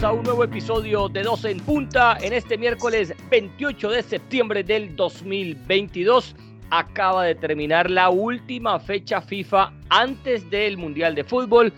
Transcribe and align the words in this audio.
bienvenidos 0.00 0.04
a 0.04 0.12
un 0.12 0.24
nuevo 0.24 0.44
episodio 0.44 1.08
de 1.08 1.22
12 1.22 1.50
en 1.50 1.60
punta 1.60 2.16
en 2.20 2.32
este 2.32 2.56
miércoles 2.56 3.14
28 3.30 3.90
de 3.90 4.02
septiembre 4.02 4.64
del 4.64 4.96
2022. 4.96 6.34
Acaba 6.70 7.24
de 7.24 7.34
terminar 7.34 7.90
la 7.90 8.08
última 8.08 8.78
fecha 8.80 9.20
FIFA 9.20 9.72
antes 9.90 10.48
del 10.48 10.78
Mundial 10.78 11.14
de 11.14 11.24
Fútbol. 11.24 11.72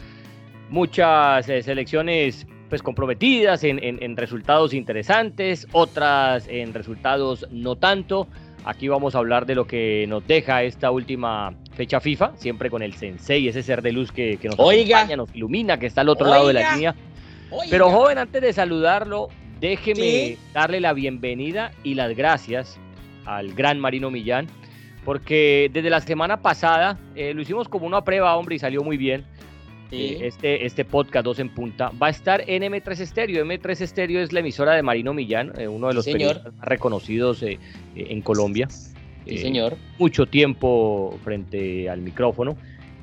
Muchas 0.70 1.48
eh, 1.48 1.62
selecciones 1.62 2.46
pues 2.68 2.82
comprometidas 2.82 3.64
en, 3.64 3.80
en 3.82 4.16
resultados 4.16 4.72
interesantes, 4.72 5.66
otras 5.72 6.46
en 6.48 6.72
resultados 6.74 7.46
no 7.50 7.76
tanto. 7.76 8.28
Aquí 8.64 8.86
vamos 8.86 9.16
a 9.16 9.18
hablar 9.18 9.46
de 9.46 9.56
lo 9.56 9.66
que 9.66 10.06
nos 10.08 10.24
deja 10.26 10.62
esta 10.62 10.90
última 10.92 11.52
fecha 11.74 12.00
FIFA, 12.00 12.32
siempre 12.36 12.70
con 12.70 12.82
el 12.82 12.94
sensei, 12.94 13.48
ese 13.48 13.62
ser 13.62 13.82
de 13.82 13.90
luz 13.90 14.12
que, 14.12 14.38
nos 14.44 14.54
acompaña, 14.54 15.16
nos 15.16 15.34
ilumina, 15.34 15.78
que 15.78 15.86
está 15.86 16.02
al 16.02 16.08
otro 16.08 16.28
lado 16.28 16.46
de 16.46 16.52
la 16.52 16.74
línea. 16.74 16.94
Pero 17.70 17.90
joven, 17.90 18.18
antes 18.18 18.42
de 18.42 18.52
saludarlo, 18.52 19.28
déjeme 19.60 20.36
darle 20.52 20.80
la 20.80 20.92
bienvenida 20.92 21.72
y 21.82 21.94
las 21.94 22.16
gracias 22.16 22.78
al 23.24 23.54
gran 23.54 23.78
Marino 23.78 24.10
Millán, 24.10 24.46
porque 25.04 25.70
desde 25.72 25.90
la 25.90 26.00
semana 26.00 26.42
pasada 26.42 26.98
eh, 27.14 27.34
lo 27.34 27.42
hicimos 27.42 27.68
como 27.68 27.86
una 27.86 28.02
prueba, 28.02 28.36
hombre, 28.36 28.56
y 28.56 28.58
salió 28.58 28.82
muy 28.82 28.96
bien. 28.96 29.24
Eh, 29.94 30.20
este, 30.22 30.64
este 30.64 30.86
podcast 30.86 31.22
2 31.22 31.38
en 31.40 31.48
punta 31.50 31.92
va 32.02 32.06
a 32.06 32.10
estar 32.10 32.42
en 32.46 32.62
M3 32.62 33.06
Stereo. 33.06 33.44
M3 33.44 33.86
Stereo 33.86 34.22
es 34.22 34.32
la 34.32 34.40
emisora 34.40 34.72
de 34.72 34.82
Marino 34.82 35.12
Millán, 35.12 35.52
eh, 35.58 35.68
uno 35.68 35.88
de 35.88 35.94
los 35.94 36.06
periodistas 36.06 36.54
más 36.54 36.64
reconocidos 36.64 37.42
en 37.42 38.22
Colombia. 38.22 38.68
Sí, 39.26 39.38
señor. 39.38 39.76
Mucho 39.98 40.24
tiempo 40.24 41.18
frente 41.22 41.90
al 41.90 42.00
micrófono. 42.00 42.56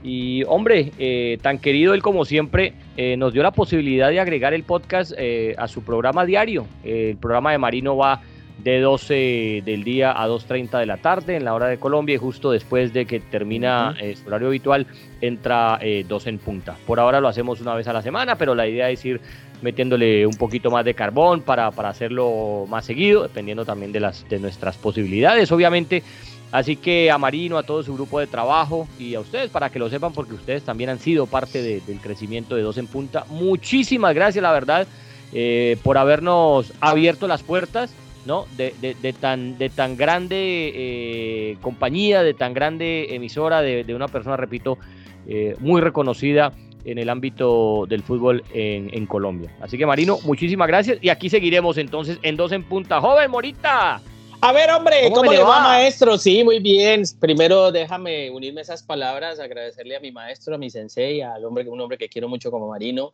Y 0.04 0.44
hombre, 0.48 0.92
eh, 0.98 1.38
tan 1.42 1.60
querido 1.60 1.94
él 1.94 2.02
como 2.02 2.24
siempre, 2.26 2.74
eh, 2.96 3.18
nos 3.18 3.34
dio 3.34 3.44
la 3.44 3.52
posibilidad 3.52 4.10
de 4.10 4.20
agregar 4.20 4.54
el 4.54 4.64
podcast 4.64 5.12
eh, 5.18 5.56
a 5.58 5.68
su 5.68 5.84
programa 5.84 6.26
diario. 6.26 6.66
el 6.84 7.18
programa 7.18 7.52
de 7.52 7.58
Marino 7.58 7.98
va 7.98 8.22
de 8.64 8.82
12 8.82 9.64
del 9.66 9.84
día 9.86 10.12
a 10.12 10.28
2.30 10.28 10.80
de 10.80 10.86
la 10.86 10.98
tarde 10.98 11.38
en 11.38 11.46
la 11.46 11.54
hora 11.54 11.68
de 11.68 11.78
Colombia 11.78 12.16
y 12.16 12.18
justo 12.18 12.52
después 12.52 12.92
de 12.92 13.06
que 13.06 13.22
termina 13.22 13.96
su 14.16 14.28
horario 14.28 14.48
habitual 14.48 14.86
entra 15.22 15.80
2 16.06 16.28
en 16.28 16.40
punta. 16.40 16.76
Por 16.86 17.00
ahora 17.00 17.22
lo 17.22 17.30
hacemos 17.30 17.62
una 17.62 17.74
vez 17.74 17.88
a 17.88 17.94
la 17.94 18.02
semana, 18.02 18.36
pero 18.36 18.56
la 18.56 18.68
idea 18.68 18.90
es 18.90 19.06
ir 19.06 19.22
metiéndole 19.62 20.26
un 20.26 20.36
poquito 20.36 20.72
más 20.72 20.86
de 20.86 20.94
carbón 20.94 21.42
para, 21.42 21.72
para 21.72 21.90
hacerlo 21.90 22.66
más 22.68 22.86
seguido, 22.86 23.24
dependiendo 23.24 23.66
también 23.66 23.92
de, 23.92 24.00
las, 24.00 24.28
de 24.30 24.40
nuestras 24.40 24.78
posibilidades, 24.78 25.52
obviamente. 25.52 26.04
Así 26.52 26.76
que 26.76 27.12
a 27.12 27.18
Marino, 27.18 27.58
a 27.58 27.64
todo 27.64 27.84
su 27.84 27.94
grupo 27.94 28.20
de 28.20 28.28
trabajo 28.28 28.88
y 28.98 29.14
a 29.14 29.20
ustedes 29.20 29.50
para 29.52 29.70
que 29.70 29.78
lo 29.78 29.90
sepan 29.90 30.14
porque 30.14 30.34
ustedes 30.34 30.64
también 30.64 30.90
han 30.90 31.00
sido 31.00 31.28
parte 31.28 31.62
del 31.62 32.00
crecimiento 32.02 32.56
de 32.56 32.64
Dos 32.64 32.78
en 32.78 32.88
Punta. 32.88 33.26
Muchísimas 33.30 34.16
gracias, 34.16 34.42
la 34.42 34.52
verdad, 34.52 34.88
eh, 35.32 35.78
por 35.84 36.00
habernos 36.00 36.74
abierto 36.80 37.28
las 37.28 37.44
puertas 37.44 37.94
¿no? 38.26 38.46
de, 38.58 38.74
tan, 39.20 39.60
de 39.60 39.70
tan 39.70 39.96
grande 39.96 40.72
eh, 40.74 41.58
compañía, 41.62 42.24
de 42.24 42.34
tan 42.34 42.56
grande 42.56 43.14
emisora, 43.14 43.62
de, 43.62 43.94
una 43.94 44.08
persona, 44.08 44.36
repito, 44.36 44.80
eh, 45.28 45.56
muy 45.60 45.82
reconocida 45.82 46.52
en 46.84 46.98
el 46.98 47.10
ámbito 47.10 47.86
del 47.88 48.02
fútbol 48.02 48.44
en, 48.56 48.90
en 48.92 49.06
Colombia. 49.06 49.56
Así 49.62 49.78
que 49.78 49.86
Marino, 49.86 50.18
muchísimas 50.24 50.68
gracias 50.68 50.98
y 51.00 51.10
aquí 51.10 51.30
seguiremos 51.30 51.78
entonces 51.78 52.18
en 52.24 52.38
Dos 52.38 52.54
en 52.54 52.64
Punta. 52.64 53.00
Joven 53.00 53.30
Morita. 53.30 54.02
A 54.42 54.54
ver, 54.54 54.70
hombre, 54.72 55.12
¿cómo, 55.14 55.32
le 55.32 55.40
va? 55.40 55.60
maestro? 55.60 56.18
Sí, 56.18 56.46
muy 56.46 56.60
bien. 56.60 57.04
Primero 57.20 57.74
déjame 57.74 58.30
unirme 58.30 58.62
a 58.62 58.64
esas 58.64 58.84
palabras, 58.84 59.38
agradecerle 59.38 59.98
a 59.98 60.00
mi 60.00 60.14
maestro, 60.14 60.56
a 60.56 60.58
mi 60.58 60.70
sensei, 60.70 61.22
al 61.22 61.44
hombre, 61.44 61.68
un 61.68 61.80
hombre 61.82 61.98
que 61.98 62.08
quiero 62.08 62.30
mucho 62.30 62.50
como 62.50 62.70
Marino. 62.70 63.14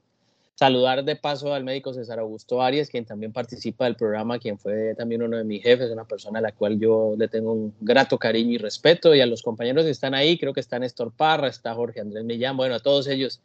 Saludar 0.54 1.04
de 1.04 1.16
paso 1.16 1.54
al 1.54 1.64
médico 1.64 1.94
César 1.94 2.20
Augusto 2.20 2.62
Arias, 2.62 2.90
quien 2.90 3.06
también 3.06 3.34
participa 3.34 3.86
del 3.86 3.96
programa, 3.96 4.38
quien 4.38 4.60
fue 4.60 4.94
también 4.96 5.24
uno 5.24 5.38
de 5.38 5.44
mis 5.44 5.64
jefes, 5.64 5.90
una 5.90 6.06
persona 6.06 6.40
a 6.40 6.42
la 6.44 6.52
cual 6.52 6.80
yo 6.80 7.16
le 7.18 7.28
tengo 7.28 7.54
un 7.54 7.74
grato 7.82 8.20
cariño 8.20 8.52
y 8.52 8.58
respeto. 8.60 9.16
Y 9.16 9.20
a 9.20 9.26
los 9.26 9.42
compañeros 9.42 9.84
que 9.84 9.92
están 9.92 10.14
ahí, 10.14 10.38
creo 10.38 10.54
que 10.54 10.60
está 10.60 10.78
Néstor 10.78 11.12
Parra, 11.12 11.48
está 11.48 11.74
Jorge 11.74 12.02
Andrés 12.02 12.24
Millán, 12.24 12.56
bueno, 12.56 12.76
a 12.76 12.80
todos 12.80 13.08
ellos 13.08 13.42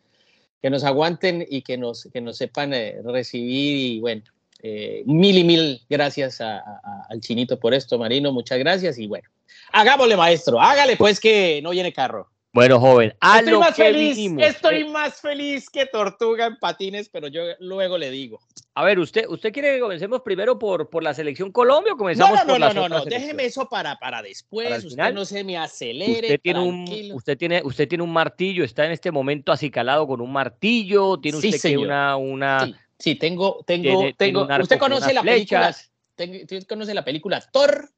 que 0.60 0.69
nos 0.69 0.84
aguanten 0.84 1.47
y 1.49 1.62
que 1.62 1.78
nos, 1.78 2.09
que 2.12 2.21
nos 2.21 2.37
sepan 2.37 2.75
eh, 2.75 3.00
recibir 3.03 3.77
y 3.77 4.00
bueno, 4.00 4.22
eh, 4.62 5.03
mil 5.06 5.38
y 5.38 5.44
mil 5.44 5.82
gracias 5.88 6.41
al 6.41 7.21
chinito 7.21 7.59
por 7.59 7.75
esto, 7.75 7.98
Marino, 7.98 8.32
muchas 8.32 8.59
gracias 8.59 8.98
y 8.98 9.06
bueno, 9.06 9.28
hagámosle 9.72 10.16
maestro, 10.16 10.60
hágale 10.60 10.97
pues 10.97 11.21
que 11.21 11.60
no 11.62 11.71
viene 11.71 11.93
carro. 11.93 12.28
Bueno, 12.53 12.81
joven, 12.81 13.15
estoy, 13.22 13.59
más 13.59 13.76
feliz, 13.76 14.19
estoy 14.38 14.81
eh. 14.81 14.88
más 14.88 15.21
feliz 15.21 15.71
que 15.71 15.87
tortuga 15.87 16.47
en 16.47 16.56
patines, 16.56 17.09
pero 17.09 17.28
yo 17.28 17.43
luego 17.60 17.97
le 17.97 18.10
digo. 18.10 18.41
A 18.75 18.82
ver, 18.82 18.98
¿usted, 18.98 19.25
usted 19.28 19.53
quiere 19.53 19.75
que 19.75 19.81
comencemos 19.81 20.22
primero 20.22 20.59
por, 20.59 20.91
por 20.91 21.04
la 21.04 21.15
selección 21.15 21.53
Colombia 21.53 21.92
o 21.92 21.97
comenzamos 21.97 22.41
no, 22.41 22.44
no, 22.44 22.53
por 22.53 22.60
no, 22.60 22.72
no, 22.72 22.88
no, 22.88 22.98
no, 22.98 23.04
déjeme 23.04 23.44
eso 23.44 23.69
para, 23.69 23.97
para 24.00 24.21
después, 24.21 24.84
usted 24.84 25.15
no 25.15 25.25
se 25.25 25.44
me 25.44 25.59
acelere. 25.59 26.22
Usted 26.22 26.41
tiene, 26.42 26.60
un, 26.60 27.12
usted, 27.15 27.38
tiene, 27.38 27.62
usted 27.65 27.87
tiene 27.87 28.03
un 28.03 28.12
martillo, 28.12 28.65
está 28.65 28.84
en 28.84 28.92
este 28.92 29.12
momento 29.12 29.53
acicalado 29.53 30.09
con 30.09 30.21
un 30.21 30.32
martillo, 30.32 31.21
tiene 31.21 31.38
usted 31.38 31.60
que 31.60 31.78
una, 31.78 32.16
una, 32.16 32.66
Sí, 32.66 32.75
tengo, 33.19 33.65
tengo, 33.66 34.12
tengo. 34.16 34.47
¿Usted 34.61 34.78
conoce 34.78 35.12
la 35.12 35.22
película? 35.22 35.77
¿Usted 36.16 36.66
conoce 36.66 36.94
la 36.94 37.05
película 37.05 37.41
Thor? 37.41 37.91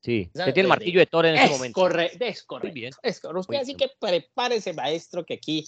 Sí, 0.00 0.30
usted 0.32 0.54
tiene 0.54 0.62
el 0.62 0.68
martillo 0.68 1.00
de 1.00 1.06
Thor 1.06 1.26
en 1.26 1.34
ese 1.34 1.50
momento. 1.50 1.80
Correcto, 1.80 2.24
es 2.24 2.42
correcto. 2.42 2.74
Bien. 2.74 2.92
Es 3.02 3.20
correcto. 3.20 3.40
Usted 3.40 3.56
así 3.56 3.74
que 3.74 3.90
prepárese, 3.98 4.72
maestro, 4.72 5.24
que 5.24 5.34
aquí 5.34 5.64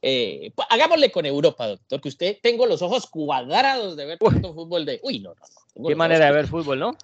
eh, 0.00 0.52
pues, 0.54 0.68
hagámosle 0.70 1.10
con 1.10 1.24
Europa, 1.24 1.66
doctor, 1.66 2.00
que 2.00 2.08
usted 2.08 2.38
tengo 2.42 2.66
los 2.66 2.82
ojos 2.82 3.06
cuadrados 3.06 3.96
de 3.96 4.04
ver 4.04 4.18
tanto 4.18 4.52
fútbol 4.52 4.84
de. 4.84 5.00
Uy, 5.02 5.20
no, 5.20 5.30
no, 5.30 5.42
no. 5.76 5.88
Qué 5.88 5.94
manera 5.94 6.26
de 6.26 6.32
ver 6.32 6.46
fútbol, 6.46 6.78
¿no? 6.78 6.96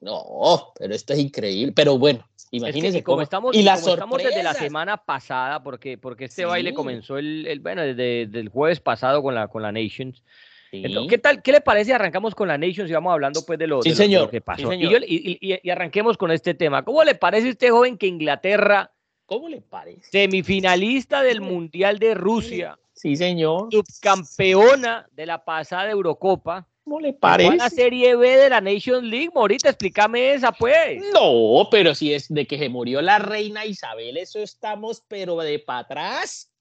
No, 0.00 0.72
pero 0.78 0.94
esto 0.94 1.12
es 1.12 1.20
increíble. 1.20 1.72
Pero 1.74 1.96
bueno, 1.96 2.26
imagínese 2.52 3.02
cómo 3.02 3.22
estamos. 3.22 3.56
Y 3.56 3.62
la 3.62 3.74
estamos 3.74 4.22
desde 4.22 4.42
la 4.42 4.54
semana 4.54 4.96
pasada, 4.96 5.62
porque, 5.62 5.98
porque 5.98 6.26
este 6.26 6.44
baile 6.44 6.72
comenzó 6.72 7.18
el, 7.18 7.60
bueno, 7.60 7.82
desde, 7.82 8.22
el 8.22 8.48
jueves 8.48 8.80
pasado 8.80 9.22
con 9.22 9.34
la, 9.34 9.48
con 9.48 9.62
la 9.62 9.72
Nations. 9.72 10.22
¿qué 10.70 11.18
tal? 11.18 11.42
¿Qué 11.42 11.52
le 11.52 11.60
parece? 11.60 11.92
Arrancamos 11.92 12.34
con 12.34 12.48
la 12.48 12.56
Nations 12.56 12.88
y 12.88 12.92
vamos 12.94 13.12
hablando 13.12 13.44
pues 13.44 13.58
de 13.58 13.66
lo, 13.66 13.80
que 13.80 14.40
pasó. 14.40 14.72
Y, 14.72 15.70
arranquemos 15.70 16.16
con 16.16 16.30
este 16.30 16.54
tema. 16.54 16.82
¿Cómo 16.84 17.04
le 17.04 17.14
parece 17.14 17.48
a 17.48 17.50
este 17.50 17.70
joven 17.70 17.98
que 17.98 18.06
Inglaterra, 18.06 18.90
¿cómo 19.26 19.48
le 19.48 19.60
parece? 19.60 20.08
Semifinalista 20.10 21.22
del 21.22 21.40
Mundial 21.40 21.98
de 21.98 22.14
Rusia. 22.14 22.78
Sí, 22.94 23.16
señor. 23.16 23.68
Subcampeona 23.70 25.08
de 25.12 25.26
la 25.26 25.44
pasada 25.44 25.90
Eurocopa 25.90 26.66
¿Cómo 26.84 26.98
le 27.00 27.12
parece? 27.12 27.56
la 27.56 27.70
Serie 27.70 28.16
B 28.16 28.36
de 28.36 28.50
la 28.50 28.60
Nation 28.60 29.08
League, 29.08 29.30
Morita, 29.32 29.68
explícame 29.68 30.34
esa, 30.34 30.50
pues. 30.50 31.00
No, 31.12 31.68
pero 31.70 31.94
si 31.94 32.12
es 32.12 32.28
de 32.28 32.46
que 32.46 32.58
se 32.58 32.68
murió 32.68 33.00
la 33.00 33.18
reina 33.18 33.64
Isabel, 33.64 34.16
eso 34.16 34.40
estamos, 34.40 35.02
pero 35.06 35.36
de 35.38 35.60
para 35.60 35.80
atrás. 35.80 36.52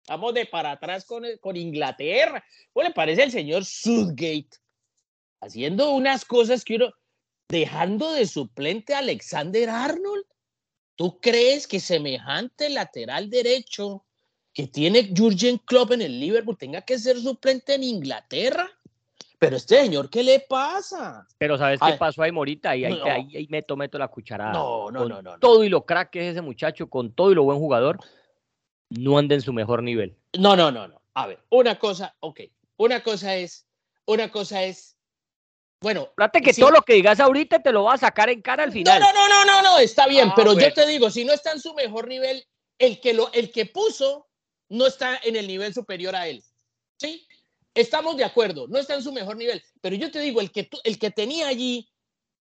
Estamos 0.00 0.34
de 0.34 0.46
para 0.46 0.72
atrás 0.72 1.04
con, 1.04 1.24
con 1.40 1.56
Inglaterra. 1.56 2.44
¿Cómo 2.72 2.84
le 2.84 2.94
parece 2.94 3.24
el 3.24 3.32
señor 3.32 3.64
Southgate? 3.64 4.50
Haciendo 5.40 5.92
unas 5.92 6.24
cosas 6.24 6.64
que 6.64 6.76
uno. 6.76 6.92
Dejando 7.48 8.12
de 8.12 8.26
suplente 8.26 8.94
a 8.94 8.98
Alexander 8.98 9.68
Arnold. 9.68 10.24
¿Tú 10.96 11.18
crees 11.20 11.66
que 11.66 11.80
semejante 11.80 12.70
lateral 12.70 13.28
derecho 13.28 14.04
que 14.52 14.68
tiene 14.68 15.12
Jurgen 15.14 15.58
Klopp 15.58 15.92
en 15.92 16.02
el 16.02 16.20
Liverpool 16.20 16.56
tenga 16.56 16.82
que 16.82 16.98
ser 16.98 17.18
suplente 17.18 17.74
en 17.74 17.82
Inglaterra? 17.82 18.70
Pero 19.38 19.56
este 19.56 19.82
señor, 19.82 20.08
¿qué 20.08 20.22
le 20.22 20.40
pasa? 20.40 21.26
Pero 21.38 21.58
¿sabes 21.58 21.80
qué 21.80 21.94
pasó 21.94 22.22
ahí, 22.22 22.32
Morita? 22.32 22.74
Y 22.76 22.84
ahí, 22.84 23.00
ahí, 23.04 23.46
meto, 23.50 23.76
meto 23.76 23.98
la 23.98 24.08
cucharada. 24.08 24.52
No, 24.52 24.90
no, 24.90 25.06
no, 25.06 25.20
no. 25.22 25.38
Todo 25.38 25.64
y 25.64 25.68
lo 25.68 25.84
crack 25.84 26.10
que 26.10 26.20
es 26.20 26.32
ese 26.32 26.40
muchacho, 26.40 26.88
con 26.88 27.12
todo 27.12 27.32
y 27.32 27.34
lo 27.34 27.44
buen 27.44 27.58
jugador, 27.58 27.98
no 28.90 29.18
anda 29.18 29.34
en 29.34 29.42
su 29.42 29.52
mejor 29.52 29.82
nivel. 29.82 30.16
No, 30.38 30.56
no, 30.56 30.70
no, 30.70 30.88
no. 30.88 31.02
A 31.14 31.26
ver, 31.26 31.40
una 31.50 31.78
cosa, 31.78 32.14
ok. 32.20 32.40
Una 32.76 33.02
cosa 33.02 33.36
es, 33.36 33.66
una 34.06 34.30
cosa 34.30 34.64
es, 34.64 34.96
bueno. 35.80 36.08
Trate 36.16 36.40
que 36.40 36.54
todo 36.54 36.70
lo 36.70 36.82
que 36.82 36.94
digas 36.94 37.20
ahorita 37.20 37.62
te 37.62 37.72
lo 37.72 37.84
va 37.84 37.94
a 37.94 37.98
sacar 37.98 38.30
en 38.30 38.42
cara 38.42 38.64
al 38.64 38.72
final. 38.72 39.00
No, 39.00 39.12
no, 39.12 39.28
no, 39.28 39.44
no, 39.44 39.62
no, 39.62 39.78
está 39.78 40.06
bien, 40.06 40.28
ah, 40.30 40.34
pero 40.34 40.58
yo 40.58 40.72
te 40.72 40.86
digo, 40.86 41.10
si 41.10 41.24
no 41.24 41.32
está 41.32 41.52
en 41.52 41.60
su 41.60 41.74
mejor 41.74 42.08
nivel, 42.08 42.44
el 42.78 43.00
que, 43.00 43.14
lo, 43.14 43.32
el 43.32 43.52
que 43.52 43.66
puso 43.66 44.28
no 44.68 44.86
está 44.86 45.20
en 45.22 45.36
el 45.36 45.46
nivel 45.46 45.72
superior 45.72 46.16
a 46.16 46.26
él. 46.26 46.42
¿Sí? 46.98 47.26
Estamos 47.74 48.16
de 48.16 48.24
acuerdo, 48.24 48.68
no 48.68 48.78
está 48.78 48.94
en 48.94 49.02
su 49.02 49.12
mejor 49.12 49.36
nivel, 49.36 49.62
pero 49.80 49.96
yo 49.96 50.10
te 50.10 50.20
digo, 50.20 50.40
el 50.40 50.52
que, 50.52 50.68
el 50.84 50.98
que 50.98 51.10
tenía 51.10 51.48
allí, 51.48 51.88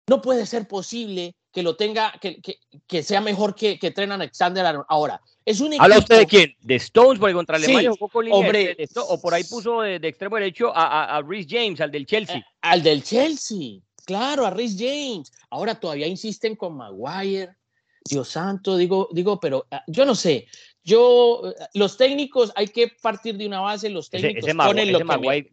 no 0.09 0.21
puede 0.21 0.45
ser 0.47 0.69
posible 0.69 1.35
que 1.53 1.63
lo 1.63 1.77
tenga, 1.77 2.13
que, 2.21 2.43
que, 2.43 2.59
que 2.87 3.03
sea 3.03 3.21
mejor 3.21 3.55
que, 3.55 3.79
que 3.79 3.95
Alexander 3.97 4.67
ahora. 4.89 5.21
Es 5.45 5.61
un 5.61 5.73
¿Habla 5.79 5.99
usted 5.99 6.19
de 6.19 6.27
quién? 6.27 6.57
¿De 6.61 6.75
Stones? 6.77 7.21
Porque 7.21 7.35
contra 7.35 7.57
Alemania 7.57 7.93
sí, 7.93 7.99
hombre, 8.33 8.77
o 9.09 9.21
por 9.21 9.35
ahí 9.35 9.45
puso 9.45 9.83
de, 9.83 9.97
extremo 9.97 10.37
derecho 10.37 10.75
a, 10.75 10.87
a, 10.87 11.17
a 11.17 11.23
Rhys 11.23 11.47
James, 11.49 11.81
al 11.81 11.91
del 11.91 12.07
Chelsea. 12.07 12.39
Eh, 12.39 12.45
al 12.63 12.83
del 12.83 13.05
Chelsea, 13.05 13.81
claro, 14.05 14.47
a 14.47 14.51
Rhys 14.51 14.77
James. 14.77 15.31
Ahora 15.51 15.79
todavía 15.79 16.07
insisten 16.09 16.57
con 16.57 16.77
Maguire. 16.77 17.55
Dios 18.07 18.29
santo, 18.29 18.77
digo, 18.77 19.09
digo, 19.13 19.39
pero 19.39 19.67
ah, 19.71 19.83
yo 19.87 20.05
no 20.05 20.15
sé. 20.15 20.47
Yo, 20.85 21.55
los 21.73 21.97
técnicos, 21.97 22.53
hay 22.55 22.69
que 22.69 22.89
partir 23.01 23.39
de 23.39 23.47
una 23.47 23.61
base, 23.61 23.89
los 23.89 24.11
técnicos 24.11 24.47
ese, 24.47 24.55
ponen 24.55 24.93
lo 24.93 24.99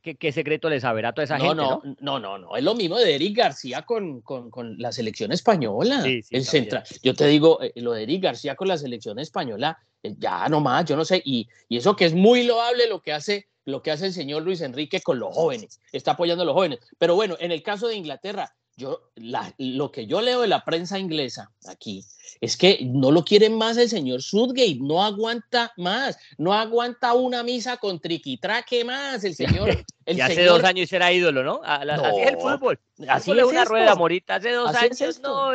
que 0.01 0.15
¿qué, 0.17 0.31
secreto 0.33 0.69
le 0.69 0.81
saberá 0.81 1.13
toda 1.13 1.23
esa 1.23 1.39
gente? 1.39 1.55
No, 1.55 1.81
no, 2.01 2.19
no, 2.19 2.37
no, 2.37 2.57
es 2.57 2.63
lo 2.63 2.75
mismo 2.75 2.97
de 2.97 3.15
Eric 3.15 3.37
García 3.37 3.83
con, 3.83 4.19
con, 4.21 4.51
con 4.51 4.77
la 4.77 4.91
selección 4.91 5.31
española. 5.31 6.01
Sí, 6.01 6.21
el 6.31 6.43
central. 6.43 6.83
Yo 7.01 7.13
te 7.13 7.27
digo, 7.27 7.61
eh, 7.61 7.71
lo 7.77 7.93
de 7.93 8.03
Eric 8.03 8.23
García 8.23 8.55
con 8.55 8.67
la 8.67 8.77
selección 8.77 9.19
española, 9.19 9.77
eh, 10.03 10.13
ya 10.17 10.49
nomás, 10.49 10.83
yo 10.83 10.97
no 10.97 11.05
sé, 11.05 11.21
y, 11.23 11.47
y 11.69 11.77
eso 11.77 11.95
que 11.95 12.05
es 12.05 12.13
muy 12.13 12.43
loable 12.43 12.87
lo 12.87 13.01
que 13.01 13.13
hace 13.13 13.47
lo 13.63 13.81
que 13.81 13.91
hace 13.91 14.07
el 14.07 14.13
señor 14.13 14.41
Luis 14.41 14.61
Enrique 14.61 15.01
con 15.01 15.19
los 15.19 15.33
jóvenes, 15.33 15.79
está 15.91 16.11
apoyando 16.11 16.43
a 16.43 16.45
los 16.45 16.55
jóvenes. 16.55 16.79
Pero 16.97 17.15
bueno, 17.15 17.37
en 17.39 17.51
el 17.51 17.61
caso 17.61 17.87
de 17.87 17.95
Inglaterra, 17.95 18.53
yo, 18.77 19.11
lo 19.57 19.91
que 19.91 20.07
yo 20.07 20.21
leo 20.21 20.41
de 20.41 20.47
la 20.47 20.63
prensa 20.63 20.97
inglesa 20.97 21.51
aquí 21.67 22.03
es 22.39 22.57
que 22.57 22.79
no 22.81 23.11
lo 23.11 23.23
quieren 23.23 23.57
más 23.57 23.77
el 23.77 23.89
señor 23.89 24.21
Sudgate, 24.21 24.77
no 24.79 25.03
aguanta 25.03 25.73
más, 25.77 26.17
no 26.37 26.53
aguanta 26.53 27.13
una 27.13 27.43
misa 27.43 27.77
con 27.77 27.99
triquitraque 27.99 28.83
más 28.83 29.23
el 29.23 29.35
señor. 29.35 29.83
El 30.05 30.17
y 30.17 30.21
hace 30.21 30.43
dos 30.45 30.63
años 30.63 30.91
era 30.91 31.11
ídolo, 31.11 31.43
¿no? 31.43 31.61
así 31.63 32.21
es 32.21 32.27
el 32.29 32.37
fútbol. 32.37 32.79
Así 33.07 33.31
es 33.31 33.43
una 33.43 33.65
rueda 33.65 33.95
morita. 33.95 34.35
Hace 34.35 34.51
dos 34.51 34.73
años, 34.75 35.19
no, 35.19 35.51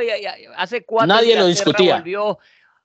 hace 0.56 0.84
cuatro. 0.84 1.14
Nadie 1.14 1.36
lo 1.36 1.46
discutía. 1.46 1.96
Volvió 1.96 2.38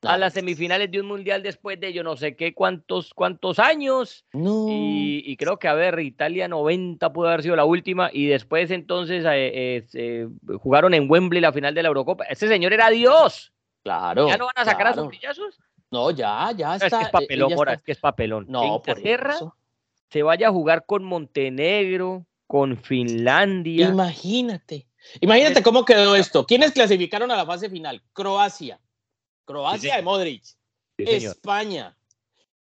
a 0.04 0.18
las 0.18 0.34
semifinales 0.34 0.90
de 0.92 1.00
un 1.00 1.08
mundial 1.08 1.44
después 1.44 1.80
de 1.80 1.94
yo 1.94 2.04
no 2.04 2.18
sé 2.18 2.36
qué 2.36 2.54
cuántos, 2.54 3.14
cuántos 3.14 3.60
años. 3.60 4.26
Y, 4.34 5.36
creo 5.38 5.60
que, 5.60 5.68
a 5.68 5.74
ver, 5.74 6.00
Italia 6.00 6.48
90 6.48 7.14
pudo 7.14 7.28
haber 7.28 7.44
sido 7.44 7.56
la 7.56 7.66
última. 7.66 8.10
Y 8.12 8.28
después 8.28 8.72
entonces 8.72 9.24
eh, 9.28 9.86
eh, 9.94 10.28
jugaron 10.60 10.94
en 10.94 11.10
Wembley 11.10 11.42
la 11.42 11.54
final 11.54 11.74
de 11.74 11.84
la 11.84 11.90
Eurocopa. 11.90 12.26
Ese 12.26 12.48
señor 12.48 12.74
era 12.74 12.90
Dios. 12.90 13.52
Claro. 13.84 14.28
¿Ya 14.28 14.38
no 14.38 14.46
van 14.46 14.56
a 14.58 14.66
sacar 14.66 14.88
a 14.88 14.94
sus 14.94 15.08
brillazos? 15.08 15.60
No, 15.92 16.12
ya, 16.12 16.52
ya 16.56 16.76
está. 16.76 16.88
Es 16.88 16.94
que 16.94 17.04
es 17.04 17.10
papelón, 17.10 17.54
Mora, 17.54 17.74
es 17.74 17.82
que 17.82 17.92
es 17.92 18.00
papelón. 18.00 18.46
No, 18.48 18.78
Inglaterra 18.78 19.36
se 20.10 20.24
vaya 20.24 20.50
a 20.50 20.52
jugar 20.52 20.86
con 20.86 21.04
Montenegro, 21.04 22.26
con 22.48 22.78
Finlandia. 22.78 23.90
Imagínate. 23.90 24.88
Imagínate 25.20 25.64
cómo 25.64 25.86
quedó 25.86 26.16
esto. 26.16 26.46
¿Quiénes 26.46 26.72
clasificaron 26.72 27.32
a 27.32 27.36
la 27.36 27.46
fase 27.46 27.70
final? 27.70 28.02
Croacia. 28.14 28.80
Croacia 29.46 29.96
de 29.96 30.02
Modric. 30.02 30.44
España. 30.98 31.98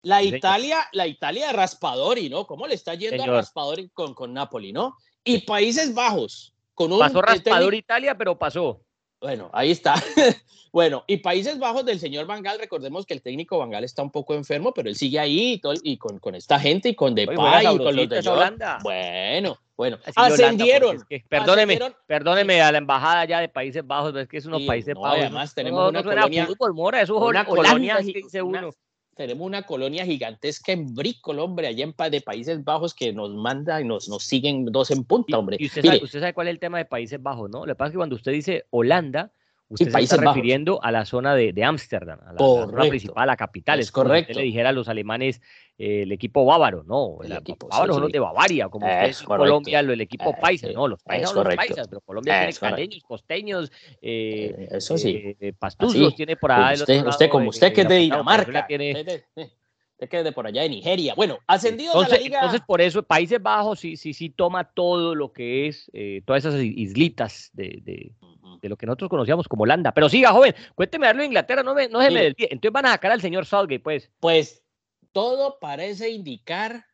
La 0.02 0.24
Italia, 0.24 0.88
la 0.94 1.08
Italia 1.08 1.48
de 1.48 1.54
Raspadori, 1.54 2.30
¿no? 2.30 2.48
¿Cómo 2.48 2.68
le 2.68 2.76
está 2.76 2.96
yendo 2.96 3.24
a 3.24 3.28
Raspadori 3.28 3.90
con, 3.90 4.14
con 4.14 4.34
Napoli, 4.34 4.72
¿no? 4.72 4.96
Y 5.24 5.40
Países 5.40 5.94
Bajos. 5.94 6.54
Con 6.74 6.94
un 6.94 7.00
pasó 7.00 7.22
Raspadori 7.22 7.78
Italia, 7.78 8.18
pero 8.18 8.40
pasó. 8.40 8.82
Bueno, 9.22 9.50
ahí 9.54 9.72
está. 9.72 9.96
bueno, 10.72 11.04
y 11.08 11.18
Países 11.18 11.60
Bajos 11.60 11.86
del 11.86 12.00
señor 12.00 12.26
Bangal, 12.26 12.58
recordemos 12.58 13.06
que 13.06 13.14
el 13.14 13.22
técnico 13.22 13.58
Bangal 13.58 13.84
está 13.84 14.02
un 14.02 14.12
poco 14.12 14.34
enfermo, 14.34 14.74
pero 14.74 14.90
él 14.90 14.96
sigue 14.96 15.20
ahí 15.20 15.62
y, 15.84 15.98
con, 15.98 16.20
con, 16.20 16.36
esta 16.36 16.60
gente 16.60 16.90
y 16.90 16.96
con 16.96 17.16
Depay 17.16 17.36
y 17.36 17.78
con 17.78 17.96
los 17.96 18.10
de 18.10 18.30
Holanda. 18.30 18.80
Bueno, 18.82 19.58
bueno, 19.76 19.98
ascendieron. 20.16 21.06
perdóneme, 21.28 21.80
perdóneme 22.06 22.62
a 22.62 22.72
la 22.72 22.78
embajada 22.78 23.26
ya 23.26 23.40
de 23.42 23.50
Países 23.50 23.86
Bajos, 23.86 24.16
es 24.16 24.28
que 24.28 24.38
es 24.38 24.46
unos 24.46 24.64
Países 24.64 24.96
Bajos. 24.96 25.20
Además, 25.20 25.54
tenemos 25.54 25.90
una 25.90 26.04
colonia. 26.04 26.48
Mora, 26.74 27.02
eso 27.02 27.18
una 27.18 27.46
colonia, 27.46 27.98
que 27.98 28.14
dice 28.14 28.42
uno. 28.42 28.72
Tenemos 29.20 29.46
una 29.46 29.64
colonia 29.64 30.06
gigantesca 30.06 30.72
en 30.72 30.96
Bricol, 30.96 31.40
hombre, 31.40 31.68
allá 31.68 31.84
en 31.84 31.94
de 32.10 32.22
Países 32.22 32.64
Bajos 32.64 32.94
que 32.94 33.12
nos 33.12 33.36
manda 33.36 33.82
y 33.82 33.84
nos, 33.84 34.08
nos 34.08 34.24
siguen 34.24 34.64
dos 34.64 34.92
en 34.92 35.04
punta, 35.04 35.38
hombre. 35.38 35.58
Y 35.60 35.66
usted, 35.66 35.84
sabe, 35.84 36.00
usted 36.02 36.22
sabe 36.22 36.34
cuál 36.34 36.48
es 36.48 36.54
el 36.54 36.60
tema 36.60 36.78
de 36.78 36.86
Países 36.86 37.22
Bajos, 37.22 37.50
¿no? 37.50 37.66
Lo 37.66 37.74
que 37.74 37.76
pasa 37.76 37.88
es 37.88 37.92
que 37.92 37.98
cuando 37.98 38.16
usted 38.16 38.32
dice 38.32 38.66
Holanda, 38.70 39.34
Usted 39.70 39.92
se 39.92 40.00
está 40.00 40.18
refiriendo 40.18 40.84
a 40.84 40.92
la 40.92 41.06
zona 41.06 41.36
de 41.36 41.64
Ámsterdam, 41.64 42.20
a 42.26 42.34
la, 42.34 42.40
zona 42.40 42.90
principal, 42.90 43.28
la 43.28 43.38
capital. 43.38 43.80
Es, 43.80 43.92
correcto. 43.92 44.34
le 44.34 44.46
dijera 44.46 44.70
a 44.70 44.72
los 44.72 44.90
alemanes 44.90 45.42
eh, 45.78 46.02
el 46.02 46.12
equipo 46.12 46.44
bávaro, 46.44 46.84
no, 46.84 47.20
el, 47.24 47.34
equipo 47.34 47.68
bávaro 47.68 47.94
son 47.94 48.04
los 48.04 48.12
de 48.12 48.20
Bavaria, 48.20 48.68
como 48.68 48.88
ustedes 48.88 49.22
en 49.22 49.28
Colombia, 49.28 49.80
el 49.80 50.02
equipo 50.02 50.36
paisa, 50.42 50.68
no, 50.74 50.88
los 50.88 51.04
paisas 51.04 51.30
son 51.30 51.46
los 51.46 51.56
paisas, 51.56 51.88
pero 51.88 52.02
Colombia 52.02 52.40
tiene 52.40 52.54
caleños, 52.54 53.04
costeños, 53.04 53.72
eh, 54.02 54.56
eh, 54.58 54.68
eso 54.72 54.98
sí, 54.98 55.38
pastuzos, 55.58 56.16
tiene 56.16 56.36
por 56.36 56.52
ahí. 56.52 56.76
Usted, 56.76 57.06
usted 57.06 57.30
como 57.30 57.50
usted 57.50 57.72
que 57.72 57.82
es 57.82 57.88
de 57.88 57.96
Dinamarca, 57.96 58.66
tiene... 58.68 58.92
usted 58.92 60.10
que 60.10 60.18
es 60.18 60.24
de 60.24 60.32
por 60.32 60.48
allá 60.48 60.64
de 60.64 60.70
Nigeria. 60.70 61.14
Bueno, 61.14 61.38
ascendido 61.46 61.92
entonces, 61.92 62.14
a 62.14 62.18
la 62.18 62.24
liga. 62.24 62.40
Entonces, 62.40 62.62
por 62.66 62.82
eso 62.82 63.04
Países 63.04 63.42
Bajos 63.42 63.80
sí, 63.80 63.98
sí, 63.98 64.14
sí 64.14 64.30
toma 64.32 64.64
todo 64.64 65.14
lo 65.14 65.32
que 65.32 65.68
es, 65.68 65.92
todas 66.26 66.44
esas 66.44 66.60
islitas 66.62 67.52
de, 67.54 67.80
de, 67.84 68.12
de 68.62 68.70
lo 68.70 68.78
que 68.78 68.86
nosotros 68.86 69.10
conocíamos 69.10 69.48
como 69.48 69.64
Holanda. 69.64 69.92
Pero 69.94 70.10
siga, 70.10 70.32
joven, 70.32 70.54
cuénteme 70.76 71.08
algo 71.08 71.20
de 71.20 71.28
Inglaterra, 71.28 71.64
no, 71.64 71.74
me, 71.74 71.88
no 71.88 72.02
se 72.02 72.12
me 72.12 72.24
desvíe. 72.24 72.48
Entonces 72.52 72.72
van 72.72 72.86
a 72.86 72.92
sacar 72.92 73.12
al 73.12 73.22
señor 73.22 73.46
Southgate, 73.46 73.80
pues. 73.80 74.10
Pues 74.20 74.64
todo 75.12 75.60
parece 75.60 76.10
indicar 76.10 76.86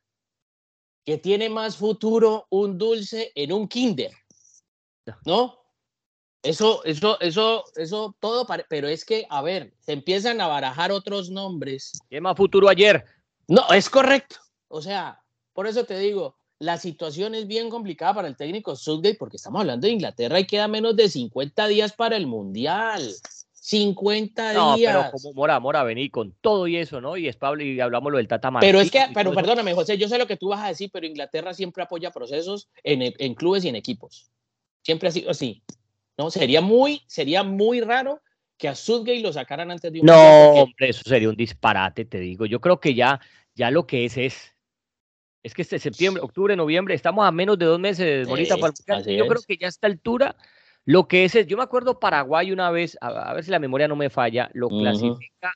que 1.06 1.18
tiene 1.18 1.50
más 1.50 1.78
futuro 1.78 2.48
un 2.50 2.78
dulce 2.78 3.32
en 3.36 3.52
un 3.52 3.68
kinder. 3.68 4.12
¿No? 5.26 5.60
Eso, 6.42 6.84
eso, 6.84 7.20
eso, 7.22 7.64
eso, 7.76 8.16
todo, 8.20 8.46
pero 8.70 8.88
es 8.88 9.04
que, 9.04 9.26
a 9.30 9.42
ver, 9.42 9.74
se 9.80 9.94
empiezan 9.94 10.40
a 10.42 10.48
barajar 10.48 10.92
otros 10.92 11.30
nombres. 11.30 11.94
¿Qué 12.08 12.22
más 12.22 12.38
futuro 12.38 12.70
ayer? 12.70 13.04
No, 13.48 13.68
es 13.74 13.90
correcto. 13.90 14.38
O 14.68 14.82
sea, 14.82 15.24
por 15.54 15.66
eso 15.66 15.86
te 15.86 15.98
digo, 15.98 16.38
la 16.60 16.78
situación 16.78 17.36
es 17.36 17.48
bien 17.48 17.70
complicada 17.70 18.14
para 18.14 18.28
el 18.28 18.38
técnico 18.38 18.76
Southgate 18.76 19.18
porque 19.18 19.38
estamos 19.38 19.62
hablando 19.62 19.88
de 19.88 19.94
Inglaterra 19.94 20.40
y 20.40 20.48
queda 20.48 20.68
menos 20.68 20.96
de 20.96 21.10
50 21.10 21.68
días 21.68 21.94
para 21.94 22.16
el 22.16 22.28
Mundial. 22.28 23.14
50 23.54 24.52
días. 24.52 24.56
No, 24.56 24.76
pero 24.78 25.12
como 25.12 25.34
Mora, 25.34 25.60
Mora, 25.60 25.84
vení 25.84 26.10
con 26.10 26.34
todo 26.40 26.68
y 26.68 26.78
eso, 26.78 27.02
¿no? 27.02 27.18
Y 27.18 27.28
es 27.28 27.36
Pablo 27.36 27.64
y 27.64 27.80
hablamos 27.80 28.12
lo 28.12 28.20
del 28.20 28.28
Tata 28.28 28.52
Pero 28.60 28.80
es 28.80 28.92
que, 28.92 29.06
pero 29.14 29.34
perdóname, 29.34 29.74
José, 29.74 29.98
yo 29.98 30.08
sé 30.08 30.20
lo 30.20 30.28
que 30.28 30.38
tú 30.38 30.50
vas 30.50 30.64
a 30.64 30.68
decir, 30.68 30.92
pero 30.94 31.08
Inglaterra 31.08 31.54
siempre 31.54 31.84
apoya 31.84 32.12
procesos 32.12 32.70
en, 32.84 33.02
en 33.02 33.34
clubes 33.34 33.66
y 33.66 33.70
en 33.70 33.76
equipos. 33.76 34.30
Siempre 34.84 35.10
ha 35.10 35.12
sido 35.12 35.32
así. 35.32 35.64
¿No? 36.18 36.30
Sería 36.30 36.62
muy, 36.62 37.02
sería 37.08 37.44
muy 37.44 37.82
raro 37.82 38.22
que 38.58 38.70
a 38.70 38.76
Southgate 38.76 39.20
lo 39.20 39.34
sacaran 39.34 39.72
antes 39.72 39.92
de 39.92 40.00
un 40.00 40.06
No, 40.06 40.52
hombre, 40.52 40.90
eso 40.90 41.02
sería 41.04 41.28
un 41.28 41.36
disparate, 41.36 42.06
te 42.06 42.20
digo. 42.20 42.46
Yo 42.46 42.62
creo 42.62 42.80
que 42.80 42.94
ya, 42.94 43.20
ya 43.56 43.72
lo 43.72 43.86
que 43.88 44.06
es 44.06 44.16
es 44.16 44.55
es 45.46 45.54
que 45.54 45.62
este 45.62 45.78
septiembre, 45.78 46.24
octubre, 46.24 46.56
noviembre, 46.56 46.96
estamos 46.96 47.24
a 47.24 47.32
menos 47.32 47.60
de 47.60 47.66
dos 47.66 47.80
meses, 47.80 48.28
bonita 48.28 48.58
para 48.58 48.74
Yo 49.04 49.28
creo 49.28 49.42
que 49.48 49.58
ya 49.58 49.68
a 49.68 49.70
esta 49.70 49.86
altura, 49.86 50.36
lo 50.86 51.08
que 51.08 51.24
es, 51.24 51.46
yo 51.46 51.56
me 51.56 51.62
acuerdo 51.62 52.00
Paraguay 52.00 52.52
una 52.52 52.72
vez, 52.72 52.98
a, 53.00 53.32
ver 53.32 53.44
si 53.44 53.52
la 53.52 53.60
memoria 53.60 53.88
no 53.88 53.96
me 53.96 54.10
falla, 54.10 54.50
lo 54.54 54.70
clasifica, 54.70 55.54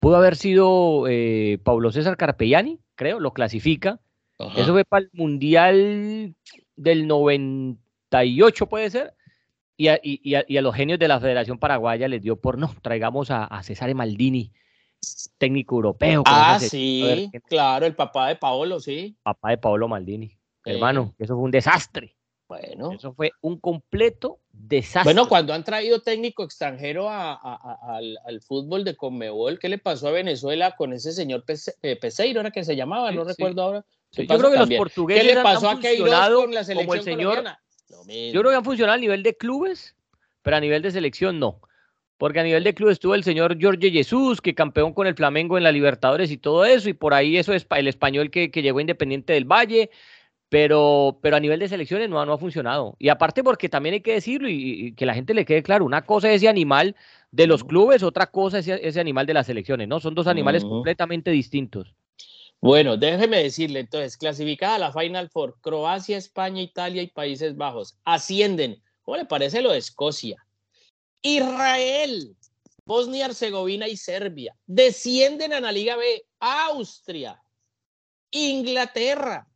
pudo 0.00 0.16
haber 0.16 0.36
sido 0.36 1.06
eh, 1.08 1.58
Pablo 1.64 1.90
César 1.92 2.18
Carpellani, 2.18 2.78
creo, 2.94 3.20
lo 3.20 3.32
clasifica. 3.32 4.00
Eso 4.54 4.72
fue 4.72 4.84
para 4.84 5.04
el 5.04 5.10
Mundial 5.14 6.34
del 6.76 7.06
98, 7.06 8.66
puede 8.66 8.90
ser. 8.90 9.14
Y 9.78 9.88
a, 9.88 9.98
y, 10.02 10.34
a, 10.34 10.60
los 10.60 10.74
genios 10.74 10.98
de 10.98 11.08
la 11.08 11.20
Federación 11.20 11.58
Paraguaya 11.58 12.06
les 12.06 12.20
dio 12.20 12.36
por 12.36 12.58
no, 12.58 12.74
traigamos 12.82 13.30
a, 13.30 13.44
a 13.44 13.62
César 13.62 13.94
Maldini 13.94 14.52
técnico 15.38 15.76
europeo. 15.76 16.22
Ah, 16.26 16.58
sí, 16.60 17.30
claro, 17.48 17.86
el 17.86 17.94
papá 17.94 18.28
de 18.28 18.36
Paolo, 18.36 18.80
sí. 18.80 19.16
Papá 19.22 19.50
de 19.50 19.58
Paolo 19.58 19.88
Maldini. 19.88 20.36
Hermano, 20.64 21.14
eso 21.18 21.34
fue 21.34 21.44
un 21.44 21.50
desastre. 21.50 22.16
Bueno. 22.48 22.92
Eso 22.92 23.14
fue 23.14 23.30
un 23.42 23.58
completo 23.58 24.40
desastre. 24.52 25.04
Bueno, 25.04 25.28
cuando 25.28 25.54
han 25.54 25.62
traído 25.62 26.02
técnico 26.02 26.42
extranjero 26.42 27.08
al, 27.08 28.40
fútbol 28.46 28.84
de 28.84 28.96
Conmebol, 28.96 29.58
¿qué 29.58 29.68
le 29.68 29.78
pasó 29.78 30.08
a 30.08 30.12
Venezuela 30.12 30.74
con 30.76 30.92
ese 30.92 31.12
señor 31.12 31.44
eh, 31.82 31.96
Peseiro, 31.96 32.40
era 32.40 32.50
que 32.50 32.64
se 32.64 32.76
llamaba? 32.76 33.12
no 33.12 33.24
recuerdo 33.24 33.62
ahora. 33.62 33.84
yo 34.12 34.26
creo 34.26 34.50
que 34.50 34.58
los 34.58 34.70
portugueses 34.70 35.22
¿Qué 35.22 35.34
le 35.34 35.42
pasó 35.42 35.70
han, 35.70 35.78
a 35.78 36.34
con 36.34 36.52
la 36.52 36.64
selección 36.64 36.86
como 36.86 36.94
el 36.94 37.02
señor. 37.02 37.44
Yo 37.88 38.40
creo 38.40 38.50
que 38.50 38.56
han 38.56 38.64
funcionado 38.64 38.96
a 38.96 39.00
nivel 39.00 39.22
de 39.22 39.36
clubes, 39.36 39.94
pero 40.42 40.56
a 40.56 40.60
nivel 40.60 40.82
de 40.82 40.90
selección 40.90 41.38
no 41.38 41.60
porque 42.20 42.38
a 42.38 42.42
nivel 42.42 42.62
de 42.64 42.74
club 42.74 42.90
estuvo 42.90 43.14
el 43.14 43.24
señor 43.24 43.56
Jorge 43.58 43.90
Jesús, 43.90 44.42
que 44.42 44.54
campeón 44.54 44.92
con 44.92 45.06
el 45.06 45.14
Flamengo 45.14 45.56
en 45.56 45.64
la 45.64 45.72
Libertadores 45.72 46.30
y 46.30 46.36
todo 46.36 46.66
eso, 46.66 46.90
y 46.90 46.92
por 46.92 47.14
ahí 47.14 47.38
eso 47.38 47.54
es 47.54 47.66
el 47.70 47.88
español 47.88 48.30
que, 48.30 48.50
llegó 48.50 48.78
Independiente 48.78 49.32
del 49.32 49.46
Valle, 49.46 49.88
pero, 50.50 51.18
pero 51.22 51.36
a 51.36 51.40
nivel 51.40 51.60
de 51.60 51.68
selecciones 51.68 52.10
no, 52.10 52.22
no 52.26 52.34
ha 52.34 52.38
funcionado. 52.38 52.94
Y 52.98 53.08
aparte 53.08 53.42
porque 53.42 53.70
también 53.70 53.94
hay 53.94 54.00
que 54.02 54.12
decirlo 54.12 54.50
y, 54.50 54.92
que 54.96 55.06
la 55.06 55.14
gente 55.14 55.32
le 55.32 55.46
quede 55.46 55.62
claro, 55.62 55.86
una 55.86 56.04
cosa 56.04 56.28
es 56.28 56.36
ese 56.36 56.48
animal 56.50 56.94
de 57.30 57.46
los 57.46 57.64
clubes, 57.64 58.02
otra 58.02 58.26
cosa 58.26 58.58
es 58.58 58.68
ese, 58.68 59.00
animal 59.00 59.24
de 59.24 59.32
las 59.32 59.46
selecciones, 59.46 59.88
¿no? 59.88 59.98
Son 59.98 60.14
dos 60.14 60.26
animales 60.26 60.62
completamente 60.62 61.30
distintos. 61.30 61.94
Bueno, 62.60 62.98
déjeme 62.98 63.42
decirle 63.42 63.80
entonces, 63.80 64.18
clasificada 64.18 64.76
la 64.76 64.92
Final 64.92 65.30
Four, 65.30 65.56
Croacia, 65.62 66.18
España, 66.18 66.60
Italia 66.60 67.00
y 67.00 67.06
Países 67.06 67.56
Bajos, 67.56 67.96
ascienden. 68.04 68.82
¿Cómo 69.00 69.16
le 69.16 69.24
parece 69.24 69.62
lo 69.62 69.72
de 69.72 69.78
Escocia? 69.78 70.36
Israel, 71.22 72.36
Bosnia, 72.84 73.26
Herzegovina 73.26 73.88
y 73.88 73.96
Serbia 73.96 74.56
descienden 74.66 75.52
a 75.52 75.60
la 75.60 75.72
Liga 75.72 75.96
B. 75.96 76.24
Austria, 76.40 77.40
Inglaterra, 78.30 79.46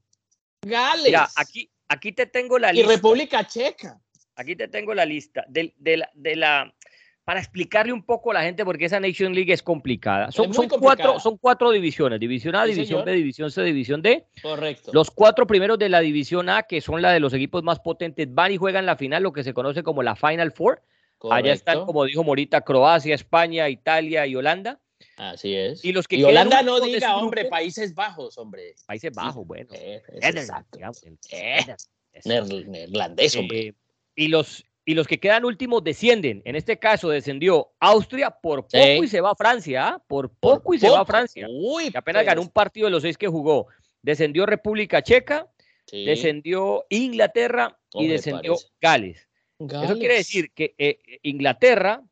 Gales. 0.63 1.15
aquí, 1.37 1.71
aquí 1.89 2.13
te 2.13 2.27
tengo 2.27 2.59
la 2.59 2.73
lista. 2.73 2.93
Y 2.93 2.97
República 2.97 3.47
Checa. 3.47 4.01
Aquí 4.37 4.57
te 4.57 4.69
tengo 4.69 4.95
la 4.95 5.05
lista 5.05 5.45
de, 5.49 5.73
la, 6.37 6.75
para 7.25 7.39
explicarle 7.41 7.93
un 7.93 8.05
poco 8.05 8.33
a 8.33 8.35
la 8.35 8.43
gente 8.43 8.65
porque 8.65 8.87
esa 8.87 8.99
Nation 8.99 9.33
League 9.33 9.53
es 9.53 9.63
complicada. 9.63 10.33
Son, 10.33 10.53
Cuatro, 10.81 11.21
son 11.21 11.39
cuatro 11.39 11.71
divisiones, 11.71 12.19
división 12.19 12.57
A, 12.57 12.65
división 12.65 13.05
B, 13.05 13.13
división 13.13 13.51
C, 13.51 13.63
división 13.63 14.03
D. 14.03 14.27
Correcto. 14.43 14.91
Los 14.93 15.11
cuatro 15.11 15.47
primeros 15.47 15.79
de 15.79 15.89
la 15.89 16.01
división 16.01 16.49
A, 16.49 16.65
que 16.65 16.81
son 16.81 17.01
la 17.01 17.13
de 17.13 17.21
los 17.21 17.33
equipos 17.33 17.63
más 17.63 17.79
potentes, 17.79 18.33
van 18.33 18.53
y 18.53 18.57
juegan 18.57 18.87
la 18.87 18.97
final, 18.97 19.23
lo 19.23 19.33
que 19.33 19.45
se 19.45 19.55
conoce 19.55 19.83
como 19.83 20.03
la 20.03 20.17
Final 20.17 20.51
Four. 20.51 20.83
Allá 21.31 21.53
están, 21.53 21.87
como 21.87 22.05
dijo 22.05 22.23
Morita, 22.23 22.61
Croacia, 22.61 23.15
España, 23.15 23.69
Italia 23.69 24.27
y 24.27 24.37
Holanda. 24.37 24.81
Así 25.17 25.55
es. 25.55 25.85
Y 25.85 25.93
los 25.93 26.07
que 26.09 26.25
Holanda 26.25 26.63
no 26.63 26.81
diga, 26.81 27.17
hombre, 27.17 27.47
Países 27.47 27.95
Bajos, 27.95 28.37
hombre. 28.39 28.75
Países 28.87 29.13
Bajos, 29.13 29.47
bueno. 29.47 29.71
Neerlandés, 32.25 33.37
hombre. 33.37 33.69
Eh, 33.69 33.75
y 34.17 34.29
los 34.29 34.65
y 34.87 34.95
los 34.95 35.07
que 35.07 35.19
quedan 35.19 35.45
últimos 35.45 35.83
descienden. 35.83 36.43
En 36.45 36.57
este 36.57 36.79
caso 36.79 37.09
descendió 37.09 37.73
Austria 37.81 38.31
por 38.31 38.67
poco 38.67 39.05
y 39.05 39.09
se 39.09 39.21
va 39.21 39.31
a 39.31 39.35
Francia, 39.35 39.89
¿ah? 39.89 40.03
por 40.07 40.31
poco 40.31 40.75
y 40.75 40.79
se 40.79 40.91
va 40.91 41.01
a 41.01 41.07
Francia. 41.07 41.47
Uy, 41.49 41.91
que 41.91 41.99
apenas 41.99 42.25
ganó 42.25 42.41
pues. 42.41 42.49
un 42.49 42.53
partido 42.53 42.87
de 42.87 42.91
los 42.91 43.03
seis 43.03 43.17
que 43.17 43.29
jugó. 43.29 43.69
Descendió 44.03 44.45
República 44.45 45.03
Checa, 45.03 45.49
descendió 45.91 46.85
Inglaterra 46.91 47.79
y 47.95 48.09
descendió 48.09 48.57
Gales. 48.81 49.27
Eso 49.59 49.99
quiere 49.99 50.17
decir 50.17 50.53
que 50.53 50.75
eh, 50.79 50.99
Inglaterra 51.23 52.03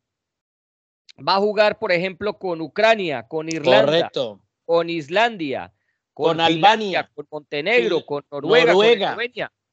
va 1.17 1.37
a 1.37 1.39
jugar, 1.39 1.79
por 1.79 1.93
ejemplo, 1.93 2.39
con 2.39 2.61
Ucrania, 2.61 3.27
con 3.29 3.49
Irlanda, 3.49 4.11
con 4.65 4.89
Islandia, 4.89 5.73
con, 6.13 6.41
Albania, 6.41 7.11
con 7.15 7.27
Montenegro, 7.31 8.05
con 8.05 8.25
Noruega, 8.31 8.73
Noruega. 8.73 9.17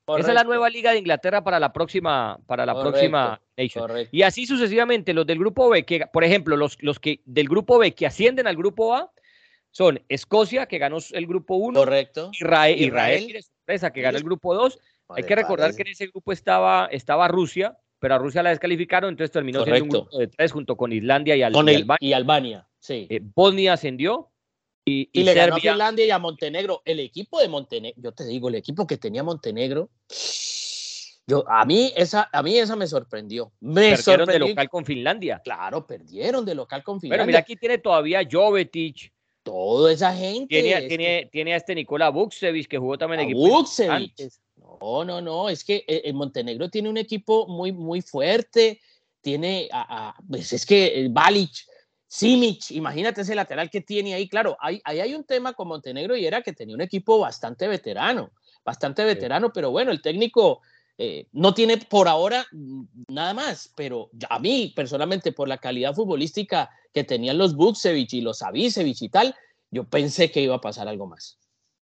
con 0.06 0.20
esa 0.20 0.30
es 0.30 0.36
la 0.36 0.44
nueva 0.44 0.70
liga 0.70 0.92
de 0.92 1.00
Inglaterra 1.00 1.44
para 1.44 1.60
la 1.60 1.72
próxima, 1.72 2.40
para 2.48 2.66
la 2.66 2.80
próxima 2.80 3.40
Nation. 3.56 3.92
Y 4.12 4.24
así 4.24 4.46
sucesivamente, 4.46 5.14
los 5.14 5.28
del 5.28 5.40
grupo 5.40 5.70
B, 5.70 5.86
que, 5.86 6.08
por 6.12 6.24
ejemplo, 6.24 6.58
los, 6.58 6.82
los 6.82 7.00
que 7.00 7.22
del 7.26 7.48
grupo 7.48 7.78
B 7.78 7.94
que 7.94 8.08
ascienden 8.08 8.48
al 8.48 8.56
grupo 8.56 8.96
A 8.96 9.12
son 9.72 10.02
Escocia, 10.10 10.66
que 10.66 10.80
ganó 10.80 10.98
el 11.12 11.28
grupo 11.28 11.56
1. 11.56 11.80
Correcto. 11.80 12.32
Israel, 12.34 12.82
Israel, 12.82 13.44
sorpresa, 13.44 13.92
que 13.92 14.02
ganó 14.02 14.18
el 14.18 14.24
grupo 14.24 14.56
2. 14.56 14.80
Hay 15.10 15.24
que 15.24 15.36
recordar 15.36 15.76
que 15.76 15.82
en 15.82 15.90
ese 15.90 16.08
grupo 16.08 16.32
estaba, 16.32 16.88
estaba 16.92 17.28
Rusia, 17.28 17.78
pero 18.00 18.16
a 18.16 18.18
Rusia 18.18 18.44
la 18.44 18.52
descalificaron, 18.52 19.10
entonces 19.10 19.32
terminó 19.32 19.64
siendo 19.64 19.84
un 19.84 19.90
grupo 19.90 20.18
de 20.18 20.28
tres 20.28 20.52
junto 20.52 20.78
con 20.78 20.92
Islandia 20.92 21.36
y, 21.36 21.42
Albania. 21.42 21.86
y 22.00 22.14
Albania. 22.14 22.68
Sí. 22.80 23.08
Eh, 23.10 23.20
Bosnia 23.22 23.74
ascendió, 23.74 24.30
y, 24.86 25.24
le 25.24 25.34
ganó 25.34 25.56
a 25.56 25.60
Finlandia 25.60 26.06
y 26.06 26.12
a 26.12 26.20
Montenegro. 26.20 26.82
El 26.86 27.00
equipo 27.00 27.40
de 27.40 27.48
Montenegro, 27.48 28.02
yo 28.02 28.12
te 28.12 28.26
digo, 28.26 28.50
el 28.50 28.56
equipo 28.56 28.88
que 28.88 28.98
tenía 28.98 29.24
Montenegro, 29.24 29.90
yo, 31.28 31.48
a, 31.48 31.64
mí 31.64 31.94
esa, 31.96 32.28
a 32.32 32.42
mí 32.42 32.58
esa 32.58 32.76
me 32.76 32.88
sorprendió. 32.88 33.52
Me 33.60 33.96
perdieron 33.96 34.28
de 34.28 34.40
local 34.40 34.70
con 34.70 34.86
Finlandia. 34.86 35.42
Claro, 35.44 35.86
perdieron 35.86 36.44
de 36.44 36.56
local 36.56 36.84
con 36.84 37.00
Finlandia. 37.00 37.24
Pero 37.24 37.28
mira, 37.28 37.40
aquí 37.40 37.56
tiene 37.56 37.78
todavía 37.78 38.28
Jovetic. 38.30 39.14
Toda 39.44 39.92
esa 39.92 40.14
gente. 40.14 40.62
Tiene, 40.62 40.88
tiene, 40.88 41.30
tiene 41.32 41.54
a 41.54 41.58
este 41.58 41.76
Nikola 41.76 42.10
Buksevich 42.10 42.68
que 42.68 42.78
jugó 42.78 42.98
también 42.98 43.22
en 43.22 43.26
equipo. 43.28 43.48
Buksevich. 43.48 44.16
No, 44.82 45.04
no, 45.06 45.22
no, 45.22 45.50
es 45.50 45.64
que 45.64 45.84
eh, 45.88 46.02
el 46.06 46.14
Montenegro 46.14 46.70
tiene 46.70 46.90
un 46.90 46.98
equipo 46.98 47.48
muy, 47.48 47.72
muy 47.72 48.02
fuerte. 48.02 48.80
Tiene 49.22 49.68
a, 49.72 50.16
pues 50.30 50.54
es 50.54 50.66
que 50.66 51.08
Balic 51.12 51.52
Simic, 52.12 52.72
imagínate 52.72 53.22
ese 53.22 53.36
lateral 53.36 53.70
que 53.70 53.82
tiene 53.82 54.16
ahí. 54.16 54.28
Claro, 54.28 54.58
ahí, 54.60 54.82
hay 54.84 55.14
un 55.14 55.24
tema 55.24 55.54
con 55.54 55.68
Montenegro 55.68 56.18
y 56.18 56.26
era 56.26 56.42
que 56.42 56.54
tenía 56.54 56.74
un 56.74 56.82
equipo 56.82 57.20
bastante 57.20 57.68
veterano, 57.68 58.32
bastante 58.66 59.06
veterano, 59.06 59.54
pero 59.54 59.70
bueno, 59.70 59.92
el 59.92 60.02
técnico 60.02 60.62
eh, 60.98 61.28
no 61.34 61.54
tiene 61.54 61.78
por 61.78 62.08
ahora 62.08 62.48
nada 63.10 63.36
más, 63.36 63.72
pero 63.76 64.10
a 64.28 64.40
mí 64.40 64.74
personalmente 64.76 65.32
por 65.32 65.48
la 65.48 65.60
calidad 65.60 65.94
futbolística 65.94 66.72
que 66.96 67.04
tenían 67.04 67.38
los 67.38 67.56
Buksevich 67.56 68.16
y 68.16 68.22
los 68.22 68.42
Avisevich 68.42 69.04
y 69.04 69.10
tal, 69.10 69.36
yo 69.70 69.84
pensé 69.84 70.32
que 70.32 70.42
iba 70.42 70.56
a 70.56 70.62
pasar 70.62 70.88
algo 70.88 71.06
más. 71.06 71.38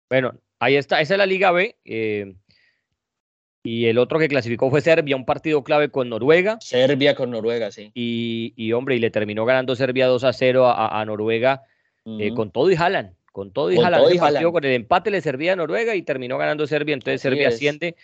Bueno, 0.10 0.34
ahí 0.60 0.75
está, 0.75 1.00
esa 1.00 1.13
es 1.13 1.17
la 1.17 1.25
Liga 1.25 1.51
B. 1.51 1.77
Eh, 1.86 2.36
y 3.62 3.88
el 3.88 3.98
otro 3.98 4.20
que 4.20 4.30
clasificó 4.30 4.70
fue 4.70 4.82
Serbia, 4.82 5.16
un 5.16 5.25
partido 5.25 5.63
clave 5.63 5.89
con 5.89 6.10
Noruega. 6.10 6.58
Serbia 6.62 7.13
con 7.13 7.32
Noruega, 7.32 7.72
sí. 7.72 7.92
Y, 7.94 8.72
hombre, 8.72 8.96
y 8.96 9.00
le 9.00 9.12
terminó 9.12 9.46
ganando 9.46 9.75
Serbia 9.75 10.08
2 10.08 10.24
a 10.24 10.34
0 10.34 10.68
a, 10.68 11.04
Noruega 11.06 11.63
eh, 12.06 12.34
con 12.34 12.51
todo 12.51 12.72
y 12.72 12.75
jalan. 12.75 13.16
Con 13.32 13.51
todo 13.51 13.72
y 13.72 13.78
jalan. 13.78 14.51
Con 14.51 14.63
el 14.63 14.72
empate 14.72 15.12
le 15.12 15.22
servía 15.22 15.54
a 15.54 15.56
Noruega 15.58 15.96
y 15.96 16.04
terminó 16.04 16.38
ganando 16.38 16.68
Serbia. 16.68 16.94
Entonces 16.94 17.22
Serbia 17.22 17.50
asciende 17.50 17.96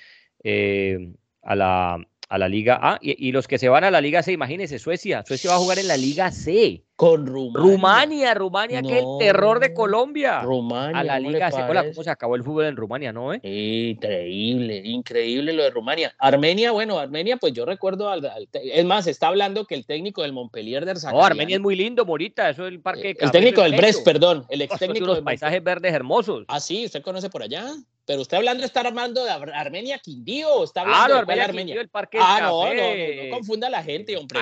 eh, 0.44 1.14
a, 1.42 1.56
la, 1.56 2.06
a 2.28 2.38
la 2.38 2.50
Liga 2.50 2.78
A. 2.82 3.00
Y, 3.02 3.30
y, 3.30 3.32
los 3.32 3.48
que 3.48 3.58
se 3.58 3.70
van 3.70 3.86
a 3.86 3.92
la 3.92 4.02
Liga 4.02 4.24
C, 4.24 4.34
imagínense, 4.34 4.78
Suecia. 4.78 5.24
Suecia 5.26 5.52
va 5.52 5.56
a 5.56 5.60
jugar 5.60 5.80
en 5.80 5.88
la 5.88 5.96
Liga 5.96 6.32
C. 6.32 6.85
Con 6.96 7.26
Rumania. 7.28 7.60
Rumania, 7.62 8.34
Rumania, 8.34 8.82
que 8.82 9.00
es 9.00 9.04
el 9.04 9.18
terror 9.20 9.60
de 9.60 9.74
Colombia. 9.74 10.42
Rumania. 10.42 10.98
A 10.98 11.04
la 11.04 11.20
Liga. 11.20 11.50
Hola, 11.68 11.84
¿cómo 11.90 12.04
se 12.04 12.10
acabó 12.10 12.36
el 12.36 12.44
fútbol 12.44 12.66
en 12.66 12.78
Rumania, 12.78 13.12
no? 13.12 13.34
Eh? 13.34 13.42
Increíble, 13.44 14.82
increíble 14.86 15.52
lo 15.52 15.64
de 15.64 15.72
Rumania. 15.72 16.16
Armenia, 16.20 16.72
bueno, 16.72 16.98
Armenia, 16.98 17.36
pues 17.36 17.52
yo 17.52 17.66
recuerdo, 17.66 18.10
al, 18.10 18.48
es 18.54 18.86
más, 18.86 19.08
está 19.08 19.28
hablando 19.28 19.66
que 19.66 19.76
el 19.76 19.86
técnico 19.86 20.22
del 20.22 20.32
Montpellier 20.32 20.86
de 20.86 20.94
No, 21.12 21.22
Armenia 21.22 21.58
es 21.58 21.62
muy 21.62 21.76
lindo, 21.76 22.06
Morita, 22.06 22.50
eso 22.50 22.66
es 22.66 22.72
el 22.72 22.80
parque. 22.80 23.10
Eh, 23.10 23.18
el 23.20 23.32
técnico 23.32 23.62
del 23.64 23.76
Brest, 23.76 24.06
perdón, 24.06 24.46
el 24.48 24.62
ex 24.62 24.80
técnico. 24.80 25.06
Los 25.06 25.20
paisajes 25.20 25.62
verdes 25.62 25.94
hermosos. 25.94 26.46
Ah, 26.48 26.62
sí, 26.62 26.86
usted 26.86 27.02
conoce 27.02 27.30
por 27.30 27.44
allá. 27.44 27.74
Pero 28.06 28.22
usted 28.22 28.38
hablando, 28.38 28.64
está 28.64 28.82
armando 28.82 29.26
de 29.26 29.32
Armenia 29.32 30.00
Quindío, 30.00 30.64
está 30.64 30.82
hablando 30.82 31.26
de 31.26 31.42
Armenia, 31.42 31.82
el 31.82 31.90
parque 31.90 32.20
Ah, 32.22 32.40
no, 32.42 32.74
no, 32.74 32.74
no, 32.74 33.36
confunda 33.36 33.68
a 33.68 33.72
la 33.72 33.84
gente, 33.84 34.16
hombre. 34.16 34.40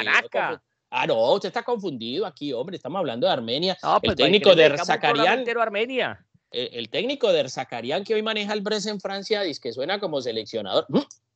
Ah, 0.96 1.08
no, 1.08 1.34
usted 1.34 1.48
está 1.48 1.64
confundido 1.64 2.24
aquí, 2.24 2.54
hombre. 2.54 2.76
Estamos 2.76 3.00
hablando 3.00 3.26
de 3.26 3.34
Armenia. 3.34 3.76
el 3.82 4.00
pues, 4.04 4.16
técnico 4.16 4.54
de 4.54 4.78
Zakarian. 4.78 5.44
Armenia. 5.60 6.24
El, 6.52 6.88
técnico 6.90 7.34
de 7.34 7.50
Zakarian 7.50 8.04
que 8.04 8.14
hoy 8.14 8.22
maneja 8.22 8.54
el 8.54 8.62
Brest 8.62 8.86
en 8.86 9.00
Francia 9.00 9.42
dice 9.42 9.60
que 9.60 9.74
suena 9.74 10.00
como 10.00 10.22
seleccionador. 10.22 10.86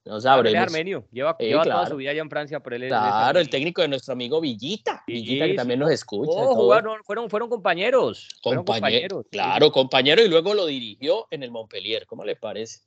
No 0.06 0.22
sabremos. 0.22 0.56
Es 0.56 0.62
armenio. 0.62 1.08
Lleva, 1.12 1.36
toda 1.36 1.88
su 1.88 1.96
vida 1.96 2.12
allá 2.12 2.22
en 2.22 2.30
Francia. 2.30 2.60
Pero 2.60 2.76
él 2.76 2.88
claro, 2.88 3.40
el 3.40 3.50
técnico 3.50 3.82
de 3.82 3.88
nuestro 3.88 4.14
amigo 4.14 4.40
Villita. 4.40 5.04
Villita 5.08 5.48
que 5.48 5.56
también 5.56 5.80
nos 5.80 5.90
escucha. 5.90 6.40
fueron, 7.04 7.28
fueron 7.28 7.50
compañeros. 7.50 8.30
compañeros. 8.44 9.26
Claro, 9.32 9.72
compañero 9.72 10.24
y 10.24 10.28
luego 10.28 10.54
lo 10.54 10.68
dirigió 10.68 11.26
en 11.32 11.42
el 11.42 11.50
Montpellier. 11.50 12.06
¿Cómo 12.06 12.24
le 12.24 12.36
parece? 12.36 12.82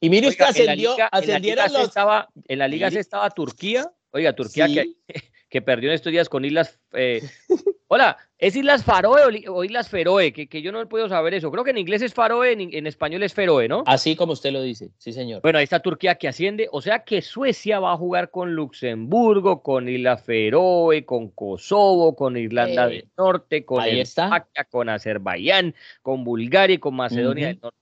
Y 0.00 0.08
mire 0.08 0.28
usted, 0.28 0.46
ascendió, 0.46 0.92
en 0.92 1.28
la 1.28 1.38
liga, 1.38 1.68
los... 1.68 1.82
estaba, 1.82 2.28
en 2.48 2.58
la 2.58 2.66
liga 2.66 2.90
se 2.90 2.98
estaba 2.98 3.28
Turquía. 3.28 3.92
Oiga, 4.10 4.32
Turquía 4.32 4.66
que 4.68 4.94
que 5.54 5.62
perdió 5.62 5.90
en 5.90 5.94
estos 5.94 6.10
días 6.10 6.28
con 6.28 6.44
Islas. 6.44 6.80
Eh, 6.94 7.22
hola, 7.86 8.16
¿es 8.38 8.56
Islas 8.56 8.82
Faroe 8.82 9.46
o, 9.46 9.62
Islas 9.62 9.88
Feroe? 9.88 10.32
Que, 10.32 10.48
que, 10.48 10.60
yo 10.60 10.72
no 10.72 10.80
he 10.80 10.86
podido 10.86 11.08
saber 11.08 11.32
eso. 11.32 11.48
Creo 11.52 11.62
que 11.62 11.70
en 11.70 11.78
inglés 11.78 12.02
es 12.02 12.12
Faroe, 12.12 12.50
en, 12.50 12.86
español 12.88 13.22
es 13.22 13.34
Feroe, 13.34 13.68
¿no? 13.68 13.84
Así 13.86 14.16
como 14.16 14.32
usted 14.32 14.50
lo 14.50 14.60
dice, 14.62 14.90
sí, 14.98 15.12
señor. 15.12 15.42
Bueno, 15.42 15.58
ahí 15.58 15.62
está 15.62 15.78
Turquía 15.78 16.16
que 16.16 16.26
asciende. 16.26 16.68
O 16.72 16.82
sea 16.82 17.04
que 17.04 17.22
Suecia 17.22 17.78
va 17.78 17.92
a 17.92 17.96
jugar 17.96 18.32
con 18.32 18.56
Luxemburgo, 18.56 19.62
con 19.62 19.88
Islas 19.88 20.24
Feroe, 20.24 21.04
con 21.04 21.28
Kosovo, 21.28 22.16
con 22.16 22.36
Irlanda 22.36 22.88
del 22.88 23.06
Norte, 23.16 23.64
con 23.64 23.84
con 24.70 24.88
Azerbaiyán, 24.88 25.72
con 26.02 26.24
Bulgaria 26.24 26.74
y 26.74 26.78
con 26.78 26.96
Macedonia 26.96 27.46
del 27.46 27.60
Norte. 27.62 27.78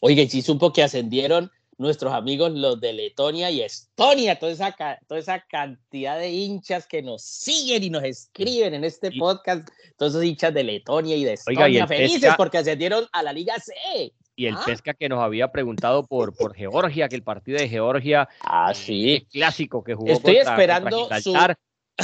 Oiga, 0.00 0.22
y 0.22 0.28
si 0.28 0.42
supo 0.42 0.72
que 0.72 0.84
ascendieron 0.84 1.50
nuestros 1.78 2.12
amigos 2.12 2.52
los 2.52 2.80
de 2.80 2.92
Letonia 2.92 3.50
y 3.50 3.62
Estonia, 3.62 4.38
toda 4.38 4.52
esa, 4.52 4.74
toda 5.06 5.20
esa 5.20 5.40
cantidad 5.40 6.18
de 6.18 6.30
hinchas 6.30 6.86
que 6.86 7.02
nos 7.02 7.22
siguen 7.22 7.82
y 7.82 7.90
nos 7.90 8.04
escriben 8.04 8.74
en 8.74 8.84
este 8.84 9.12
podcast, 9.12 9.68
todos 9.96 10.12
esos 10.12 10.24
hinchas 10.24 10.54
de 10.54 10.64
Letonia 10.64 11.16
y 11.16 11.24
de 11.24 11.34
Estonia, 11.34 11.86
felices 11.86 12.34
porque 12.36 12.58
ascendieron 12.58 13.06
a 13.12 13.22
la 13.22 13.32
Liga 13.32 13.54
C. 13.58 14.12
Y 14.38 14.46
el 14.46 14.54
¿Ah? 14.54 14.62
Pesca 14.66 14.92
que 14.92 15.08
nos 15.08 15.20
había 15.20 15.50
preguntado 15.50 16.06
por, 16.06 16.34
por 16.36 16.54
Georgia, 16.54 17.08
que 17.08 17.16
el 17.16 17.22
partido 17.22 17.58
de 17.58 17.68
Georgia, 17.68 18.28
ah, 18.40 18.72
sí. 18.74 19.26
clásico 19.32 19.82
que 19.82 19.94
jugó 19.94 20.12
Estoy 20.12 20.36
esperando 20.36 21.08
su, 21.22 21.34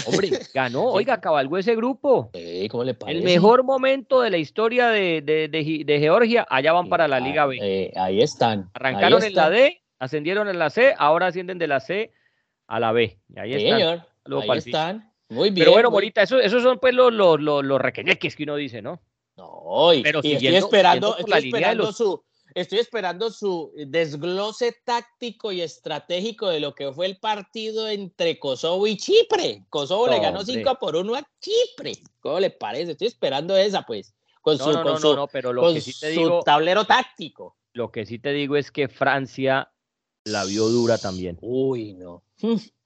Hombre, 0.06 0.30
ganó, 0.54 0.84
oiga, 0.84 1.20
cabalgó 1.20 1.58
ese 1.58 1.76
grupo. 1.76 2.30
¿cómo 2.70 2.84
le 2.84 2.94
parece? 2.94 3.18
El 3.18 3.24
mejor 3.24 3.64
momento 3.64 4.20
de 4.20 4.30
la 4.30 4.38
historia 4.38 4.88
de, 4.88 5.20
de, 5.22 5.98
Georgia, 6.00 6.46
allá 6.48 6.72
van 6.72 6.88
para 6.88 7.08
la 7.08 7.20
Liga 7.20 7.46
B. 7.46 7.58
Eh, 7.60 7.92
ahí 7.96 8.20
están. 8.20 8.70
Arrancaron 8.74 9.22
en 9.22 9.34
la 9.34 9.50
D, 9.50 9.82
ascendieron 9.98 10.48
en 10.48 10.58
la 10.58 10.70
C, 10.70 10.94
ahora 10.96 11.26
ascienden 11.26 11.58
de 11.58 11.66
la 11.66 11.80
C 11.80 12.12
a 12.66 12.80
la 12.80 12.92
B. 12.92 13.18
Ahí 13.36 13.54
están. 13.54 13.78
Señor, 13.78 14.06
ahí 14.50 14.58
están. 14.58 15.12
Muy 15.28 15.50
bien. 15.50 15.64
Pero 15.64 15.72
bueno, 15.72 15.90
Morita, 15.90 16.22
esos, 16.22 16.42
esos 16.42 16.62
son 16.62 16.78
pues 16.78 16.94
los, 16.94 17.12
los, 17.12 17.40
los, 17.40 17.80
requeñeques 17.80 18.36
que 18.36 18.42
uno 18.42 18.56
dice, 18.56 18.82
¿no? 18.82 19.00
No, 19.36 19.94
y, 19.94 20.02
Pero 20.02 20.20
estoy 20.22 20.46
esperando, 20.56 21.16
estoy 21.16 21.46
esperando 21.46 21.90
su, 21.92 22.22
Estoy 22.54 22.78
esperando 22.78 23.30
su 23.30 23.72
desglose 23.76 24.76
táctico 24.84 25.52
y 25.52 25.60
estratégico 25.60 26.48
de 26.48 26.60
lo 26.60 26.74
que 26.74 26.92
fue 26.92 27.06
el 27.06 27.18
partido 27.18 27.88
entre 27.88 28.38
Kosovo 28.38 28.86
y 28.86 28.96
Chipre. 28.96 29.64
Kosovo 29.70 30.08
le 30.08 30.20
ganó 30.20 30.44
5 30.44 30.78
por 30.80 30.96
1 30.96 31.14
a 31.14 31.28
Chipre. 31.40 31.92
¿Cómo 32.20 32.40
le 32.40 32.50
parece? 32.50 32.92
Estoy 32.92 33.08
esperando 33.08 33.56
esa, 33.56 33.82
pues. 33.82 34.14
Con 34.40 34.58
su, 34.58 34.72
no, 34.72 34.82
no, 34.82 35.14
no, 35.14 35.28
pero 35.28 35.52
lo 35.52 35.72
que 35.72 35.80
sí 35.80 35.98
te 35.98 36.08
digo, 36.08 36.42
tablero 36.42 36.84
táctico. 36.84 37.56
Lo 37.74 37.92
que 37.92 38.04
sí 38.04 38.18
te 38.18 38.32
digo 38.32 38.56
es 38.56 38.72
que 38.72 38.88
Francia 38.88 39.72
la 40.24 40.44
vio 40.44 40.66
dura 40.68 40.98
también. 40.98 41.38
Uy, 41.40 41.94
no. 41.94 42.24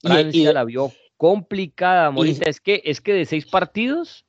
Francia 0.02 0.52
la 0.52 0.64
vio 0.64 0.92
complicada, 1.16 2.11
Morita. 2.11 2.50
Es 2.50 2.61
que, 2.61 2.82
es 2.85 3.00
que 3.00 3.14
de 3.14 3.25
seis 3.25 3.46
partidos, 3.46 4.25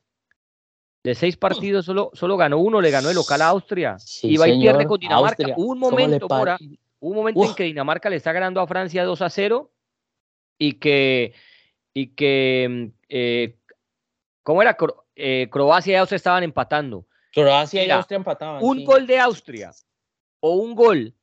de 1.08 1.16
seis 1.16 1.38
partidos 1.38 1.86
solo, 1.86 2.12
solo 2.14 2.36
ganó 2.36 2.58
uno, 2.58 2.82
le 2.82 2.92
ganó 2.92 3.10
el 3.10 3.16
local 3.16 3.42
a 3.42 3.48
Austria. 3.48 3.96
y 4.24 4.36
va 4.36 4.50
y 4.50 4.60
pierde 4.60 4.86
con 4.86 5.00
Dinamarca. 5.00 5.54
un 5.56 5.80
momento, 5.80 6.28
un 7.00 7.16
momento 7.16 7.46
en 7.46 7.56
que 7.56 7.64
Dinamarca 7.64 8.10
le 8.10 8.18
está 8.18 8.34
ganando 8.34 8.60
a 8.60 8.68
Francia 8.68 9.06
2 9.06 9.22
a 9.22 9.30
0 9.30 9.72
y 10.58 10.74
que, 10.74 11.34
y 11.94 12.08
que 12.08 12.68
mm, 12.70 13.00
eh, 13.08 13.56
¿cómo 14.44 14.62
era? 14.62 14.76
Eh, 15.16 15.48
Croacia 15.50 15.94
y 15.94 15.96
Austria 15.96 16.18
estaban 16.18 16.44
empatando. 16.44 17.08
Croacia 17.32 17.86
y 17.86 17.90
Austria 17.90 18.18
empataban. 18.18 18.62
Un 18.62 18.84
gol 18.84 19.08
de 19.08 19.18
Austria 19.18 19.72
o 20.42 20.56
un 20.56 20.76
gol 20.76 21.14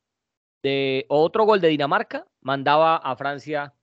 de 0.62 1.04
o 1.10 1.20
otro 1.20 1.44
gol 1.44 1.60
de 1.60 1.68
Dinamarca 1.68 2.26
mandaba 2.40 2.96
a 2.96 3.14
Francia 3.16 3.74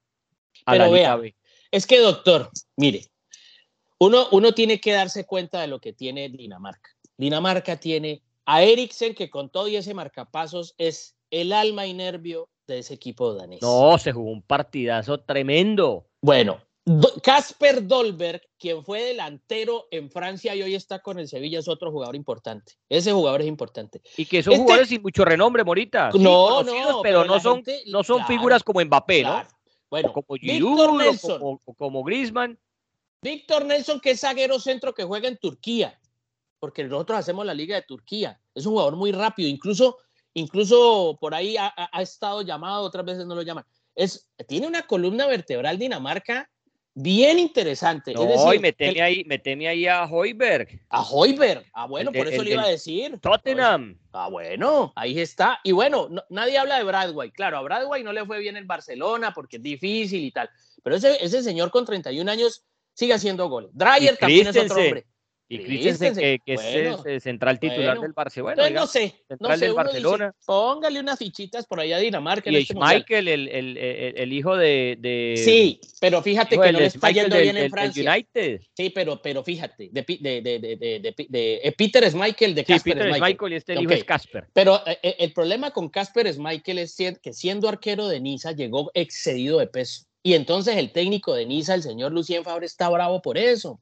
a 0.66 0.76
la 0.76 0.88
Liga 0.88 1.16
B. 1.16 1.36
Es 1.70 1.86
que, 1.86 2.00
doctor, 2.00 2.50
mire, 2.76 3.06
uno, 4.02 4.28
uno 4.32 4.52
tiene 4.54 4.82
que 4.82 4.94
darse 4.94 5.26
cuenta 5.26 5.62
de 5.62 5.68
lo 5.68 5.80
que 5.80 5.94
tiene 5.94 6.28
Dinamarca. 6.30 6.90
Dinamarca 7.18 7.80
tiene 7.80 8.24
a 8.46 8.64
Eriksen, 8.64 9.14
que 9.14 9.30
con 9.30 9.52
todo 9.52 9.68
y 9.68 9.76
ese 9.76 9.94
marcapasos 9.94 10.74
es 10.80 11.16
el 11.30 11.54
alma 11.54 11.86
y 11.86 11.94
nervio 11.94 12.50
de 12.66 12.80
ese 12.80 12.96
equipo 12.96 13.36
danés. 13.36 13.62
No, 13.62 13.96
se 14.00 14.12
jugó 14.12 14.32
un 14.32 14.42
partidazo 14.42 15.20
tremendo. 15.20 16.08
Bueno, 16.20 16.60
Casper 17.22 17.86
Dolberg, 17.86 18.42
quien 18.58 18.84
fue 18.84 19.04
delantero 19.04 19.88
en 19.92 20.10
Francia 20.10 20.56
y 20.56 20.64
hoy 20.64 20.74
está 20.74 21.04
con 21.04 21.20
el 21.20 21.28
Sevilla, 21.28 21.60
es 21.60 21.68
otro 21.68 21.92
jugador 21.92 22.16
importante. 22.16 22.74
Ese 22.90 23.12
jugador 23.12 23.42
es 23.42 23.48
importante. 23.48 24.02
Y 24.18 24.26
que 24.26 24.42
son 24.42 24.54
este 24.54 24.64
jugadores 24.64 24.90
sin 24.90 25.04
mucho 25.04 25.24
renombre, 25.24 25.64
Morita. 25.64 26.10
no, 26.16 26.64
no, 26.64 27.02
pero, 27.04 27.24
no 27.24 27.40
son, 27.40 27.62
no 27.86 28.04
son 28.04 28.26
figuras 28.26 28.64
como 28.64 28.84
Mbappé, 28.84 29.22
¿no? 29.22 29.44
Bueno, 29.92 30.12
como 30.12 30.40
Giroud, 30.40 30.80
o 30.80 31.60
como, 31.66 31.76
como 31.78 32.04
Griezmann. 32.04 32.58
Víctor 33.22 33.66
Nelson, 33.66 34.00
que 34.00 34.12
es 34.12 34.22
zaguero 34.22 34.60
centro 34.60 34.94
que 34.94 35.04
juega 35.04 35.28
en 35.28 35.38
Turquía, 35.38 36.00
porque 36.60 36.84
nosotros 36.84 37.20
hacemos 37.20 37.46
la 37.46 37.54
Liga 37.54 37.76
de 37.76 37.84
Turquía. 37.84 38.40
Es 38.56 38.66
un 38.66 38.74
jugador 38.74 38.96
muy 38.96 39.12
rápido, 39.12 39.48
incluso, 39.48 39.98
incluso 40.34 41.18
por 41.22 41.36
ahí 41.36 41.56
ha, 41.58 42.02
estado 42.02 42.42
llamado, 42.42 42.82
otras 42.82 43.06
veces 43.06 43.28
no 43.28 43.36
lo 43.36 43.44
llaman. 43.44 43.64
Es, 43.94 44.28
tiene 44.48 44.66
una 44.66 44.88
columna 44.88 45.28
vertebral 45.28 45.78
Dinamarca 45.78 46.50
bien 46.96 47.38
interesante. 47.38 48.14
No, 48.14 48.24
es 48.24 48.62
decir, 48.62 48.98
y 48.98 49.00
ahí, 49.00 49.24
meteme 49.26 49.68
ahí 49.68 49.86
a 49.86 50.06
Hoiberg. 50.06 50.82
A 50.90 51.04
Hoiberg. 51.04 51.66
Ah, 51.74 51.86
bueno, 51.86 52.12
por 52.12 52.28
eso 52.28 52.42
le 52.42 52.54
iba 52.54 52.64
a 52.64 52.70
decir. 52.70 53.20
Tottenham. 53.22 54.00
ah, 54.14 54.30
bueno, 54.30 54.94
ahí 54.96 55.20
está. 55.20 55.60
Y 55.64 55.74
bueno, 55.74 56.10
nadie 56.30 56.58
habla 56.58 56.78
de 56.78 56.84
Bradway. 56.84 57.30
Claro, 57.32 57.58
a 57.58 57.62
Bradway 57.62 58.04
no 58.04 58.14
le 58.14 58.26
fue 58.26 58.40
bien 58.40 58.58
en 58.58 58.66
Barcelona 58.66 59.32
porque 59.32 59.58
es 59.58 59.64
difícil 59.64 60.24
y 60.24 60.32
tal. 60.32 60.50
Pero 60.82 60.96
ese, 60.96 61.24
ese 61.24 61.44
señor 61.44 61.70
con 61.70 61.86
31 61.86 62.30
años 62.32 62.66
sigue 62.94 63.14
haciendo 63.14 63.50
goles. 63.50 63.72
Dreyer 63.74 64.18
también 64.18 64.48
es 64.48 64.58
otro 64.58 64.76
hombre. 64.76 65.06
Y 65.52 65.60
Christensen, 65.60 66.40
que, 66.46 66.54
es 66.54 67.06
el 67.06 67.20
central 67.20 67.60
titular 67.60 68.00
del 68.00 68.14
Barcelona. 68.14 68.70
no 68.70 68.88
sé, 68.88 69.14
no 69.38 69.58
sé, 69.58 69.70
Barcelona. 69.72 70.34
póngale 70.46 70.98
unas 71.02 71.20
fichitas 71.20 71.66
por 71.66 71.82
allá 71.82 71.98
a 71.98 72.00
Dinamarca. 72.00 72.50
Y 72.50 72.56
este 72.56 72.74
Michael, 72.74 73.28
el, 73.28 73.48
el, 73.50 73.78
el, 73.78 74.32
hijo 74.32 74.56
de, 74.56 75.36
Sí, 75.44 75.82
pero 76.00 76.22
fíjate 76.22 76.58
que 76.58 76.72
no 76.72 76.80
le 76.80 76.86
está 76.86 77.12
yendo 77.12 77.38
bien 77.38 77.58
en 77.58 77.70
Francia. 77.70 78.14
United. 78.14 78.62
Sí, 78.78 78.92
pero, 78.92 79.22
pero 79.22 79.44
fíjate, 79.44 79.90
de, 79.92 80.06
de, 80.22 80.42
de, 80.42 81.16
de 81.28 81.62
eh, 81.62 81.72
Peter 81.74 82.10
Schmeichel 82.10 82.56
de 82.56 82.64
Casper 82.64 82.94
Peter 82.94 83.14
Schmeichel. 83.14 83.52
y 83.52 83.56
este 83.56 83.82
hijo 83.82 83.92
es 83.92 84.06
Casper. 84.06 84.48
Pero 84.54 84.82
eh, 84.88 85.00
eh, 85.04 85.16
el 85.20 85.34
problema 85.34 85.72
con 85.72 85.90
Casper 85.90 86.32
Schmeichel 86.32 86.80
es 86.80 86.96
que 87.22 87.34
siendo 87.34 87.68
arquero 87.68 88.08
de 88.08 88.22
Niza 88.22 88.54
llegó 88.54 88.90
excedido 88.94 89.60
de 89.60 89.68
peso. 89.68 90.06
Y 90.24 90.34
entonces 90.34 90.78
el 90.78 90.92
técnico 90.92 91.34
de 91.34 91.46
Niza, 91.46 91.74
el 91.74 91.84
señor 91.84 92.12
Lucien 92.12 92.44
Fabre, 92.44 92.66
está 92.66 92.90
bravo 92.90 93.22
por 93.22 93.38
eso. 93.38 93.80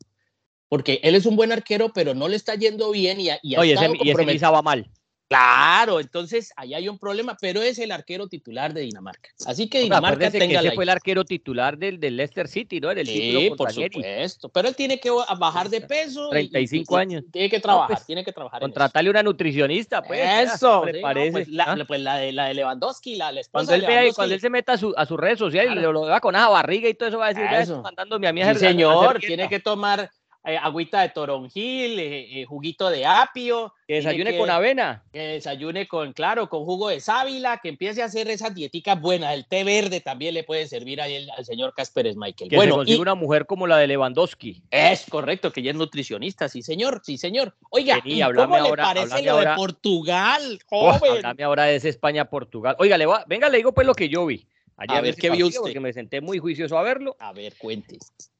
Porque 0.69 0.99
él 1.03 1.15
es 1.15 1.25
un 1.25 1.35
buen 1.35 1.51
arquero, 1.51 1.91
pero 1.93 2.13
no 2.13 2.27
le 2.27 2.35
está 2.35 2.55
yendo 2.55 2.91
bien 2.91 3.19
y, 3.19 3.29
y, 3.41 3.57
Oye, 3.57 3.73
ese, 3.73 3.91
y 4.01 4.11
ese 4.11 4.25
Niza 4.25 4.51
va 4.51 4.61
mal. 4.61 4.89
Claro, 5.29 5.99
entonces 5.99 6.51
ahí 6.55 6.73
hay 6.73 6.89
un 6.89 6.97
problema, 6.97 7.37
pero 7.39 7.61
es 7.61 7.77
el 7.77 7.91
arquero 7.91 8.27
titular 8.27 8.73
de 8.73 8.81
Dinamarca. 8.81 9.29
Así 9.45 9.69
que 9.69 9.81
Dinamarca 9.81 10.31
tenga 10.31 10.61
que 10.61 10.67
ese 10.67 10.75
fue 10.75 10.85
el 10.85 10.89
arquero 10.89 11.23
titular 11.23 11.77
del, 11.77 11.99
del 11.99 12.17
Leicester 12.17 12.47
City, 12.47 12.79
¿no? 12.79 12.89
sí, 13.05 13.51
por 13.55 13.71
supuesto. 13.71 14.49
Pero 14.49 14.69
él 14.69 14.75
tiene 14.75 14.99
que 14.99 15.11
bajar 15.11 15.69
de 15.69 15.81
peso. 15.81 16.29
35 16.29 16.97
años. 16.97 17.23
Tiene 17.31 17.47
que 17.47 17.59
trabajar, 17.59 17.95
pues, 17.95 18.07
tiene 18.07 18.25
que 18.25 18.33
trabajar. 18.33 18.59
Contratarle 18.59 19.11
una 19.11 19.21
nutricionista, 19.21 20.01
pues. 20.01 20.19
Eso, 20.51 20.83
me 20.83 20.99
parece. 20.99 21.31
Pues, 21.31 21.47
la, 21.47 21.63
¿ah? 21.65 21.77
pues 21.87 22.01
la, 22.01 22.17
de, 22.17 22.31
la 22.31 22.45
de 22.45 22.55
Lewandowski, 22.55 23.15
la, 23.15 23.31
la 23.31 23.41
cuando 23.51 23.75
él, 23.75 23.85
vea, 23.85 24.11
cuando 24.13 24.33
él 24.33 24.41
se 24.41 24.49
meta 24.49 24.73
a, 24.73 24.77
su, 24.77 24.95
a 24.97 25.05
sus 25.05 25.19
redes 25.19 25.37
sociales 25.37 25.73
y 25.75 25.79
lo 25.79 26.05
vea 26.05 26.19
con 26.21 26.35
esa 26.35 26.49
barriga 26.49 26.89
y 26.89 26.95
todo 26.95 27.07
eso, 27.07 27.19
va 27.19 27.27
a 27.27 27.33
decir, 27.33 27.45
eso. 27.53 27.83
mandándome 27.83 28.27
a 28.27 28.33
mi 28.33 28.43
sí, 28.43 28.55
señor, 28.55 29.19
tiene 29.19 29.47
que 29.47 29.59
tomar 29.59 30.09
eh, 30.51 30.57
agüita 30.57 31.01
de 31.01 31.09
toronjil, 31.09 31.99
eh, 31.99 32.41
eh, 32.41 32.45
juguito 32.45 32.89
de 32.89 33.05
apio. 33.05 33.73
Que 33.87 33.95
desayune 33.95 34.37
con 34.37 34.49
avena. 34.49 35.03
Que 35.11 35.19
desayune 35.19 35.87
con, 35.87 36.13
claro, 36.13 36.49
con 36.49 36.63
jugo 36.65 36.89
de 36.89 36.99
sábila, 36.99 37.59
que 37.61 37.69
empiece 37.69 38.01
a 38.01 38.05
hacer 38.05 38.29
esas 38.29 38.53
dieticas 38.53 38.99
buenas. 38.99 39.33
El 39.33 39.45
té 39.45 39.63
verde 39.63 40.01
también 40.01 40.33
le 40.33 40.43
puede 40.43 40.67
servir 40.67 41.01
al 41.01 41.45
señor 41.45 41.73
Casper 41.73 42.15
Michael. 42.15 42.49
Que 42.49 42.55
bueno, 42.55 42.83
y 42.85 42.95
una 42.95 43.15
mujer 43.15 43.45
como 43.45 43.67
la 43.67 43.77
de 43.77 43.87
Lewandowski. 43.87 44.63
Es 44.71 45.05
correcto, 45.09 45.51
que 45.51 45.61
ella 45.61 45.71
es 45.71 45.77
nutricionista, 45.77 46.49
sí 46.49 46.61
señor, 46.61 47.01
sí 47.03 47.17
señor. 47.17 47.55
Oiga, 47.69 48.01
¿cómo 48.35 48.59
le 48.59 48.77
parece 48.77 49.23
lo 49.23 49.37
de 49.37 49.47
Portugal, 49.55 50.59
joven? 50.67 51.17
Háblame 51.17 51.43
ahora 51.43 51.63
de 51.65 51.75
ese 51.75 51.89
España-Portugal. 51.89 52.75
Oiga, 52.79 52.97
le 52.97 53.05
va, 53.05 53.25
venga, 53.27 53.49
le 53.49 53.57
digo 53.57 53.73
pues 53.73 53.85
lo 53.85 53.93
que 53.93 54.09
yo 54.09 54.25
vi. 54.25 54.45
a 54.77 55.01
ver, 55.01 55.15
¿qué 55.15 55.29
vio 55.29 55.47
usted? 55.47 55.61
Porque 55.61 55.79
me 55.79 55.93
senté 55.93 56.21
muy 56.21 56.39
juicioso 56.39 56.77
a 56.77 56.83
verlo. 56.83 57.15
A 57.19 57.33
ver, 57.33 57.55
cuente. 57.57 57.97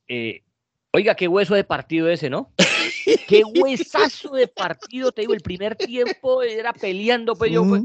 Eh, 0.08 0.42
Oiga, 0.92 1.16
qué 1.16 1.28
hueso 1.28 1.56
de 1.56 1.64
partido 1.64 2.10
ese, 2.10 2.30
¿no? 2.30 2.52
qué 3.28 3.44
huesazo 3.44 4.34
de 4.34 4.48
partido, 4.48 5.12
te 5.12 5.22
digo, 5.22 5.34
el 5.34 5.42
primer 5.42 5.76
tiempo 5.76 6.42
era 6.42 6.74
peleando, 6.74 7.36
pues 7.36 7.52
yo, 7.52 7.64
pues, 7.64 7.84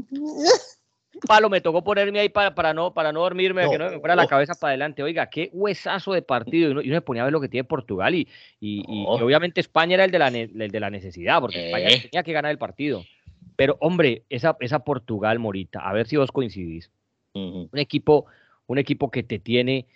palo, 1.27 1.49
me 1.49 1.61
tocó 1.61 1.83
ponerme 1.83 2.19
ahí 2.19 2.29
para, 2.29 2.55
para, 2.55 2.73
no, 2.73 2.93
para 2.93 3.11
no 3.11 3.21
dormirme, 3.21 3.69
que 3.69 3.77
no 3.77 3.89
me 3.89 3.99
fuera 3.99 4.15
la 4.15 4.27
cabeza 4.27 4.53
para 4.55 4.71
adelante. 4.71 5.03
Oiga, 5.03 5.29
qué 5.29 5.49
huesazo 5.53 6.13
de 6.13 6.21
partido. 6.21 6.69
Y 6.69 6.71
uno, 6.71 6.81
me 6.83 7.01
ponía 7.01 7.21
a 7.21 7.25
ver 7.25 7.33
lo 7.33 7.41
que 7.41 7.49
tiene 7.49 7.63
Portugal 7.63 8.15
y, 8.15 8.27
y, 8.59 8.83
obviamente 8.87 9.61
España 9.61 9.95
era 9.95 10.05
el 10.05 10.11
de 10.11 10.19
la, 10.19 10.31
de 10.31 10.79
la 10.79 10.89
necesidad, 10.89 11.39
porque 11.41 11.67
España 11.67 11.89
eh. 11.89 12.01
tenía 12.09 12.23
que 12.23 12.33
ganar 12.33 12.51
el 12.51 12.57
partido. 12.57 13.03
Pero, 13.55 13.77
hombre, 13.79 14.23
esa, 14.29 14.57
esa 14.59 14.79
Portugal, 14.79 15.39
Morita, 15.39 15.79
a 15.79 15.93
ver 15.93 16.07
si 16.07 16.17
vos 16.17 16.31
coincidís. 16.31 16.91
Un 17.33 17.69
equipo, 17.73 18.25
un 18.65 18.77
equipo 18.77 19.11
que 19.11 19.21
te 19.21 19.39
tiene 19.39 19.87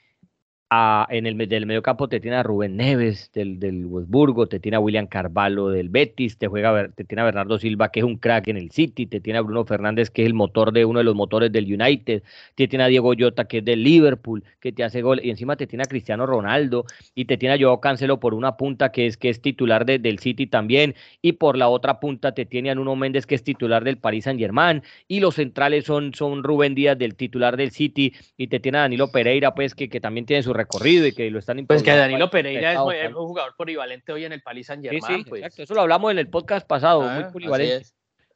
en 0.71 1.25
el 1.25 1.35
del 1.49 1.65
medio 1.65 1.81
campo 1.81 2.07
te 2.07 2.19
tiene 2.19 2.37
a 2.37 2.43
Rubén 2.43 2.77
Neves 2.77 3.31
del, 3.33 3.59
del 3.59 3.87
Wolfsburgo, 3.87 4.45
te 4.45 4.59
tiene 4.59 4.77
a 4.77 4.79
William 4.79 5.07
Carvalho 5.07 5.69
del 5.69 5.89
Betis, 5.89 6.37
te 6.37 6.47
juega 6.47 6.89
te 6.89 7.03
tiene 7.05 7.23
a 7.23 7.25
Bernardo 7.25 7.57
Silva 7.57 7.89
que 7.89 8.01
es 8.01 8.05
un 8.05 8.17
crack 8.17 8.49
en 8.49 8.57
el 8.57 8.69
City, 8.69 9.07
te 9.07 9.19
tiene 9.19 9.39
a 9.39 9.41
Bruno 9.41 9.65
Fernández 9.65 10.11
que 10.11 10.21
es 10.21 10.27
el 10.27 10.35
motor 10.35 10.71
de 10.71 10.85
uno 10.85 10.99
de 10.99 11.05
los 11.05 11.15
motores 11.15 11.51
del 11.51 11.65
United, 11.65 12.21
te 12.53 12.67
tiene 12.67 12.83
a 12.83 12.87
Diego 12.87 13.15
Llota 13.15 13.45
que 13.45 13.59
es 13.59 13.65
del 13.65 13.83
Liverpool, 13.83 14.43
que 14.59 14.71
te 14.71 14.83
hace 14.83 15.01
gol 15.01 15.19
y 15.23 15.31
encima 15.31 15.55
te 15.55 15.65
tiene 15.65 15.83
a 15.83 15.87
Cristiano 15.87 16.27
Ronaldo 16.27 16.85
y 17.15 17.25
te 17.25 17.37
tiene 17.37 17.55
a 17.55 17.57
Joao 17.59 17.81
Cancelo 17.81 18.19
por 18.19 18.35
una 18.35 18.55
punta 18.55 18.91
que 18.91 19.07
es 19.07 19.17
que 19.17 19.29
es 19.29 19.41
titular 19.41 19.87
del 19.87 20.19
City 20.19 20.45
también 20.45 20.93
y 21.23 21.31
por 21.31 21.57
la 21.57 21.67
otra 21.69 21.99
punta 21.99 22.33
te 22.33 22.45
tiene 22.45 22.69
a 22.69 22.75
Nuno 22.75 22.95
Méndez 22.95 23.25
que 23.25 23.33
es 23.33 23.43
titular 23.43 23.83
del 23.83 23.97
Paris 23.97 24.25
Saint-Germain 24.25 24.83
y 25.07 25.19
los 25.19 25.33
centrales 25.33 25.85
son 25.85 26.13
son 26.13 26.43
Rubén 26.43 26.75
Díaz 26.75 26.95
del 26.95 27.15
titular 27.15 27.57
del 27.57 27.71
City 27.71 28.13
y 28.37 28.47
te 28.47 28.59
tiene 28.59 28.77
a 28.77 28.81
Danilo 28.81 29.11
Pereira 29.11 29.55
pues 29.55 29.73
que, 29.73 29.89
que 29.89 29.99
también 29.99 30.27
tiene 30.27 30.43
su 30.43 30.58
recorrido 30.59 31.07
y 31.07 31.13
que 31.13 31.29
lo 31.31 31.39
están 31.39 31.65
Pues 31.65 31.83
que 31.83 31.91
Danilo 31.91 32.29
Pereira 32.29 32.73
es, 32.73 32.79
un 33.09 33.27
jugador 33.27 33.55
polivalente 33.57 34.11
hoy 34.11 34.25
en 34.25 34.33
el 34.33 34.41
Paris 34.41 34.67
Saint 34.67 34.83
Germain. 34.83 35.23
Sí, 35.23 35.29
pues. 35.29 35.57
Eso 35.57 35.73
lo 35.73 35.81
hablamos 35.81 36.11
en 36.11 36.19
el 36.19 36.29
podcast 36.29 36.67
pasado, 36.67 37.01
muy 37.01 37.23
ah, 37.23 37.29
polivalente. 37.31 37.87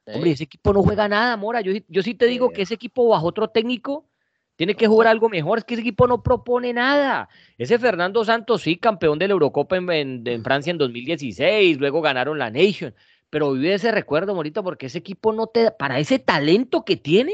Hombre, 0.06 0.32
ese 0.32 0.44
equipo 0.44 0.74
no 0.74 0.84
juega 0.84 1.08
nada, 1.08 1.38
Mora. 1.38 1.62
Yo, 1.62 1.72
yo 1.88 2.04
sí 2.04 2.14
te 2.14 2.26
digo 2.26 2.50
que 2.50 2.64
ese 2.64 2.74
equipo 2.74 3.08
bajo 3.08 3.28
otro 3.28 3.48
técnico 3.48 4.06
tiene 4.56 4.76
que 4.76 4.88
jugar 4.88 5.08
algo 5.08 5.30
mejor. 5.30 5.58
Es 5.58 5.64
que 5.64 5.76
ese 5.76 5.82
equipo 5.82 6.08
no 6.08 6.22
propone 6.22 6.74
nada. 6.74 7.30
Ese 7.58 7.80
Fernando 7.80 8.24
Santos, 8.26 8.62
sí, 8.62 8.78
campeón 8.78 9.20
de 9.20 9.28
la 9.28 9.34
Eurocopa 9.34 9.78
en, 9.78 9.90
en, 10.26 10.44
Francia 10.44 10.72
en 10.72 10.78
2016, 10.78 11.78
luego 11.78 12.02
ganaron 12.02 12.38
la 12.38 12.50
Nation. 12.50 12.94
Pero 13.30 13.54
vive 13.54 13.74
ese 13.74 13.92
recuerdo, 13.92 14.36
Morita, 14.36 14.62
porque 14.62 14.88
ese 14.88 15.00
equipo 15.00 15.34
no 15.34 15.48
te 15.48 15.64
da, 15.64 15.78
para 15.78 16.00
ese 16.00 16.20
talento 16.20 16.86
que 16.86 16.98
tiene, 16.98 17.34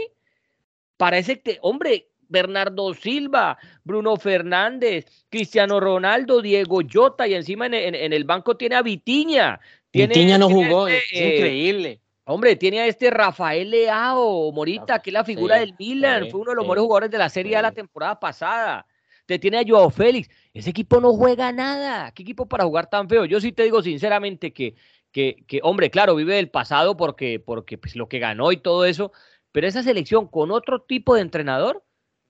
para 0.96 1.18
ese, 1.18 1.42
hombre, 1.62 2.08
Bernardo 2.30 2.94
Silva, 2.94 3.58
Bruno 3.84 4.16
Fernández, 4.16 5.26
Cristiano 5.30 5.80
Ronaldo, 5.80 6.42
Diego 6.42 6.80
Jota 6.90 7.28
y 7.28 7.34
encima 7.34 7.66
en, 7.66 7.74
el 8.14 8.24
banco 8.24 8.56
tiene 8.56 8.76
a 8.76 8.82
Vitiña. 8.82 9.60
Vitiña 9.92 10.38
no 10.38 10.50
jugó, 10.50 10.88
este, 10.88 11.06
es 11.12 11.36
increíble. 11.36 12.02
Hombre, 12.32 12.56
tiene 12.56 12.82
a 12.82 12.86
este 12.86 13.10
Rafael 13.10 13.72
Leao, 13.72 14.52
Morita, 14.52 15.00
que 15.00 15.10
es 15.10 15.14
la 15.16 15.24
figura 15.24 15.58
del 15.58 15.74
Milan, 15.80 16.30
fue 16.30 16.42
uno 16.42 16.52
de 16.52 16.58
los 16.58 16.64
mejores 16.64 16.84
jugadores 16.84 17.12
de 17.12 17.18
la 17.18 17.28
Serie 17.28 17.56
de 17.56 17.64
la 17.64 17.72
temporada 17.72 18.20
pasada. 18.20 18.86
Te 19.26 19.40
tiene 19.40 19.58
a 19.58 19.64
Joao 19.68 19.90
Félix. 19.90 20.30
Ese 20.54 20.70
equipo 20.70 21.02
no 21.02 21.14
juega 21.14 21.52
nada. 21.52 22.12
¿Qué 22.12 22.22
equipo 22.22 22.48
para 22.48 22.66
jugar 22.66 22.88
tan 22.88 23.10
feo? 23.10 23.26
Yo 23.26 23.42
sí 23.42 23.52
te 23.52 23.64
digo 23.64 23.82
sinceramente 23.82 24.54
que, 24.54 24.76
que, 25.12 25.44
que 25.48 25.60
hombre, 25.64 25.90
claro, 25.90 26.16
vive 26.16 26.36
del 26.36 26.50
pasado 26.50 26.96
porque, 26.96 27.40
porque 27.40 27.80
pues, 27.80 27.96
lo 27.96 28.08
que 28.08 28.20
ganó 28.20 28.52
y 28.52 28.58
todo 28.58 28.86
eso, 28.86 29.12
pero 29.52 29.68
esa 29.68 29.82
selección 29.82 30.28
con 30.28 30.52
otro 30.52 30.82
tipo 30.82 31.16
de 31.16 31.22
entrenador 31.22 31.84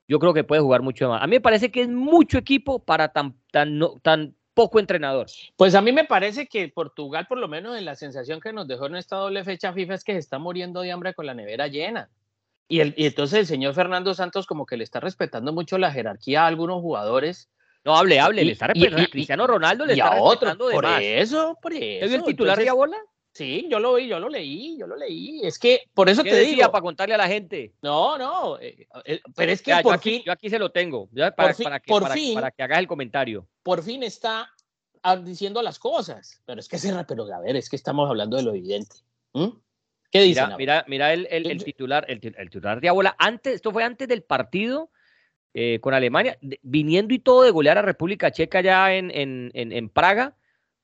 yo 0.10 0.17
creo 0.17 0.34
que 0.34 0.43
puede 0.43 0.62
jugar 0.62 0.82
mucho 0.82 1.08
más. 1.08 1.22
A 1.22 1.28
mí 1.28 1.36
me 1.36 1.41
parece 1.41 1.72
que 1.72 1.84
es 1.84 1.88
mucho 1.88 2.39
equipo 2.39 2.80
para 2.80 3.10
tan, 3.10 3.36
tan, 3.52 3.80
tan 4.02 4.36
poco 4.56 4.80
entrenador. 4.80 5.28
Pues 5.56 5.76
a 5.76 5.82
mí 5.82 5.91
me 5.91 6.04
parece 6.04 6.48
que 6.48 6.67
Portugal, 6.67 7.28
por 7.30 7.38
lo 7.38 7.48
menos 7.48 7.78
en 7.78 7.86
la 7.86 7.95
sensación 7.95 8.41
que 8.41 8.52
nos 8.52 8.67
dejó 8.67 8.88
en 8.88 8.95
esta 8.95 9.17
doble 9.17 9.43
fecha 9.43 9.72
FIFA, 9.72 9.93
es 9.93 10.04
que 10.04 10.13
se 10.13 10.17
está 10.17 10.39
muriendo 10.39 10.82
de 10.82 10.91
hambre 10.91 11.13
con 11.13 11.28
la 11.28 11.36
nevera 11.36 11.67
llena. 11.67 12.10
Y, 12.67 12.80
el, 12.80 12.95
y 12.98 13.06
entonces 13.06 13.39
el 13.39 13.45
señor 13.45 13.76
Fernando 13.76 14.15
Santos 14.15 14.48
como 14.48 14.65
que 14.65 14.78
le 14.78 14.84
está 14.84 15.00
respetando 15.00 15.54
mucho 15.54 15.78
la 15.78 15.91
jerarquía 15.91 16.43
a 16.43 16.48
algunos 16.48 16.82
jugadores. 16.82 17.48
No, 17.86 17.95
hable, 17.95 18.19
hable, 18.19 18.43
le 18.43 18.54
está 18.54 18.67
respetando. 18.67 19.04
a 19.04 19.08
Cristiano 19.08 19.45
Ronaldo 19.45 19.86
le 19.86 19.93
está 19.93 20.10
respetando 20.10 20.67
de 20.69 20.74
por 20.74 20.86
eso, 20.86 21.58
por 21.62 21.74
eso. 21.74 22.06
¿Es 22.06 22.12
el 22.12 22.24
titular 22.24 22.58
de 22.58 22.72
bola? 22.72 22.98
Sí, 23.39 23.67
yo 23.69 23.80
lo 23.80 23.93
vi, 23.93 24.06
yo 24.06 24.19
lo 24.19 24.28
leí, 24.28 24.78
yo 24.78 24.86
lo 24.86 24.97
leí. 24.97 25.39
Es 25.45 25.58
que 25.58 25.84
por 25.93 26.10
eso 26.10 26.23
te 26.23 26.36
decía 26.36 26.69
para 26.69 26.82
contarle 26.82 27.15
a 27.15 27.17
la 27.17 27.30
gente. 27.30 27.71
No, 27.82 28.17
no, 28.17 28.60
eh, 28.60 28.86
eh, 29.06 29.21
pero 29.34 29.49
es 29.54 29.62
que 29.62 29.71
por 29.82 29.95
yo 29.95 30.02
fin, 30.02 30.15
aquí, 30.15 30.23
yo 30.25 30.32
aquí 30.34 30.49
se 30.49 30.60
lo 30.60 30.73
tengo, 30.73 31.08
para, 31.38 31.54
para, 31.54 31.80
que, 31.80 31.89
para, 32.34 32.52
que 32.52 32.63
hagas 32.63 32.80
el 32.80 32.88
comentario. 32.88 33.47
Por 33.63 33.82
fin 33.82 34.04
está 34.04 34.54
ah, 35.04 35.15
diciendo 35.15 35.62
las 35.62 35.80
cosas, 35.80 36.41
pero 36.45 36.60
es 36.60 36.67
que 36.67 36.78
se, 36.78 36.93
pero 37.06 37.34
a 37.34 37.39
ver, 37.39 37.56
es 37.56 37.69
que 37.69 37.78
estamos 37.78 38.10
hablando 38.10 38.36
de 38.36 38.43
lo 38.43 38.54
evidente. 38.54 38.97
¿Qué 40.12 40.19
dice? 40.19 40.41
Mira, 40.58 40.84
mira, 40.89 41.13
el, 41.13 41.25
el, 41.32 41.63
titular, 41.63 42.06
el, 42.10 42.19
titular 42.19 42.82
de 42.82 42.89
Abola, 42.89 43.15
antes, 43.17 43.56
esto 43.56 43.71
fue 43.71 43.86
antes 43.86 44.10
del 44.10 44.21
partido 44.21 44.91
eh, 45.54 45.80
con 45.80 45.93
Alemania, 45.93 46.38
viniendo 46.62 47.13
y 47.13 47.19
todo 47.19 47.43
de 47.43 47.52
golear 47.52 47.78
a 47.78 47.84
República 47.84 48.32
Checa 48.32 48.60
ya 48.60 48.93
en, 48.93 49.10
en, 49.12 49.49
en, 49.54 49.71
en 49.71 49.88
Praga 49.88 50.36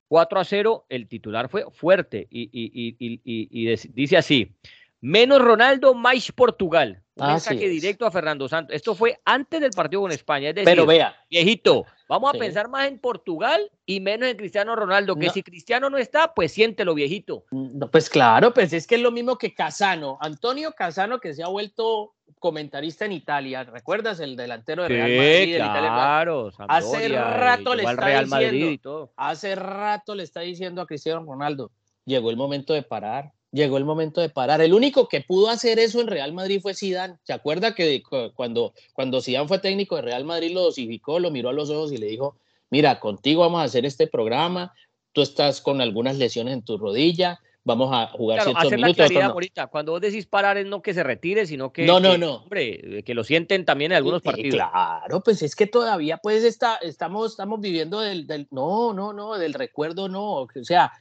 4 0.08 0.40
a 0.40 0.44
0, 0.44 0.86
el 0.90 1.08
titular 1.08 1.50
fue 1.50 1.66
fuerte 1.72 2.28
y, 2.30 3.76
dice 3.94 4.18
así, 4.18 4.56
menos 5.02 5.42
Ronaldo, 5.42 5.94
más 5.94 6.32
Portugal. 6.32 7.02
Un 7.18 7.28
mensaje 7.28 7.70
directo 7.70 8.06
a 8.06 8.12
Fernando 8.12 8.50
Santos. 8.50 8.76
Esto 8.76 8.94
fue 8.94 9.22
antes 9.24 9.62
del 9.62 9.72
partido 9.72 10.02
con 10.02 10.12
España. 10.12 10.50
Es 10.50 10.56
decir, 10.56 10.66
Pero 10.66 10.86
vea. 10.86 11.16
viejito, 11.30 11.86
vamos 12.10 12.36
a 12.36 12.38
pensar 12.38 12.68
más 12.68 12.90
en 12.90 13.00
Portugal 13.00 13.72
y 13.86 14.02
menos 14.02 14.28
en 14.28 14.36
Cristiano 14.36 14.76
Ronaldo, 14.76 15.16
que 15.16 15.30
si 15.30 15.42
Cristiano 15.42 15.90
no 15.90 15.98
está, 15.98 16.34
pues 16.34 16.52
siéntelo, 16.52 16.94
viejito. 16.94 17.46
No, 17.52 17.90
pues 17.90 18.10
claro, 18.10 18.54
pues 18.54 18.74
es 18.74 18.86
que 18.86 18.96
es 18.96 19.02
lo 19.02 19.12
mismo 19.12 19.38
que 19.38 19.54
Casano. 19.54 20.18
Antonio 20.20 20.74
Casano, 20.74 21.20
que 21.20 21.34
se 21.34 21.42
ha 21.42 21.48
vuelto 21.48 22.16
comentarista 22.46 23.06
en 23.06 23.12
Italia, 23.12 23.64
¿recuerdas 23.64 24.20
el 24.20 24.36
delantero 24.36 24.84
de 24.84 24.90
Real 24.90 25.10
Madrid? 25.18 25.56
Claro, 25.58 26.52
hace 26.68 27.10
rato 27.10 27.74
le 27.74 27.82
está 27.82 28.22
diciendo, 28.22 29.12
hace 29.16 29.56
rato 29.56 30.14
le 30.14 30.22
está 30.22 30.42
diciendo 30.42 30.80
a 30.84 30.86
Cristiano 30.86 31.26
Ronaldo, 31.26 31.72
llegó 32.06 32.30
el 32.30 32.38
momento 32.38 32.76
de 32.76 32.84
parar, 32.84 33.32
llegó 33.52 33.78
el 33.78 33.84
momento 33.84 34.22
de 34.22 34.30
parar. 34.30 34.62
El 34.62 34.76
único 34.76 35.08
que 35.08 35.22
pudo 35.22 35.50
hacer 35.50 35.80
eso 35.80 36.00
en 36.02 36.06
Real 36.06 36.34
Madrid 36.34 36.60
fue 36.62 36.76
Zidane. 36.76 37.16
¿Se 37.24 37.34
acuerda 37.34 37.74
que 37.74 38.04
cuando 38.36 38.76
cuando 38.94 39.22
Zidane 39.22 39.48
fue 39.48 39.58
técnico 39.58 39.96
de 39.96 40.04
Real 40.04 40.24
Madrid 40.24 40.54
lo 40.54 40.62
dosificó, 40.62 41.18
lo 41.20 41.32
miró 41.32 41.50
a 41.50 41.54
los 41.54 41.72
ojos 41.72 41.92
y 41.92 41.98
le 41.98 42.06
dijo, 42.06 42.38
"Mira, 42.70 43.00
contigo 43.00 43.42
vamos 43.42 43.62
a 43.62 43.64
hacer 43.64 43.88
este 43.88 44.06
programa, 44.06 44.72
tú 45.14 45.24
estás 45.24 45.62
con 45.62 45.82
algunas 45.82 46.20
lesiones 46.20 46.54
en 46.54 46.62
tu 46.62 46.78
rodilla, 46.78 47.40
vamos 47.66 47.90
a 47.92 48.08
jugar 48.08 48.44
claro, 48.44 48.70
minutos. 48.70 49.12
La 49.12 49.26
ahorita. 49.26 49.68
Cuando 49.68 49.92
vos 49.92 50.00
decís 50.00 50.26
parar 50.26 50.58
es 50.58 50.66
no 50.66 50.82
que 50.82 50.94
se 50.94 51.04
retire, 51.04 51.46
sino 51.46 51.74
que, 51.74 51.86
no, 51.86 52.00
no, 52.00 52.18
no. 52.18 52.36
Hombre, 52.36 53.04
que 53.04 53.14
lo 53.14 53.26
sienten 53.26 53.66
también 53.66 53.92
en 53.92 53.98
algunos 53.98 54.22
partidos. 54.22 54.56
claro, 54.56 55.22
pues 55.22 55.42
es 55.42 55.56
que 55.56 55.68
todavía 55.68 56.18
pues 56.18 56.44
está, 56.44 56.78
estamos, 56.78 57.32
estamos 57.32 57.60
viviendo 57.60 58.00
del, 58.00 58.26
del, 58.28 58.48
no, 58.52 58.94
no, 58.94 59.12
no, 59.12 59.38
del 59.38 59.54
recuerdo 59.54 60.08
no. 60.08 60.44
O 60.44 60.50
sea, 60.62 60.94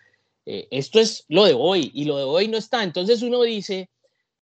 eh, 0.47 0.67
esto 0.71 0.99
es 0.99 1.25
lo 1.29 1.45
de 1.45 1.55
hoy 1.57 1.93
y 1.95 2.07
lo 2.07 2.17
de 2.17 2.25
hoy 2.25 2.49
no 2.49 2.57
está. 2.57 2.83
Entonces 2.83 3.23
uno 3.23 3.43
dice, 3.43 3.91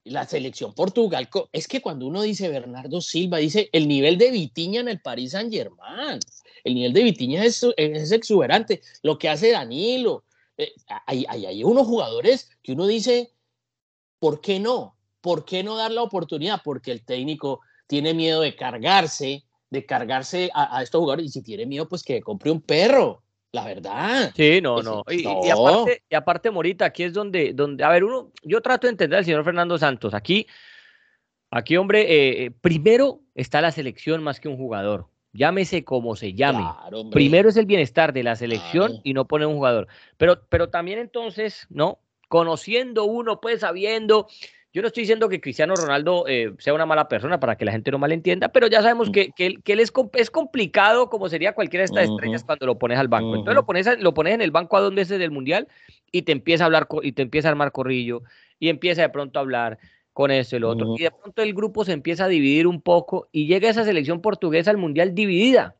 la 0.03 0.25
selección 0.27 0.73
Portugal, 0.73 1.27
es 1.51 1.67
que 1.67 1.81
cuando 1.81 2.05
uno 2.05 2.21
dice 2.21 2.49
Bernardo 2.49 3.01
Silva, 3.01 3.39
dice 3.39 3.69
el 3.73 3.87
nivel 3.87 4.17
de 4.17 4.31
Vitiña 4.31 4.81
en 4.81 4.89
el 4.89 5.01
Paris 5.01 5.31
Saint 5.31 5.51
Germain. 5.51 6.19
El 6.63 6.75
nivel 6.75 6.93
de 6.93 7.03
Vitiña 7.03 7.43
es, 7.43 7.65
es 7.77 8.11
exuberante. 8.11 8.81
Lo 9.01 9.17
que 9.17 9.29
hace 9.29 9.49
Danilo, 9.49 10.23
eh, 10.57 10.71
hay, 11.05 11.25
hay, 11.27 11.63
unos 11.63 11.87
jugadores 11.87 12.49
que 12.61 12.73
uno 12.73 12.87
dice, 12.87 13.31
¿por 14.19 14.41
qué 14.41 14.59
no? 14.59 14.97
¿Por 15.21 15.45
qué 15.45 15.63
no 15.63 15.75
dar 15.75 15.91
la 15.91 16.01
oportunidad? 16.01 16.61
Porque 16.63 16.91
el 16.91 17.03
técnico 17.03 17.61
tiene 17.87 18.13
miedo 18.13 18.41
de 18.41 18.55
cargarse, 18.55 19.43
de 19.69 19.85
cargarse 19.85 20.49
a, 20.53 20.81
estos 20.81 20.99
jugadores. 20.99 21.25
Y 21.27 21.29
si 21.29 21.43
tiene 21.43 21.65
miedo, 21.65 21.87
pues 21.87 22.03
que 22.03 22.21
compre 22.21 22.51
un 22.51 22.61
perro. 22.61 23.23
La 23.53 23.65
verdad. 23.65 24.31
Sí, 24.33 24.61
no, 24.61 24.81
no. 24.81 25.03
Y, 25.09 25.25
aparte, 25.25 26.03
y, 26.09 26.15
aparte, 26.15 26.51
Morita, 26.51 26.85
aquí 26.85 27.03
es 27.03 27.11
donde, 27.11 27.51
donde, 27.53 27.83
a 27.83 27.89
ver, 27.89 28.05
uno, 28.05 28.31
yo 28.43 28.61
trato 28.61 28.87
de 28.87 28.91
entender 28.91 29.19
al 29.19 29.25
señor 29.25 29.43
Fernando 29.43 29.77
Santos. 29.77 30.13
Aquí, 30.13 30.47
aquí, 31.49 31.75
hombre, 31.75 32.01
eh, 32.01 32.45
eh, 32.45 32.51
primero 32.51 33.19
está 33.35 33.59
la 33.59 33.71
selección 33.71 34.23
más 34.23 34.39
que 34.39 34.47
un 34.47 34.55
jugador 34.55 35.07
llámese 35.33 35.83
como 35.83 36.15
se 36.15 36.33
llame. 36.33 36.65
Primero 37.11 37.49
es 37.49 37.57
el 37.57 37.65
bienestar 37.65 38.13
de 38.13 38.23
la 38.23 38.35
selección 38.35 38.99
y 39.03 39.13
no 39.13 39.25
poner 39.25 39.47
un 39.47 39.55
jugador. 39.55 39.87
Pero, 40.17 40.41
pero 40.49 40.69
también 40.69 40.99
entonces, 40.99 41.67
¿no? 41.69 41.99
Conociendo 42.27 43.05
uno, 43.05 43.41
pues 43.41 43.61
sabiendo. 43.61 44.27
Yo 44.73 44.81
no 44.81 44.87
estoy 44.87 45.01
diciendo 45.01 45.27
que 45.27 45.41
Cristiano 45.41 45.75
Ronaldo 45.75 46.25
eh, 46.29 46.53
sea 46.59 46.73
una 46.73 46.85
mala 46.85 47.09
persona 47.09 47.41
para 47.41 47.57
que 47.57 47.65
la 47.65 47.73
gente 47.73 47.91
no 47.91 47.99
malentienda, 47.99 48.49
pero 48.49 48.67
ya 48.67 48.81
sabemos 48.81 49.09
mm. 49.09 49.11
que, 49.11 49.31
que, 49.31 49.47
él, 49.47 49.79
es, 49.81 49.91
es, 50.13 50.31
complicado 50.31 51.09
como 51.09 51.27
sería 51.27 51.53
cualquiera 51.53 51.81
de 51.81 51.85
estas 51.87 52.09
estrellas 52.09 52.45
cuando 52.45 52.67
lo 52.67 52.79
pones 52.79 52.97
al 52.97 53.09
banco. 53.09 53.35
Entonces 53.35 53.55
lo 53.55 53.65
pones, 53.65 53.99
lo 53.99 54.13
pones 54.13 54.33
en 54.33 54.41
el 54.41 54.51
banco 54.51 54.77
a 54.77 54.81
donde 54.81 55.01
es 55.01 55.09
del 55.09 55.31
Mundial 55.31 55.67
y 56.09 56.21
te 56.21 56.31
empieza 56.31 56.63
a 56.63 56.67
hablar 56.67 56.87
y 57.03 57.11
te 57.11 57.21
empieza 57.21 57.49
a 57.49 57.51
armar 57.51 57.73
corrillo 57.73 58.23
y 58.59 58.69
empieza 58.69 59.01
de 59.01 59.09
pronto 59.09 59.39
a 59.39 59.41
hablar 59.41 59.77
con 60.21 60.31
eso 60.31 60.55
y 60.55 60.59
lo 60.59 60.69
otro. 60.69 60.95
Y 60.97 61.03
de 61.03 61.11
pronto 61.11 61.41
el 61.41 61.53
grupo 61.53 61.83
se 61.83 61.93
empieza 61.93 62.25
a 62.25 62.27
dividir 62.27 62.67
un 62.67 62.81
poco 62.81 63.27
y 63.31 63.47
llega 63.47 63.69
esa 63.69 63.83
selección 63.83 64.21
portuguesa 64.21 64.71
al 64.71 64.77
Mundial 64.77 65.15
dividida. 65.15 65.75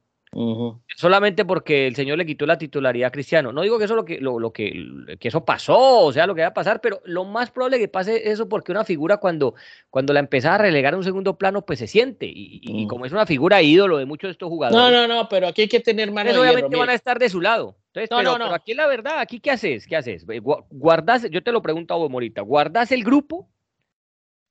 Solamente 0.96 1.44
porque 1.44 1.88
el 1.88 1.96
señor 1.96 2.18
le 2.18 2.26
quitó 2.26 2.46
la 2.46 2.58
titularidad 2.58 3.10
a 3.10 3.12
Cristiano. 3.12 3.52
No 3.52 3.64
digo 3.64 3.78
que 3.78 3.84
eso 3.84 3.96
lo 3.96 4.06
que, 4.06 4.20
lo, 4.20 4.54
que, 4.54 4.72
que 5.20 5.28
eso 5.28 5.44
pasó, 5.44 6.06
o 6.06 6.14
sea, 6.14 6.26
lo 6.26 6.34
que 6.34 6.42
va 6.42 6.48
a 6.48 6.54
pasar, 6.54 6.80
pero 6.80 7.02
lo 7.04 7.26
más 7.26 7.52
probable 7.52 7.80
que 7.80 7.90
pase 7.90 8.32
eso 8.32 8.48
porque 8.48 8.72
una 8.72 8.86
figura 8.86 9.18
cuando, 9.18 9.56
cuando 9.90 10.14
la 10.14 10.22
empezaba 10.22 10.56
a 10.56 10.60
relegar 10.60 10.94
a 10.94 10.98
un 10.98 11.04
segundo 11.04 11.38
plano, 11.38 11.66
pues 11.66 11.80
se 11.80 11.88
siente. 11.88 12.32
Y, 12.34 12.88
como 12.88 13.06
es 13.06 13.12
una 13.12 13.26
figura 13.26 13.62
ídolo 13.62 13.98
de 13.98 14.06
muchos 14.06 14.30
de 14.30 14.32
estos 14.32 14.48
jugadores. 14.48 14.82
No, 14.82 14.90
no, 14.90 15.14
no, 15.14 15.28
pero 15.28 15.48
aquí 15.48 15.64
hay 15.64 15.68
que 15.68 15.82
tener 15.82 16.12
mano 16.12 16.32
obviamente 16.40 16.78
van 16.78 16.90
a 16.90 16.94
estar 16.94 17.20
de 17.20 17.30
su 17.30 17.42
lado. 17.42 17.76
Entonces, 17.88 18.10
no, 18.10 18.18
pero, 18.18 18.38
no, 18.38 18.50
no. 18.50 18.54
aquí 18.54 18.74
la 18.74 18.88
verdad, 18.88 19.20
aquí 19.20 19.42
qué 19.42 19.52
haces, 19.52 19.86
qué 19.86 19.98
haces. 19.98 20.26
Guardas, 20.70 21.30
yo 21.30 21.44
te 21.44 21.52
lo 21.52 21.62
pregunto 21.62 21.94
a 21.94 21.98
vos, 21.98 22.10
Morita, 22.10 22.42
¿guardas 22.42 22.94
el 22.94 23.04
grupo? 23.04 23.50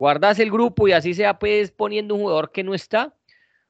Guardas 0.01 0.39
el 0.39 0.51
grupo 0.51 0.89
y 0.89 0.93
así 0.93 1.13
sea 1.13 1.39
pues 1.39 1.71
poniendo 1.71 2.15
un 2.15 2.23
jugador 2.23 2.53
que 2.53 2.65
no 2.65 2.73
está, 2.73 3.15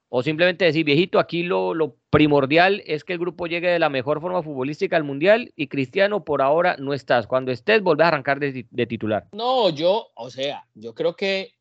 o 0.09 0.23
simplemente 0.23 0.65
decir, 0.65 0.85
viejito, 0.85 1.19
aquí 1.19 1.43
lo, 1.43 1.75
lo, 1.75 1.97
primordial 2.11 2.83
es 2.87 3.05
que 3.05 3.13
el 3.13 3.21
grupo 3.21 3.47
llegue 3.47 3.69
de 3.69 3.79
la 3.79 3.89
mejor 3.89 4.21
forma 4.21 4.43
futbolística 4.43 4.97
al 4.97 5.05
Mundial 5.05 5.53
y 5.55 5.69
Cristiano 5.69 6.25
por 6.25 6.43
ahora 6.43 6.77
no 6.79 6.93
estás. 6.93 7.29
Cuando 7.29 7.53
estés, 7.53 7.83
volvés 7.83 8.05
a 8.05 8.09
arrancar 8.09 8.41
de, 8.41 8.87
titular. 8.87 9.29
No, 9.33 9.71
yo, 9.71 10.09
o 10.15 10.31
sea, 10.31 10.67
yo 10.75 10.93
creo 10.95 11.15
que 11.15 11.55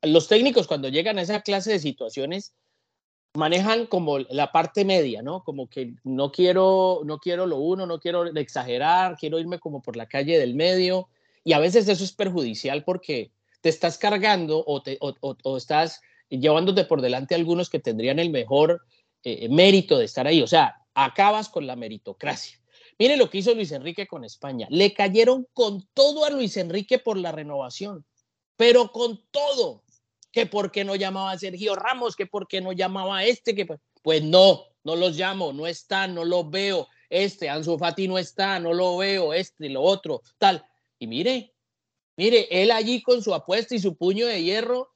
los 0.00 0.28
técnicos 0.28 0.66
cuando 0.66 0.88
llegan 0.88 1.18
a 1.18 1.22
esa 1.22 1.42
clase 1.42 1.72
de 1.72 1.78
situaciones 1.78 2.54
manejan 3.34 3.84
como 3.86 4.18
la 4.18 4.52
parte 4.52 4.86
media, 4.86 5.20
¿no? 5.20 5.44
Como 5.44 5.68
que 5.68 5.94
no 6.04 6.32
quiero, 6.32 7.02
no 7.04 7.18
quiero 7.18 7.46
lo 7.46 7.58
uno, 7.58 7.86
no 7.86 8.00
quiero 8.00 8.24
exagerar, 8.24 9.16
quiero 9.18 9.38
irme 9.38 9.58
como 9.58 9.82
por 9.82 9.96
la 9.96 10.06
calle 10.06 10.38
del 10.38 10.54
medio. 10.54 11.08
Y 11.44 11.52
a 11.52 11.58
veces 11.58 11.86
eso 11.88 12.04
es 12.04 12.12
perjudicial 12.12 12.82
porque 12.84 13.32
te 13.60 13.68
estás 13.68 13.98
cargando 13.98 14.62
o, 14.66 14.82
te, 14.82 14.98
o, 15.00 15.56
estás 15.56 16.00
llevándote 16.28 16.84
por 16.84 17.00
delante 17.00 17.34
a 17.34 17.38
algunos 17.38 17.70
que 17.70 17.78
tendrían 17.78 18.18
el 18.18 18.30
mejor 18.30 18.82
eh, 19.22 19.48
mérito 19.48 19.98
de 19.98 20.04
estar 20.04 20.26
ahí. 20.26 20.42
O 20.42 20.46
sea, 20.46 20.76
acabas 20.94 21.48
con 21.48 21.66
la 21.66 21.76
meritocracia. 21.76 22.58
Mire 22.98 23.16
lo 23.16 23.28
que 23.28 23.38
hizo 23.38 23.54
Luis 23.54 23.72
Enrique 23.72 24.06
con 24.06 24.24
España. 24.24 24.66
Le 24.70 24.94
cayeron 24.94 25.46
con 25.52 25.86
todo 25.92 26.24
a 26.24 26.30
Luis 26.30 26.56
Enrique 26.56 26.98
por 26.98 27.18
la 27.18 27.32
renovación, 27.32 28.04
pero 28.56 28.90
con 28.90 29.22
todo. 29.30 29.82
Que 30.32 30.46
por 30.46 30.70
qué 30.70 30.84
no 30.84 30.96
llamaba 30.96 31.30
a 31.30 31.38
Sergio 31.38 31.74
Ramos, 31.74 32.14
que 32.14 32.26
por 32.26 32.46
qué 32.46 32.60
no 32.60 32.72
llamaba 32.72 33.18
a 33.18 33.24
este, 33.24 33.54
que 33.54 33.66
pues 34.02 34.22
no, 34.22 34.64
no 34.84 34.94
los 34.94 35.16
llamo, 35.16 35.52
no 35.52 35.66
están, 35.66 36.14
no 36.14 36.24
los 36.24 36.50
veo. 36.50 36.88
Este, 37.08 37.48
Ansu 37.48 37.78
Fati 37.78 38.06
no 38.06 38.18
está, 38.18 38.58
no 38.58 38.72
lo 38.72 38.98
veo, 38.98 39.32
este, 39.32 39.68
lo 39.68 39.82
otro, 39.82 40.22
tal. 40.38 40.66
Y 40.98 41.06
mire, 41.06 41.55
Mire, 42.16 42.48
él 42.50 42.70
allí 42.70 43.02
con 43.02 43.22
su 43.22 43.34
apuesta 43.34 43.74
y 43.74 43.78
su 43.78 43.96
puño 43.96 44.26
de 44.26 44.42
hierro, 44.42 44.92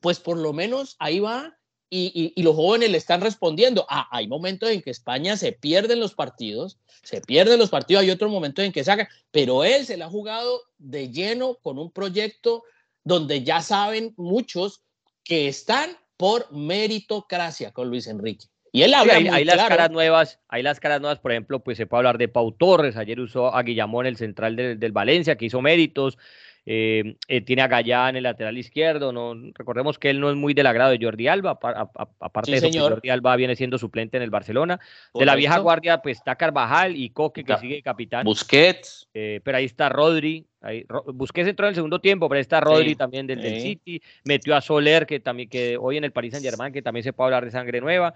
pues 0.00 0.20
por 0.20 0.36
lo 0.36 0.52
menos 0.52 0.96
ahí 0.98 1.20
va 1.20 1.56
y, 1.96 2.42
los 2.42 2.56
jóvenes 2.56 2.90
le 2.90 2.98
están 2.98 3.20
respondiendo. 3.20 3.86
Ah, 3.88 4.08
hay 4.10 4.26
momentos 4.26 4.70
en 4.70 4.82
que 4.82 4.90
España 4.90 5.36
se 5.36 5.52
pierden 5.52 6.00
los 6.00 6.14
partidos, 6.14 6.78
se 7.02 7.20
pierden 7.20 7.58
los 7.58 7.70
partidos, 7.70 8.02
hay 8.02 8.10
otros 8.10 8.30
momentos 8.30 8.64
en 8.64 8.72
que 8.72 8.82
saca, 8.82 9.08
pero 9.30 9.64
él 9.64 9.86
se 9.86 9.96
la 9.96 10.06
ha 10.06 10.10
jugado 10.10 10.60
de 10.78 11.10
lleno 11.10 11.56
con 11.62 11.78
un 11.78 11.92
proyecto 11.92 12.64
donde 13.04 13.44
ya 13.44 13.60
saben 13.60 14.12
muchos 14.16 14.82
que 15.22 15.46
están 15.46 15.90
por 16.16 16.50
meritocracia 16.52 17.70
con 17.70 17.88
Luis 17.88 18.06
Enrique. 18.06 18.46
Y 18.72 18.82
él 18.82 18.92
habla 18.92 19.14
hay, 19.14 19.44
las 19.44 19.68
caras 19.68 19.90
nuevas, 19.92 20.40
hay 20.48 20.64
las 20.64 20.80
caras 20.80 21.00
nuevas, 21.00 21.20
por 21.20 21.30
ejemplo, 21.30 21.62
pues 21.62 21.76
se 21.76 21.86
puede 21.86 22.00
hablar 22.00 22.18
de 22.18 22.26
Pau 22.26 22.50
Torres, 22.50 22.96
ayer 22.96 23.20
usó 23.20 23.54
a 23.54 23.62
Guillamón, 23.62 24.06
el 24.06 24.16
central 24.16 24.56
del 24.56 24.92
Valencia, 24.92 25.36
que 25.36 25.44
hizo 25.44 25.62
méritos, 25.62 26.18
Eh, 26.66 27.16
eh, 27.28 27.42
tiene 27.42 27.60
a 27.60 27.68
Gallá 27.68 28.08
en 28.08 28.16
el 28.16 28.22
lateral 28.22 28.56
izquierdo. 28.56 29.12
No, 29.12 29.34
recordemos 29.54 29.98
que 29.98 30.08
él 30.08 30.18
no 30.18 30.30
es 30.30 30.36
muy 30.36 30.54
del 30.54 30.66
agrado 30.66 30.92
de 30.92 30.98
Jordi 31.00 31.28
Alba. 31.28 31.58
aparte 31.60 32.50
de 32.50 32.56
eso, 32.56 32.68
pues, 32.68 32.80
Jordi 32.80 33.10
Alba 33.10 33.36
viene 33.36 33.54
siendo 33.54 33.76
suplente 33.76 34.16
en 34.16 34.22
el 34.22 34.30
Barcelona. 34.30 34.80
De 35.12 35.26
la 35.26 35.34
vieja 35.34 35.58
guardia, 35.58 35.98
pues 35.98 36.18
está 36.18 36.36
Carvajal 36.36 36.96
y 36.96 37.10
Coque, 37.10 37.44
que 37.44 37.56
sigue 37.58 37.82
capitán. 37.82 38.24
Busquets. 38.24 39.08
Eh, 39.12 39.40
pero 39.44 39.58
ahí 39.58 39.66
está 39.66 39.90
Rodri. 39.90 40.46
Ahí, 40.62 40.86
Busquets 41.12 41.48
entró 41.48 41.66
en 41.66 41.70
el 41.70 41.74
segundo 41.74 42.00
tiempo, 42.00 42.28
pero 42.28 42.38
ahí 42.38 42.42
está 42.42 42.60
Rodri 42.60 42.94
también 42.96 43.26
del, 43.26 43.60
City. 43.60 44.00
Metió 44.24 44.56
a 44.56 44.62
Soler, 44.62 45.06
que 45.06 45.20
también 45.20 45.50
que 45.50 45.76
hoy 45.76 45.98
en 45.98 46.04
el 46.04 46.12
Paris 46.12 46.32
Saint 46.32 46.46
Germain, 46.46 46.72
que 46.72 46.80
también 46.80 47.04
se 47.04 47.12
puede 47.12 47.26
hablar 47.26 47.44
de 47.44 47.50
sangre 47.50 47.80
nueva. 47.80 48.14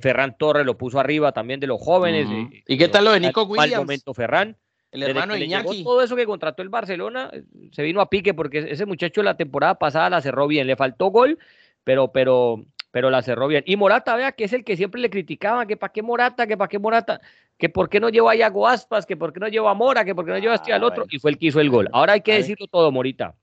Ferran 0.00 0.36
Torres 0.36 0.66
lo 0.66 0.76
puso 0.76 0.98
arriba 0.98 1.30
también 1.30 1.60
de 1.60 1.68
los 1.68 1.80
jóvenes. 1.80 2.26
¿Y 2.66 2.76
qué 2.76 2.88
tal 2.88 3.04
lo 3.04 3.12
de 3.12 3.20
Nico 3.20 3.44
Williams? 3.44 3.76
momento 3.76 4.12
Ferran. 4.12 4.56
El 4.90 5.02
hermano 5.02 5.36
Iñaki. 5.36 5.84
Todo 5.84 6.02
eso 6.02 6.16
que 6.16 6.26
contrató 6.26 6.62
el 6.62 6.68
Barcelona 6.68 7.30
eh, 7.32 7.44
se 7.72 7.82
vino 7.82 8.00
a 8.00 8.08
pique 8.08 8.34
porque 8.34 8.58
ese 8.58 8.86
muchacho 8.86 9.22
la 9.22 9.36
temporada 9.36 9.76
pasada 9.76 10.10
la 10.10 10.20
cerró 10.20 10.46
bien. 10.46 10.66
Le 10.66 10.76
faltó 10.76 11.06
gol, 11.06 11.38
pero, 11.84 12.12
pero, 12.12 12.64
pero 12.90 13.10
la 13.10 13.22
cerró 13.22 13.48
bien. 13.48 13.62
Y 13.66 13.76
Morata, 13.76 14.16
vea, 14.16 14.32
que 14.32 14.44
es 14.44 14.52
el 14.52 14.64
que 14.64 14.76
siempre 14.76 15.00
le 15.00 15.10
criticaba, 15.10 15.66
que 15.66 15.76
para 15.76 15.92
qué 15.92 16.02
Morata, 16.02 16.46
que 16.46 16.56
para 16.56 16.68
qué 16.68 16.78
Morata, 16.78 17.20
que 17.58 17.68
por 17.68 17.88
qué 17.88 18.00
no 18.00 18.08
lleva 18.08 18.32
a 18.32 18.36
Iago 18.36 18.66
Aspas, 18.68 19.06
que 19.06 19.16
por 19.16 19.32
qué 19.32 19.40
no 19.40 19.48
lleva 19.48 19.70
a 19.70 19.74
Mora, 19.74 20.04
que 20.04 20.14
por 20.14 20.24
qué 20.24 20.32
no 20.32 20.38
lleva 20.38 20.52
a 20.52 20.56
este 20.56 20.72
al 20.72 20.84
otro, 20.84 21.06
y 21.08 21.18
fue 21.18 21.30
el 21.30 21.38
que 21.38 21.46
hizo 21.46 21.60
el 21.60 21.70
gol. 21.70 21.88
Ahora 21.92 22.14
hay 22.14 22.20
que 22.20 22.34
decirlo 22.34 22.66
todo, 22.68 22.90
Morita. 22.92 23.34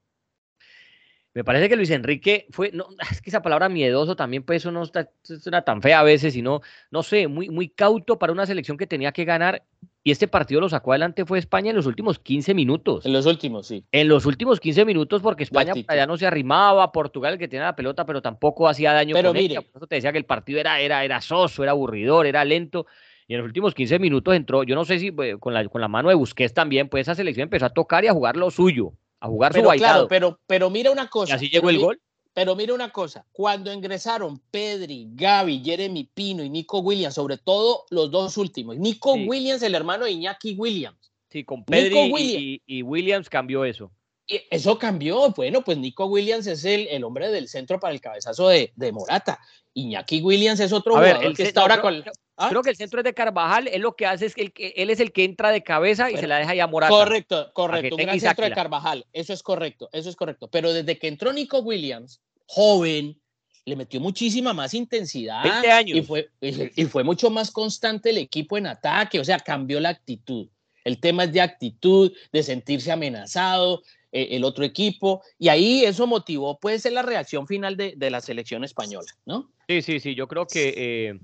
Me 1.34 1.44
parece 1.44 1.68
que 1.68 1.76
Luis 1.76 1.90
Enrique 1.90 2.46
fue, 2.52 2.72
no, 2.72 2.88
es 3.12 3.22
que 3.22 3.30
esa 3.30 3.42
palabra 3.42 3.70
miedoso 3.70 4.16
también, 4.16 4.44
pues 4.44 4.62
eso 4.62 4.72
no 4.72 4.84
está, 4.84 5.10
suena 5.24 5.64
tan 5.64 5.82
fea 5.82 6.00
a 6.00 6.04
veces, 6.04 6.34
sino, 6.34 6.62
no 6.92 7.04
sé, 7.04 7.28
muy, 7.28 7.50
muy 7.50 7.70
cauto 7.70 8.20
para 8.20 8.34
una 8.34 8.46
selección 8.46 8.78
que 8.78 8.88
tenía 8.88 9.12
que 9.12 9.26
ganar. 9.26 9.64
Y 10.06 10.12
este 10.12 10.28
partido 10.28 10.60
lo 10.60 10.68
sacó 10.68 10.92
adelante 10.92 11.26
fue 11.26 11.40
España 11.40 11.70
en 11.70 11.78
los 11.78 11.86
últimos 11.86 12.20
15 12.20 12.54
minutos. 12.54 13.06
En 13.06 13.14
los 13.14 13.26
últimos, 13.26 13.68
sí. 13.68 13.86
En 13.92 14.10
los 14.10 14.26
últimos 14.26 14.60
15 14.60 14.84
minutos, 14.84 15.22
porque 15.22 15.44
España 15.44 15.74
ya 15.74 16.06
no 16.06 16.18
se 16.18 16.28
arrimaba, 16.28 16.92
Portugal 16.92 17.34
el 17.34 17.40
que 17.40 17.48
tenía 17.48 17.66
la 17.66 17.76
pelota, 17.76 18.06
pero 18.06 18.22
tampoco 18.22 18.68
hacía 18.68 18.92
daño. 18.92 19.14
Pero 19.14 19.34
mire, 19.34 19.56
Por 19.56 19.80
eso 19.80 19.88
te 19.88 19.96
decía 19.96 20.12
que 20.12 20.18
el 20.18 20.26
partido 20.26 20.60
era, 20.60 20.82
era, 20.82 21.06
era 21.06 21.22
soso, 21.22 21.64
era 21.64 21.72
aburridor, 21.72 22.26
era 22.26 22.44
lento. 22.44 22.86
Y 23.28 23.34
en 23.34 23.40
los 23.40 23.48
últimos 23.48 23.74
15 23.74 24.00
minutos 24.00 24.36
entró, 24.36 24.64
yo 24.64 24.76
no 24.76 24.84
sé 24.84 25.00
si 25.00 25.12
pues, 25.12 25.38
con, 25.40 25.54
la, 25.54 25.66
con 25.70 25.80
la 25.80 25.88
mano 25.88 26.10
de 26.10 26.16
Busquets 26.16 26.54
también, 26.54 26.90
pues 26.90 27.04
esa 27.04 27.16
selección 27.16 27.44
empezó 27.44 27.66
a 27.68 27.70
tocar 27.70 28.04
y 28.04 28.08
a 28.08 28.14
jugar 28.14 28.36
lo 28.36 28.52
suyo 28.52 28.94
a 29.24 29.28
jugar 29.28 29.54
pero, 29.54 29.70
Claro, 29.72 30.08
pero, 30.10 30.40
pero 30.46 30.70
mira 30.70 30.92
una 30.92 31.08
cosa. 31.08 31.34
Y 31.34 31.36
así 31.36 31.50
llegó 31.50 31.70
el 31.70 31.80
gol. 31.80 32.02
Pero 32.34 32.56
mira 32.56 32.74
una 32.74 32.90
cosa, 32.90 33.26
cuando 33.32 33.72
ingresaron 33.72 34.40
Pedri, 34.50 35.08
Gaby, 35.14 35.62
Jeremy 35.64 36.10
Pino 36.14 36.44
y 36.44 36.50
Nico 36.50 36.80
Williams, 36.80 37.14
sobre 37.14 37.38
todo 37.38 37.86
los 37.92 38.10
dos 38.10 38.38
últimos, 38.38 38.76
Nico 38.78 39.14
Williams, 39.14 39.62
el 39.62 39.76
hermano 39.76 40.06
de 40.06 40.12
Iñaki 40.12 40.56
Williams. 40.56 41.12
Sí, 41.30 41.44
con 41.44 41.64
Pedri 41.64 42.62
y, 42.66 42.82
Williams 42.82 43.30
cambió 43.30 43.66
eso. 43.66 43.92
Y 44.26 44.42
eso 44.50 44.80
cambió, 44.80 45.30
bueno, 45.32 45.64
pues 45.64 45.78
Nico 45.78 46.06
Williams 46.06 46.48
es 46.48 46.64
el, 46.64 46.88
el 46.88 47.04
hombre 47.04 47.30
del 47.30 47.50
centro 47.50 47.80
para 47.80 47.94
el 47.94 48.00
cabezazo 48.00 48.48
de, 48.48 48.72
de 48.76 48.92
Morata. 48.92 49.40
Iñaki 49.74 50.22
Williams 50.22 50.60
es 50.60 50.72
otro 50.72 50.94
jugador 50.94 51.36
que 51.36 51.44
está 51.44 51.62
ahora 51.62 51.82
con... 51.82 52.04
¿Ah? 52.36 52.50
Creo 52.50 52.64
que 52.64 52.72
el 52.72 52.76
centro 52.76 53.00
es 53.00 53.04
de 53.04 53.14
Carvajal, 53.14 53.68
él 53.68 53.82
lo 53.82 53.96
que 53.96 54.08
hace 54.08 54.26
es 54.26 54.34
que 54.34 54.52
él, 54.76 54.90
es 54.90 55.00
el 55.00 55.12
que 55.12 55.24
entra 55.24 55.52
de 55.52 55.62
cabeza 55.62 56.10
y 56.10 56.18
se 56.18 56.26
la 56.26 56.38
deja 56.38 56.56
ya 56.56 56.66
Morata. 56.66 56.90
Correcto, 56.90 57.52
correcto, 57.54 57.96
un 57.96 58.02
gran 58.02 58.20
centro 58.20 58.46
de 58.46 58.52
Carvajal, 58.52 59.06
eso 59.14 59.34
es 59.34 59.44
correcto, 59.44 59.88
eso 59.92 60.10
es 60.10 60.16
correcto. 60.16 60.50
Pero 60.50 60.74
desde 60.74 60.98
que 60.98 61.08
entró 61.08 61.32
Nico 61.32 61.60
Williams, 61.60 62.22
joven, 62.48 63.22
le 63.66 63.76
metió 63.76 64.00
muchísima 64.00 64.52
más 64.52 64.74
intensidad. 64.74 65.44
20 65.44 65.72
años. 65.72 65.98
Y 66.00 66.02
fue, 66.02 66.30
y 66.42 66.86
fue 66.86 67.04
mucho 67.04 67.30
más 67.30 67.52
constante 67.52 68.10
el 68.10 68.18
equipo 68.18 68.58
en 68.58 68.66
ataque, 68.66 69.20
o 69.20 69.26
sea, 69.26 69.40
cambió 69.40 69.80
la 69.80 69.90
actitud. 69.90 70.50
El 70.84 71.00
tema 71.00 71.26
es 71.26 71.34
de 71.34 71.42
actitud, 71.42 72.12
de 72.32 72.44
sentirse 72.44 72.92
amenazado, 72.92 73.84
eh, 74.14 74.30
el 74.32 74.44
otro 74.46 74.64
equipo, 74.64 75.22
y 75.38 75.50
ahí 75.50 75.84
eso 75.84 76.08
motivó, 76.08 76.60
puede 76.60 76.80
ser 76.80 76.94
la 76.94 77.02
reacción 77.02 77.48
final 77.48 77.76
de, 77.76 77.96
de 77.98 78.12
la 78.12 78.22
selección 78.22 78.64
española, 78.64 79.12
¿no? 79.26 79.52
Sí, 79.68 79.82
sí, 79.82 80.00
sí, 80.00 80.16
yo 80.16 80.28
creo 80.28 80.48
que... 80.48 80.74
Eh, 80.78 81.20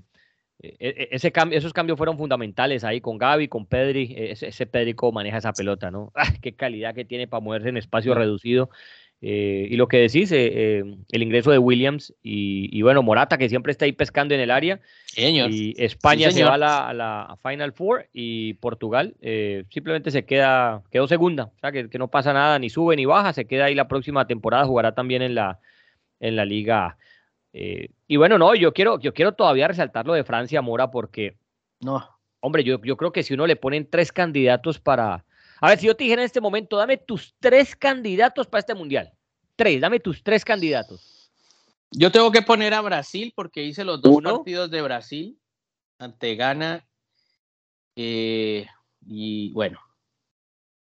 e, 0.62 0.76
e, 0.78 1.08
ese 1.12 1.32
cambio, 1.32 1.58
esos 1.58 1.72
cambios 1.72 1.96
fueron 1.96 2.18
fundamentales 2.18 2.84
ahí 2.84 3.00
con 3.00 3.16
Gaby, 3.16 3.48
con 3.48 3.64
Pedri. 3.64 4.12
E, 4.14 4.32
ese, 4.32 4.48
ese 4.48 4.66
Pedrico 4.66 5.10
maneja 5.10 5.38
esa 5.38 5.52
pelota, 5.52 5.90
¿no? 5.90 6.12
¡Ah, 6.14 6.24
qué 6.42 6.54
calidad 6.54 6.94
que 6.94 7.04
tiene 7.04 7.26
para 7.26 7.40
moverse 7.40 7.70
en 7.70 7.78
espacio 7.78 8.14
reducido. 8.14 8.68
Eh, 9.22 9.68
y 9.70 9.76
lo 9.76 9.86
que 9.86 9.98
decís, 9.98 10.32
eh, 10.32 10.50
eh, 10.52 10.84
el 11.10 11.22
ingreso 11.22 11.50
de 11.50 11.58
Williams 11.58 12.14
y, 12.22 12.80
bueno, 12.80 13.02
Morata, 13.02 13.36
que 13.36 13.50
siempre 13.50 13.70
está 13.70 13.84
ahí 13.84 13.92
pescando 13.92 14.34
en 14.34 14.40
el 14.40 14.50
área. 14.50 14.80
Señor. 15.06 15.50
Y 15.50 15.74
España 15.76 16.30
se 16.30 16.42
va 16.42 16.54
a 16.54 16.94
la, 16.94 17.38
Final 17.42 17.72
Four 17.72 18.08
y 18.12 18.54
Portugal 18.54 19.14
simplemente 19.68 20.10
se 20.10 20.24
queda, 20.24 20.82
quedó 20.90 21.06
segunda. 21.06 21.44
O 21.44 21.58
sea, 21.60 21.72
que, 21.72 21.90
que, 21.90 21.98
no 21.98 22.08
pasa 22.08 22.32
nada, 22.32 22.58
ni 22.58 22.70
sube 22.70 22.96
ni 22.96 23.04
baja, 23.04 23.32
se 23.32 23.44
queda 23.44 23.66
ahí 23.66 23.74
la 23.74 23.88
próxima 23.88 24.26
temporada, 24.26 24.64
jugará 24.64 24.94
también 24.94 25.22
en 25.22 25.34
la, 25.34 25.58
en 26.18 26.36
la 26.36 26.44
Liga 26.44 26.96
y 27.52 28.16
bueno, 28.16 28.38
no, 28.38 28.54
yo 28.54 28.72
quiero, 28.72 29.00
yo 29.00 29.12
quiero 29.12 29.32
todavía 29.32 29.66
resaltar 29.66 30.06
lo 30.06 30.12
de 30.12 30.22
Francia, 30.22 30.62
Mora, 30.62 30.92
porque, 30.92 31.36
no, 31.80 32.08
hombre, 32.38 32.62
yo, 32.62 32.80
yo 32.82 32.96
creo 32.96 33.10
que 33.10 33.24
si 33.24 33.34
uno 33.34 33.46
le 33.46 33.56
ponen 33.56 33.88
tres 33.90 34.12
candidatos 34.12 34.78
para... 34.78 35.24
A 35.60 35.68
ver, 35.68 35.78
si 35.78 35.86
yo 35.86 35.94
te 35.94 36.04
dijera 36.04 36.22
en 36.22 36.26
este 36.26 36.40
momento, 36.40 36.76
dame 36.76 36.96
tus 36.96 37.34
tres 37.38 37.76
candidatos 37.76 38.46
para 38.46 38.60
este 38.60 38.74
mundial. 38.74 39.12
Tres, 39.56 39.80
dame 39.80 40.00
tus 40.00 40.22
tres 40.22 40.44
candidatos. 40.44 41.30
Yo 41.90 42.10
tengo 42.10 42.30
que 42.30 42.42
poner 42.42 42.72
a 42.72 42.80
Brasil 42.80 43.32
porque 43.34 43.64
hice 43.64 43.84
los 43.84 44.00
dos 44.00 44.22
partidos 44.22 44.70
de 44.70 44.80
Brasil 44.80 45.38
ante 45.98 46.34
Ghana 46.36 46.86
eh, 47.96 48.66
y 49.06 49.52
bueno, 49.52 49.80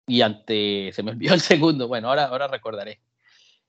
y 0.08 0.22
ante, 0.22 0.92
se 0.94 1.04
me 1.04 1.12
olvidó 1.12 1.34
el 1.34 1.42
segundo, 1.42 1.88
bueno, 1.88 2.10
ahora, 2.10 2.26
ahora 2.26 2.48
recordaré. 2.48 3.02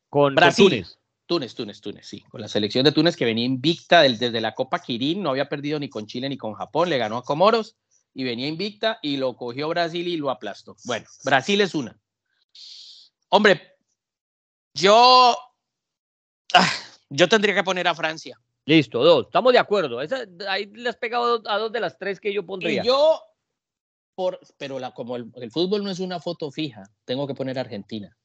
Con 0.09 0.35
Brasil. 0.35 0.87
Túnez, 1.27 1.55
Túnez, 1.55 1.81
Túnez, 1.81 2.07
sí. 2.07 2.23
Con 2.29 2.41
la 2.41 2.49
selección 2.49 2.85
de 2.85 2.93
Túnez 2.93 3.17
que 3.17 3.25
venía 3.25 3.45
invicta 3.45 4.03
desde 4.03 4.41
la 4.41 4.55
Copa 4.55 4.81
Kirin, 4.81 5.23
no 5.23 5.31
había 5.31 5.49
perdido 5.49 5.79
ni 5.79 5.89
con 5.89 6.07
Chile 6.07 6.29
ni 6.29 6.37
con 6.37 6.55
Japón, 6.55 6.91
le 6.91 6.99
ganó 6.99 7.19
a 7.19 7.23
Comoros 7.23 7.77
y 8.15 8.25
venía 8.25 8.49
invicta 8.49 8.99
y 9.03 9.17
lo 9.17 9.37
cogió 9.37 9.69
Brasil 9.69 10.07
y 10.07 10.17
lo 10.17 10.31
aplastó. 10.31 10.77
Bueno, 10.85 11.07
Brasil 11.25 11.61
es 11.61 11.75
una. 11.75 11.99
Hombre, 13.29 13.77
yo, 14.75 15.37
ah, 16.55 16.73
yo 17.09 17.29
tendría 17.29 17.55
que 17.55 17.65
poner 17.65 17.87
a 17.89 17.95
Francia. 17.95 18.41
Listo, 18.67 19.03
dos. 19.03 19.27
Estamos 19.27 19.53
de 19.53 19.59
acuerdo. 19.59 19.99
ahí 20.49 20.67
le 20.67 20.89
has 20.89 20.97
pegado 20.97 21.43
a 21.47 21.59
dos 21.59 21.73
de 21.73 21.81
las 21.81 21.99
tres 21.99 22.21
que 22.21 22.33
yo 22.33 22.45
pondría. 22.45 22.83
Y 22.83 22.87
yo, 22.87 23.23
por, 24.15 24.39
pero 24.59 24.79
la, 24.79 24.93
como 24.93 25.17
el, 25.17 25.31
el 25.37 25.51
fútbol 25.51 25.83
no 25.83 25.91
es 25.91 25.99
una 25.99 26.21
foto 26.21 26.51
fija, 26.51 26.85
tengo 27.05 27.27
que 27.27 27.35
poner 27.35 27.59
a 27.59 27.63
Argentina. 27.63 28.17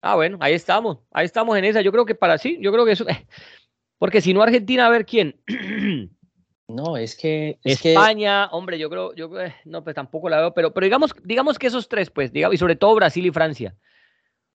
Ah, 0.00 0.16
bueno, 0.16 0.36
ahí 0.40 0.54
estamos, 0.54 0.98
ahí 1.12 1.26
estamos 1.26 1.56
en 1.56 1.64
esa. 1.64 1.80
Yo 1.80 1.92
creo 1.92 2.04
que 2.04 2.16
para 2.16 2.36
sí, 2.36 2.58
yo 2.60 2.72
creo 2.72 2.84
que 2.84 2.92
eso, 2.92 3.06
porque 3.98 4.20
si 4.20 4.34
no 4.34 4.42
Argentina, 4.42 4.86
a 4.86 4.90
ver 4.90 5.06
quién. 5.06 5.40
No, 6.68 6.96
es 6.96 7.16
que 7.16 7.58
España, 7.64 8.46
hombre, 8.46 8.78
yo 8.78 8.88
creo, 8.88 9.14
yo 9.14 9.40
eh, 9.40 9.54
no, 9.64 9.82
pues 9.84 9.94
tampoco 9.94 10.28
la 10.28 10.38
veo, 10.38 10.54
pero, 10.54 10.72
pero 10.72 10.84
digamos, 10.84 11.14
digamos 11.24 11.58
que 11.58 11.66
esos 11.66 11.88
tres, 11.88 12.10
pues, 12.10 12.32
digamos, 12.32 12.54
y 12.54 12.58
sobre 12.58 12.76
todo 12.76 12.94
Brasil 12.94 13.26
y 13.26 13.30
Francia. 13.30 13.74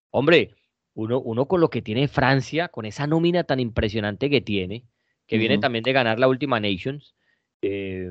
Hombre, 0.10 0.56
uno, 0.94 1.20
uno 1.20 1.48
con 1.48 1.62
lo 1.62 1.70
que 1.70 1.82
tiene 1.82 2.08
Francia, 2.08 2.70
con 2.70 2.86
esa 2.86 3.06
nómina 3.06 3.44
tan 3.44 3.60
impresionante 3.60 4.30
que 4.30 4.42
tiene, 4.42 4.86
que 5.28 5.38
viene 5.38 5.58
también 5.58 5.84
de 5.84 5.94
ganar 5.94 6.20
la 6.20 6.28
última 6.28 6.60
Nations, 6.60 7.14
eh, 7.62 8.10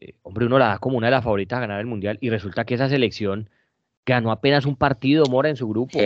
eh, 0.00 0.14
hombre, 0.22 0.46
uno 0.46 0.58
la 0.58 0.68
da 0.68 0.78
como 0.78 0.96
una 0.96 1.08
de 1.08 1.12
las 1.12 1.24
favoritas 1.24 1.58
a 1.58 1.60
ganar 1.60 1.80
el 1.80 1.86
Mundial 1.86 2.16
y 2.20 2.30
resulta 2.30 2.64
que 2.64 2.74
esa 2.74 2.88
selección 2.88 3.50
ganó 4.06 4.30
apenas 4.30 4.64
un 4.64 4.76
partido 4.76 5.26
Mora 5.26 5.50
en 5.50 5.56
su 5.56 5.68
grupo. 5.68 5.98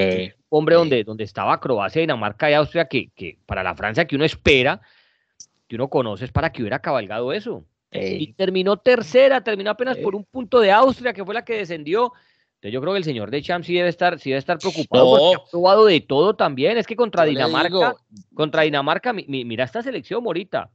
hombre, 0.48 0.76
donde, 0.76 1.04
donde 1.04 1.24
estaba 1.24 1.60
Croacia, 1.60 2.00
Dinamarca 2.00 2.50
y 2.50 2.54
Austria, 2.54 2.86
que, 2.86 3.10
que, 3.14 3.38
para 3.46 3.62
la 3.62 3.74
Francia 3.74 4.06
que 4.06 4.16
uno 4.16 4.24
espera, 4.24 4.80
que 5.74 5.76
uno 5.76 5.88
conoce, 5.88 6.24
es 6.24 6.32
para 6.32 6.52
que 6.52 6.62
hubiera 6.62 6.78
cabalgado 6.78 7.32
eso. 7.32 7.64
Y 7.90 8.32
terminó 8.32 8.76
tercera, 8.76 9.42
terminó 9.42 9.70
apenas 9.70 9.98
por 9.98 10.14
un 10.16 10.24
punto 10.24 10.60
de 10.60 10.72
Austria, 10.72 11.12
que 11.12 11.24
fue 11.24 11.34
la 11.34 11.44
que 11.44 11.56
descendió. 11.56 12.12
Entonces 12.54 12.72
yo 12.72 12.80
creo 12.80 12.92
que 12.92 12.98
el 12.98 13.04
señor 13.04 13.30
de 13.30 13.42
Champs 13.42 13.66
sí 13.66 13.74
debe 13.74 13.88
estar, 13.88 14.18
sí 14.18 14.30
debe 14.30 14.38
estar 14.38 14.58
preocupado 14.58 15.16
porque 15.16 15.36
ha 15.36 15.50
probado 15.50 15.86
de 15.86 16.00
todo 16.00 16.34
también. 16.34 16.76
Es 16.78 16.86
que 16.86 16.96
contra 16.96 17.24
Dinamarca, 17.24 17.96
contra 18.34 18.62
Dinamarca, 18.62 19.12
mira 19.12 19.64
esta 19.64 19.82
selección, 19.82 20.24
Morita. 20.24 20.70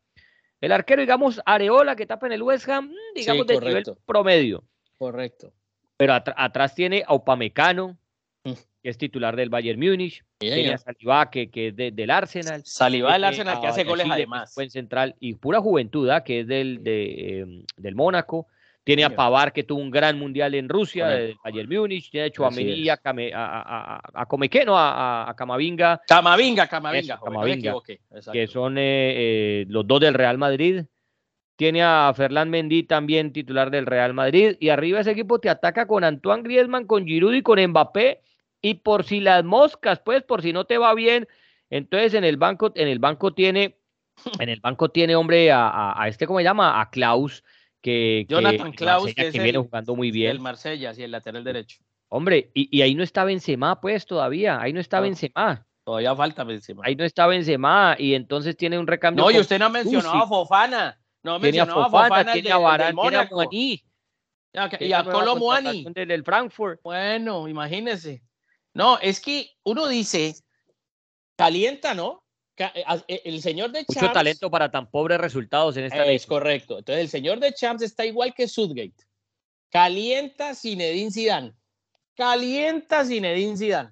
El 0.61 0.71
arquero, 0.71 1.01
digamos, 1.01 1.41
Areola, 1.45 1.95
que 1.95 2.05
tapa 2.05 2.27
en 2.27 2.33
el 2.33 2.43
West 2.43 2.67
Ham, 2.69 2.89
mm, 2.89 3.15
digamos, 3.15 3.47
de 3.47 3.59
nivel 3.59 3.83
promedio. 4.05 4.63
Correcto. 4.97 5.51
Pero 5.97 6.13
atrás 6.13 6.75
tiene 6.75 7.03
a 7.05 7.13
Upamecano. 7.13 7.97
Que 8.81 8.89
es 8.89 8.97
titular 8.97 9.35
del 9.35 9.49
Bayern 9.49 9.79
Múnich. 9.79 10.23
tiene 10.37 10.73
a 10.73 10.77
Saliba, 10.77 11.29
que, 11.29 11.49
que 11.49 11.67
es 11.67 11.75
del 11.75 12.09
Arsenal. 12.09 12.61
Saliba 12.65 13.13
del 13.13 13.23
Arsenal, 13.23 13.59
que 13.59 13.67
hace 13.67 13.83
goles 13.83 14.07
además. 14.09 14.53
Buen 14.55 14.69
central. 14.69 15.15
Y 15.19 15.35
pura 15.35 15.59
juventud, 15.59 16.09
¿ah? 16.09 16.23
que 16.23 16.41
es 16.41 16.47
del, 16.47 16.83
de, 16.83 17.39
em, 17.39 17.63
del 17.77 17.95
Mónaco. 17.95 18.47
Tiene 18.83 19.03
a 19.03 19.15
Pavar, 19.15 19.53
que 19.53 19.63
tuvo 19.63 19.81
un 19.81 19.91
gran 19.91 20.17
mundial 20.17 20.55
en 20.55 20.67
Rusia, 20.67 21.07
del 21.09 21.35
Bayern 21.43 21.69
Múnich. 21.69 22.09
Tiene 22.09 22.27
a 22.27 22.31
Chouameni, 22.31 22.89
a, 22.89 22.99
a, 23.03 23.11
a, 23.35 24.01
a 24.13 24.25
Comequeno, 24.25 24.73
a, 24.75 25.31
Camavinga. 25.37 26.01
Camavinga, 26.07 26.65
Camavinga, 26.65 27.19
Camavinga 27.19 27.75
que 28.31 28.47
son 28.47 28.77
eh, 28.79 28.81
eh, 29.61 29.65
los 29.67 29.85
dos 29.85 29.99
del 29.99 30.15
Real 30.15 30.37
Madrid. 30.39 30.85
Tiene 31.55 31.83
a 31.83 32.11
Ferland 32.15 32.49
Mendy 32.49 32.83
también 32.83 33.33
titular 33.33 33.69
del 33.69 33.85
Real 33.85 34.13
Madrid. 34.13 34.55
Y 34.59 34.69
arriba 34.69 35.01
ese 35.01 35.11
equipo 35.11 35.39
te 35.39 35.49
ataca 35.49 35.85
con 35.85 36.03
Antoine 36.03 36.41
Griezmann, 36.41 36.87
con 36.87 37.05
Giroud 37.05 37.33
y 37.33 37.41
con 37.41 37.61
Mbappé. 37.61 38.21
Y 38.61 38.75
por 38.75 39.03
si 39.03 39.19
las 39.19 39.43
moscas, 39.43 39.99
pues, 39.99 40.23
por 40.23 40.41
si 40.41 40.53
no 40.53 40.65
te 40.65 40.77
va 40.77 40.93
bien, 40.93 41.27
entonces 41.69 42.13
en 42.13 42.23
el 42.23 42.37
banco, 42.37 42.71
en 42.75 42.87
el 42.87 42.99
banco 42.99 43.33
tiene, 43.33 43.77
en 44.39 44.49
el 44.49 44.59
banco 44.59 44.89
tiene, 44.89 45.15
hombre, 45.15 45.51
a, 45.51 45.93
a, 46.01 46.07
este, 46.07 46.27
¿cómo 46.27 46.39
se 46.39 46.43
llama? 46.43 46.81
A 46.81 46.89
Klaus, 46.89 47.43
que, 47.81 48.25
Jonathan 48.27 48.71
Klaus, 48.73 49.13
que, 49.13 49.31
viene 49.31 49.59
jugando 49.59 49.95
muy 49.95 50.11
bien. 50.11 50.31
El 50.31 50.39
Marsella, 50.39 50.93
sí, 50.93 51.03
el 51.03 51.11
lateral 51.11 51.43
derecho. 51.43 51.79
Hombre, 52.09 52.51
y, 52.53 52.75
y, 52.75 52.81
ahí 52.81 52.95
no 52.95 53.03
está 53.03 53.23
Benzema, 53.23 53.79
pues, 53.79 54.05
todavía, 54.05 54.59
ahí 54.59 54.73
no 54.73 54.79
está 54.79 54.99
Benzema. 54.99 55.65
Todavía 55.83 56.15
falta 56.15 56.43
Benzema. 56.43 56.83
Ahí 56.85 56.95
no 56.95 57.03
está 57.03 57.27
Benzema, 57.27 57.95
y 57.97 58.13
entonces 58.13 58.57
tiene 58.57 58.77
un 58.77 58.87
recambio. 58.87 59.23
No, 59.23 59.31
y 59.31 59.39
usted 59.39 59.57
no 59.57 59.65
ha 59.65 59.69
mencionado 59.69 60.23
a 60.23 60.27
Fofana. 60.27 60.99
No 61.23 61.39
mencionó 61.39 61.83
a 61.83 61.89
Fofana, 61.89 62.33
tiene 62.33 62.51
a 62.51 62.57
Varane, 62.57 63.01
tiene 63.01 63.17
a. 63.17 63.27
Y 64.79 64.93
a 64.93 65.03
Colo 65.03 65.35
Muani. 65.35 65.85
Del 65.93 66.23
Frankfurt. 66.23 66.81
Bueno, 66.83 67.47
imagínese. 67.47 68.23
No, 68.79 68.97
es 68.99 69.19
que 69.19 69.51
uno 69.63 69.89
dice, 69.89 70.35
calienta, 71.35 71.93
¿no? 71.93 72.23
Eh, 72.55 72.83
eh, 73.09 73.21
el 73.25 73.41
señor 73.41 73.73
de 73.73 73.79
Champs. 73.79 74.01
Mucho 74.01 74.13
talento 74.13 74.49
para 74.49 74.71
tan 74.71 74.89
pobres 74.89 75.19
resultados 75.19 75.75
en 75.75 75.83
esta 75.83 76.05
Es 76.05 76.25
correcto. 76.25 76.77
Entonces, 76.77 77.03
el 77.03 77.09
señor 77.09 77.41
de 77.41 77.53
Champs 77.53 77.81
está 77.81 78.05
igual 78.05 78.33
que 78.33 78.47
Sudgate. 78.47 79.03
Calienta 79.69 80.55
Zinedine 80.55 81.11
Zidane. 81.11 81.53
Calienta 82.15 83.03
Zinedine 83.03 83.57
Zidane. 83.57 83.89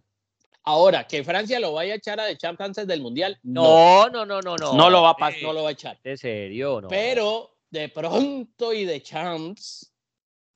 Ahora, 0.63 1.05
que 1.05 1.21
Francia 1.25 1.59
lo 1.59 1.73
vaya 1.73 1.91
a 1.91 1.97
echar 1.97 2.21
a 2.21 2.23
de 2.23 2.37
Champs 2.37 2.61
antes 2.61 2.87
del 2.87 3.01
Mundial. 3.01 3.37
No, 3.43 4.07
no, 4.07 4.25
no, 4.25 4.39
no, 4.39 4.55
no. 4.55 4.73
No, 4.73 4.89
lo 4.89 5.01
va 5.01 5.17
a 5.19 5.31
no 5.41 5.51
lo 5.51 5.63
va 5.63 5.69
a 5.69 5.73
echar. 5.73 5.99
De 6.01 6.15
serio, 6.15 6.79
no. 6.79 6.87
Pero 6.87 7.57
de 7.69 7.89
pronto 7.89 8.71
y 8.71 8.85
de 8.85 9.03
Champs 9.03 9.93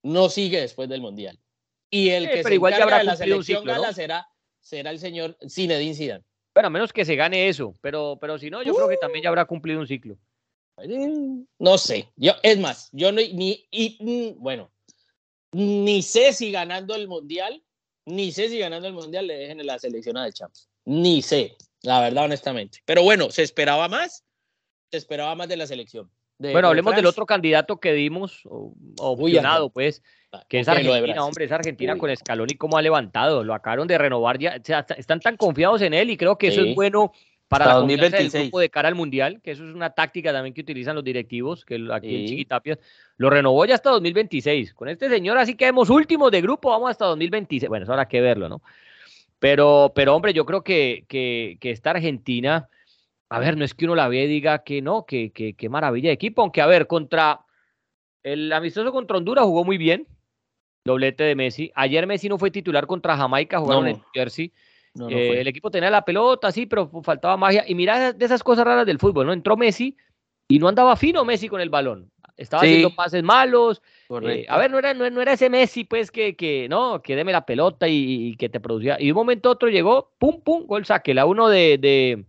no 0.04 0.30
sigue 0.30 0.62
después 0.62 0.88
del 0.88 1.02
Mundial. 1.02 1.38
Y 1.92 2.10
el 2.10 2.30
que 2.30 2.44
se 2.44 2.54
igual 2.54 2.74
encarga 2.74 3.00
de 3.00 3.04
la 3.04 3.16
selección 3.18 3.66
gala 3.66 3.94
será, 3.94 4.28
será 4.62 4.92
el 4.92 5.00
señor 5.00 5.38
Zinedine 5.48 5.94
Zidane. 5.94 6.24
Bueno, 6.54 6.68
a 6.68 6.70
menos 6.70 6.92
que 6.92 7.06
se 7.06 7.16
gane 7.16 7.50
eso, 7.50 7.78
pero, 7.82 8.18
pero 8.20 8.38
si 8.38 8.50
no, 8.50 8.64
yo 8.64 8.74
creo 8.74 8.88
que 8.88 8.98
también 8.98 9.24
ya 9.24 9.30
habrá 9.30 9.46
cumplido 9.46 9.80
un 9.80 9.88
ciclo. 9.88 10.18
No 11.60 11.78
sé, 11.78 12.10
yo, 12.16 12.34
es 12.42 12.58
más, 12.58 12.90
yo 12.92 13.12
no, 13.12 13.22
ni, 13.22 13.68
y, 13.70 14.34
bueno, 14.38 14.72
ni 15.52 16.02
sé 16.02 16.34
si 16.34 16.52
ganando 16.52 16.96
el 16.96 17.08
Mundial, 17.08 17.62
ni 18.06 18.32
sé 18.32 18.50
si 18.50 18.58
ganando 18.58 18.88
el 18.88 18.94
Mundial 18.94 19.28
le 19.28 19.38
dejen 19.38 19.66
la 19.66 19.78
selección 19.78 20.18
a 20.18 20.26
de 20.26 20.34
Champs. 20.34 20.70
Ni 20.86 21.22
sé, 21.22 21.56
la 21.84 22.00
verdad, 22.00 22.26
honestamente. 22.26 22.80
Pero 22.86 23.04
bueno, 23.04 23.30
se 23.32 23.44
esperaba 23.44 23.88
más, 23.88 24.24
se 24.90 24.98
esperaba 24.98 25.36
más 25.36 25.50
de 25.50 25.58
la 25.58 25.68
selección. 25.68 26.10
Bueno, 26.42 26.70
hablemos 26.70 26.96
del 26.96 27.06
otro 27.06 27.26
candidato 27.26 27.80
que 27.80 27.94
dimos, 27.94 28.44
opcionado, 28.98 29.70
pues, 29.70 30.02
Ah, 30.34 30.44
que 30.48 30.62
es 30.62 30.68
Argentina, 30.68 31.26
hombre, 31.26 31.44
es 31.44 31.52
Argentina 31.52 31.98
con 31.98 32.16
Scaloni 32.16 32.54
cómo 32.54 32.78
ha 32.78 32.82
levantado, 32.82 33.44
lo 33.44 33.54
acabaron 33.54 33.86
de 33.86 33.98
renovar 33.98 34.40
ya, 34.40 34.62
están 34.98 35.20
tan 35.20 35.36
confiados 35.36 35.82
en 35.82 35.94
él 35.94 36.10
y 36.10 36.16
creo 36.16 36.38
que 36.38 36.48
eso 36.48 36.62
es 36.62 36.74
bueno 36.74 37.12
para 37.50 37.66
la 37.66 37.74
2026. 37.74 38.32
del 38.32 38.42
grupo 38.44 38.62
de 38.62 38.70
cara 38.70 38.88
al 38.88 38.96
Mundial, 38.96 39.42
que 39.44 39.52
eso 39.52 39.68
es 39.68 39.76
una 39.76 39.90
táctica 39.90 40.32
también 40.32 40.54
que 40.54 40.62
utilizan 40.62 40.96
los 40.96 41.04
directivos, 41.04 41.66
que 41.66 41.86
aquí 41.92 42.16
en 42.16 42.28
Chiquitapias 42.28 42.80
lo 43.18 43.30
renovó 43.30 43.66
ya 43.66 43.76
hasta 43.76 43.90
2026. 43.90 44.74
Con 44.74 44.88
este 44.88 45.10
señor 45.10 45.38
así 45.38 45.56
que 45.56 45.68
hemos 45.68 45.90
últimos 45.90 46.32
de 46.32 46.42
grupo, 46.42 46.70
vamos 46.70 46.92
hasta 46.92 47.08
2026. 47.08 47.68
Bueno, 47.68 47.84
eso 47.84 47.92
habrá 47.92 48.08
que 48.08 48.22
verlo, 48.22 48.48
¿no? 48.48 48.62
Pero, 49.38 49.92
pero 49.94 50.16
hombre, 50.16 50.32
yo 50.32 50.46
creo 50.46 50.64
que, 50.64 51.04
que, 51.10 51.58
que 51.60 51.72
esta 51.72 51.90
Argentina, 51.90 52.70
a 53.32 53.40
ver, 53.40 53.56
no 53.56 53.64
es 53.64 53.74
que 53.74 53.86
uno 53.86 53.96
la 53.96 54.10
vea 54.10 54.26
y 54.26 54.28
diga 54.28 54.62
que 54.64 54.82
no, 54.82 55.06
que, 55.06 55.32
que, 55.32 55.54
que 55.54 55.70
maravilla 55.70 56.10
de 56.10 56.14
equipo, 56.14 56.42
aunque 56.42 56.62
a 56.62 56.66
ver, 56.66 56.86
contra 56.86 57.40
el 58.24 58.52
amistoso 58.52 58.92
contra 58.92 59.16
Honduras 59.16 59.46
jugó 59.46 59.64
muy 59.64 59.78
bien, 59.78 60.06
doblete 60.84 61.24
de 61.24 61.36
Messi. 61.36 61.72
Ayer 61.76 62.06
Messi 62.08 62.28
no 62.28 62.38
fue 62.38 62.52
titular 62.52 62.88
contra 62.88 63.16
Jamaica, 63.16 63.60
jugaron 63.60 63.88
en 63.88 64.02
Jersey. 64.14 64.52
Eh, 65.10 65.40
el 65.40 65.48
equipo 65.48 65.72
tenía 65.72 65.90
la 65.90 66.04
pelota, 66.04 66.52
sí, 66.52 66.66
pero 66.66 66.92
faltaba 67.04 67.38
magia. 67.38 67.64
Y 67.66 67.74
mira 67.74 68.12
de 68.12 68.26
esas 68.26 68.44
cosas 68.44 68.66
raras 68.66 68.86
del 68.86 69.00
fútbol, 69.00 69.26
¿no? 69.26 69.32
Entró 69.32 69.56
Messi 69.56 69.96
y 70.50 70.60
no 70.60 70.68
andaba 70.68 70.98
fino 70.98 71.24
Messi 71.24 71.48
con 71.48 71.62
el 71.62 71.70
balón. 71.70 72.12
Estaba 72.36 72.64
haciendo 72.64 72.94
pases 72.94 73.24
malos. 73.24 73.82
Eh, 74.24 74.46
a 74.50 74.58
ver, 74.58 74.72
no 74.72 74.78
era, 74.78 74.94
no, 74.94 75.22
era 75.22 75.34
ese 75.34 75.50
Messi, 75.50 75.86
pues, 75.86 76.12
que, 76.12 76.36
que 76.36 76.68
no, 76.68 77.02
que 77.02 77.16
deme 77.16 77.32
la 77.32 77.46
pelota 77.46 77.88
y, 77.88 78.36
que 78.36 78.50
te 78.50 78.60
producía. 78.60 78.98
Y 79.00 79.06
de 79.06 79.12
un 79.14 79.18
momento 79.18 79.48
a 79.48 79.54
otro 79.54 79.70
llegó, 79.70 80.12
pum, 80.18 80.42
pum, 80.42 80.66
gol 80.66 80.86
saque. 80.86 81.14
La 81.14 81.26
uno 81.26 81.48
de, 81.48 81.78
de 81.78 82.26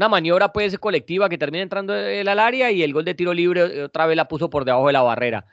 una 0.00 0.08
maniobra, 0.08 0.50
pues, 0.50 0.78
colectiva 0.78 1.28
que 1.28 1.36
termina 1.36 1.62
entrando 1.62 1.94
el 1.94 2.26
al 2.26 2.38
área 2.38 2.70
y 2.70 2.82
el 2.82 2.94
gol 2.94 3.04
de 3.04 3.14
tiro 3.14 3.34
libre 3.34 3.60
eh, 3.60 3.82
otra 3.84 4.06
vez 4.06 4.16
la 4.16 4.28
puso 4.28 4.48
por 4.48 4.64
debajo 4.64 4.86
de 4.86 4.94
la 4.94 5.02
barrera. 5.02 5.44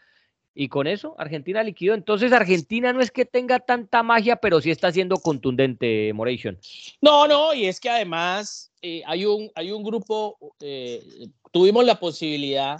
Y 0.56 0.70
con 0.70 0.88
eso 0.88 1.16
Argentina 1.18 1.62
liquidó. 1.64 1.94
Entonces 1.94 2.32
Argentina 2.32 2.94
no 2.94 3.02
es 3.02 3.12
que 3.12 3.26
tenga 3.26 3.60
tanta 3.60 4.04
magia, 4.04 4.38
pero 4.38 4.62
sí 4.62 4.72
está 4.72 4.90
siendo 4.90 5.18
contundente, 5.18 6.14
Moration. 6.14 6.58
No, 7.02 7.28
no, 7.28 7.54
y 7.54 7.66
es 7.66 7.82
que 7.82 7.90
además 7.90 8.72
eh, 8.82 9.04
hay, 9.06 9.26
un, 9.26 9.52
hay 9.54 9.70
un 9.74 9.84
grupo, 9.84 10.38
eh, 10.62 11.28
tuvimos 11.52 11.84
la 11.84 12.00
posibilidad, 12.00 12.80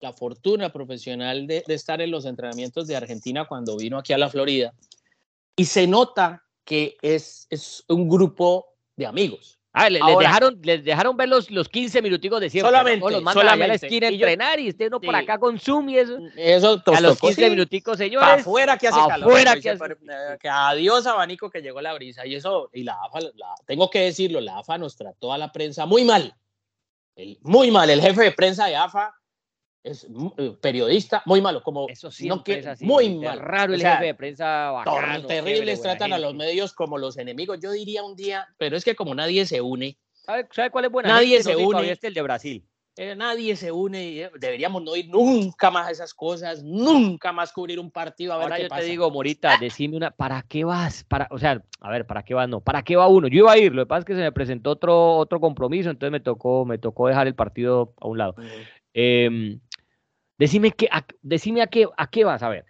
la 0.00 0.12
fortuna 0.12 0.72
profesional 0.72 1.48
de, 1.48 1.64
de, 1.66 1.74
estar 1.74 2.00
en 2.00 2.12
los 2.12 2.24
entrenamientos 2.24 2.86
de 2.86 2.94
Argentina 2.94 3.46
cuando 3.46 3.76
vino 3.76 3.98
aquí 3.98 4.12
a 4.12 4.18
la 4.18 4.28
Florida. 4.28 4.72
Y 5.56 5.64
se 5.64 5.88
nota 5.88 6.44
que 6.64 6.96
es, 7.02 7.48
es 7.50 7.84
un 7.88 8.08
grupo 8.08 8.76
de 8.94 9.06
amigos. 9.06 9.59
Ah, 9.72 9.88
le, 9.88 10.00
les, 10.00 10.18
dejaron, 10.18 10.58
les 10.62 10.84
dejaron 10.84 11.16
ver 11.16 11.28
los, 11.28 11.48
los 11.50 11.68
15 11.68 12.02
minuticos 12.02 12.40
de 12.40 12.50
siempre. 12.50 12.70
Solamente. 12.70 13.00
¿no? 13.00 13.20
Los 13.20 13.32
solamente. 13.32 13.64
a 13.64 13.68
la 13.68 13.74
esquina 13.74 14.08
a 14.08 14.10
entrenar 14.10 14.58
y 14.58 14.68
usted 14.68 14.90
no 14.90 15.00
por 15.00 15.14
acá 15.14 15.38
con 15.38 15.60
Zoom 15.60 15.90
y 15.90 15.98
eso. 15.98 16.18
Eso 16.36 16.82
A 16.86 17.00
los 17.00 17.20
15 17.20 17.50
minuticos, 17.50 17.96
señores. 17.96 18.40
Afuera 18.40 18.76
que 18.76 18.88
hace 18.88 18.98
afuera 18.98 19.52
calor. 19.52 19.62
Que 19.62 19.70
hace... 19.70 19.84
Eh, 19.84 20.38
que 20.40 20.48
adiós 20.48 21.06
abanico 21.06 21.50
que 21.50 21.62
llegó 21.62 21.80
la 21.80 21.94
brisa. 21.94 22.26
Y 22.26 22.34
eso, 22.34 22.68
y 22.72 22.82
la 22.82 22.94
AFA, 23.04 23.20
la, 23.20 23.54
tengo 23.64 23.88
que 23.90 24.00
decirlo, 24.00 24.40
la 24.40 24.58
AFA 24.58 24.76
nos 24.76 24.96
trató 24.96 25.32
a 25.32 25.38
la 25.38 25.52
prensa 25.52 25.86
muy 25.86 26.04
mal. 26.04 26.34
El, 27.14 27.38
muy 27.42 27.70
mal. 27.70 27.88
El 27.90 28.00
jefe 28.00 28.24
de 28.24 28.32
prensa 28.32 28.66
de 28.66 28.74
AFA 28.74 29.19
es 29.82 30.06
eh, 30.36 30.56
periodista 30.60 31.22
muy 31.26 31.40
malo, 31.40 31.62
como 31.62 31.88
eso 31.88 32.10
sí, 32.10 32.28
no 32.28 32.44
que, 32.44 32.58
así, 32.58 32.84
muy 32.84 33.18
mal. 33.18 33.38
raro 33.38 33.72
el 33.72 33.80
o 33.80 33.82
sea, 33.82 33.92
jefe 33.92 34.06
de 34.06 34.14
prensa 34.14 34.70
bacano, 34.70 35.26
terribles 35.26 35.80
tratan 35.80 36.12
a 36.12 36.18
los 36.18 36.34
medios 36.34 36.72
como 36.74 36.98
los 36.98 37.16
enemigos. 37.16 37.58
Yo 37.62 37.72
diría 37.72 38.02
un 38.02 38.14
día, 38.14 38.46
pero 38.58 38.76
es 38.76 38.84
que 38.84 38.94
como 38.94 39.14
nadie 39.14 39.46
se 39.46 39.60
une, 39.60 39.98
¿Sabe, 40.12 40.46
¿Sabe, 40.52 40.70
cuál 40.70 40.84
es 40.84 40.90
buena? 40.90 41.08
Nadie 41.08 41.42
se 41.42 41.56
une. 41.56 41.90
Este 41.90 42.08
el 42.08 42.14
de 42.14 42.22
Brasil. 42.22 42.64
Eh, 42.96 43.16
nadie 43.16 43.56
se 43.56 43.72
une. 43.72 44.20
Eh, 44.20 44.30
deberíamos 44.38 44.82
no 44.82 44.94
ir 44.94 45.08
nunca 45.08 45.70
más 45.70 45.88
a 45.88 45.90
esas 45.90 46.12
cosas, 46.12 46.62
nunca 46.62 47.32
más 47.32 47.52
cubrir 47.52 47.80
un 47.80 47.90
partido. 47.90 48.34
A 48.34 48.36
ver 48.36 48.44
Ahora 48.44 48.56
qué 48.56 48.62
yo 48.64 48.68
pasa. 48.68 48.82
te 48.82 48.88
digo, 48.88 49.10
Morita, 49.10 49.56
decime 49.58 49.96
una, 49.96 50.10
¿para 50.10 50.42
qué 50.42 50.64
vas? 50.64 51.04
Para, 51.04 51.26
o 51.30 51.38
sea, 51.38 51.62
a 51.80 51.90
ver, 51.90 52.06
¿para 52.06 52.22
qué 52.22 52.34
vas? 52.34 52.48
No, 52.48 52.60
¿para 52.60 52.82
qué 52.82 52.96
va 52.96 53.08
uno? 53.08 53.28
Yo 53.28 53.38
iba 53.38 53.52
a 53.52 53.58
ir, 53.58 53.74
lo 53.74 53.82
que 53.82 53.86
pasa 53.86 54.00
es 54.00 54.04
que 54.04 54.14
se 54.14 54.20
me 54.20 54.32
presentó 54.32 54.70
otro, 54.70 55.16
otro 55.16 55.40
compromiso, 55.40 55.88
entonces 55.88 56.12
me 56.12 56.20
tocó, 56.20 56.66
me 56.66 56.76
tocó 56.76 57.08
dejar 57.08 57.26
el 57.26 57.34
partido 57.34 57.94
a 58.00 58.06
un 58.06 58.18
lado. 58.18 58.34
Uh 58.36 58.42
-huh. 58.42 58.66
eh, 58.94 59.58
decime, 60.40 60.72
que, 60.72 60.88
a, 60.90 61.04
decime 61.22 61.62
a, 61.62 61.68
qué, 61.68 61.86
a 61.96 62.10
qué 62.10 62.24
vas, 62.24 62.42
a 62.42 62.48
ver. 62.48 62.64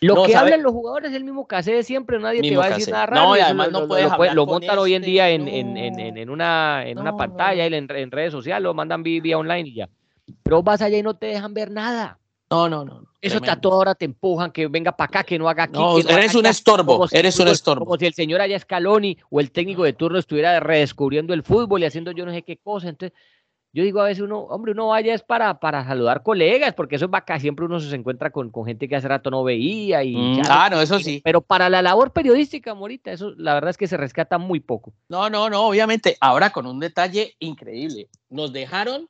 Lo 0.00 0.16
no, 0.16 0.24
que 0.24 0.32
¿sabe? 0.32 0.46
hablan 0.46 0.64
los 0.64 0.72
jugadores 0.72 1.10
es 1.12 1.16
el 1.16 1.24
mismo 1.24 1.46
cassé 1.46 1.72
de 1.72 1.82
siempre, 1.84 2.18
nadie 2.18 2.42
te 2.42 2.56
va 2.56 2.66
a 2.66 2.70
decir 2.70 2.92
nada 2.92 3.06
raro. 3.06 3.28
No, 3.28 3.36
y 3.36 3.40
además 3.40 3.70
lo, 3.70 3.80
no 3.80 3.88
puedes 3.88 4.10
lo, 4.10 4.34
lo 4.34 4.46
montan 4.46 4.70
este, 4.70 4.80
hoy 4.80 4.94
en 4.94 5.02
día 5.02 5.30
en, 5.30 5.44
no. 5.44 5.50
en, 5.50 5.76
en, 5.76 6.18
en, 6.18 6.30
una, 6.30 6.82
en 6.84 6.98
una 6.98 7.16
pantalla, 7.16 7.64
en, 7.64 7.74
en, 7.74 8.10
redes 8.10 8.32
sociales, 8.32 8.64
lo 8.64 8.74
mandan 8.74 9.02
vía, 9.02 9.38
online 9.38 9.68
y 9.68 9.74
ya. 9.74 9.88
Pero 10.42 10.62
vas 10.62 10.82
allá 10.82 10.98
y 10.98 11.02
no 11.02 11.14
te 11.14 11.26
dejan 11.26 11.54
ver 11.54 11.70
nada. 11.70 12.18
No, 12.50 12.68
no, 12.68 12.84
no. 12.84 13.04
Eso 13.20 13.40
a 13.48 13.60
toda 13.60 13.76
hora 13.76 13.94
te 13.94 14.04
empujan, 14.04 14.50
que 14.50 14.66
venga 14.66 14.92
para 14.92 15.06
acá, 15.06 15.24
que 15.24 15.38
no 15.38 15.48
haga 15.48 15.64
aquí. 15.64 15.78
No, 15.78 15.96
que 15.96 16.02
no 16.02 16.10
eres 16.10 16.30
haga 16.30 16.38
un 16.40 16.46
acá, 16.46 16.50
estorbo, 16.50 17.08
si 17.08 17.16
eres 17.16 17.38
un 17.38 17.48
estorbo. 17.48 17.86
Como 17.86 17.98
si 17.98 18.06
el 18.06 18.14
señor 18.14 18.40
allá 18.40 18.58
Scaloni 18.58 19.16
o 19.30 19.40
el 19.40 19.50
técnico 19.50 19.84
de 19.84 19.92
turno 19.94 20.18
estuviera 20.18 20.60
redescubriendo 20.60 21.32
el 21.32 21.42
fútbol 21.42 21.82
y 21.82 21.86
haciendo 21.86 22.10
yo 22.10 22.26
no 22.26 22.32
sé 22.32 22.42
qué 22.42 22.58
cosa. 22.58 22.88
Entonces, 22.88 23.16
yo 23.74 23.82
digo 23.82 24.00
a 24.00 24.04
veces 24.04 24.22
uno, 24.22 24.38
hombre, 24.38 24.70
uno 24.70 24.86
vaya 24.86 25.12
es 25.12 25.22
para, 25.22 25.58
para 25.58 25.84
saludar 25.84 26.22
colegas, 26.22 26.74
porque 26.74 26.94
eso 26.94 27.06
es 27.06 27.10
bacán, 27.10 27.40
siempre 27.40 27.64
uno 27.64 27.80
se 27.80 27.94
encuentra 27.96 28.30
con, 28.30 28.50
con 28.50 28.64
gente 28.64 28.88
que 28.88 28.94
hace 28.94 29.08
rato 29.08 29.30
no 29.32 29.42
veía 29.42 30.04
y 30.04 30.14
mm, 30.14 30.36
ya, 30.36 30.42
ah, 30.48 30.70
no, 30.70 30.80
eso 30.80 31.00
sí. 31.00 31.20
Pero 31.24 31.40
para 31.40 31.68
la 31.68 31.82
labor 31.82 32.12
periodística, 32.12 32.72
Morita, 32.72 33.10
eso 33.10 33.32
la 33.36 33.52
verdad 33.52 33.70
es 33.70 33.76
que 33.76 33.88
se 33.88 33.96
rescata 33.96 34.38
muy 34.38 34.60
poco. 34.60 34.94
No, 35.08 35.28
no, 35.28 35.50
no, 35.50 35.66
obviamente. 35.66 36.16
Ahora 36.20 36.50
con 36.50 36.66
un 36.66 36.78
detalle 36.78 37.34
increíble. 37.40 38.08
Nos 38.28 38.52
dejaron 38.52 39.08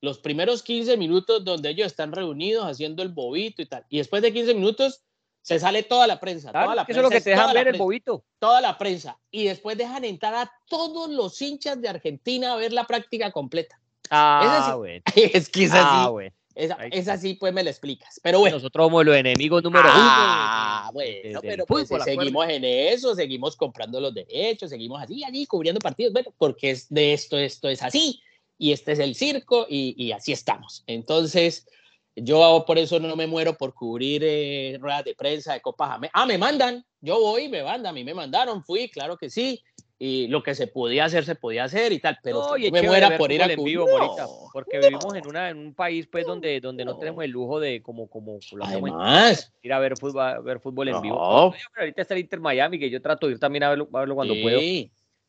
los 0.00 0.18
primeros 0.20 0.62
15 0.62 0.96
minutos 0.96 1.44
donde 1.44 1.68
ellos 1.68 1.88
están 1.88 2.12
reunidos 2.12 2.64
haciendo 2.64 3.02
el 3.02 3.10
bobito 3.10 3.60
y 3.60 3.66
tal. 3.66 3.84
Y 3.90 3.98
después 3.98 4.22
de 4.22 4.32
15 4.32 4.54
minutos 4.54 5.02
se 5.42 5.58
sale 5.58 5.82
toda 5.82 6.06
la 6.06 6.18
prensa. 6.18 6.50
Claro, 6.50 6.68
toda 6.68 6.76
la 6.76 6.82
eso 6.82 6.86
prensa 6.86 7.00
es 7.00 7.04
lo 7.04 7.10
que 7.10 7.20
te 7.20 7.30
dejan 7.30 7.52
ver 7.52 7.68
el 7.68 7.76
bobito. 7.76 8.24
Toda 8.38 8.62
la 8.62 8.78
prensa. 8.78 9.18
Y 9.30 9.44
después 9.44 9.76
dejan 9.76 10.04
entrar 10.06 10.34
a 10.34 10.50
todos 10.66 11.10
los 11.10 11.42
hinchas 11.42 11.78
de 11.82 11.90
Argentina 11.90 12.54
a 12.54 12.56
ver 12.56 12.72
la 12.72 12.84
práctica 12.84 13.32
completa. 13.32 13.78
Ah, 14.10 14.76
es, 15.14 15.34
así, 15.34 15.50
que 15.50 15.64
es 15.64 15.72
así. 15.72 15.80
Ah, 15.80 16.08
bueno. 16.10 16.32
Es, 16.54 16.72
es, 16.90 17.08
así, 17.08 17.34
pues 17.34 17.52
me 17.52 17.62
lo 17.62 17.70
explicas. 17.70 18.18
Pero 18.22 18.40
bueno. 18.40 18.56
Nosotros 18.56 18.86
somos 18.86 19.04
los 19.04 19.14
enemigos 19.14 19.62
número 19.62 19.88
ah, 19.92 20.90
uno. 20.92 21.00
De, 21.00 21.20
bueno, 21.22 21.40
pero 21.40 21.66
pues 21.66 21.88
seguimos 22.02 22.48
en 22.48 22.64
eso, 22.64 23.14
seguimos 23.14 23.54
comprando 23.54 24.00
los 24.00 24.12
derechos, 24.12 24.70
seguimos 24.70 25.00
así, 25.00 25.22
allí, 25.22 25.46
cubriendo 25.46 25.78
partidos, 25.78 26.12
bueno, 26.12 26.34
porque 26.36 26.70
es 26.70 26.88
de 26.88 27.12
esto, 27.12 27.38
esto 27.38 27.68
es 27.68 27.80
así, 27.80 28.20
y 28.58 28.72
este 28.72 28.92
es 28.92 28.98
el 28.98 29.14
circo, 29.14 29.66
y, 29.68 29.94
y 29.96 30.10
así 30.10 30.32
estamos. 30.32 30.82
Entonces, 30.88 31.68
Yo 32.16 32.64
por 32.66 32.78
eso 32.78 32.98
no 32.98 33.14
me 33.16 33.26
muero 33.26 33.56
por 33.56 33.74
cubrir 33.74 34.22
eh, 34.24 34.76
ruedas 34.80 35.04
de 35.04 35.14
prensa 35.14 35.52
de 35.52 35.60
Copa 35.60 36.00
Ah, 36.12 36.26
me 36.26 36.38
mandan, 36.38 36.84
yo 37.00 37.20
voy, 37.20 37.48
me 37.48 37.62
mandan, 37.62 37.90
a 37.90 37.92
mí 37.92 38.04
me 38.04 38.14
mandaron, 38.14 38.64
fui, 38.64 38.88
claro 38.88 39.16
que 39.16 39.30
sí. 39.30 39.62
Y 40.00 40.28
lo 40.28 40.44
que 40.44 40.54
se 40.54 40.68
podía 40.68 41.06
hacer, 41.06 41.24
se 41.24 41.34
podía 41.34 41.64
hacer 41.64 41.92
y 41.92 41.98
tal, 41.98 42.18
pero 42.22 42.56
no, 42.56 42.70
me 42.70 42.82
muera 42.82 43.18
por 43.18 43.32
ir 43.32 43.42
a 43.42 43.56
cubrir. 43.56 43.78
Vivo, 43.78 43.86
porque 44.52 44.78
vivimos 44.78 45.12
en, 45.12 45.26
una, 45.26 45.50
en 45.50 45.58
un 45.58 45.74
país 45.74 46.06
pues 46.06 46.24
donde, 46.24 46.60
donde 46.60 46.84
no, 46.84 46.96
tenemos 46.98 47.24
el 47.24 47.32
lujo 47.32 47.58
de 47.58 47.82
como, 47.82 48.08
como 48.08 48.38
Además, 48.60 49.52
ir 49.60 49.72
a 49.72 49.80
ver 49.80 49.96
fútbol, 49.98 50.42
ver 50.44 50.60
fútbol 50.60 50.88
en 50.88 51.02
vivo. 51.02 51.52
ahorita 51.76 52.02
está 52.02 52.14
el 52.14 52.20
Inter 52.20 52.38
Miami, 52.38 52.78
que 52.78 52.90
yo 52.90 53.02
trato 53.02 53.26
de 53.26 53.32
ir 53.32 53.38
también 53.40 53.64
a 53.64 53.70
verlo, 53.70 53.88
cuando 53.88 54.34
puedo. 54.40 54.60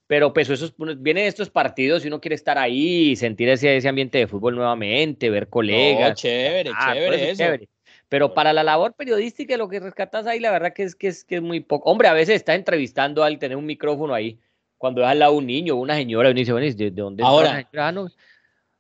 Pero 0.05 0.34
pues 0.34 0.49
eso 0.49 0.74
vienen 0.97 1.26
estos 1.26 1.51
partidos 1.51 2.03
y 2.03 2.07
uno 2.07 2.20
quiere 2.20 2.34
estar 2.34 2.57
ahí, 2.57 3.15
sentir 3.15 3.47
ese, 3.49 3.78
ese 3.78 3.89
ambiente 3.89 4.17
de 4.17 4.26
fútbol 4.26 4.55
nuevamente, 4.55 5.30
ver 5.30 5.49
colegas. 5.49 6.20
chévere, 6.20 6.72
ah, 6.76 6.93
chévere, 6.93 7.30
eso. 7.30 7.43
chévere. 7.43 7.70
Pero 8.09 8.34
para 8.34 8.51
la 8.51 8.63
labor 8.63 8.95
periodística, 8.95 9.55
lo 9.55 9.70
que 9.70 9.80
rescatas 9.80 10.26
ahí, 10.26 10.39
la 10.39 10.51
verdad 10.51 10.74
que 10.74 10.82
es 10.82 10.95
que 10.95 11.07
es, 11.07 11.24
que 11.24 11.36
es 11.36 11.41
muy 11.43 11.59
poco. 11.59 11.91
Hombre, 11.91 12.07
a 12.07 12.13
veces 12.13 12.38
estás 12.38 12.55
entrevistando 12.55 13.24
al 13.24 13.38
tener 13.38 13.55
un 13.55 13.67
micrófono 13.67 14.15
ahí, 14.15 14.39
cuando 14.80 15.01
es 15.01 15.07
al 15.07 15.19
lado 15.19 15.34
un 15.34 15.45
niño 15.45 15.75
o 15.75 15.77
una 15.77 15.95
señora, 15.95 16.30
uno 16.30 16.39
dice, 16.39 16.53
bueno, 16.53 16.73
¿de, 16.73 16.89
dónde 16.89 17.21
Ahora, 17.23 17.59
está 17.59 17.91
no, 17.91 18.07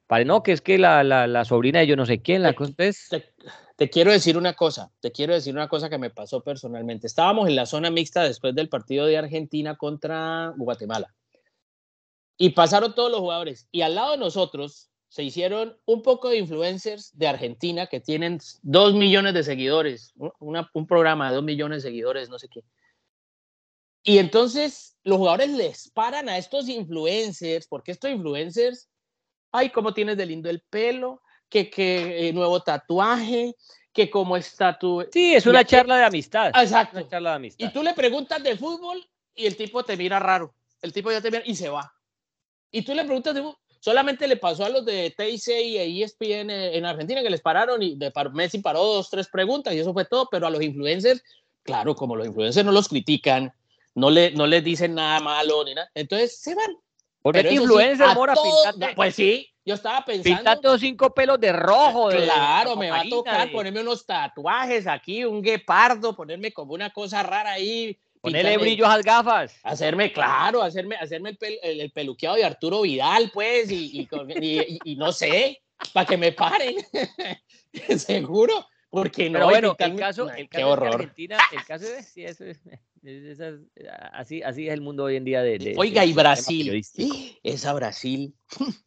para, 0.07 0.23
no, 0.23 0.41
que 0.41 0.53
es 0.53 0.61
que 0.61 0.79
la, 0.79 1.03
la, 1.03 1.27
la, 1.27 1.45
sobrina 1.45 1.79
de 1.79 1.87
yo 1.87 1.97
no 1.97 2.05
sé 2.05 2.21
quién, 2.21 2.41
la 2.41 2.53
cosa 2.53 2.73
es... 2.77 3.09
Te, 3.09 3.25
te, 3.75 3.89
quiero 3.89 4.11
decir 4.11 4.37
una 4.37 4.53
cosa, 4.53 4.91
te 5.01 5.11
quiero 5.11 5.33
decir 5.33 5.53
una 5.53 5.67
cosa 5.67 5.89
que 5.89 5.97
me 5.97 6.09
pasó 6.09 6.41
personalmente. 6.41 7.05
Estábamos 7.05 7.49
en 7.49 7.55
la 7.57 7.65
zona 7.65 7.91
mixta 7.91 8.23
después 8.23 8.55
del 8.55 8.69
partido 8.69 9.05
de 9.05 9.17
Argentina 9.17 9.75
contra 9.75 10.53
Guatemala. 10.55 11.13
Y 12.37 12.51
pasaron 12.51 12.95
todos 12.95 13.11
los 13.11 13.19
jugadores. 13.19 13.67
Y 13.69 13.81
al 13.81 13.95
lado 13.95 14.13
de 14.13 14.19
nosotros 14.19 14.89
se 15.09 15.23
hicieron 15.23 15.77
un 15.85 16.01
poco 16.01 16.29
de 16.29 16.37
influencers 16.37 17.11
de 17.17 17.27
Argentina 17.27 17.87
que 17.87 17.99
tienen 17.99 18.39
dos 18.61 18.93
millones 18.93 19.33
de 19.33 19.43
seguidores, 19.43 20.13
un 20.39 20.87
programa 20.87 21.29
de 21.29 21.35
dos 21.35 21.43
millones 21.43 21.83
de 21.83 21.89
seguidores, 21.89 22.29
no 22.29 22.39
sé 22.39 22.47
qué. 22.47 22.63
Y 24.09 24.17
entonces 24.17 24.97
los 25.03 25.19
jugadores 25.19 25.51
les 25.51 25.91
paran 25.91 26.29
a 26.29 26.39
estos 26.39 26.67
influencers, 26.67 27.67
porque 27.67 27.91
estos 27.91 28.09
influencers, 28.09 28.89
ay, 29.51 29.69
cómo 29.69 29.93
tienes 29.93 30.17
de 30.17 30.25
lindo 30.25 30.49
el 30.49 30.61
pelo, 30.61 31.21
que, 31.47 31.69
que 31.69 32.27
eh, 32.27 32.33
nuevo 32.33 32.59
tatuaje, 32.63 33.55
que 33.93 34.09
como 34.09 34.35
está 34.35 34.79
tu... 34.79 35.05
Sí, 35.13 35.35
es 35.35 35.45
una 35.45 35.63
charla 35.63 35.97
de 35.97 36.05
amistad. 36.05 36.47
Exacto. 36.55 36.97
Una 36.97 37.07
charla 37.07 37.29
de 37.29 37.35
amistad. 37.35 37.67
Y 37.67 37.71
tú 37.71 37.83
le 37.83 37.93
preguntas 37.93 38.41
de 38.41 38.57
fútbol 38.57 39.07
y 39.35 39.45
el 39.45 39.55
tipo 39.55 39.83
te 39.83 39.95
mira 39.95 40.17
raro. 40.17 40.55
El 40.81 40.91
tipo 40.91 41.11
ya 41.11 41.21
te 41.21 41.29
mira 41.29 41.43
y 41.45 41.55
se 41.55 41.69
va. 41.69 41.93
Y 42.71 42.81
tú 42.81 42.95
le 42.95 43.05
preguntas, 43.05 43.39
solamente 43.79 44.27
le 44.27 44.37
pasó 44.37 44.65
a 44.65 44.69
los 44.69 44.85
de 44.85 45.13
TIC 45.15 45.49
y 45.49 46.01
ESPN 46.01 46.49
en 46.49 46.83
Argentina 46.83 47.21
que 47.21 47.29
les 47.29 47.41
pararon 47.41 47.83
y 47.83 47.95
de 47.95 48.11
Messi 48.33 48.57
paró 48.57 48.83
dos, 48.83 49.11
tres 49.11 49.27
preguntas 49.27 49.71
y 49.75 49.79
eso 49.79 49.93
fue 49.93 50.05
todo, 50.05 50.27
pero 50.31 50.47
a 50.47 50.49
los 50.49 50.63
influencers, 50.63 51.21
claro, 51.61 51.93
como 51.93 52.15
los 52.15 52.25
influencers 52.25 52.65
no 52.65 52.71
los 52.71 52.87
critican, 52.87 53.53
no, 53.95 54.09
le, 54.09 54.31
no 54.31 54.47
les 54.47 54.63
dicen 54.63 54.95
nada 54.95 55.19
malo 55.19 55.63
ni 55.63 55.73
nada, 55.73 55.89
entonces 55.93 56.39
se 56.41 56.55
van. 56.55 56.75
Porque 57.21 57.43
qué 57.43 57.53
influencer, 57.55 58.07
Mora, 58.15 58.33
Pues 58.95 59.15
sí, 59.15 59.49
yo 59.65 59.75
estaba 59.75 60.05
pensando. 60.05 60.37
Pintate 60.37 60.79
cinco 60.79 61.13
pelos 61.13 61.39
de 61.39 61.51
rojo. 61.51 62.09
claro, 62.09 62.75
me 62.77 62.89
va 62.89 63.01
a 63.01 63.09
tocar 63.09 63.51
ponerme 63.51 63.81
unos 63.81 64.05
tatuajes 64.05 64.87
aquí, 64.87 65.25
un 65.25 65.41
guepardo, 65.41 66.15
ponerme 66.15 66.53
como 66.53 66.73
una 66.73 66.91
cosa 66.91 67.23
rara 67.23 67.51
ahí, 67.51 67.99
Ponerle 68.21 68.57
brillos 68.57 68.87
a 68.87 68.97
las 68.97 69.05
gafas. 69.05 69.55
Hacerme, 69.63 70.11
claro, 70.11 70.61
hacerme, 70.61 70.95
hacerme 70.97 71.37
el, 71.39 71.79
el, 71.81 71.91
peluqueado 71.91 72.35
de 72.35 72.43
Arturo 72.43 72.81
Vidal, 72.81 73.31
pues, 73.33 73.71
y, 73.71 74.01
y, 74.01 74.79
y, 74.83 74.95
no 74.97 75.13
sé, 75.13 75.61
para 75.93 76.05
que 76.05 76.17
me 76.17 76.33
paren. 76.33 76.75
Seguro. 77.97 78.67
Porque 78.89 79.29
no. 79.29 79.33
Pero 79.33 79.45
bueno, 79.45 79.75
el 79.77 79.95
caso, 79.95 80.29
el 80.29 80.49
caso 80.49 80.75
de 80.75 80.87
Argentina, 80.87 81.37
el 81.51 81.63
caso 81.63 81.85
de, 81.85 82.03
sí, 82.03 82.25
eso 82.25 82.43
es, 82.43 82.59
así, 84.13 84.41
así 84.41 84.67
es 84.67 84.73
el 84.73 84.81
mundo 84.81 85.05
hoy 85.05 85.15
en 85.15 85.25
día 85.25 85.41
de. 85.41 85.75
Oiga, 85.77 86.05
y 86.05 86.13
Brasil. 86.13 86.83
Esa 87.43 87.73
Brasil. 87.73 88.33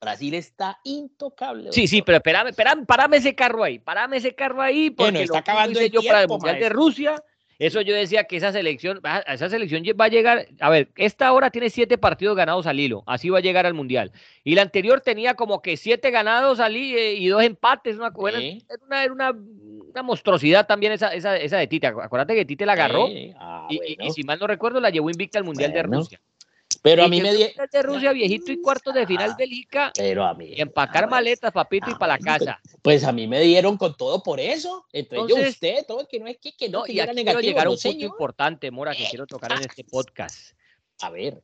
Brasil 0.00 0.34
está 0.34 0.78
intocable. 0.84 1.72
Sí, 1.72 1.88
sí, 1.88 2.02
pero 2.02 2.18
espérame, 2.18 2.48
espérame, 2.48 2.84
parame 2.86 3.16
ese 3.16 3.34
carro 3.34 3.64
ahí, 3.64 3.78
parame 3.78 4.18
ese 4.18 4.34
carro 4.34 4.60
ahí, 4.62 4.90
porque 4.90 5.10
bueno, 5.10 5.24
está 5.24 5.38
acabando 5.38 5.80
el 5.80 5.90
yo 5.90 6.02
para 6.02 6.22
el 6.22 6.28
Mundial 6.28 6.60
de 6.60 6.68
Rusia 6.68 7.22
eso 7.58 7.80
yo 7.80 7.94
decía 7.94 8.24
que 8.24 8.36
esa 8.36 8.52
selección, 8.52 9.00
esa 9.26 9.48
selección 9.48 9.82
va 9.98 10.06
a 10.06 10.08
llegar, 10.08 10.46
a 10.60 10.70
ver, 10.70 10.88
esta 10.96 11.32
hora 11.32 11.50
tiene 11.50 11.70
siete 11.70 11.96
partidos 11.96 12.36
ganados 12.36 12.66
al 12.66 12.78
hilo, 12.78 13.02
así 13.06 13.30
va 13.30 13.38
a 13.38 13.42
llegar 13.42 13.66
al 13.66 13.74
Mundial. 13.74 14.12
Y 14.44 14.54
la 14.54 14.62
anterior 14.62 15.00
tenía 15.00 15.34
como 15.34 15.62
que 15.62 15.76
siete 15.76 16.10
ganados 16.10 16.60
al 16.60 16.76
hilo 16.76 16.98
eh, 16.98 17.14
y 17.14 17.28
dos 17.28 17.42
empates, 17.42 17.96
una, 17.96 18.12
era 19.02 19.12
una, 19.12 19.30
una, 19.32 20.02
monstruosidad 20.02 20.66
también 20.66 20.92
esa, 20.92 21.14
esa, 21.14 21.36
esa 21.36 21.56
de 21.56 21.66
Tite. 21.66 21.86
Acuérdate 21.86 22.34
que 22.34 22.44
Tite 22.44 22.66
la 22.66 22.72
agarró 22.72 23.08
ah, 23.38 23.66
y, 23.70 24.10
si 24.10 24.22
mal 24.22 24.38
no 24.38 24.46
recuerdo 24.46 24.80
la 24.80 24.90
llevó 24.90 25.08
invicta 25.10 25.38
al 25.38 25.44
Mundial 25.44 25.72
de 25.72 25.82
Rusia. 25.82 26.20
Pero 26.86 27.02
a 27.02 27.08
mí 27.08 27.20
me 27.20 27.34
dieron. 27.34 27.66
de 27.72 27.82
Rusia, 27.82 28.12
viejito 28.12 28.52
y 28.52 28.62
cuarto 28.62 28.92
de 28.92 29.08
final 29.08 29.34
Bélgica. 29.36 29.90
Pero 29.96 30.24
a 30.24 30.34
mí. 30.34 30.52
Y 30.56 30.60
empacar 30.60 31.10
maletas, 31.10 31.50
papito, 31.50 31.90
y 31.90 31.94
para 31.96 32.16
la 32.16 32.18
casa. 32.20 32.60
Pues 32.80 33.02
a 33.02 33.10
mí 33.10 33.26
me 33.26 33.40
dieron 33.40 33.76
con 33.76 33.96
todo 33.96 34.22
por 34.22 34.38
eso. 34.38 34.86
Entre 34.92 35.18
yo, 35.26 35.34
usted, 35.34 35.84
todo, 35.84 36.06
que 36.06 36.20
no 36.20 36.28
es 36.28 36.38
que, 36.38 36.52
que 36.52 36.68
no, 36.68 36.84
y 36.86 37.00
aquí 37.00 37.24
quiero 37.24 37.40
llegar 37.40 37.66
a 37.66 37.70
un 37.70 37.76
punto 37.76 38.04
importante, 38.04 38.70
Mora, 38.70 38.94
que 38.94 39.04
quiero 39.10 39.26
tocar 39.26 39.50
en 39.50 39.62
este 39.62 39.82
podcast. 39.82 40.56
A 41.00 41.10
ver. 41.10 41.40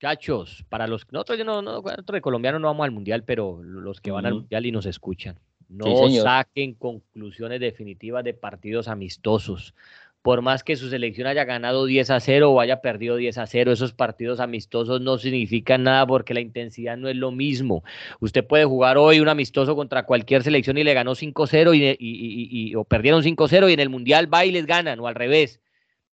Muchachos, 0.00 0.64
para 0.68 0.86
los 0.86 1.10
nosotros, 1.10 1.36
yo 1.36 1.44
no, 1.44 1.60
nosotros 1.60 2.06
de 2.06 2.20
colombianos 2.20 2.60
no 2.60 2.68
vamos 2.68 2.84
al 2.84 2.92
mundial, 2.92 3.24
pero 3.24 3.60
los 3.64 4.00
que 4.00 4.12
van 4.12 4.26
al 4.26 4.34
mundial 4.34 4.64
y 4.64 4.70
nos 4.70 4.86
escuchan, 4.86 5.40
no 5.68 6.08
saquen 6.08 6.74
conclusiones 6.74 7.58
definitivas 7.58 8.22
de 8.22 8.32
partidos 8.32 8.86
amistosos 8.86 9.74
por 10.22 10.42
más 10.42 10.62
que 10.62 10.76
su 10.76 10.90
selección 10.90 11.26
haya 11.26 11.44
ganado 11.44 11.86
10 11.86 12.10
a 12.10 12.20
0 12.20 12.50
o 12.50 12.60
haya 12.60 12.82
perdido 12.82 13.16
10 13.16 13.38
a 13.38 13.46
0, 13.46 13.72
esos 13.72 13.94
partidos 13.94 14.38
amistosos 14.40 15.00
no 15.00 15.16
significan 15.16 15.84
nada 15.84 16.06
porque 16.06 16.34
la 16.34 16.40
intensidad 16.40 16.96
no 16.96 17.08
es 17.08 17.16
lo 17.16 17.30
mismo. 17.30 17.82
Usted 18.20 18.46
puede 18.46 18.64
jugar 18.66 18.98
hoy 18.98 19.20
un 19.20 19.28
amistoso 19.28 19.74
contra 19.74 20.04
cualquier 20.04 20.42
selección 20.42 20.76
y 20.76 20.84
le 20.84 20.92
ganó 20.92 21.14
5-0 21.14 21.74
y, 21.74 21.96
y, 21.98 22.74
o 22.74 22.84
perdieron 22.84 23.22
5-0 23.22 23.70
y 23.70 23.72
en 23.72 23.80
el 23.80 23.88
Mundial 23.88 24.32
va 24.32 24.44
y 24.44 24.52
les 24.52 24.66
ganan 24.66 25.00
o 25.00 25.06
al 25.06 25.14
revés. 25.14 25.60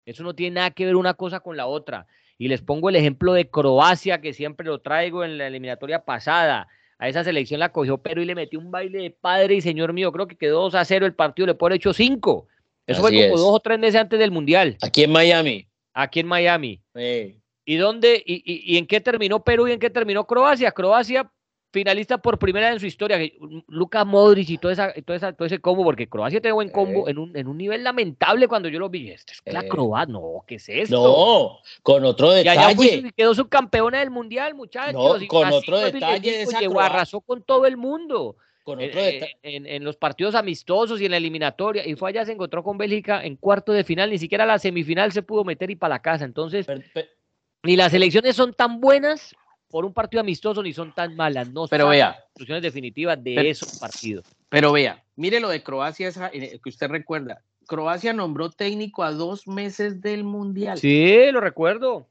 Eso 0.05 0.23
no 0.23 0.35
tiene 0.35 0.57
nada 0.57 0.71
que 0.71 0.85
ver 0.85 0.97
una 0.97 1.15
cosa 1.15 1.41
con 1.41 1.57
la 1.57 1.67
otra. 1.67 2.07
Y 2.37 2.49
les 2.49 2.61
pongo 2.61 2.91
el 2.91 2.97
ejemplo 2.97 3.33
de 3.33 3.49
Croacia, 3.49 4.21
que 4.21 4.35
siempre 4.35 4.67
lo 4.67 4.81
traigo 4.81 5.25
en 5.25 5.39
la 5.39 5.47
eliminatoria 5.47 6.05
pasada. 6.05 6.69
A 6.99 7.09
esa 7.09 7.25
selección 7.25 7.61
la 7.61 7.71
cogió 7.71 7.99
Pero 7.99 8.21
y 8.21 8.27
le 8.27 8.35
metió 8.35 8.59
un 8.59 8.71
baile 8.71 8.99
de 8.99 9.11
padre 9.11 9.55
y 9.55 9.61
señor 9.61 9.93
mío, 9.93 10.13
creo 10.13 10.27
que 10.27 10.37
quedó 10.37 10.63
2 10.63 10.75
a 10.75 10.85
0 10.85 11.07
el 11.07 11.15
partido, 11.15 11.47
le 11.47 11.55
pone 11.55 11.77
hecho 11.77 11.95
5. 11.95 12.49
Eso 12.87 13.01
fue 13.01 13.29
como 13.29 13.39
dos 13.39 13.55
o 13.55 13.61
tres 13.61 13.79
meses 13.79 14.01
antes 14.01 14.19
del 14.19 14.31
Mundial. 14.31 14.77
Aquí 14.83 15.05
en 15.05 15.13
Miami. 15.13 15.67
Aquí 15.95 16.21
en 16.21 16.27
Miami. 16.27 16.83
¿Y 17.65 17.77
dónde, 17.77 18.23
y, 18.27 18.43
y, 18.45 18.77
en 18.77 18.87
qué 18.87 19.01
terminó 19.01 19.43
Perú 19.43 19.69
y 19.69 19.73
en 19.73 19.81
qué 19.81 19.89
terminó 19.89 20.27
Croacia? 20.27 20.71
Croacia 20.73 21.31
finalista 21.75 22.19
por 22.19 22.39
primera 22.39 22.67
vez 22.67 22.75
en 22.75 22.81
su 22.81 22.87
historia. 22.87 23.19
Lucas 23.69 24.07
Modric 24.07 24.49
y 24.51 24.59
todo, 24.59 24.71
esa, 24.71 24.93
todo, 25.03 25.47
ese 25.47 25.59
combo, 25.61 25.83
porque 25.83 26.09
Croacia 26.09 26.41
tiene 26.41 26.53
buen 26.53 26.69
combo 26.69 27.09
en, 27.09 27.19
un, 27.19 27.37
en 27.37 27.49
un 27.49 27.57
nivel 27.57 27.83
lamentable 27.83 28.49
cuando 28.49 28.69
yo 28.69 28.79
lo 28.79 28.91
vi. 28.91 29.11
Esto 29.11 29.33
es 29.45 29.53
la 29.53 29.67
Croacia, 29.67 30.13
no, 30.13 30.45
¿qué 30.47 30.57
es 30.57 30.69
esto? 30.69 31.03
No, 31.03 31.59
con 31.83 32.05
otro 32.05 32.31
detalle. 32.31 33.03
Y 33.07 33.13
quedó 33.13 33.35
subcampeona 33.35 34.01
del 34.01 34.11
mundial, 34.11 34.55
muchachos. 34.55 34.95
No, 34.95 35.27
con 35.27 35.53
otro 35.53 35.79
detalle. 35.79 36.47
Llegó, 36.61 36.81
arrasó 36.81 37.21
con 37.21 37.43
todo 37.43 37.67
el 37.67 37.77
mundo. 37.77 38.37
Eh, 38.67 39.21
eh, 39.43 39.63
en, 39.67 39.85
los 39.85 39.97
partidos 39.97 40.35
amistosos 40.35 41.01
y 41.01 41.05
en 41.05 41.11
la 41.11 41.19
eliminatoria, 41.19 41.87
y 41.87 41.97
fue 41.97 42.11
allá, 42.11 42.25
se 42.25 42.33
encontró 42.33 42.63
con 42.63 42.79
Bélgica 42.79 43.23
en 43.23 43.37
cuarto 43.37 43.73
de 43.73 43.85
final, 43.85 44.11
ni 44.11 44.19
siquiera 44.19 44.47
la 44.47 44.59
semifinal 44.59 45.13
se 45.13 45.23
pudo 45.23 45.45
meter 45.45 45.71
y 45.71 45.77
para 45.77 45.97
la 45.97 46.03
casa. 46.03 46.25
Entonces, 46.25 46.67
ni 47.63 47.77
las 47.77 47.93
elecciones 47.93 48.37
son 48.37 48.55
tan 48.55 48.81
buenas 48.81 49.35
por 49.69 49.85
un 49.85 49.93
partido 49.93 50.23
amistoso, 50.23 50.63
ni 50.63 50.73
son 50.73 50.95
tan 50.95 51.15
malas. 51.15 51.51
No 51.51 51.67
pero 51.69 51.89
vea, 51.89 52.17
conclusiones 52.33 52.63
definitivas 52.63 53.23
de 53.23 53.51
esos 53.51 53.79
partidos. 53.79 54.25
Pero 54.49 54.73
vea, 54.73 55.05
mire 55.17 55.41
lo 55.41 55.49
de 55.49 55.63
Croacia, 55.63 56.09
esa, 56.09 56.31
eh, 56.33 56.59
que 56.63 56.71
usted 56.71 56.89
recuerda. 56.89 57.43
Croacia 57.67 58.13
nombró 58.13 58.51
técnico 58.51 59.03
a 59.03 59.13
dos 59.13 59.47
meses 59.47 60.01
del 60.01 60.25
Mundial. 60.25 60.79
Sí, 60.79 61.31
lo 61.33 61.41
recuerdo. 61.41 62.07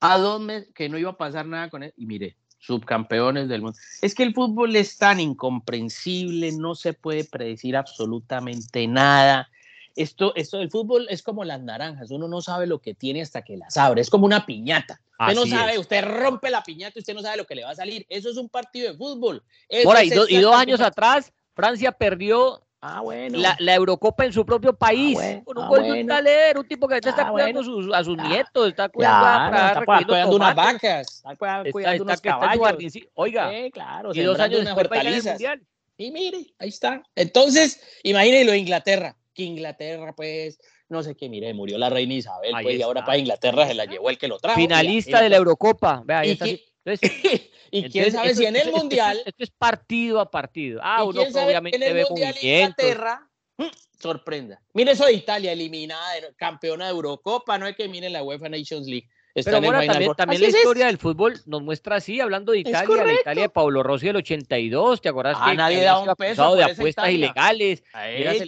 A 0.00 0.18
dos 0.18 0.40
meses, 0.40 0.70
que 0.72 0.88
no 0.88 0.98
iba 0.98 1.10
a 1.10 1.16
pasar 1.16 1.46
nada 1.46 1.68
con 1.68 1.82
él. 1.82 1.92
Y 1.96 2.06
mire, 2.06 2.36
subcampeones 2.60 3.48
del 3.48 3.62
mundo. 3.62 3.78
Es 4.02 4.14
que 4.14 4.22
el 4.22 4.34
fútbol 4.34 4.76
es 4.76 4.96
tan 4.96 5.18
incomprensible, 5.18 6.52
no 6.52 6.74
se 6.74 6.92
puede 6.92 7.24
predecir 7.24 7.76
absolutamente 7.76 8.86
nada. 8.86 9.50
Esto, 9.96 10.34
esto 10.36 10.58
del 10.58 10.70
fútbol 10.70 11.06
es 11.10 11.22
como 11.22 11.44
las 11.44 11.60
naranjas, 11.60 12.10
uno 12.10 12.28
no 12.28 12.40
sabe 12.40 12.66
lo 12.66 12.78
que 12.78 12.94
tiene 12.94 13.22
hasta 13.22 13.42
que 13.42 13.56
las 13.56 13.76
abre, 13.76 14.00
es 14.00 14.08
como 14.08 14.24
una 14.24 14.46
piñata. 14.46 15.00
Usted 15.18 15.34
no 15.34 15.46
sabe, 15.46 15.78
usted 15.78 16.02
rompe 16.02 16.48
la 16.48 16.62
piñata 16.62 16.94
y 16.96 17.00
usted 17.00 17.14
no 17.14 17.20
sabe 17.20 17.36
lo 17.36 17.44
que 17.44 17.54
le 17.54 17.64
va 17.64 17.70
a 17.70 17.74
salir. 17.74 18.06
Eso 18.08 18.30
es 18.30 18.38
un 18.38 18.48
partido 18.48 18.90
de 18.90 18.96
fútbol. 18.96 19.42
Por 19.84 19.96
ahí, 19.96 20.10
y 20.28 20.38
dos 20.38 20.54
años 20.54 20.80
atrás, 20.80 21.32
Francia 21.54 21.92
perdió 21.92 22.62
Ah, 22.82 23.02
bueno. 23.02 23.38
La, 23.38 23.56
la, 23.58 23.74
Eurocopa 23.74 24.24
en 24.24 24.32
su 24.32 24.44
propio 24.44 24.72
país. 24.72 25.18
Ah, 25.20 25.42
con 25.44 25.58
un 25.58 26.10
ah, 26.10 26.22
un 26.56 26.66
tipo 26.66 26.88
que 26.88 26.96
está 26.96 27.14
ah, 27.18 27.30
cuidando 27.30 27.62
sus, 27.62 27.92
a 27.92 28.02
sus 28.02 28.16
nietos, 28.16 28.68
está 28.68 28.88
cuidando, 28.88 29.56
está 29.56 29.84
cuidando 29.84 30.36
unas 30.36 30.54
vacas, 30.54 31.22
está 31.30 31.70
cuidando 31.70 32.04
unos 32.04 32.20
caballos. 32.20 32.94
Oiga, 33.14 33.50
claro, 33.72 34.12
y 34.14 34.20
dos 34.20 34.40
años 34.40 34.64
después 34.64 34.90
a 34.90 35.00
al 35.00 35.22
mundial. 35.22 35.62
Y 35.98 36.10
mire, 36.10 36.46
ahí 36.58 36.70
está. 36.70 37.02
Entonces, 37.14 37.82
imagínenlo, 38.02 38.54
Inglaterra. 38.54 39.16
Que 39.34 39.42
Inglaterra, 39.42 40.14
pues, 40.16 40.58
no 40.88 41.02
sé 41.02 41.14
qué, 41.14 41.28
mire, 41.28 41.52
murió 41.52 41.76
la 41.76 41.90
reina 41.90 42.14
Isabel, 42.14 42.52
pues, 42.62 42.78
y 42.78 42.82
ahora 42.82 43.04
para 43.04 43.18
Inglaterra 43.18 43.66
se 43.66 43.74
la 43.74 43.84
llevó 43.84 44.08
el 44.08 44.16
que 44.16 44.26
lo 44.26 44.38
trajo. 44.38 44.58
Finalista 44.58 45.20
de 45.20 45.28
la 45.28 45.36
Eurocopa. 45.36 46.02
Vea, 46.06 46.20
ahí 46.20 46.38
y 46.42 46.69
quién 47.92 48.12
sabe 48.12 48.34
si 48.34 48.44
en 48.46 48.56
el 48.56 48.72
Mundial. 48.72 49.22
Esto, 49.24 49.44
es 49.44 49.50
partido 49.50 50.20
a 50.20 50.30
partido. 50.30 50.80
Ah, 50.82 51.04
uno 51.04 51.22
obviamente 51.22 51.76
en 51.76 51.82
el 51.82 51.94
ve 51.94 52.04
Mundial 52.08 52.34
Inglaterra 52.40 53.28
mm, 53.56 53.66
sorprenda. 53.98 54.62
Mire 54.72 54.92
eso 54.92 55.04
de 55.06 55.12
Italia, 55.12 55.52
eliminada, 55.52 56.14
campeona 56.36 56.86
de 56.86 56.92
Eurocopa, 56.92 57.58
no 57.58 57.66
es 57.66 57.76
que 57.76 57.88
mire 57.88 58.08
la 58.10 58.22
UEFA 58.22 58.48
Nations 58.48 58.86
League. 58.86 59.08
Pero 59.34 59.60
bueno, 59.60 59.80
también, 59.84 60.12
también 60.14 60.42
la 60.42 60.48
historia 60.48 60.86
del 60.86 60.98
fútbol 60.98 61.34
nos 61.46 61.62
muestra 61.62 61.96
así, 61.96 62.20
hablando 62.20 62.52
de 62.52 62.60
Italia, 62.60 63.04
la 63.04 63.12
Italia 63.12 63.42
de 63.44 63.48
Paulo 63.48 63.82
Rossi 63.82 64.06
del 64.06 64.16
82, 64.16 65.00
¿te 65.00 65.08
acuerdas? 65.08 65.36
Ah, 65.40 65.50
que 65.50 65.56
nadie 65.56 65.82
da 65.82 65.98
un 65.98 66.14
peso 66.16 66.56
de 66.56 66.64
apuestas 66.64 67.10
ilegales, 67.10 67.84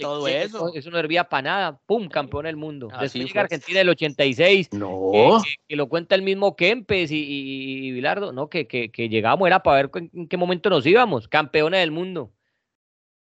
todo 0.01 0.27
eso. 0.27 0.73
eso 0.75 0.91
no 0.91 0.97
servía 0.97 1.25
para 1.25 1.43
nada, 1.43 1.81
pum, 1.87 2.09
campeón 2.09 2.45
del 2.45 2.57
mundo. 2.57 2.89
Después 3.01 3.15
llega 3.15 3.43
Argentina 3.43 3.79
del 3.79 3.91
86, 3.91 4.73
no. 4.73 5.43
que, 5.69 5.77
lo 5.77 5.89
cuenta 5.89 6.15
el 6.15 6.23
mismo 6.23 6.57
Kempes 6.57 7.11
y, 7.11 7.87
y, 7.87 7.93
Bilardo, 7.93 8.33
¿no? 8.33 8.49
Que, 8.49 8.67
que, 8.67 8.91
que 8.91 9.09
llegamos 9.09 9.47
era 9.47 9.63
para 9.63 9.77
ver 9.77 9.91
en 10.13 10.29
qué 10.29 10.37
momento 10.37 10.71
nos 10.71 10.85
íbamos, 10.87 11.29
campeona 11.29 11.79
del 11.79 11.91
mundo. 11.91 12.33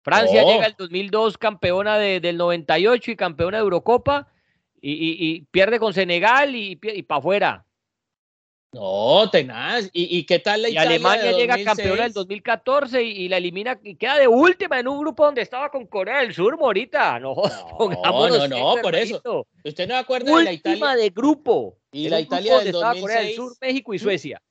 Francia 0.03 0.43
llega 0.43 0.65
el 0.67 0.75
2002 0.77 1.37
campeona 1.37 1.97
de, 1.97 2.21
del 2.21 2.37
98 2.37 3.11
y 3.11 3.15
campeona 3.17 3.57
de 3.57 3.63
Eurocopa 3.63 4.29
y, 4.81 5.41
pierde 5.51 5.79
con 5.79 5.93
Senegal 5.93 6.55
y, 6.55 6.79
y 6.81 7.03
para 7.03 7.19
afuera. 7.19 7.67
No, 8.73 9.29
tenaz. 9.31 9.89
¿Y, 9.93 10.23
qué 10.25 10.39
tal 10.39 10.61
la 10.61 10.69
y 10.69 10.77
Alemania 10.77 11.31
llega 11.31 11.63
campeona 11.63 12.03
del 12.03 12.13
2014 12.13 13.01
y, 13.01 13.29
la 13.29 13.37
elimina 13.37 13.79
y 13.81 13.95
queda 13.95 14.19
de 14.19 14.27
última 14.27 14.79
en 14.79 14.87
un 14.87 14.99
grupo 14.99 15.25
donde 15.25 15.41
estaba 15.41 15.69
con 15.71 15.87
Corea 15.87 16.19
del 16.19 16.33
Sur, 16.33 16.57
Morita. 16.57 17.17
No, 17.19 17.33
no, 17.33 17.89
no, 18.29 18.47
no, 18.47 18.75
por 18.81 18.95
eso. 18.95 19.47
¿Usted 19.63 19.87
no 19.87 19.95
acuerda 19.95 20.37
de 20.37 20.43
la 20.43 20.53
Italia? 20.53 20.95
de 20.95 21.09
grupo. 21.09 21.77
Y 21.91 22.09
la 22.09 22.19
Italia 22.19 22.59
del 22.59 22.73
2006. 22.73 23.01
Corea 23.01 23.21
del 23.21 23.35
Sur, 23.35 23.53
México 23.61 23.93
y 23.93 23.99
Suecia. 23.99 24.41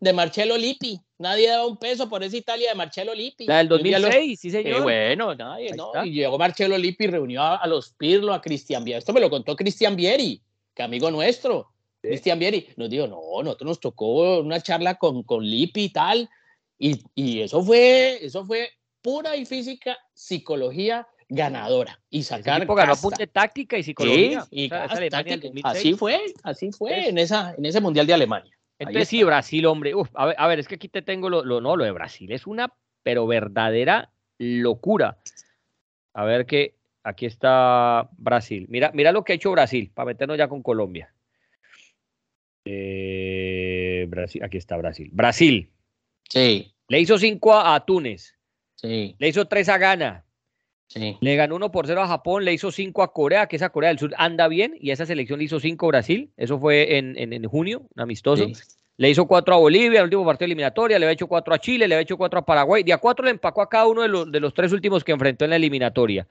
De 0.00 0.12
Marcello 0.12 0.56
Lippi. 0.56 1.00
Nadie 1.18 1.48
daba 1.48 1.66
un 1.66 1.76
peso 1.76 2.08
por 2.08 2.22
esa 2.22 2.36
Italia 2.36 2.70
de 2.70 2.74
Marcello 2.74 3.14
Lippi. 3.14 3.46
La 3.46 3.58
del 3.58 3.68
2006, 3.68 4.40
sí 4.40 4.50
señor. 4.50 4.82
bueno, 4.82 5.34
nadie, 5.34 5.72
no. 5.74 5.92
Y 6.04 6.12
llegó 6.12 6.38
Marcello 6.38 6.76
Lippi 6.78 7.04
y 7.04 7.08
reunió 7.08 7.42
a, 7.42 7.66
los 7.66 7.90
Pirlo, 7.90 8.32
a 8.32 8.40
Cristian 8.40 8.84
Vieri. 8.84 8.98
Esto 8.98 9.12
me 9.12 9.20
lo 9.20 9.30
contó 9.30 9.56
Cristian 9.56 9.96
Vieri, 9.96 10.40
que 10.74 10.82
amigo 10.82 11.10
nuestro. 11.10 11.70
Cristian 12.00 12.38
Vieri 12.38 12.68
nos 12.76 12.90
dijo, 12.90 13.06
no, 13.06 13.42
nosotros 13.42 13.66
nos 13.66 13.80
tocó 13.80 14.40
una 14.40 14.60
charla 14.60 14.96
con, 14.96 15.22
con 15.22 15.44
Lippi 15.44 15.84
y 15.84 15.88
tal. 15.88 16.28
Y, 16.78 17.00
y 17.14 17.40
eso 17.40 17.62
fue, 17.62 18.24
eso 18.24 18.44
fue 18.44 18.70
pura 19.00 19.36
y 19.36 19.44
física 19.44 19.98
psicología 20.12 21.06
ganadora 21.28 22.00
y 22.10 22.22
sacar 22.22 22.66
ganó 22.66 22.92
apunte 22.92 23.26
táctica 23.26 23.78
y 23.78 23.82
psicología 23.82 24.46
y 24.50 24.70
así 25.62 25.94
fue 25.94 26.20
así 26.42 26.70
fue 26.72 27.08
en 27.08 27.18
esa 27.18 27.54
en 27.56 27.66
ese 27.66 27.80
mundial 27.80 28.06
de 28.06 28.14
Alemania 28.14 28.56
entonces 28.78 29.08
sí, 29.08 29.22
Brasil, 29.22 29.66
hombre. 29.66 29.92
a, 30.14 30.46
ver, 30.46 30.58
es 30.58 30.68
que 30.68 30.74
aquí 30.76 30.88
te 30.88 31.02
tengo 31.02 31.28
lo, 31.30 31.44
no, 31.60 31.76
lo 31.76 31.84
de 31.84 31.92
Brasil. 31.92 32.32
Es 32.32 32.46
una, 32.46 32.72
pero 33.02 33.26
verdadera 33.26 34.10
locura. 34.38 35.18
A 36.12 36.24
ver 36.24 36.46
que 36.46 36.74
aquí 37.02 37.26
está 37.26 38.08
Brasil. 38.18 38.66
Mira, 38.68 38.90
mira 38.94 39.12
lo 39.12 39.24
que 39.24 39.32
ha 39.32 39.36
hecho 39.36 39.52
Brasil, 39.52 39.90
para 39.94 40.06
meternos 40.06 40.38
ya 40.38 40.48
con 40.48 40.62
Colombia. 40.62 41.12
Eh, 42.64 44.06
Brasil, 44.08 44.42
aquí 44.42 44.56
está 44.56 44.76
Brasil. 44.76 45.10
Brasil. 45.12 45.70
Sí. 46.28 46.74
Le 46.88 47.00
hizo 47.00 47.18
cinco 47.18 47.54
a, 47.54 47.84
Túnez. 47.84 48.36
Sí. 48.74 49.14
Le 49.18 49.28
hizo 49.28 49.46
tres 49.46 49.68
a 49.68 49.78
Ghana. 49.78 50.24
Sí. 50.86 51.16
Le 51.20 51.36
ganó 51.36 51.56
uno 51.56 51.70
por 51.70 51.86
cero 51.86 52.02
a 52.02 52.08
Japón, 52.08 52.44
le 52.44 52.52
hizo 52.52 52.70
cinco 52.70 53.02
a 53.02 53.12
Corea, 53.12 53.46
que 53.46 53.56
esa 53.56 53.70
Corea 53.70 53.88
del 53.88 53.98
Sur 53.98 54.14
anda 54.16 54.48
bien, 54.48 54.76
y 54.80 54.90
esa 54.90 55.06
selección 55.06 55.38
le 55.38 55.46
hizo 55.46 55.58
cinco 55.58 55.86
a 55.86 55.88
Brasil, 55.88 56.30
eso 56.36 56.58
fue 56.58 56.98
en, 56.98 57.16
en, 57.16 57.44
junio, 57.44 57.86
un 57.94 58.02
amistoso. 58.02 58.46
Le 58.96 59.10
hizo 59.10 59.26
cuatro 59.26 59.54
a 59.54 59.58
Bolivia, 59.58 59.98
el 59.98 60.04
último 60.04 60.24
partido 60.24 60.46
eliminatoria, 60.46 60.98
le 60.98 61.06
había 61.06 61.14
hecho 61.14 61.26
cuatro 61.26 61.52
a 61.52 61.58
Chile, 61.58 61.88
le 61.88 61.96
había 61.96 62.02
hecho 62.02 62.16
cuatro 62.16 62.38
a 62.38 62.44
Paraguay, 62.44 62.84
de 62.84 62.92
a 62.92 62.98
cuatro 62.98 63.24
le 63.24 63.32
empacó 63.32 63.60
a 63.62 63.68
cada 63.68 63.88
uno 63.88 64.02
de 64.02 64.08
los, 64.08 64.30
de 64.30 64.38
los 64.38 64.54
tres 64.54 64.72
últimos 64.72 65.02
que 65.02 65.10
enfrentó 65.10 65.44
en 65.44 65.50
la 65.50 65.56
eliminatoria. 65.56 66.28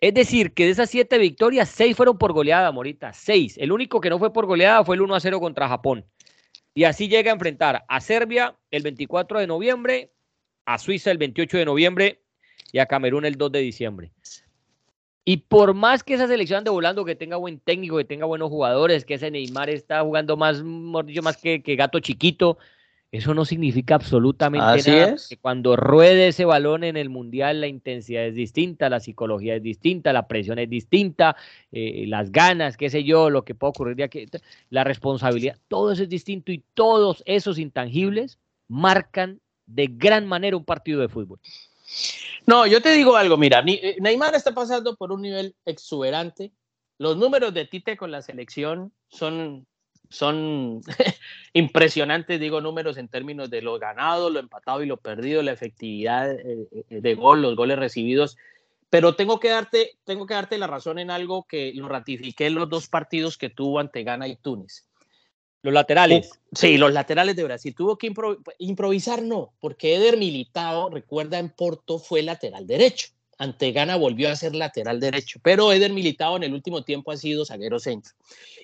Es 0.00 0.14
decir, 0.14 0.54
que 0.54 0.64
de 0.64 0.70
esas 0.70 0.90
siete 0.90 1.18
victorias, 1.18 1.68
seis 1.68 1.94
fueron 1.94 2.18
por 2.18 2.32
goleada, 2.32 2.72
Morita, 2.72 3.12
seis. 3.12 3.56
El 3.58 3.70
único 3.70 4.00
que 4.00 4.10
no 4.10 4.18
fue 4.18 4.32
por 4.32 4.46
goleada 4.46 4.82
fue 4.82 4.96
el 4.96 5.02
1 5.02 5.14
a 5.14 5.20
0 5.20 5.40
contra 5.40 5.68
Japón. 5.68 6.06
Y 6.74 6.84
así 6.84 7.08
llega 7.08 7.30
a 7.30 7.34
enfrentar 7.34 7.84
a 7.86 8.00
Serbia 8.00 8.56
el 8.70 8.82
24 8.82 9.40
de 9.40 9.46
noviembre, 9.46 10.10
a 10.64 10.78
Suiza 10.78 11.10
el 11.10 11.18
28 11.18 11.58
de 11.58 11.64
noviembre 11.66 12.20
y 12.72 12.78
a 12.78 12.86
Camerún 12.86 13.24
el 13.24 13.36
2 13.36 13.52
de 13.52 13.60
diciembre. 13.60 14.12
Y 15.24 15.38
por 15.38 15.74
más 15.74 16.02
que 16.02 16.14
esa 16.14 16.26
selección 16.26 16.58
ande 16.58 16.70
volando, 16.70 17.04
que 17.04 17.14
tenga 17.14 17.36
buen 17.36 17.60
técnico, 17.60 17.98
que 17.98 18.04
tenga 18.04 18.26
buenos 18.26 18.48
jugadores, 18.48 19.04
que 19.04 19.14
ese 19.14 19.30
Neymar 19.30 19.70
está 19.70 20.02
jugando 20.02 20.36
más, 20.36 20.62
más 20.62 21.36
que, 21.36 21.62
que 21.62 21.76
gato 21.76 22.00
chiquito, 22.00 22.58
eso 23.12 23.34
no 23.34 23.44
significa 23.44 23.96
absolutamente 23.96 24.90
nada. 24.90 25.14
Es. 25.14 25.36
Cuando 25.40 25.74
ruede 25.74 26.28
ese 26.28 26.44
balón 26.44 26.84
en 26.84 26.96
el 26.96 27.10
mundial, 27.10 27.60
la 27.60 27.66
intensidad 27.66 28.24
es 28.24 28.34
distinta, 28.34 28.88
la 28.88 29.00
psicología 29.00 29.56
es 29.56 29.62
distinta, 29.62 30.12
la 30.12 30.28
presión 30.28 30.60
es 30.60 30.70
distinta, 30.70 31.36
eh, 31.72 32.04
las 32.06 32.30
ganas, 32.30 32.76
qué 32.76 32.88
sé 32.88 33.02
yo, 33.02 33.28
lo 33.28 33.44
que 33.44 33.54
puede 33.54 33.70
ocurrir 33.70 33.96
de 33.96 34.04
aquí, 34.04 34.26
la 34.70 34.84
responsabilidad, 34.84 35.58
todo 35.66 35.90
eso 35.90 36.04
es 36.04 36.08
distinto 36.08 36.52
y 36.52 36.62
todos 36.74 37.22
esos 37.26 37.58
intangibles 37.58 38.38
marcan 38.68 39.40
de 39.66 39.88
gran 39.88 40.26
manera 40.26 40.56
un 40.56 40.64
partido 40.64 41.00
de 41.00 41.08
fútbol. 41.08 41.40
No, 42.46 42.66
yo 42.66 42.80
te 42.82 42.92
digo 42.92 43.16
algo, 43.16 43.36
mira, 43.36 43.62
eh, 43.66 43.96
Neymar 44.00 44.34
está 44.34 44.52
pasando 44.52 44.96
por 44.96 45.12
un 45.12 45.22
nivel 45.22 45.54
exuberante. 45.64 46.52
Los 46.98 47.16
números 47.16 47.54
de 47.54 47.64
Tite 47.66 47.96
con 47.96 48.10
la 48.10 48.22
selección 48.22 48.92
son, 49.08 49.66
son 50.08 50.82
impresionantes, 51.52 52.40
digo 52.40 52.60
números 52.60 52.96
en 52.96 53.08
términos 53.08 53.50
de 53.50 53.62
lo 53.62 53.78
ganado, 53.78 54.30
lo 54.30 54.40
empatado 54.40 54.82
y 54.82 54.86
lo 54.86 54.96
perdido, 54.96 55.42
la 55.42 55.52
efectividad 55.52 56.32
eh, 56.32 56.68
eh, 56.90 57.00
de 57.00 57.14
gol, 57.14 57.42
los 57.42 57.56
goles 57.56 57.78
recibidos. 57.78 58.36
Pero 58.90 59.14
tengo 59.14 59.38
que, 59.38 59.48
darte, 59.48 59.98
tengo 60.04 60.26
que 60.26 60.34
darte 60.34 60.58
la 60.58 60.66
razón 60.66 60.98
en 60.98 61.10
algo 61.10 61.44
que 61.44 61.72
lo 61.74 61.88
ratifiqué 61.88 62.48
en 62.48 62.56
los 62.56 62.68
dos 62.68 62.88
partidos 62.88 63.38
que 63.38 63.48
tuvo 63.48 63.78
ante 63.78 64.02
Ghana 64.02 64.26
y 64.26 64.36
Túnez. 64.36 64.89
Los 65.62 65.74
laterales. 65.74 66.30
Sí, 66.52 66.78
los 66.78 66.92
laterales 66.92 67.36
de 67.36 67.44
Brasil. 67.44 67.74
Tuvo 67.74 67.98
que 67.98 68.12
improvisar, 68.58 69.22
no, 69.22 69.52
porque 69.60 69.96
Eder 69.96 70.16
Militao, 70.16 70.88
recuerda, 70.88 71.38
en 71.38 71.50
Porto 71.50 71.98
fue 71.98 72.22
lateral 72.22 72.66
derecho. 72.66 73.08
Ante 73.38 73.72
Gana 73.72 73.96
volvió 73.96 74.30
a 74.30 74.36
ser 74.36 74.54
lateral 74.54 75.00
derecho, 75.00 75.40
pero 75.42 75.72
Eder 75.72 75.92
Militao 75.92 76.36
en 76.36 76.42
el 76.42 76.52
último 76.52 76.82
tiempo 76.84 77.10
ha 77.10 77.16
sido 77.16 77.46
zaguero 77.46 77.78
centro. 77.78 78.12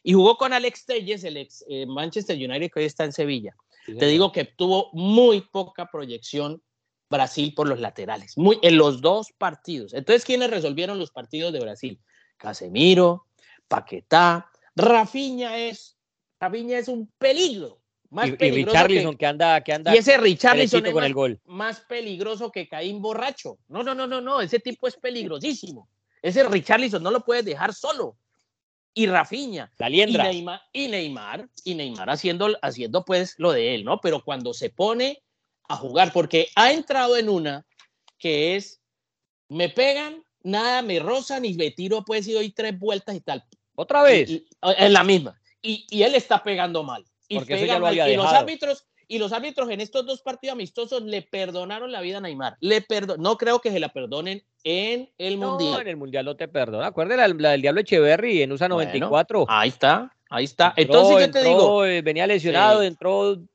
Y 0.02 0.12
jugó 0.12 0.36
con 0.36 0.52
Alex 0.52 0.84
Telles, 0.84 1.24
el 1.24 1.38
ex 1.38 1.64
eh, 1.68 1.86
Manchester 1.86 2.36
United 2.36 2.70
que 2.70 2.80
hoy 2.80 2.86
está 2.86 3.04
en 3.04 3.12
Sevilla. 3.12 3.56
Te 3.86 4.06
digo 4.06 4.32
que 4.32 4.44
tuvo 4.44 4.90
muy 4.92 5.42
poca 5.42 5.90
proyección 5.90 6.60
Brasil 7.08 7.54
por 7.54 7.68
los 7.68 7.80
laterales, 7.80 8.36
muy, 8.36 8.58
en 8.62 8.76
los 8.76 9.00
dos 9.00 9.32
partidos. 9.38 9.94
Entonces, 9.94 10.24
¿quiénes 10.24 10.50
resolvieron 10.50 10.98
los 10.98 11.10
partidos 11.10 11.52
de 11.52 11.60
Brasil? 11.60 12.00
Casemiro, 12.36 13.26
Paquetá, 13.68 14.50
Rafinha 14.74 15.56
es 15.56 15.95
Rafinha 16.40 16.78
es 16.78 16.88
un 16.88 17.10
peligro. 17.18 17.80
Más 18.10 18.28
y, 18.28 18.36
Richarlison 18.36 19.16
que, 19.16 19.26
anda, 19.26 19.60
que 19.62 19.72
anda. 19.72 19.94
Y 19.94 19.98
ese 19.98 20.16
Richarlison 20.16 20.86
es 20.86 20.92
con 20.92 21.00
más, 21.00 21.06
el 21.06 21.14
gol. 21.14 21.40
más 21.44 21.80
peligroso 21.80 22.52
que 22.52 22.68
Caín 22.68 23.02
borracho. 23.02 23.58
No, 23.68 23.82
no, 23.82 23.94
no, 23.94 24.06
no, 24.06 24.20
no. 24.20 24.40
Ese 24.40 24.60
tipo 24.60 24.86
es 24.86 24.96
peligrosísimo. 24.96 25.88
Ese 26.22 26.44
Richarlison 26.44 27.02
no 27.02 27.10
lo 27.10 27.24
puedes 27.24 27.44
dejar 27.44 27.74
solo. 27.74 28.16
Y 28.94 29.06
Rafinha. 29.06 29.72
La 29.78 29.88
liendra. 29.88 30.24
Y 30.24 30.36
Neymar, 30.36 30.62
y 30.72 30.88
Neymar, 30.88 31.48
y 31.64 31.74
Neymar 31.74 32.10
haciendo, 32.10 32.56
haciendo 32.62 33.04
pues 33.04 33.34
lo 33.38 33.52
de 33.52 33.74
él, 33.74 33.84
¿no? 33.84 34.00
Pero 34.00 34.24
cuando 34.24 34.54
se 34.54 34.70
pone 34.70 35.22
a 35.68 35.76
jugar, 35.76 36.12
porque 36.12 36.48
ha 36.54 36.72
entrado 36.72 37.16
en 37.16 37.28
una 37.28 37.66
que 38.18 38.56
es, 38.56 38.80
me 39.48 39.68
pegan, 39.68 40.24
nada 40.42 40.80
me 40.80 41.00
rozan 41.00 41.44
y 41.44 41.54
me 41.54 41.72
tiro 41.72 42.04
pues 42.04 42.26
y 42.28 42.32
doy 42.32 42.50
tres 42.52 42.78
vueltas 42.78 43.16
y 43.16 43.20
tal. 43.20 43.44
Otra 43.74 44.02
vez. 44.02 44.42
en 44.62 44.92
la 44.92 45.04
misma 45.04 45.38
y, 45.66 46.02
él 46.02 46.14
está 46.14 46.42
pegando 46.42 46.82
mal. 46.82 47.04
Y, 47.28 47.38
los 48.16 48.32
árbitros 48.32 48.86
y 49.08 49.18
los 49.18 49.32
árbitros 49.32 49.70
en 49.70 49.80
estos 49.80 50.04
dos 50.04 50.20
partidos 50.20 50.54
amistosos 50.54 51.02
le 51.02 51.22
perdonaron 51.22 51.92
la 51.92 52.00
vida 52.00 52.18
a 52.18 52.20
Neymar. 52.20 52.56
Le 52.60 52.84
no 53.18 53.36
creo 53.36 53.60
que 53.60 53.70
se 53.70 53.78
la 53.78 53.88
perdonen 53.88 54.42
en 54.64 55.10
el 55.18 55.36
Mundial. 55.36 55.72
No, 55.72 55.80
en 55.80 55.88
el 55.88 55.96
Mundial 55.96 56.24
no 56.24 56.36
te 56.36 56.48
perdona. 56.48 56.88
Acuérdate 56.88 57.16
la, 57.16 57.50
del 57.50 57.62
Diablo 57.62 57.80
Echeverry 57.80 58.42
en 58.42 58.52
USA 58.52 58.68
94. 58.68 59.46
ahí 59.48 59.68
está, 59.68 60.12
ahí 60.28 60.44
está. 60.44 60.74
Entonces 60.76 61.26
yo 61.26 61.30
te 61.30 61.44
digo. 61.44 61.84
Eh, 61.84 62.02
venía 62.02 62.26
lesionado, 62.26 62.82
entró 62.82 63.32
el 63.32 63.48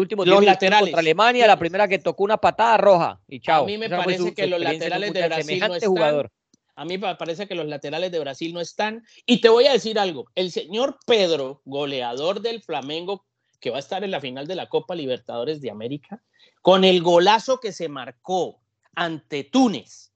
último 0.00 0.24
los 0.24 0.44
laterales 0.44 0.88
contra 0.88 1.00
Alemania, 1.00 1.46
la 1.46 1.58
primera 1.58 1.88
que 1.88 1.98
tocó 1.98 2.24
una 2.24 2.36
patada 2.36 2.76
roja 2.76 3.20
y 3.28 3.40
chao. 3.40 3.64
A 3.64 3.66
mí 3.66 3.78
me 3.78 3.88
parece 3.88 4.34
que 4.34 4.46
los 4.46 4.60
laterales 4.60 5.12
de 5.12 5.26
Brasil 5.26 5.60
no 5.60 5.74
están, 5.74 5.88
jugador. 5.88 6.30
A 6.76 6.84
mí 6.84 6.98
me 6.98 7.14
parece 7.14 7.46
que 7.46 7.54
los 7.54 7.66
laterales 7.66 8.10
de 8.10 8.18
Brasil 8.18 8.52
no 8.52 8.60
están. 8.60 9.04
Y 9.26 9.40
te 9.40 9.48
voy 9.48 9.66
a 9.66 9.72
decir 9.72 9.98
algo. 9.98 10.30
El 10.34 10.50
señor 10.50 10.98
Pedro, 11.06 11.62
goleador 11.64 12.40
del 12.40 12.62
Flamengo, 12.62 13.24
que 13.60 13.70
va 13.70 13.76
a 13.76 13.80
estar 13.80 14.04
en 14.04 14.10
la 14.10 14.20
final 14.20 14.46
de 14.46 14.56
la 14.56 14.68
Copa 14.68 14.94
Libertadores 14.94 15.60
de 15.60 15.70
América, 15.70 16.22
con 16.60 16.84
el 16.84 17.02
golazo 17.02 17.60
que 17.60 17.72
se 17.72 17.88
marcó 17.88 18.60
ante 18.94 19.44
Túnez. 19.44 20.12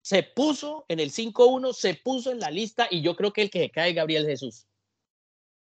Se 0.00 0.22
puso 0.22 0.86
en 0.88 1.00
el 1.00 1.12
5-1, 1.12 1.72
se 1.74 1.94
puso 1.94 2.32
en 2.32 2.40
la 2.40 2.50
lista 2.50 2.88
y 2.90 3.02
yo 3.02 3.14
creo 3.14 3.32
que 3.32 3.42
el 3.42 3.50
que 3.50 3.60
se 3.60 3.70
cae 3.70 3.90
es 3.90 3.94
Gabriel 3.94 4.26
Jesús. 4.26 4.66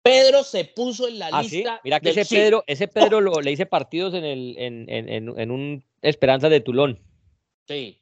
Pedro 0.02 0.44
se 0.44 0.66
puso 0.66 1.08
en 1.08 1.20
la 1.20 1.28
ah, 1.28 1.44
lista. 1.44 1.80
Mira 1.84 2.00
que 2.00 2.10
ese 2.10 2.26
Pedro, 2.26 2.64
ese 2.66 2.88
Pedro 2.88 3.22
lo, 3.22 3.39
le 3.39 3.52
hice 3.52 3.68
partidos 3.68 4.16
en 4.16 4.26
el 4.26 4.56
en, 4.58 4.89
en, 4.89 5.39
en, 5.39 5.52
un 5.52 5.86
Esperanza 6.02 6.50
de 6.50 6.60
Tulón. 6.60 7.00
Sí. 7.68 8.01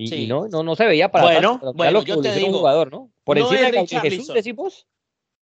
Y, 0.00 0.28
no, 0.28 0.46
no, 0.46 0.62
no 0.62 0.76
se 0.76 0.86
veía 0.86 1.10
para 1.10 1.24
bueno, 1.24 1.60
bueno, 1.74 2.04
yo 2.04 2.20
te 2.20 2.32
digo, 2.32 2.48
un 2.48 2.54
jugador, 2.54 2.92
¿no? 2.92 3.10
Por 3.24 3.36
encima 3.36 3.62
de 3.62 3.72
Gabriel 3.72 4.00
Jesús, 4.00 4.28
decimos. 4.32 4.86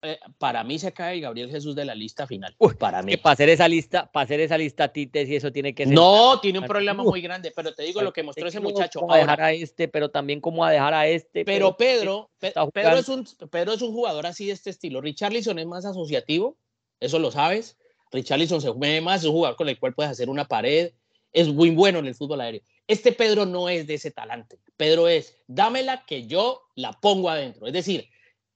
Eh, 0.02 0.18
para 0.38 0.62
mí 0.62 0.78
se 0.78 0.92
cae 0.92 1.20
Gabriel 1.20 1.50
Jesús 1.50 1.74
de 1.74 1.84
la 1.84 1.94
lista 1.94 2.26
final. 2.26 2.54
para 2.78 3.02
mí. 3.02 3.12
Que 3.12 3.18
para 3.18 3.32
hacer 3.32 3.48
esa 3.48 3.68
lista, 3.68 4.10
para 4.10 4.24
hacer 4.24 4.40
esa 4.40 4.56
lista 4.56 4.88
Tites 4.88 5.28
y 5.28 5.36
eso 5.36 5.50
tiene 5.52 5.74
que 5.74 5.84
ser. 5.84 5.94
No, 5.94 6.38
tiene 6.40 6.58
un 6.58 6.66
problema 6.66 7.02
muy 7.02 7.20
grande, 7.20 7.52
pero 7.54 7.74
te 7.74 7.82
digo 7.82 8.00
lo 8.02 8.12
que 8.12 8.22
mostró 8.22 8.46
ese 8.46 8.60
muchacho. 8.60 9.00
Cómo 9.00 9.12
a 9.12 9.18
dejar 9.18 9.40
a 9.40 9.52
este, 9.52 9.88
pero 9.88 10.10
también 10.10 10.40
cómo 10.40 10.64
a 10.64 10.70
dejar 10.70 10.94
a 10.94 11.06
este. 11.06 11.44
Pero, 11.44 11.76
Pedro, 11.76 12.30
Pedro 12.38 12.96
es, 12.96 13.08
un, 13.08 13.26
Pedro 13.50 13.72
es 13.72 13.82
un 13.82 13.92
jugador 13.92 14.26
así 14.26 14.46
de 14.46 14.52
este 14.52 14.70
estilo. 14.70 15.00
Richarlison 15.00 15.58
es 15.58 15.66
más 15.66 15.84
asociativo, 15.84 16.56
eso 17.00 17.18
lo 17.18 17.30
sabes. 17.30 17.76
Richarlison 18.12 18.60
se 18.60 18.72
mueve 18.72 19.00
más, 19.00 19.20
es 19.20 19.26
un 19.26 19.32
jugador 19.32 19.56
con 19.56 19.68
el 19.68 19.78
cual 19.78 19.94
puedes 19.94 20.12
hacer 20.12 20.30
una 20.30 20.46
pared, 20.46 20.92
es 21.32 21.48
muy 21.48 21.70
bueno 21.70 21.98
en 21.98 22.06
el 22.06 22.14
fútbol 22.14 22.40
aéreo. 22.40 22.62
Este 22.88 23.12
Pedro 23.12 23.46
no 23.46 23.68
es 23.68 23.86
de 23.86 23.94
ese 23.94 24.10
talante. 24.10 24.58
Pedro 24.76 25.08
es, 25.08 25.36
dámela 25.46 26.04
que 26.06 26.26
yo 26.26 26.62
la 26.74 26.92
pongo 26.92 27.30
adentro. 27.30 27.66
Es 27.66 27.72
decir, 27.72 28.08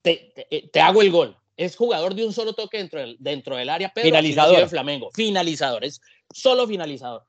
te, 0.02 0.32
te, 0.34 0.68
te 0.72 0.80
hago 0.80 1.02
el 1.02 1.10
gol 1.10 1.36
es 1.60 1.76
jugador 1.76 2.14
de 2.14 2.24
un 2.24 2.32
solo 2.32 2.54
toque 2.54 2.78
dentro 2.78 3.00
del, 3.00 3.16
dentro 3.20 3.54
del 3.56 3.68
área, 3.68 3.92
pero 3.94 4.06
finalizador. 4.06 4.60
De 4.60 4.66
Flamengo, 4.66 5.10
finalizador, 5.12 5.84
es 5.84 6.00
solo 6.32 6.66
finalizador. 6.66 7.26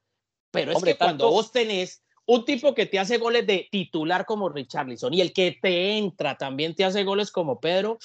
Pero 0.52 0.72
es 0.72 0.82
que 0.82 0.95
cuando 0.95 1.30
vos 1.30 1.52
tenés 1.52 2.02
un 2.26 2.45
tipo 2.45 2.74
que 2.74 2.86
te 2.86 2.97
hace 2.97 3.18
goles 3.18 3.45
de 3.45 3.68
titular 3.70 4.26
como 4.26 4.47
Richarlison 4.47 5.14
y 5.14 5.20
el 5.20 5.34
que 5.34 5.58
te 5.62 5.97
entra 5.97 6.38
también 6.38 6.76
te 6.76 6.86
hace 6.86 7.04
goles 7.04 7.30
como 7.30 7.60
Pedro, 7.60 7.99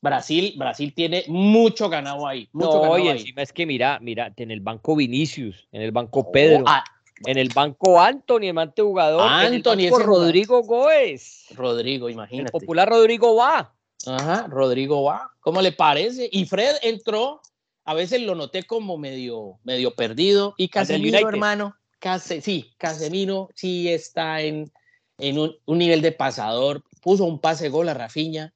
Brasil, 0.00 0.54
Brasil 0.56 0.94
tiene 0.94 1.24
mucho 1.26 1.88
ganado 1.88 2.28
ahí. 2.28 2.48
Mucho 2.52 2.84
no, 2.84 2.98
y 2.98 3.08
encima 3.08 3.42
es 3.42 3.52
que 3.52 3.66
mira, 3.66 3.98
mira, 4.00 4.32
en 4.36 4.52
el 4.52 4.60
banco 4.60 4.94
Vinicius, 4.94 5.66
en 5.72 5.82
el 5.82 5.90
banco 5.90 6.30
Pedro. 6.30 6.62
Ah, 6.64 6.84
en 7.26 7.38
el 7.38 7.48
banco 7.50 8.00
Anthony, 8.00 8.44
el 8.44 8.54
mante 8.54 8.82
jugador. 8.82 9.22
Anthony, 9.28 9.72
en 9.72 9.94
el 9.94 10.02
Rodrigo 10.02 10.62
Góez. 10.62 11.46
Rodrigo, 11.54 12.08
imagínate. 12.08 12.48
El 12.48 12.60
popular 12.60 12.88
Rodrigo 12.88 13.36
va. 13.36 13.74
Ajá, 14.06 14.46
Rodrigo 14.48 15.02
va. 15.04 15.30
¿Cómo 15.40 15.62
le 15.62 15.72
parece? 15.72 16.28
Y 16.32 16.46
Fred 16.46 16.76
entró, 16.82 17.40
a 17.84 17.94
veces 17.94 18.20
lo 18.22 18.34
noté 18.34 18.64
como 18.64 18.98
medio, 18.98 19.58
medio 19.64 19.94
perdido. 19.94 20.54
Y 20.56 20.68
Casemiro, 20.68 21.28
hermano, 21.28 21.76
Case, 21.98 22.40
sí, 22.40 22.72
Casemiro 22.78 23.48
sí 23.54 23.88
está 23.88 24.40
en, 24.40 24.72
en 25.18 25.38
un, 25.38 25.78
nivel 25.78 26.02
de 26.02 26.12
pasador. 26.12 26.82
Puso 27.00 27.24
un 27.24 27.38
pase 27.38 27.68
gol 27.68 27.88
a 27.88 27.94
Rafiña. 27.94 28.52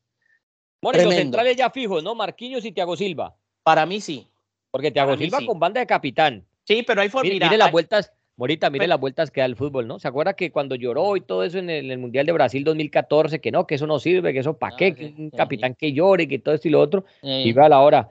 Bueno, 0.83 1.03
los 1.05 1.14
centrales 1.14 1.57
ya 1.57 1.71
fijos, 1.71 2.03
¿no? 2.03 2.14
Marquinhos 2.14 2.64
y 2.64 2.73
Thiago 2.73 2.97
Silva. 2.97 3.35
Para 3.62 3.87
mí 3.87 4.01
sí. 4.01 4.27
Porque 4.71 4.91
Thiago 4.91 5.17
Silva 5.17 5.39
con 5.47 5.59
banda 5.59 5.81
de 5.81 5.87
capitán. 5.87 6.45
Sí, 6.64 6.83
pero 6.83 7.01
hay 7.01 7.09
forma. 7.09 7.31
Mire, 7.31 7.57
las 7.57 7.71
vueltas, 7.71 8.12
Morita, 8.37 8.68
mire 8.68 8.87
las 8.87 9.01
vueltas 9.01 9.30
que 9.30 9.41
da 9.41 9.47
el 9.47 9.57
fútbol, 9.57 9.87
¿no? 9.87 9.99
¿Se 9.99 10.09
acuerda 10.09 10.34
que 10.34 10.51
cuando 10.51 10.74
lloró 10.74 11.16
y 11.16 11.22
todo 11.22 11.43
eso 11.43 11.59
en 11.59 11.70
el, 11.70 11.97
Mundial 11.97 12.26
de 12.26 12.32
Brasil 12.32 12.64
2014, 12.64 13.41
que 13.41 13.51
no, 13.51 13.66
que 13.66 13.76
eso 13.76 13.87
no 13.87 13.99
sirve, 13.99 14.34
que 14.34 14.41
eso 14.41 14.59
para 14.59 14.76
qué, 14.76 14.95
que 14.95 15.14
un 15.16 15.30
capitán 15.30 15.74
que 15.74 15.93
llore, 15.95 16.28
que 16.28 16.39
todo 16.39 16.55
esto 16.55 16.68
y 16.68 16.70
lo 16.70 16.80
otro, 16.80 17.07
y 17.22 17.59
a 17.59 17.68
la 17.68 17.80
hora. 17.80 18.11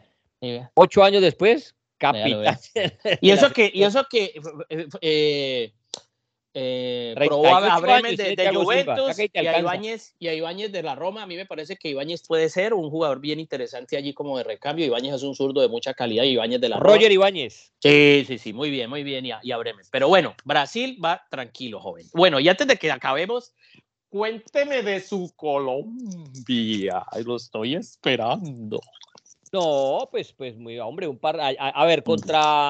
Ocho 0.73 1.03
años 1.03 1.21
después, 1.21 1.75
capitán. 1.97 2.57
Y 3.21 3.29
eso 3.29 3.51
que, 3.51 3.69
y 3.71 3.83
eso 3.83 4.05
que 4.09 4.33
eh, 5.01 5.71
eh 6.57 7.13
probó 7.15 7.47
a, 7.47 7.79
Bremen 7.81 8.15
de, 8.15 8.51
Juventus 8.53 9.19
y 9.19 9.45
a, 9.45 9.59
Ibáñez, 9.59 10.15
y 10.19 10.29
a 10.29 10.33
Ibáñez 10.33 10.71
de 10.71 10.81
la 10.83 10.95
Roma. 10.95 11.23
A 11.23 11.27
mí 11.27 11.35
me 11.35 11.45
parece 11.45 11.75
que 11.75 11.89
Ibáñez 11.89 12.25
puede 12.25 12.49
ser 12.49 12.73
un 12.73 12.89
jugador 12.89 13.19
bien 13.19 13.41
interesante 13.41 13.97
allí 13.97 14.13
como 14.13 14.37
de 14.37 14.45
recambio. 14.45 14.85
Ibáñez 14.85 15.15
es 15.15 15.23
un 15.23 15.35
zurdo 15.35 15.59
de 15.59 15.67
mucha 15.67 15.93
calidad 15.93 16.23
Ibáñez 16.23 16.61
de 16.61 16.69
la 16.69 16.77
Roger 16.77 17.09
Roma. 17.09 17.13
Ibáñez. 17.13 17.73
Sí, 17.79 18.23
sí, 18.25 18.37
sí, 18.37 18.53
muy 18.53 18.71
bien, 18.71 18.89
muy 18.89 19.03
bien. 19.03 19.25
Y 19.25 19.31
a, 19.31 19.39
y 19.43 19.51
a, 19.51 19.57
Bremen. 19.57 19.85
Pero 19.91 20.07
bueno, 20.07 20.33
Brasil 20.45 20.97
va 21.03 21.25
tranquilo, 21.29 21.81
joven. 21.81 22.07
Bueno, 22.13 22.39
y 22.39 22.47
antes 22.47 22.65
de 22.65 22.77
que 22.77 22.89
acabemos, 22.89 23.53
cuénteme 24.07 24.81
de 24.81 25.01
su 25.01 25.33
Colombia. 25.35 27.05
Lo 27.25 27.35
estoy 27.35 27.75
esperando. 27.75 28.79
No, 29.51 30.07
pues, 30.09 30.31
pues, 30.31 30.55
muy, 30.55 30.79
hombre, 30.79 31.07
un 31.07 31.17
par. 31.17 31.37
A, 31.39 31.85
ver, 31.85 32.01
contra. 32.01 32.69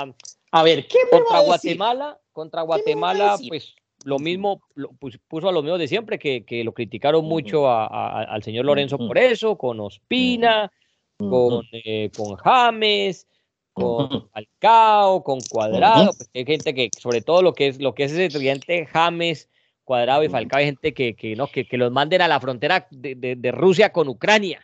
A 0.52 0.64
ver, 0.64 0.88
¿qué 0.88 0.98
Contra 1.12 1.42
Guatemala 1.42 2.20
contra 2.36 2.62
Guatemala, 2.62 3.38
pues 3.48 3.74
lo 4.04 4.20
mismo, 4.20 4.62
pues, 5.00 5.18
puso 5.28 5.50
a 5.50 5.52
lo 5.52 5.64
mismo 5.64 5.78
de 5.78 5.88
siempre, 5.88 6.20
que, 6.20 6.64
lo 6.64 6.74
criticaron 6.74 7.26
mucho 7.26 7.68
al 7.72 8.44
señor 8.44 8.66
Lorenzo 8.66 8.98
por 8.98 9.18
eso, 9.18 9.58
con 9.58 9.80
Ospina, 9.80 10.72
con, 11.18 11.66
eh, 11.72 12.12
con 12.16 12.36
James, 12.36 13.26
con 13.74 14.30
Falcao, 14.30 15.24
con 15.24 15.40
Cuadrado, 15.40 16.12
pues, 16.16 16.30
hay 16.36 16.46
gente 16.46 16.76
que, 16.76 16.90
sobre 17.00 17.22
todo 17.22 17.42
lo 17.42 17.54
que 17.54 17.68
es, 17.68 17.82
lo 17.82 17.96
que 17.96 18.04
es 18.04 18.12
ese 18.12 18.30
tridente 18.30 18.86
James, 18.86 19.50
Cuadrado 19.86 20.24
y 20.24 20.30
Falcao, 20.30 20.60
hay 20.60 20.66
gente 20.66 20.94
que, 20.94 21.16
que, 21.16 21.36
¿no? 21.36 21.48
que, 21.48 21.66
los 21.72 21.92
manden 21.92 22.22
a 22.22 22.28
la 22.28 22.40
frontera 22.40 22.88
de, 22.92 23.52
Rusia 23.54 23.92
con 23.92 24.10
Ucrania. 24.10 24.64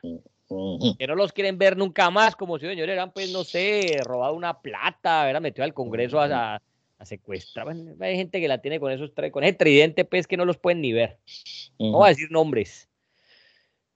Que 0.98 1.08
no 1.08 1.16
los 1.16 1.32
quieren 1.32 1.58
ver 1.58 1.78
nunca 1.78 2.10
más, 2.10 2.36
como 2.36 2.60
si 2.60 2.68
señores 2.68 2.92
eran, 2.92 3.14
pues, 3.14 3.32
no 3.32 3.46
sé, 3.46 3.98
robado 4.04 4.34
una 4.34 4.60
plata, 4.60 5.30
era 5.30 5.40
metido 5.40 5.64
al 5.64 5.74
Congreso 5.74 6.20
a, 6.20 6.62
la 7.02 7.06
secuestraban. 7.06 7.96
Hay 8.00 8.16
gente 8.16 8.40
que 8.40 8.48
la 8.48 8.60
tiene 8.60 8.80
con 8.80 8.92
esos 8.92 9.12
con 9.32 9.44
ese 9.44 9.54
tridente, 9.54 10.06
pues 10.06 10.28
que 10.28 10.38
no 10.38 10.46
los 10.46 10.58
pueden 10.58 10.82
ni 10.82 10.94
ver. 10.94 11.18
No 11.80 11.94
voy 11.94 12.06
a 12.06 12.10
decir 12.10 12.30
nombres. 12.30 12.88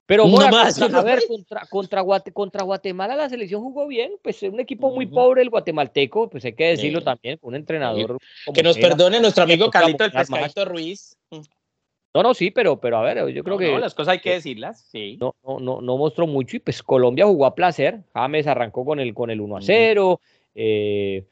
Pero 0.08 0.28
bueno, 0.28 0.58
a 0.58 1.03
ver, 1.03 1.20
contra, 1.28 1.66
contra, 1.68 2.03
contra, 2.34 2.64
Guatemala 2.64 3.16
la 3.16 3.30
selección 3.30 3.62
jugó 3.62 3.88
bien, 3.88 4.14
pues 4.24 4.41
es 4.41 4.51
un 4.51 4.60
equipo 4.60 4.91
muy 4.91 5.06
pobre 5.06 5.43
el 5.43 5.49
guatemalteco, 5.49 6.30
pues 6.30 6.45
hay 6.45 6.53
que 6.53 6.66
decirlo 6.66 7.01
también, 7.01 7.39
un 7.41 7.56
entrenador. 7.56 8.18
Que 8.53 8.64
nos 8.64 8.78
perdone 8.78 9.20
nuestro 9.20 9.43
amigo 9.43 9.70
Carlito 9.70 10.03
el 10.03 10.12
Pescadito 10.12 10.66
Ruiz. 10.66 11.16
No, 12.14 12.24
no, 12.24 12.34
sí, 12.34 12.49
pero, 12.49 12.80
pero 12.80 12.97
a 12.97 13.01
ver, 13.03 13.28
yo 13.34 13.43
creo 13.43 13.58
que. 13.58 13.72
No, 13.72 13.80
las 13.80 13.93
cosas 13.93 14.14
hay 14.14 14.20
que 14.20 14.34
decirlas, 14.34 14.88
sí. 14.91 15.18
No, 15.20 15.36
no, 15.43 15.60
no, 15.60 15.82
no 15.82 15.97
mostró 15.97 16.26
mucho 16.26 16.58
y 16.58 16.60
pues 16.60 16.82
Colombia 16.82 17.26
jugó 17.26 17.45
a 17.45 17.53
placer. 17.53 18.01
James 18.14 18.47
arrancó 18.47 18.84
con 18.84 18.99
el, 18.99 19.14
con 19.14 19.30
el 19.30 19.41
1 19.41 19.58
a 19.58 19.62
0. 19.62 20.22
Eh, 20.56 21.26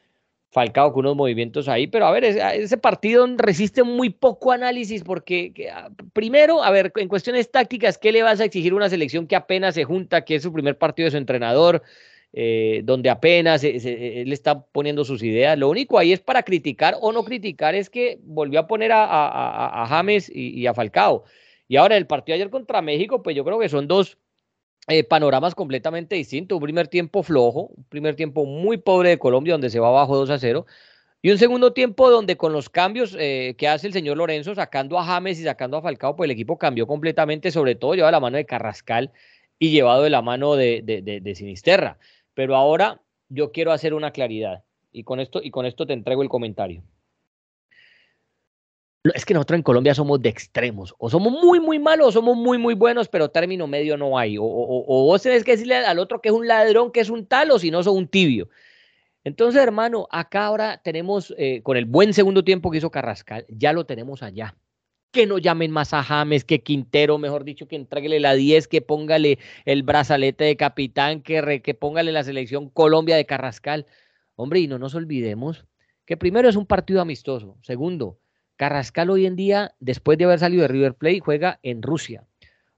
Falcao 0.54 0.92
con 0.92 1.00
unos 1.04 1.16
movimientos 1.16 1.66
ahí, 1.66 1.88
pero 1.88 2.06
a 2.06 2.12
ver, 2.12 2.22
ese, 2.22 2.76
partido 2.78 3.26
resiste 3.36 3.82
muy 3.82 4.10
poco 4.10 4.52
análisis 4.52 5.02
porque 5.02 5.52
ah, 5.72 5.90
primero, 6.12 6.62
a 6.62 6.70
ver, 6.70 6.92
en 6.94 7.08
cuestiones 7.08 7.50
tácticas, 7.50 7.98
¿qué 7.98 8.12
le 8.12 8.22
vas 8.22 8.38
a 8.38 8.44
exigir 8.44 8.72
una 8.72 8.88
selección 8.88 9.26
que 9.26 9.34
apenas 9.34 9.74
se 9.74 9.82
junta, 9.82 10.24
que 10.24 10.36
es 10.36 10.44
su 10.44 10.52
primer 10.52 10.78
partido 10.78 11.06
de 11.06 11.10
su 11.10 11.16
entrenador, 11.16 11.82
eh, 12.32 12.82
donde 12.84 13.10
apenas 13.10 13.64
él 13.64 14.32
está 14.32 14.64
poniendo 14.66 15.04
sus 15.04 15.24
ideas? 15.24 15.58
Lo 15.58 15.68
único 15.68 15.98
ahí 15.98 16.12
es 16.12 16.20
para 16.20 16.44
criticar 16.44 16.96
o 17.00 17.10
no 17.10 17.24
criticar 17.24 17.74
es 17.74 17.90
que 17.90 18.20
volvió 18.22 18.60
a 18.60 18.68
poner 18.68 18.92
a, 18.94 19.86
James 19.88 20.30
y, 20.32 20.50
y 20.50 20.68
a 20.68 20.74
Falcao. 20.74 21.24
Y 21.66 21.78
ahora 21.78 21.96
el 21.96 22.06
partido 22.06 22.36
ayer 22.36 22.50
contra 22.50 22.80
México, 22.80 23.24
pues 23.24 23.34
yo 23.34 23.44
creo 23.44 23.58
que 23.58 23.68
son 23.68 23.88
dos 23.88 24.18
eh, 24.88 25.04
panoramas 25.04 25.54
completamente 25.54 26.16
distintos. 26.16 26.56
Un 26.56 26.62
primer 26.62 26.88
tiempo 26.88 27.22
flojo, 27.22 27.70
un 27.76 27.84
primer 27.84 28.16
tiempo 28.16 28.44
muy 28.44 28.78
pobre 28.78 29.10
de 29.10 29.18
Colombia, 29.18 29.54
donde 29.54 29.70
se 29.70 29.80
va 29.80 29.88
abajo 29.88 30.16
2 30.16 30.30
a 30.30 30.38
0. 30.38 30.66
Y 31.22 31.30
un 31.30 31.38
segundo 31.38 31.72
tiempo 31.72 32.10
donde 32.10 32.36
con 32.36 32.52
los 32.52 32.68
cambios 32.68 33.16
eh, 33.18 33.54
que 33.56 33.66
hace 33.68 33.86
el 33.86 33.94
señor 33.94 34.18
Lorenzo, 34.18 34.54
sacando 34.54 34.98
a 34.98 35.04
James 35.04 35.40
y 35.40 35.44
sacando 35.44 35.78
a 35.78 35.82
Falcao, 35.82 36.16
pues 36.16 36.26
el 36.26 36.32
equipo 36.32 36.58
cambió 36.58 36.86
completamente, 36.86 37.50
sobre 37.50 37.74
todo 37.76 37.94
llevado 37.94 38.12
la 38.12 38.20
mano 38.20 38.36
de 38.36 38.44
Carrascal 38.44 39.10
y 39.58 39.70
llevado 39.70 40.02
de 40.02 40.10
la 40.10 40.20
mano 40.20 40.54
de, 40.56 40.82
de, 40.84 41.20
de 41.20 41.34
Sinisterra. 41.34 41.98
Pero 42.34 42.56
ahora 42.56 43.00
yo 43.30 43.52
quiero 43.52 43.72
hacer 43.72 43.94
una 43.94 44.10
claridad 44.10 44.64
y 44.92 45.04
con 45.04 45.18
esto, 45.20 45.40
y 45.42 45.50
con 45.50 45.64
esto 45.66 45.86
te 45.86 45.94
entrego 45.94 46.22
el 46.22 46.28
comentario 46.28 46.82
es 49.12 49.26
que 49.26 49.34
nosotros 49.34 49.58
en 49.58 49.62
Colombia 49.62 49.94
somos 49.94 50.22
de 50.22 50.30
extremos. 50.30 50.94
O 50.98 51.10
somos 51.10 51.32
muy, 51.32 51.60
muy 51.60 51.78
malos 51.78 52.08
o 52.08 52.12
somos 52.12 52.36
muy, 52.36 52.56
muy 52.56 52.74
buenos, 52.74 53.08
pero 53.08 53.28
término 53.28 53.66
medio 53.66 53.98
no 53.98 54.16
hay. 54.16 54.36
O, 54.38 54.44
vos 54.44 55.20
tenés 55.20 55.44
que 55.44 55.52
decirle 55.52 55.76
al 55.76 55.98
otro 55.98 56.22
que 56.22 56.30
es 56.30 56.34
un 56.34 56.48
ladrón, 56.48 56.90
que 56.90 57.00
es 57.00 57.10
un 57.10 57.26
tal, 57.26 57.50
o 57.50 57.58
si 57.58 57.70
no, 57.70 57.82
son 57.82 57.96
un 57.96 58.08
tibio. 58.08 58.48
Entonces, 59.22 59.62
hermano, 59.62 60.08
acá 60.10 60.46
ahora 60.46 60.80
tenemos, 60.82 61.34
eh, 61.36 61.60
con 61.62 61.76
el 61.76 61.84
buen 61.84 62.14
segundo 62.14 62.44
tiempo 62.44 62.70
que 62.70 62.78
hizo 62.78 62.90
Carrascal, 62.90 63.44
ya 63.48 63.72
lo 63.72 63.84
tenemos 63.84 64.22
allá. 64.22 64.56
Que 65.12 65.26
no 65.26 65.38
llamen 65.38 65.70
más 65.70 65.92
a 65.92 66.02
James, 66.02 66.44
que 66.44 66.62
Quintero, 66.62 67.18
mejor 67.18 67.44
dicho, 67.44 67.68
que 67.68 67.76
entreguele 67.76 68.20
la 68.20 68.34
10, 68.34 68.68
que 68.68 68.80
póngale 68.80 69.38
el 69.66 69.82
brazalete 69.82 70.44
de 70.44 70.56
capitán, 70.56 71.22
que, 71.22 71.60
que 71.62 71.74
póngale 71.74 72.10
la 72.10 72.24
selección 72.24 72.70
Colombia 72.70 73.16
de 73.16 73.26
Carrascal. 73.26 73.86
Hombre, 74.34 74.60
y 74.60 74.66
no 74.66 74.78
nos 74.78 74.94
olvidemos 74.94 75.66
que 76.06 76.16
primero 76.16 76.48
es 76.48 76.56
un 76.56 76.66
partido 76.66 77.00
amistoso. 77.00 77.56
Segundo, 77.62 78.18
Carrascal 78.56 79.10
hoy 79.10 79.26
en 79.26 79.36
día, 79.36 79.74
después 79.80 80.18
de 80.18 80.24
haber 80.24 80.38
salido 80.38 80.62
de 80.62 80.68
River 80.68 80.94
Plate, 80.94 81.20
juega 81.20 81.58
en 81.62 81.82
Rusia. 81.82 82.24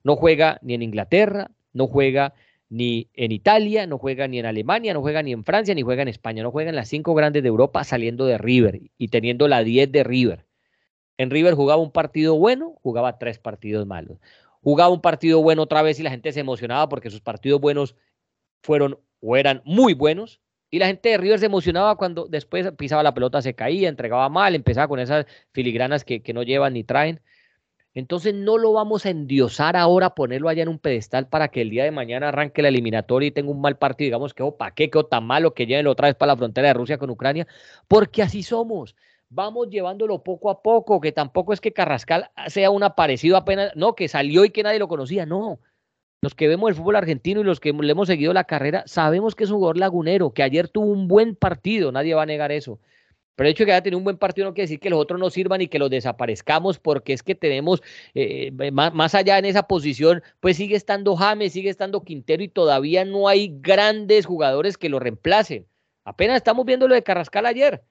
No 0.02 0.16
juega 0.16 0.58
ni 0.62 0.74
en 0.74 0.82
Inglaterra, 0.82 1.50
no 1.72 1.86
juega 1.86 2.34
ni 2.68 3.08
en 3.14 3.32
Italia, 3.32 3.86
no 3.86 3.98
juega 3.98 4.26
ni 4.26 4.38
en 4.38 4.46
Alemania, 4.46 4.94
no 4.94 5.00
juega 5.00 5.22
ni 5.22 5.32
en 5.32 5.44
Francia, 5.44 5.74
ni 5.74 5.82
juega 5.82 6.02
en 6.02 6.08
España. 6.08 6.42
No 6.42 6.50
juega 6.50 6.70
en 6.70 6.76
las 6.76 6.88
cinco 6.88 7.14
grandes 7.14 7.42
de 7.42 7.48
Europa 7.48 7.84
saliendo 7.84 8.26
de 8.26 8.38
River 8.38 8.80
y 8.98 9.08
teniendo 9.08 9.48
la 9.48 9.62
10 9.62 9.92
de 9.92 10.04
River. 10.04 10.46
En 11.18 11.30
River 11.30 11.54
jugaba 11.54 11.80
un 11.80 11.92
partido 11.92 12.36
bueno, 12.36 12.74
jugaba 12.82 13.18
tres 13.18 13.38
partidos 13.38 13.86
malos. 13.86 14.18
Jugaba 14.62 14.90
un 14.90 15.00
partido 15.00 15.42
bueno 15.42 15.62
otra 15.62 15.82
vez 15.82 16.00
y 16.00 16.02
la 16.02 16.10
gente 16.10 16.32
se 16.32 16.40
emocionaba 16.40 16.88
porque 16.88 17.10
sus 17.10 17.20
partidos 17.20 17.60
buenos 17.60 17.94
fueron 18.62 18.98
o 19.20 19.36
eran 19.36 19.62
muy 19.64 19.94
buenos. 19.94 20.40
Y 20.70 20.78
la 20.78 20.86
gente 20.86 21.10
de 21.10 21.18
River 21.18 21.38
se 21.38 21.46
emocionaba 21.46 21.96
cuando 21.96 22.26
después 22.26 22.70
pisaba 22.72 23.02
la 23.02 23.14
pelota, 23.14 23.40
se 23.42 23.54
caía, 23.54 23.88
entregaba 23.88 24.28
mal, 24.28 24.54
empezaba 24.54 24.88
con 24.88 24.98
esas 24.98 25.26
filigranas 25.52 26.04
que, 26.04 26.22
que 26.22 26.32
no 26.32 26.42
llevan 26.42 26.74
ni 26.74 26.84
traen. 26.84 27.20
Entonces 27.96 28.34
no 28.34 28.58
lo 28.58 28.74
vamos 28.74 29.06
a 29.06 29.10
endiosar 29.10 29.74
ahora, 29.74 30.14
ponerlo 30.14 30.50
allá 30.50 30.62
en 30.62 30.68
un 30.68 30.78
pedestal 30.78 31.28
para 31.28 31.48
que 31.48 31.62
el 31.62 31.70
día 31.70 31.82
de 31.82 31.90
mañana 31.90 32.28
arranque 32.28 32.60
la 32.60 32.68
eliminatoria 32.68 33.28
y 33.28 33.30
tenga 33.30 33.50
un 33.50 33.62
mal 33.62 33.78
partido, 33.78 34.08
digamos 34.08 34.34
que, 34.34 34.42
oh, 34.42 34.54
¿para 34.54 34.74
qué? 34.74 34.90
quedó 34.90 35.06
tan 35.06 35.24
malo 35.24 35.54
que 35.54 35.64
lleven 35.64 35.86
otra 35.86 36.08
vez 36.08 36.14
para 36.14 36.32
la 36.32 36.36
frontera 36.36 36.68
de 36.68 36.74
Rusia 36.74 36.98
con 36.98 37.08
Ucrania, 37.08 37.46
porque 37.88 38.22
así 38.22 38.42
somos. 38.42 38.96
Vamos 39.30 39.70
llevándolo 39.70 40.22
poco 40.22 40.50
a 40.50 40.60
poco, 40.60 41.00
que 41.00 41.10
tampoco 41.10 41.54
es 41.54 41.60
que 41.62 41.72
Carrascal 41.72 42.30
sea 42.48 42.70
un 42.70 42.82
aparecido 42.82 43.38
apenas, 43.38 43.74
no, 43.76 43.94
que 43.94 44.08
salió 44.08 44.44
y 44.44 44.50
que 44.50 44.62
nadie 44.62 44.78
lo 44.78 44.88
conocía, 44.88 45.24
no. 45.24 45.58
Los 46.26 46.34
que 46.34 46.48
vemos 46.48 46.70
el 46.70 46.74
fútbol 46.74 46.96
argentino 46.96 47.40
y 47.40 47.44
los 47.44 47.60
que 47.60 47.72
le 47.72 47.92
hemos 47.92 48.08
seguido 48.08 48.32
la 48.32 48.42
carrera, 48.42 48.82
sabemos 48.86 49.36
que 49.36 49.44
es 49.44 49.50
un 49.50 49.58
jugador 49.58 49.78
lagunero, 49.78 50.32
que 50.32 50.42
ayer 50.42 50.66
tuvo 50.66 50.86
un 50.86 51.06
buen 51.06 51.36
partido, 51.36 51.92
nadie 51.92 52.14
va 52.14 52.24
a 52.24 52.26
negar 52.26 52.50
eso 52.50 52.80
pero 53.36 53.46
el 53.46 53.52
hecho 53.52 53.62
de 53.62 53.66
que 53.66 53.72
haya 53.72 53.82
tenido 53.82 53.98
un 53.98 54.04
buen 54.04 54.16
partido 54.16 54.46
no 54.46 54.54
quiere 54.54 54.64
decir 54.64 54.80
que 54.80 54.90
los 54.90 54.98
otros 54.98 55.20
no 55.20 55.30
sirvan 55.30 55.60
y 55.60 55.68
que 55.68 55.78
los 55.78 55.90
desaparezcamos, 55.90 56.78
porque 56.78 57.12
es 57.12 57.22
que 57.22 57.34
tenemos, 57.34 57.82
eh, 58.14 58.50
más, 58.72 59.14
allá 59.14 59.38
en 59.38 59.44
esa 59.44 59.68
posición, 59.68 60.22
pues 60.40 60.56
sigue 60.56 60.74
estando 60.74 61.14
James, 61.14 61.52
sigue 61.52 61.68
estando 61.68 62.02
Quintero 62.02 62.42
y 62.42 62.48
todavía 62.48 63.04
no 63.04 63.28
hay 63.28 63.54
grandes 63.60 64.26
jugadores 64.26 64.78
que 64.78 64.88
lo 64.88 64.98
reemplacen. 64.98 65.66
Apenas 66.04 66.38
estamos 66.38 66.64
viendo 66.64 66.88
lo 66.88 66.94
de 66.94 67.02
Carrascal 67.02 67.46
ayer. 67.46 67.84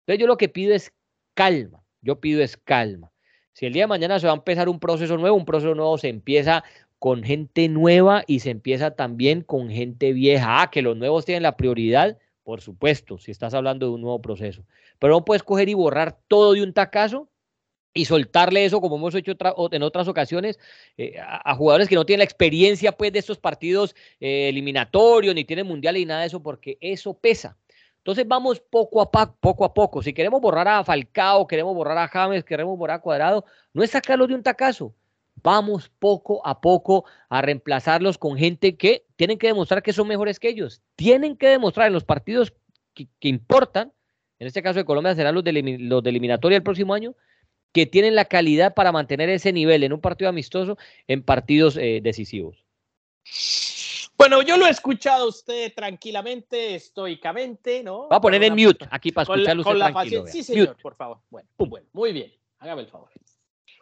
Entonces 0.00 0.20
yo 0.20 0.26
lo 0.26 0.36
que 0.36 0.48
pido 0.48 0.74
es 0.74 0.92
calma, 1.34 1.82
yo 2.02 2.20
pido 2.20 2.42
es 2.42 2.56
calma. 2.56 3.10
Si 3.54 3.66
el 3.66 3.72
día 3.72 3.84
de 3.84 3.88
mañana 3.88 4.20
se 4.20 4.26
va 4.26 4.32
a 4.32 4.36
empezar 4.36 4.68
un 4.68 4.78
proceso 4.78 5.16
nuevo, 5.16 5.36
un 5.36 5.46
proceso 5.46 5.74
nuevo 5.74 5.96
se 5.98 6.08
empieza 6.08 6.62
con 7.00 7.24
gente 7.24 7.68
nueva 7.68 8.24
y 8.26 8.40
se 8.40 8.50
empieza 8.50 8.92
también 8.92 9.40
con 9.40 9.70
gente 9.70 10.12
vieja. 10.12 10.62
Ah, 10.62 10.70
que 10.70 10.82
los 10.82 10.98
nuevos 10.98 11.24
tienen 11.24 11.42
la 11.42 11.56
prioridad, 11.56 12.18
por 12.44 12.60
supuesto, 12.60 13.18
si 13.18 13.30
estás 13.30 13.54
hablando 13.54 13.86
de 13.86 13.92
un 13.94 14.02
nuevo 14.02 14.20
proceso. 14.20 14.64
Pero 14.98 15.14
no 15.14 15.24
puedes 15.24 15.42
coger 15.42 15.70
y 15.70 15.74
borrar 15.74 16.20
todo 16.28 16.52
de 16.52 16.62
un 16.62 16.74
tacazo 16.74 17.30
y 17.94 18.04
soltarle 18.04 18.66
eso, 18.66 18.82
como 18.82 18.96
hemos 18.96 19.14
hecho 19.14 19.32
en 19.72 19.82
otras 19.82 20.08
ocasiones, 20.08 20.58
eh, 20.98 21.14
a, 21.18 21.54
jugadores 21.56 21.88
que 21.88 21.94
no 21.94 22.04
tienen 22.04 22.18
la 22.18 22.24
experiencia 22.24 22.92
pues, 22.92 23.12
de 23.14 23.18
estos 23.18 23.38
partidos 23.38 23.96
eh, 24.20 24.50
eliminatorios, 24.50 25.34
ni 25.34 25.44
tienen 25.44 25.66
mundiales 25.66 26.02
y 26.02 26.06
nada 26.06 26.20
de 26.20 26.26
eso, 26.26 26.42
porque 26.42 26.76
eso 26.82 27.14
pesa. 27.14 27.56
Entonces 27.96 28.28
vamos 28.28 28.60
poco 28.60 29.00
a 29.00 29.10
poco 29.10 29.64
a 29.64 29.72
poco. 29.72 30.02
Si 30.02 30.12
queremos 30.12 30.42
borrar 30.42 30.68
a 30.68 30.84
Falcao, 30.84 31.46
queremos 31.46 31.74
borrar 31.74 31.96
a 31.96 32.08
James, 32.08 32.44
queremos 32.44 32.76
borrar 32.76 32.98
a 32.98 33.00
Cuadrado, 33.00 33.46
no 33.72 33.82
es 33.82 33.90
sacarlo 33.90 34.26
de 34.26 34.34
un 34.34 34.42
tacazo. 34.42 34.94
Vamos 35.42 35.90
poco 35.98 36.46
a 36.46 36.60
poco 36.60 37.04
a 37.28 37.42
reemplazarlos 37.42 38.18
con 38.18 38.36
gente 38.36 38.76
que 38.76 39.04
tienen 39.16 39.38
que 39.38 39.48
demostrar 39.48 39.82
que 39.82 39.92
son 39.92 40.08
mejores 40.08 40.38
que 40.38 40.48
ellos. 40.48 40.82
Tienen 40.96 41.36
que 41.36 41.48
demostrar 41.48 41.86
en 41.86 41.92
los 41.92 42.04
partidos 42.04 42.52
que, 42.94 43.28
importan, 43.28 43.92
en 44.38 44.46
este 44.46 44.62
caso 44.62 44.78
de 44.78 44.84
Colombia 44.84 45.14
serán 45.14 45.34
los 45.34 45.44
de, 45.44 45.52
los 45.78 46.02
de 46.02 46.10
eliminatoria 46.10 46.56
el 46.56 46.62
próximo 46.62 46.94
año, 46.94 47.14
que 47.72 47.86
tienen 47.86 48.14
la 48.14 48.24
calidad 48.24 48.74
para 48.74 48.92
mantener 48.92 49.28
ese 49.28 49.52
nivel 49.52 49.84
en 49.84 49.92
un 49.92 50.00
partido 50.00 50.28
amistoso 50.28 50.76
en 51.06 51.22
partidos 51.22 51.76
eh, 51.76 52.00
decisivos. 52.02 52.64
Bueno, 54.16 54.42
yo 54.42 54.58
lo 54.58 54.66
he 54.66 54.70
escuchado 54.70 55.28
usted 55.28 55.72
tranquilamente, 55.74 56.74
estoicamente, 56.74 57.82
¿no? 57.82 58.08
Va 58.08 58.16
a 58.16 58.20
poner 58.20 58.42
en 58.44 58.54
mute 58.54 58.86
aquí 58.90 59.12
para 59.12 59.22
escucharlo 59.22 59.62
usted 59.62 59.78
tranquilo. 59.78 60.26
Sí, 60.26 60.42
señor, 60.42 60.76
por 60.82 60.94
favor. 60.94 61.20
Bueno, 61.30 61.48
bueno, 61.56 61.86
muy 61.92 62.12
bien. 62.12 62.30
Hágame 62.58 62.82
el 62.82 62.88
favor. 62.88 63.08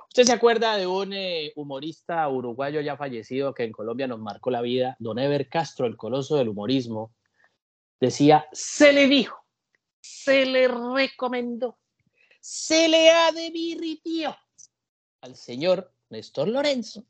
¿Usted 0.08 0.24
se 0.24 0.32
acuerda 0.32 0.76
de 0.76 0.86
un 0.86 1.12
eh, 1.12 1.52
humorista 1.54 2.28
uruguayo 2.28 2.80
ya 2.80 2.96
fallecido 2.96 3.54
que 3.54 3.64
en 3.64 3.72
Colombia 3.72 4.06
nos 4.06 4.18
marcó 4.18 4.50
la 4.50 4.62
vida? 4.62 4.96
Don 4.98 5.18
Ever 5.18 5.48
Castro, 5.48 5.86
el 5.86 5.96
coloso 5.96 6.36
del 6.36 6.48
humorismo, 6.48 7.14
decía, 8.00 8.48
se 8.52 8.92
le 8.92 9.06
dijo, 9.06 9.44
se 10.00 10.46
le 10.46 10.66
recomendó, 10.66 11.78
se 12.40 12.88
le 12.88 13.10
advirtió 13.10 14.34
al 15.20 15.36
señor 15.36 15.92
Néstor 16.08 16.48
Lorenzo 16.48 17.04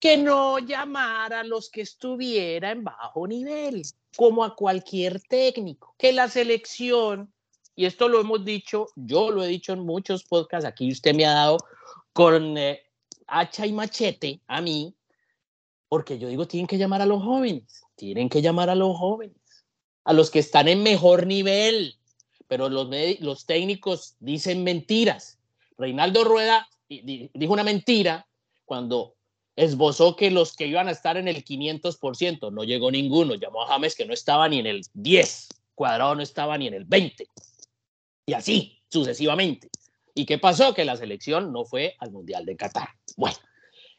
que 0.00 0.16
no 0.16 0.58
llamara 0.58 1.40
a 1.40 1.44
los 1.44 1.70
que 1.70 1.80
estuviera 1.80 2.70
en 2.70 2.84
bajo 2.84 3.26
nivel, 3.26 3.82
como 4.16 4.44
a 4.44 4.54
cualquier 4.54 5.20
técnico, 5.20 5.94
que 5.98 6.12
la 6.12 6.28
selección 6.28 7.32
y 7.76 7.86
esto 7.86 8.08
lo 8.08 8.20
hemos 8.20 8.44
dicho, 8.44 8.86
yo 8.94 9.30
lo 9.30 9.42
he 9.42 9.48
dicho 9.48 9.72
en 9.72 9.80
muchos 9.80 10.24
podcasts, 10.24 10.66
aquí 10.66 10.90
usted 10.92 11.14
me 11.14 11.26
ha 11.26 11.34
dado 11.34 11.58
con 12.14 12.56
eh, 12.56 12.80
hacha 13.26 13.66
y 13.66 13.72
machete 13.72 14.40
a 14.46 14.62
mí, 14.62 14.94
porque 15.88 16.18
yo 16.18 16.28
digo, 16.28 16.46
tienen 16.46 16.66
que 16.66 16.78
llamar 16.78 17.02
a 17.02 17.06
los 17.06 17.22
jóvenes, 17.22 17.82
tienen 17.96 18.28
que 18.28 18.40
llamar 18.40 18.70
a 18.70 18.74
los 18.74 18.96
jóvenes, 18.96 19.36
a 20.04 20.12
los 20.12 20.30
que 20.30 20.38
están 20.38 20.68
en 20.68 20.82
mejor 20.82 21.26
nivel, 21.26 21.96
pero 22.46 22.68
los, 22.68 22.88
los 23.20 23.46
técnicos 23.46 24.16
dicen 24.20 24.64
mentiras. 24.64 25.38
Reinaldo 25.76 26.24
Rueda 26.24 26.68
dijo 26.88 27.52
una 27.52 27.64
mentira 27.64 28.26
cuando 28.64 29.16
esbozó 29.56 30.14
que 30.14 30.30
los 30.30 30.54
que 30.54 30.68
iban 30.68 30.88
a 30.88 30.92
estar 30.92 31.16
en 31.16 31.26
el 31.26 31.44
500%, 31.44 32.52
no 32.52 32.62
llegó 32.62 32.90
ninguno, 32.90 33.34
llamó 33.34 33.62
a 33.62 33.68
James 33.68 33.96
que 33.96 34.06
no 34.06 34.14
estaba 34.14 34.48
ni 34.48 34.60
en 34.60 34.66
el 34.66 34.82
10, 34.94 35.48
Cuadrado 35.74 36.14
no 36.14 36.22
estaba 36.22 36.56
ni 36.58 36.68
en 36.68 36.74
el 36.74 36.84
20. 36.84 37.28
Y 38.26 38.32
así, 38.32 38.80
sucesivamente. 38.88 39.68
¿Y 40.14 40.26
qué 40.26 40.38
pasó? 40.38 40.74
Que 40.74 40.84
la 40.84 40.96
selección 40.96 41.52
no 41.52 41.64
fue 41.64 41.96
al 41.98 42.12
Mundial 42.12 42.46
de 42.46 42.56
Qatar. 42.56 42.88
Bueno, 43.16 43.36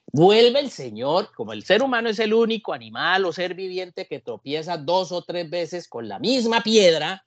vuelve 0.08 0.60
el 0.62 0.72
Señor, 0.72 1.32
como 1.36 1.52
el 1.52 1.64
ser 1.64 1.84
humano 1.84 2.10
es 2.10 2.20
el 2.20 2.34
único 2.34 2.74
animal 2.74 3.26
o 3.26 3.34
ser 3.34 3.54
viviente 3.54 4.08
que 4.08 4.20
tropieza 4.20 4.78
dos 4.78 5.12
o 5.12 5.24
tres 5.24 5.50
veces 5.50 5.88
con 5.90 6.08
la 6.08 6.20
misma 6.20 6.62
piedra, 6.62 7.24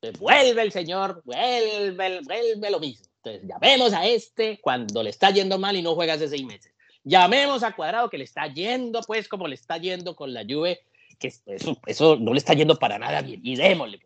pues 0.00 0.18
vuelve 0.18 0.62
el 0.62 0.72
Señor, 0.72 1.22
vuelve, 1.24 2.20
vuelve 2.22 2.70
lo 2.70 2.80
mismo. 2.80 3.06
Entonces, 3.22 3.48
llamemos 3.48 3.92
a 3.92 4.06
este 4.06 4.60
cuando 4.60 5.02
le 5.02 5.10
está 5.10 5.30
yendo 5.30 5.58
mal 5.58 5.76
y 5.76 5.82
no 5.82 5.94
juega 5.94 6.14
hace 6.14 6.28
seis 6.28 6.44
meses. 6.44 6.72
Llamemos 7.04 7.62
a 7.62 7.74
Cuadrado 7.74 8.10
que 8.10 8.18
le 8.18 8.24
está 8.24 8.52
yendo, 8.52 9.00
pues, 9.02 9.28
como 9.28 9.46
le 9.46 9.54
está 9.54 9.78
yendo 9.78 10.16
con 10.16 10.34
la 10.34 10.42
lluvia, 10.42 10.76
que 11.20 11.28
eso, 11.28 11.78
eso 11.86 12.16
no 12.16 12.32
le 12.32 12.38
está 12.38 12.54
yendo 12.54 12.76
para 12.76 12.98
nada 12.98 13.22
bien. 13.22 13.40
Y 13.44 13.54
démosle. 13.54 14.00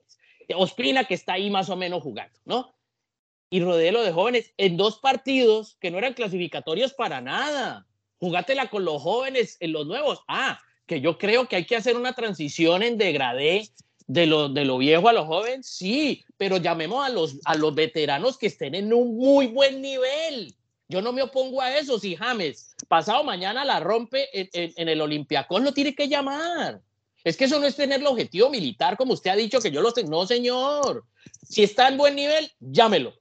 Ospina 0.55 1.05
que 1.05 1.15
está 1.15 1.35
ahí 1.35 1.49
más 1.49 1.71
o 1.71 1.77
menos 1.77 2.03
jugando, 2.03 2.37
¿no? 2.45 2.75
Y 3.51 3.61
rodelo 3.61 4.03
de 4.03 4.13
jóvenes 4.13 4.53
en 4.57 4.77
dos 4.77 4.99
partidos 4.99 5.77
que 5.81 5.91
no 5.91 5.99
eran 5.99 6.15
clasificatorios 6.15 6.95
para 6.95 7.21
nada. 7.21 7.87
Jugátela 8.19 8.71
con 8.71 8.85
los 8.85 9.03
jóvenes 9.03 9.57
en 9.61 9.73
los 9.73 9.87
nuevos. 9.87 10.23
Ah, 10.29 10.61
que 10.87 11.01
yo 11.01 11.19
creo 11.19 11.49
que 11.49 11.57
hay 11.57 11.67
que 11.67 11.77
hacer 11.77 11.97
una 11.97 12.15
transición 12.15 12.83
en 12.83 12.97
degradé 12.97 13.69
de 14.07 14.27
lo, 14.27 14.49
de 14.49 14.65
lo 14.65 14.79
viejo 14.79 15.09
a 15.09 15.13
los 15.13 15.27
jóvenes, 15.27 15.69
sí, 15.69 16.25
pero 16.37 16.57
llamemos 16.57 17.07
a 17.07 17.11
los, 17.11 17.39
a 17.45 17.55
los 17.55 17.73
veteranos 17.77 18.37
que 18.37 18.49
estén 18.49 18.75
en 18.75 18.93
un 18.93 19.17
muy 19.17 19.47
buen 19.47 19.81
nivel. 19.81 20.55
Yo 20.89 21.01
no 21.01 21.13
me 21.13 21.23
opongo 21.23 21.63
a 21.63 21.79
eso. 21.79 22.01
Si 22.01 22.17
James 22.17 22.75
pasado 22.89 23.23
mañana 23.23 23.65
la 23.65 23.79
rompe 23.79 24.29
en, 24.33 24.89
el 24.89 25.01
Olympiacos, 25.01 25.63
lo 25.63 25.73
tiene 25.73 25.95
que 25.95 26.09
llamar. 26.09 26.81
Es 27.23 27.37
que 27.37 27.45
eso 27.45 27.61
no 27.61 27.67
es 27.67 27.77
tener 27.77 28.01
el 28.01 28.07
objetivo 28.09 28.51
militar, 28.51 28.97
como 28.97 29.13
usted 29.13 29.31
ha 29.31 29.37
dicho 29.37 29.61
que 29.61 29.71
yo 29.71 29.81
lo 29.81 29.93
tengo. 29.93 30.11
No, 30.11 30.27
señor. 30.27 31.05
Si 31.49 31.63
está 31.63 31.87
en 31.87 31.97
buen 31.97 32.17
nivel, 32.17 32.51
llámelo. 32.59 33.15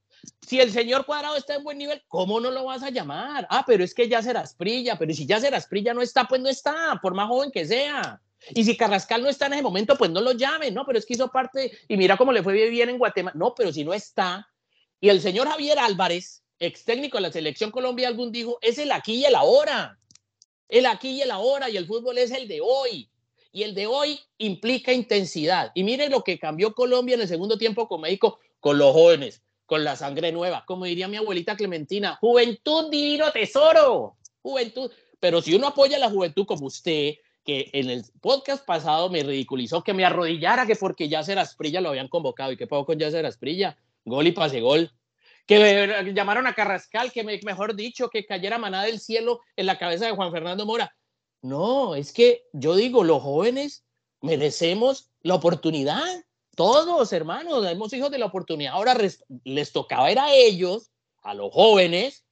Si 0.45 0.59
el 0.59 0.72
señor 0.72 1.05
Cuadrado 1.05 1.36
está 1.36 1.55
en 1.55 1.63
buen 1.63 1.78
nivel, 1.78 2.01
¿cómo 2.07 2.39
no 2.39 2.51
lo 2.51 2.65
vas 2.65 2.84
a 2.84 2.89
llamar? 2.89 3.47
Ah, 3.49 3.63
pero 3.65 3.84
es 3.84 3.93
que 3.93 4.09
ya 4.09 4.22
será 4.22 4.43
Prilla, 4.57 4.97
pero 4.97 5.13
si 5.13 5.26
ya 5.26 5.39
será 5.39 5.61
Prilla 5.61 5.93
no 5.93 6.01
está, 6.01 6.26
pues 6.26 6.41
no 6.41 6.49
está, 6.49 6.99
por 7.01 7.13
más 7.13 7.28
joven 7.28 7.51
que 7.51 7.65
sea. 7.65 8.22
Y 8.51 8.63
si 8.63 8.76
Carrascal 8.78 9.22
no 9.22 9.30
está 9.30 9.47
en 9.47 9.53
ese 9.53 9.61
momento, 9.61 9.97
pues 9.97 10.09
no 10.11 10.22
lo 10.22 10.32
llame, 10.32 10.72
no, 10.72 10.86
pero 10.86 10.97
es 10.97 11.05
que 11.05 11.13
hizo 11.13 11.30
parte 11.30 11.72
y 11.88 11.97
mira 11.97 12.17
cómo 12.17 12.32
le 12.32 12.41
fue 12.41 12.70
bien 12.70 12.89
en 12.89 12.97
Guatemala. 12.97 13.38
No, 13.38 13.53
pero 13.53 13.72
si 13.72 13.84
no 13.84 13.93
está. 13.93 14.47
Y 15.01 15.09
el 15.09 15.22
señor 15.22 15.47
Javier 15.47 15.80
Álvarez, 15.80 16.43
ex 16.59 16.84
técnico 16.84 17.17
de 17.17 17.22
la 17.22 17.32
selección 17.32 17.72
Colombia, 17.72 18.07
algún 18.07 18.32
dijo, 18.32 18.57
es 18.61 18.78
el 18.78 18.91
aquí 18.91 19.15
y 19.15 19.26
el 19.26 19.36
ahora. 19.36 19.99
El 20.67 20.86
aquí 20.86 21.09
y 21.09 21.22
el 21.22 21.32
ahora 21.32 21.70
y 21.70 21.78
el 21.78 21.88
fútbol 21.88 22.17
es 22.17 22.32
el 22.32 22.47
de 22.47 22.61
hoy. 22.61 23.09
Y 23.51 23.63
el 23.63 23.74
de 23.74 23.88
hoy 23.88 24.20
implica 24.38 24.93
intensidad. 24.93 25.72
Y 25.74 25.84
mire 25.84 26.09
lo 26.09 26.24
que 26.24 26.38
cambió 26.38 26.74
Colombia 26.74 27.15
en 27.15 27.22
el 27.22 27.28
segundo 27.28 27.57
tiempo 27.57 27.88
con 27.88 28.01
México, 28.01 28.39
con 28.59 28.78
los 28.78 28.93
jóvenes, 28.93 29.41
con 29.70 29.84
la 29.84 29.95
sangre 29.95 30.32
nueva. 30.32 30.65
Como 30.65 30.86
diría 30.86 31.07
mi 31.07 31.17
abuelita 31.17 31.55
Clementina, 31.55 32.17
juventud 32.20 32.89
divino 32.89 33.32
tesoro. 33.32 34.17
Juventud. 34.41 34.91
Pero 35.20 35.41
si 35.41 35.55
uno 35.55 35.67
apoya 35.67 35.97
a 35.97 35.99
la 35.99 36.09
juventud 36.09 36.45
como 36.45 36.65
usted, 36.65 37.13
que 37.45 37.70
en 37.74 37.89
el 37.89 38.03
podcast 38.20 38.65
pasado 38.65 39.09
me 39.09 39.24
ridiculizó 39.24 39.84
que 39.84 39.93
me 39.93 40.03
arrodillara 40.03 40.65
que 40.65 40.76
porque 40.76 41.07
ya 41.07 41.20
Asprilla 41.20 41.82
lo 41.82 41.89
habían 41.89 42.07
convocado. 42.07 42.51
¿Y 42.51 42.57
qué 42.57 42.67
pasó 42.67 42.86
con 42.86 42.97
Yacer 42.97 43.26
Asprilla? 43.26 43.78
Gol 44.05 44.28
y 44.28 44.32
pase 44.32 44.59
gol. 44.59 44.91
Que 45.45 46.11
llamaron 46.15 46.47
a 46.47 46.53
Carrascal, 46.53 47.11
que 47.11 47.24
mejor 47.24 47.76
dicho, 47.76 48.09
que 48.09 48.26
cayera 48.26 48.57
manada 48.57 48.86
del 48.86 48.99
cielo 48.99 49.41
en 49.55 49.67
la 49.67 49.78
cabeza 49.78 50.05
de 50.05 50.11
Juan 50.11 50.32
Fernando 50.32 50.65
Mora. 50.65 50.95
No, 51.41 51.95
es 51.95 52.11
que 52.11 52.43
yo 52.53 52.76
digo, 52.76 53.03
los 53.03 53.22
jóvenes 53.22 53.86
merecemos 54.22 55.11
la 55.22 55.36
oportunidad. 55.36 56.26
Todos, 56.60 57.14
hermanos, 57.14 57.66
hemos 57.66 57.93
hijos 57.93 58.12
de 58.12 58.18
la 58.18 58.26
oportunidad. 58.26 58.74
Ahora 58.74 58.97
les 59.45 59.72
tocaba 59.72 60.12
era 60.12 60.26
a 60.26 60.34
ellos 60.34 60.91
a 61.24 61.34
los 61.34 61.53
jóvenes, 61.53 62.26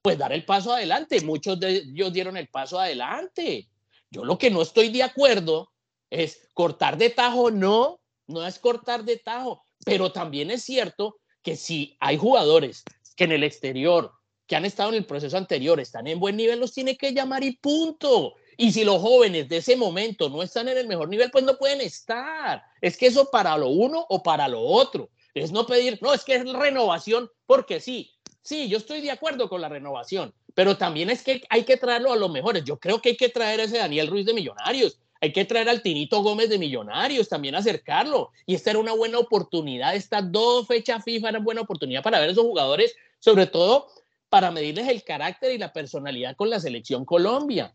pues 0.00 0.16
dar 0.16 0.32
el 0.32 0.46
paso 0.46 0.72
adelante. 0.72 1.20
Muchos 1.20 1.60
de 1.60 1.82
ellos 1.92 2.10
dieron 2.10 2.38
el 2.38 2.48
paso 2.48 2.80
adelante. 2.80 3.68
Yo 4.10 4.24
lo 4.24 4.38
que 4.38 4.50
no 4.50 4.62
estoy 4.62 4.88
de 4.88 5.02
acuerdo 5.02 5.70
es 6.08 6.48
cortar 6.54 6.96
de 6.96 7.10
tajo, 7.10 7.50
no, 7.50 8.00
no 8.26 8.46
es 8.46 8.58
cortar 8.58 9.04
de 9.04 9.18
tajo, 9.18 9.66
pero 9.84 10.10
también 10.10 10.50
es 10.50 10.62
cierto 10.62 11.18
que 11.42 11.54
si 11.54 11.98
hay 12.00 12.16
jugadores 12.16 12.84
que 13.16 13.24
en 13.24 13.32
el 13.32 13.44
exterior, 13.44 14.12
que 14.46 14.56
han 14.56 14.64
estado 14.64 14.88
en 14.88 14.94
el 14.94 15.04
proceso 15.04 15.36
anterior, 15.36 15.78
están 15.78 16.06
en 16.06 16.20
buen 16.20 16.38
nivel, 16.38 16.58
los 16.58 16.72
tiene 16.72 16.96
que 16.96 17.12
llamar 17.12 17.44
y 17.44 17.58
punto. 17.58 18.36
Y 18.56 18.72
si 18.72 18.84
los 18.84 19.00
jóvenes 19.00 19.48
de 19.48 19.58
ese 19.58 19.76
momento 19.76 20.28
no 20.28 20.42
están 20.42 20.68
en 20.68 20.78
el 20.78 20.86
mejor 20.86 21.08
nivel, 21.08 21.30
pues 21.30 21.44
no 21.44 21.56
pueden 21.56 21.80
estar. 21.80 22.62
Es 22.80 22.96
que 22.96 23.06
eso 23.06 23.30
para 23.30 23.56
lo 23.56 23.68
uno 23.68 24.06
o 24.08 24.22
para 24.22 24.48
lo 24.48 24.60
otro. 24.60 25.10
Es 25.34 25.50
no 25.50 25.66
pedir, 25.66 25.98
no, 26.00 26.14
es 26.14 26.24
que 26.24 26.36
es 26.36 26.52
renovación, 26.52 27.30
porque 27.46 27.80
sí, 27.80 28.12
sí, 28.42 28.68
yo 28.68 28.78
estoy 28.78 29.00
de 29.00 29.10
acuerdo 29.10 29.48
con 29.48 29.60
la 29.60 29.68
renovación, 29.68 30.32
pero 30.54 30.76
también 30.76 31.10
es 31.10 31.22
que 31.22 31.42
hay 31.50 31.64
que 31.64 31.76
traerlo 31.76 32.12
a 32.12 32.16
los 32.16 32.30
mejores. 32.30 32.64
Yo 32.64 32.78
creo 32.78 33.00
que 33.02 33.10
hay 33.10 33.16
que 33.16 33.28
traer 33.28 33.60
a 33.60 33.64
ese 33.64 33.78
Daniel 33.78 34.06
Ruiz 34.06 34.26
de 34.26 34.34
Millonarios, 34.34 34.98
hay 35.20 35.32
que 35.32 35.44
traer 35.44 35.68
al 35.68 35.82
Tinito 35.82 36.22
Gómez 36.22 36.50
de 36.50 36.58
Millonarios, 36.58 37.28
también 37.28 37.54
acercarlo. 37.54 38.30
Y 38.46 38.54
esta 38.54 38.70
era 38.70 38.78
una 38.78 38.92
buena 38.92 39.18
oportunidad, 39.18 39.96
estas 39.96 40.30
dos 40.30 40.68
fechas 40.68 41.02
FIFA 41.02 41.30
eran 41.30 41.44
buena 41.44 41.62
oportunidad 41.62 42.02
para 42.02 42.20
ver 42.20 42.28
a 42.28 42.32
esos 42.32 42.44
jugadores, 42.44 42.94
sobre 43.18 43.46
todo 43.46 43.88
para 44.28 44.50
medirles 44.50 44.88
el 44.88 45.02
carácter 45.02 45.52
y 45.52 45.58
la 45.58 45.72
personalidad 45.72 46.36
con 46.36 46.50
la 46.50 46.60
selección 46.60 47.04
Colombia. 47.04 47.74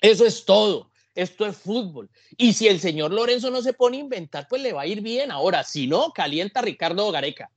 Eso 0.00 0.26
es 0.26 0.44
todo. 0.44 0.90
Esto 1.14 1.46
es 1.46 1.56
fútbol. 1.56 2.08
Y 2.36 2.52
si 2.52 2.68
el 2.68 2.80
señor 2.80 3.12
Lorenzo 3.12 3.50
no 3.50 3.62
se 3.62 3.72
pone 3.72 3.96
a 3.96 4.00
inventar, 4.00 4.46
pues 4.48 4.62
le 4.62 4.72
va 4.72 4.82
a 4.82 4.86
ir 4.86 5.00
bien. 5.00 5.30
Ahora, 5.30 5.64
si 5.64 5.86
no, 5.86 6.12
calienta 6.12 6.62
Ricardo 6.62 7.10
Gareca. 7.10 7.50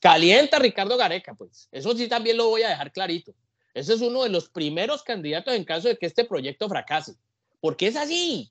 Calienta 0.00 0.58
Ricardo 0.58 0.96
Gareca, 0.96 1.34
pues. 1.34 1.68
Eso 1.72 1.96
sí 1.96 2.08
también 2.08 2.36
lo 2.36 2.48
voy 2.48 2.62
a 2.62 2.68
dejar 2.68 2.92
clarito. 2.92 3.34
Ese 3.74 3.94
es 3.94 4.00
uno 4.00 4.22
de 4.22 4.30
los 4.30 4.48
primeros 4.48 5.02
candidatos 5.02 5.54
en 5.54 5.64
caso 5.64 5.88
de 5.88 5.96
que 5.96 6.06
este 6.06 6.24
proyecto 6.24 6.68
fracase. 6.68 7.14
Porque 7.60 7.88
es 7.88 7.96
así. 7.96 8.50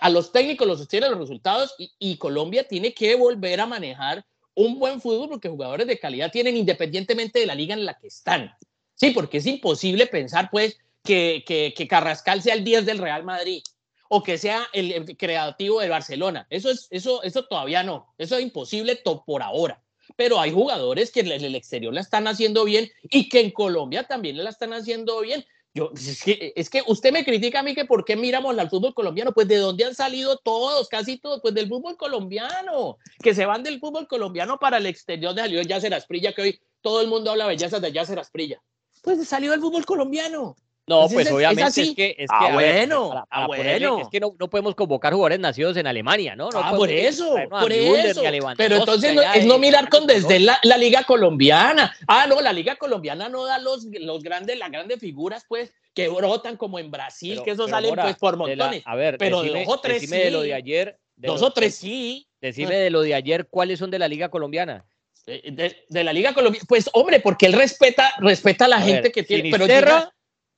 A 0.00 0.10
los 0.10 0.32
técnicos 0.32 0.66
los 0.66 0.78
sostienen 0.78 1.10
los 1.10 1.20
resultados 1.20 1.74
y, 1.78 1.92
y 1.98 2.16
Colombia 2.16 2.66
tiene 2.66 2.92
que 2.92 3.14
volver 3.14 3.60
a 3.60 3.66
manejar 3.66 4.24
un 4.54 4.78
buen 4.78 5.00
fútbol 5.00 5.28
porque 5.28 5.48
jugadores 5.48 5.86
de 5.86 5.98
calidad 5.98 6.30
tienen 6.30 6.56
independientemente 6.56 7.40
de 7.40 7.46
la 7.46 7.54
liga 7.54 7.74
en 7.74 7.84
la 7.84 7.98
que 7.98 8.08
están. 8.08 8.52
Sí, 8.94 9.10
porque 9.10 9.38
es 9.38 9.46
imposible 9.46 10.06
pensar, 10.06 10.50
pues, 10.50 10.76
que, 11.04 11.44
que, 11.76 11.88
Carrascal 11.88 12.42
sea 12.42 12.54
el 12.54 12.64
10 12.64 12.86
del 12.86 12.98
Real 12.98 13.24
Madrid 13.24 13.62
o 14.08 14.22
que 14.22 14.38
sea 14.38 14.66
el, 14.72 15.16
creativo 15.16 15.80
del 15.80 15.90
Barcelona. 15.90 16.46
Eso, 16.50 16.70
es, 16.70 16.88
eso, 16.90 17.22
eso 17.22 17.44
todavía 17.44 17.82
no. 17.82 18.12
Eso 18.18 18.36
es 18.36 18.42
imposible 18.42 19.00
por 19.26 19.42
ahora. 19.42 19.82
Pero 20.16 20.40
hay 20.40 20.50
jugadores 20.50 21.12
que 21.12 21.20
en 21.20 21.30
el 21.30 21.54
exterior 21.54 21.94
la 21.94 22.00
están 22.00 22.26
haciendo 22.26 22.64
bien 22.64 22.90
y 23.04 23.28
que 23.28 23.40
en 23.40 23.50
Colombia 23.52 24.04
también 24.04 24.42
la 24.42 24.50
están 24.50 24.72
haciendo 24.72 25.20
bien. 25.20 25.44
Yo, 25.72 25.92
es 25.94 26.24
que, 26.24 26.52
es 26.56 26.68
que 26.68 26.82
usted 26.88 27.12
me 27.12 27.24
critica 27.24 27.60
a 27.60 27.62
mí 27.62 27.76
que 27.76 27.84
por 27.84 28.04
qué 28.04 28.16
miramos 28.16 28.58
al 28.58 28.68
fútbol 28.68 28.92
colombiano. 28.92 29.32
Pues 29.32 29.46
de 29.46 29.56
dónde 29.56 29.84
han 29.84 29.94
salido 29.94 30.36
todos, 30.38 30.88
casi 30.88 31.18
todos, 31.18 31.40
pues 31.40 31.54
del 31.54 31.68
fútbol 31.68 31.96
colombiano, 31.96 32.98
que 33.22 33.34
se 33.34 33.46
van 33.46 33.62
del 33.62 33.78
fútbol 33.78 34.08
colombiano 34.08 34.58
para 34.58 34.78
el 34.78 34.86
exterior 34.86 35.32
de 35.34 35.42
salió 35.42 35.62
Yacer 35.62 35.94
Asprilla, 35.94 36.32
que 36.32 36.42
hoy 36.42 36.60
todo 36.80 37.00
el 37.00 37.08
mundo 37.08 37.30
habla 37.30 37.46
bellezas 37.46 37.80
de 37.80 37.92
Yacer 37.92 38.18
Asprilla. 38.18 38.60
Pues 39.02 39.26
salió 39.28 39.52
del 39.52 39.60
fútbol 39.60 39.86
colombiano. 39.86 40.56
No, 40.86 41.08
pues 41.08 41.30
obviamente 41.30 41.82
es, 41.82 41.94
que, 41.94 42.16
es 42.18 42.28
ah, 42.32 42.46
que 42.46 42.52
bueno, 42.52 43.24
ah, 43.30 43.46
bueno. 43.46 44.00
es 44.00 44.08
que 44.08 44.18
no, 44.18 44.34
no, 44.38 44.50
podemos 44.50 44.74
convocar 44.74 45.12
jugadores 45.12 45.38
nacidos 45.38 45.76
en 45.76 45.86
Alemania, 45.86 46.34
¿no? 46.34 46.50
no 46.50 46.58
ah, 46.58 46.72
por 46.74 46.90
eso, 46.90 47.36
por 47.48 47.72
eso. 47.72 48.22
Pero 48.56 48.76
entonces 48.76 49.14
no, 49.14 49.22
es 49.22 49.46
no 49.46 49.58
mirar 49.58 49.88
con 49.88 50.06
desde 50.06 50.40
la, 50.40 50.58
la, 50.64 50.76
liga 50.76 51.04
colombiana. 51.04 51.94
Ah, 52.08 52.26
no, 52.26 52.40
la 52.40 52.52
liga 52.52 52.74
colombiana 52.74 53.28
no 53.28 53.44
da 53.44 53.58
los, 53.58 53.84
los 53.84 54.22
grandes, 54.22 54.58
las 54.58 54.70
grandes 54.72 54.98
figuras, 54.98 55.44
pues, 55.48 55.72
que 55.94 56.08
brotan 56.08 56.56
como 56.56 56.78
en 56.78 56.90
Brasil, 56.90 57.40
que 57.44 57.52
eso 57.52 57.68
salen 57.68 57.94
pues 57.94 58.16
por 58.16 58.36
montones. 58.36 58.82
a 58.84 58.96
ver, 58.96 59.16
pero 59.16 59.42
decime, 59.42 59.64
dos 59.64 59.74
o 59.74 59.80
tres 59.80 60.02
sí. 60.02 60.06
de 60.08 60.30
lo 60.30 60.42
de 60.42 60.54
ayer. 60.54 60.98
dos 61.16 61.42
o 61.42 61.52
tres 61.52 61.76
sí. 61.76 62.26
Decime 62.40 62.74
de 62.76 62.90
lo 62.90 63.02
de 63.02 63.14
ayer, 63.14 63.46
¿cuáles 63.48 63.78
son 63.78 63.90
de 63.90 63.98
la 63.98 64.08
liga 64.08 64.28
colombiana? 64.28 64.84
De, 65.26 65.76
de, 65.88 66.04
la 66.04 66.12
liga 66.12 66.32
colombiana, 66.34 66.66
pues 66.66 66.90
hombre, 66.94 67.20
porque 67.20 67.46
él 67.46 67.52
respeta, 67.52 68.12
respeta 68.18 68.64
a 68.64 68.68
la 68.68 68.80
gente 68.80 69.12
que 69.12 69.22
tiene. 69.22 69.50
Pero 69.50 69.66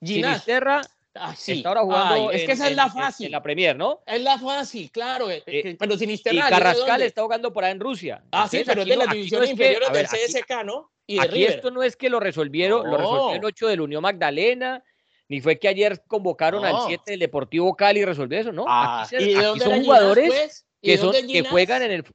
Sinisterra 0.05 0.81
ah, 1.15 1.35
sí. 1.35 1.53
está 1.53 1.69
ahora 1.69 1.81
jugando. 1.81 2.31
es 2.31 2.43
que 2.43 2.51
esa 2.53 2.69
es 2.69 2.75
la 2.75 2.89
fácil. 2.89 3.27
En, 3.27 3.31
la 3.31 3.43
Premier, 3.43 3.75
¿no? 3.75 4.01
Es 4.05 4.21
la 4.21 4.37
fácil, 4.37 4.91
claro. 4.91 5.29
Eh, 5.29 5.75
pero 5.77 5.97
Sinisterra. 5.97 6.35
Y 6.35 6.39
Carrascal 6.39 7.01
está 7.01 7.23
jugando 7.23 7.53
por 7.53 7.63
ahí 7.63 7.71
en 7.71 7.79
Rusia. 7.79 8.23
Ah, 8.31 8.47
sí, 8.49 8.63
pero 8.65 8.81
es 8.81 8.87
de 8.87 8.95
las 8.97 9.09
divisiones 9.09 9.49
inferiores 9.49 9.91
del 9.91 10.07
CSK, 10.07 10.63
¿no? 10.65 10.91
Y 11.05 11.19
aquí 11.19 11.43
esto 11.43 11.69
no 11.71 11.83
es 11.83 11.95
que 11.95 12.09
lo 12.09 12.19
resolvieron, 12.19 12.89
lo 12.89 12.97
resolvió 12.97 13.35
el 13.35 13.45
8 13.45 13.67
del 13.67 13.81
Unión 13.81 14.01
Magdalena, 14.01 14.83
ni 15.27 15.41
fue 15.41 15.59
que 15.59 15.67
ayer 15.67 16.01
convocaron 16.07 16.63
al 16.63 16.75
7 16.87 17.11
del 17.11 17.19
Deportivo 17.19 17.75
Cali 17.75 18.01
y 18.01 18.05
resolvió 18.05 18.39
eso, 18.39 18.51
¿no? 18.51 18.65
Ah, 18.67 19.03
aquí, 19.03 19.35
son 19.59 19.83
jugadores 19.83 20.27
pues? 20.27 20.65
que, 20.81 20.97
son, 20.97 21.13
que 21.27 21.43
juegan 21.43 21.81
en 21.83 21.91
el. 21.91 22.05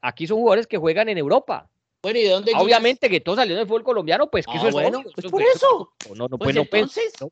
Aquí 0.00 0.26
son 0.26 0.38
jugadores 0.38 0.66
que 0.66 0.78
juegan 0.78 1.08
en 1.08 1.18
Europa. 1.18 1.68
Bueno, 2.02 2.18
¿y 2.18 2.22
de 2.24 2.30
dónde 2.30 2.52
Obviamente 2.56 3.08
que 3.08 3.20
todos 3.20 3.38
salieron 3.38 3.60
del 3.60 3.68
fútbol 3.68 3.84
colombiano, 3.84 4.28
pues 4.28 4.44
que 4.44 4.56
eso 4.56 4.66
es 4.66 4.74
bueno. 4.74 5.04
Pues 5.14 5.30
por 5.30 5.40
eso. 5.40 5.92
No, 6.16 6.26
no, 6.26 6.36
pues, 6.36 6.56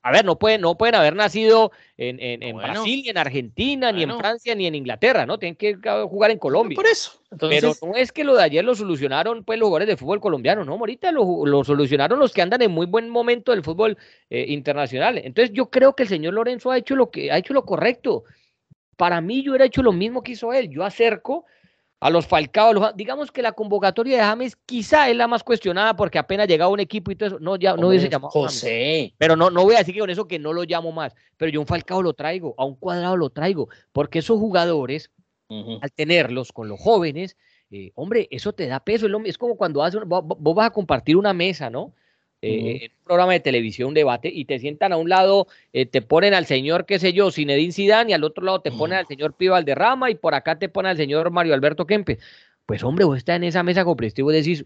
a 0.00 0.12
ver, 0.12 0.24
no 0.24 0.38
pueden, 0.38 0.60
no 0.60 0.78
pueden 0.78 0.94
haber 0.94 1.16
nacido 1.16 1.72
en, 1.96 2.20
en, 2.20 2.40
en 2.44 2.56
Brasil, 2.56 3.02
ni 3.02 3.08
en 3.08 3.18
Argentina, 3.18 3.90
ni 3.90 4.04
en 4.04 4.16
Francia, 4.16 4.54
ni 4.54 4.66
en 4.66 4.76
Inglaterra, 4.76 5.26
¿no? 5.26 5.38
Tienen 5.38 5.56
que 5.56 5.76
jugar 6.08 6.30
en 6.30 6.38
Colombia. 6.38 6.76
Por 6.76 6.86
eso. 6.86 7.20
Pero 7.36 7.72
no 7.82 7.96
es 7.96 8.12
que 8.12 8.22
lo 8.22 8.36
de 8.36 8.44
ayer 8.44 8.64
lo 8.64 8.76
solucionaron 8.76 9.42
pues 9.42 9.58
los 9.58 9.66
jugadores 9.66 9.88
de 9.88 9.96
fútbol 9.96 10.20
colombiano, 10.20 10.64
no, 10.64 10.74
ahorita 10.74 11.10
lo, 11.10 11.44
lo 11.44 11.64
solucionaron 11.64 12.20
los 12.20 12.32
que 12.32 12.42
andan 12.42 12.62
en 12.62 12.70
muy 12.70 12.86
buen 12.86 13.08
momento 13.08 13.50
del 13.50 13.64
fútbol 13.64 13.98
eh, 14.30 14.44
internacional. 14.48 15.18
Entonces 15.18 15.52
yo 15.52 15.68
creo 15.68 15.96
que 15.96 16.04
el 16.04 16.08
señor 16.08 16.34
Lorenzo 16.34 16.70
ha 16.70 16.78
hecho 16.78 16.94
lo 16.94 17.10
que 17.10 17.32
ha 17.32 17.38
hecho 17.38 17.54
lo 17.54 17.64
correcto. 17.64 18.22
Para 18.96 19.20
mí 19.20 19.42
yo 19.42 19.50
hubiera 19.50 19.64
hecho 19.64 19.82
lo 19.82 19.92
mismo 19.92 20.22
que 20.22 20.32
hizo 20.32 20.52
él. 20.52 20.70
Yo 20.70 20.84
acerco 20.84 21.44
a 22.00 22.08
los 22.08 22.26
Falcao, 22.26 22.92
digamos 22.94 23.30
que 23.30 23.42
la 23.42 23.52
convocatoria 23.52 24.16
de 24.16 24.22
James 24.22 24.56
quizá 24.64 25.10
es 25.10 25.16
la 25.16 25.28
más 25.28 25.44
cuestionada 25.44 25.94
porque 25.94 26.18
apenas 26.18 26.48
llegaba 26.48 26.72
un 26.72 26.80
equipo 26.80 27.10
y 27.10 27.16
todo 27.16 27.28
eso, 27.28 27.38
no, 27.40 27.56
ya, 27.56 27.76
no 27.76 27.88
hubiese 27.88 28.08
llamado 28.08 28.30
José. 28.30 29.14
Pero 29.18 29.36
no, 29.36 29.50
no 29.50 29.64
voy 29.64 29.74
a 29.74 29.78
decir 29.78 29.94
que 29.94 30.00
con 30.00 30.08
eso 30.08 30.26
que 30.26 30.38
no 30.38 30.54
lo 30.54 30.64
llamo 30.64 30.92
más, 30.92 31.14
pero 31.36 31.52
yo 31.52 31.60
un 31.60 31.66
Falcao 31.66 32.02
lo 32.02 32.14
traigo, 32.14 32.54
a 32.56 32.64
un 32.64 32.74
cuadrado 32.76 33.18
lo 33.18 33.28
traigo, 33.28 33.68
porque 33.92 34.20
esos 34.20 34.38
jugadores, 34.38 35.10
al 35.48 35.92
tenerlos 35.92 36.52
con 36.52 36.68
los 36.68 36.80
jóvenes, 36.80 37.36
eh, 37.70 37.92
hombre, 37.94 38.28
eso 38.30 38.52
te 38.52 38.66
da 38.66 38.80
peso, 38.80 39.06
es, 39.24 39.36
como 39.36 39.56
cuando 39.56 39.82
haces, 39.82 40.00
vos, 40.06 40.24
vas 40.26 40.66
a 40.66 40.70
compartir 40.70 41.16
una 41.16 41.34
mesa, 41.34 41.68
¿no? 41.68 41.94
Eh, 42.42 42.84
en 42.84 42.92
un 42.92 43.04
programa 43.04 43.32
de 43.32 43.40
televisión, 43.40 43.88
un 43.88 43.94
debate, 43.94 44.30
y 44.32 44.46
te 44.46 44.58
sientan 44.58 44.92
a 44.92 44.96
un 44.96 45.08
lado, 45.08 45.46
eh, 45.72 45.84
te 45.84 46.00
ponen 46.00 46.32
al 46.32 46.46
señor, 46.46 46.86
qué 46.86 46.98
sé 46.98 47.12
yo, 47.12 47.30
Zinedine 47.30 47.72
Zidane, 47.72 48.10
y 48.10 48.14
al 48.14 48.24
otro 48.24 48.42
lado 48.44 48.60
te 48.62 48.72
ponen 48.72 48.98
al 48.98 49.06
señor 49.06 49.34
Pío 49.34 49.52
Valderrama, 49.52 50.10
y 50.10 50.14
por 50.14 50.34
acá 50.34 50.58
te 50.58 50.68
ponen 50.68 50.90
al 50.90 50.96
señor 50.96 51.30
Mario 51.30 51.52
Alberto 51.52 51.86
Kempe. 51.86 52.18
Pues 52.64 52.82
hombre, 52.82 53.04
vos 53.04 53.18
estás 53.18 53.36
en 53.36 53.44
esa 53.44 53.62
mesa 53.62 53.84
con 53.84 53.96
y 54.00 54.22
vos 54.22 54.32
decís, 54.32 54.64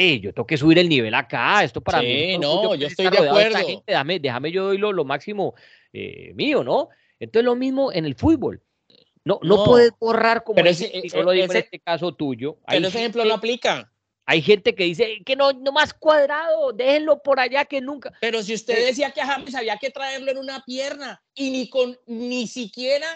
eh, 0.00 0.20
yo 0.20 0.32
tengo 0.32 0.46
que 0.46 0.56
subir 0.56 0.78
el 0.78 0.88
nivel 0.88 1.14
acá, 1.14 1.64
esto 1.64 1.80
para 1.80 2.00
mí. 2.00 2.38
No, 2.38 2.74
yo, 2.74 2.86
estoy 2.86 3.08
de 3.10 3.18
acuerdo. 3.18 3.58
déjame, 3.86 4.18
déjame 4.18 4.52
yo 4.52 4.66
doy 4.66 4.78
lo, 4.78 5.04
máximo 5.04 5.54
eh, 5.92 6.32
mío, 6.34 6.64
¿no? 6.64 6.88
Entonces 7.18 7.44
lo 7.44 7.56
mismo 7.56 7.92
en 7.92 8.06
el 8.06 8.14
fútbol. 8.14 8.62
No, 9.24 9.38
no, 9.42 9.64
puedes 9.64 9.92
borrar 9.98 10.42
como 10.42 10.56
pero 10.56 10.72
solo 11.08 11.32
en 11.32 11.54
este 11.54 11.78
caso 11.80 12.14
tuyo. 12.14 12.56
Pero 12.66 12.88
ese 12.88 12.98
ejemplo 12.98 13.24
no 13.24 13.34
aplica. 13.34 13.92
Hay 14.26 14.42
gente 14.42 14.74
que 14.74 14.84
dice 14.84 15.22
que 15.24 15.34
no, 15.34 15.52
no 15.52 15.72
más 15.72 15.92
cuadrado, 15.92 16.72
déjenlo 16.72 17.22
por 17.22 17.40
allá 17.40 17.64
que 17.64 17.80
nunca. 17.80 18.12
Pero 18.20 18.42
si 18.42 18.54
usted 18.54 18.86
decía 18.86 19.10
que 19.10 19.20
a 19.20 19.26
James 19.26 19.54
había 19.54 19.76
que 19.76 19.90
traerlo 19.90 20.30
en 20.30 20.38
una 20.38 20.64
pierna 20.64 21.22
y 21.34 21.50
ni 21.50 21.68
con 21.68 21.98
ni 22.06 22.46
siquiera 22.46 23.06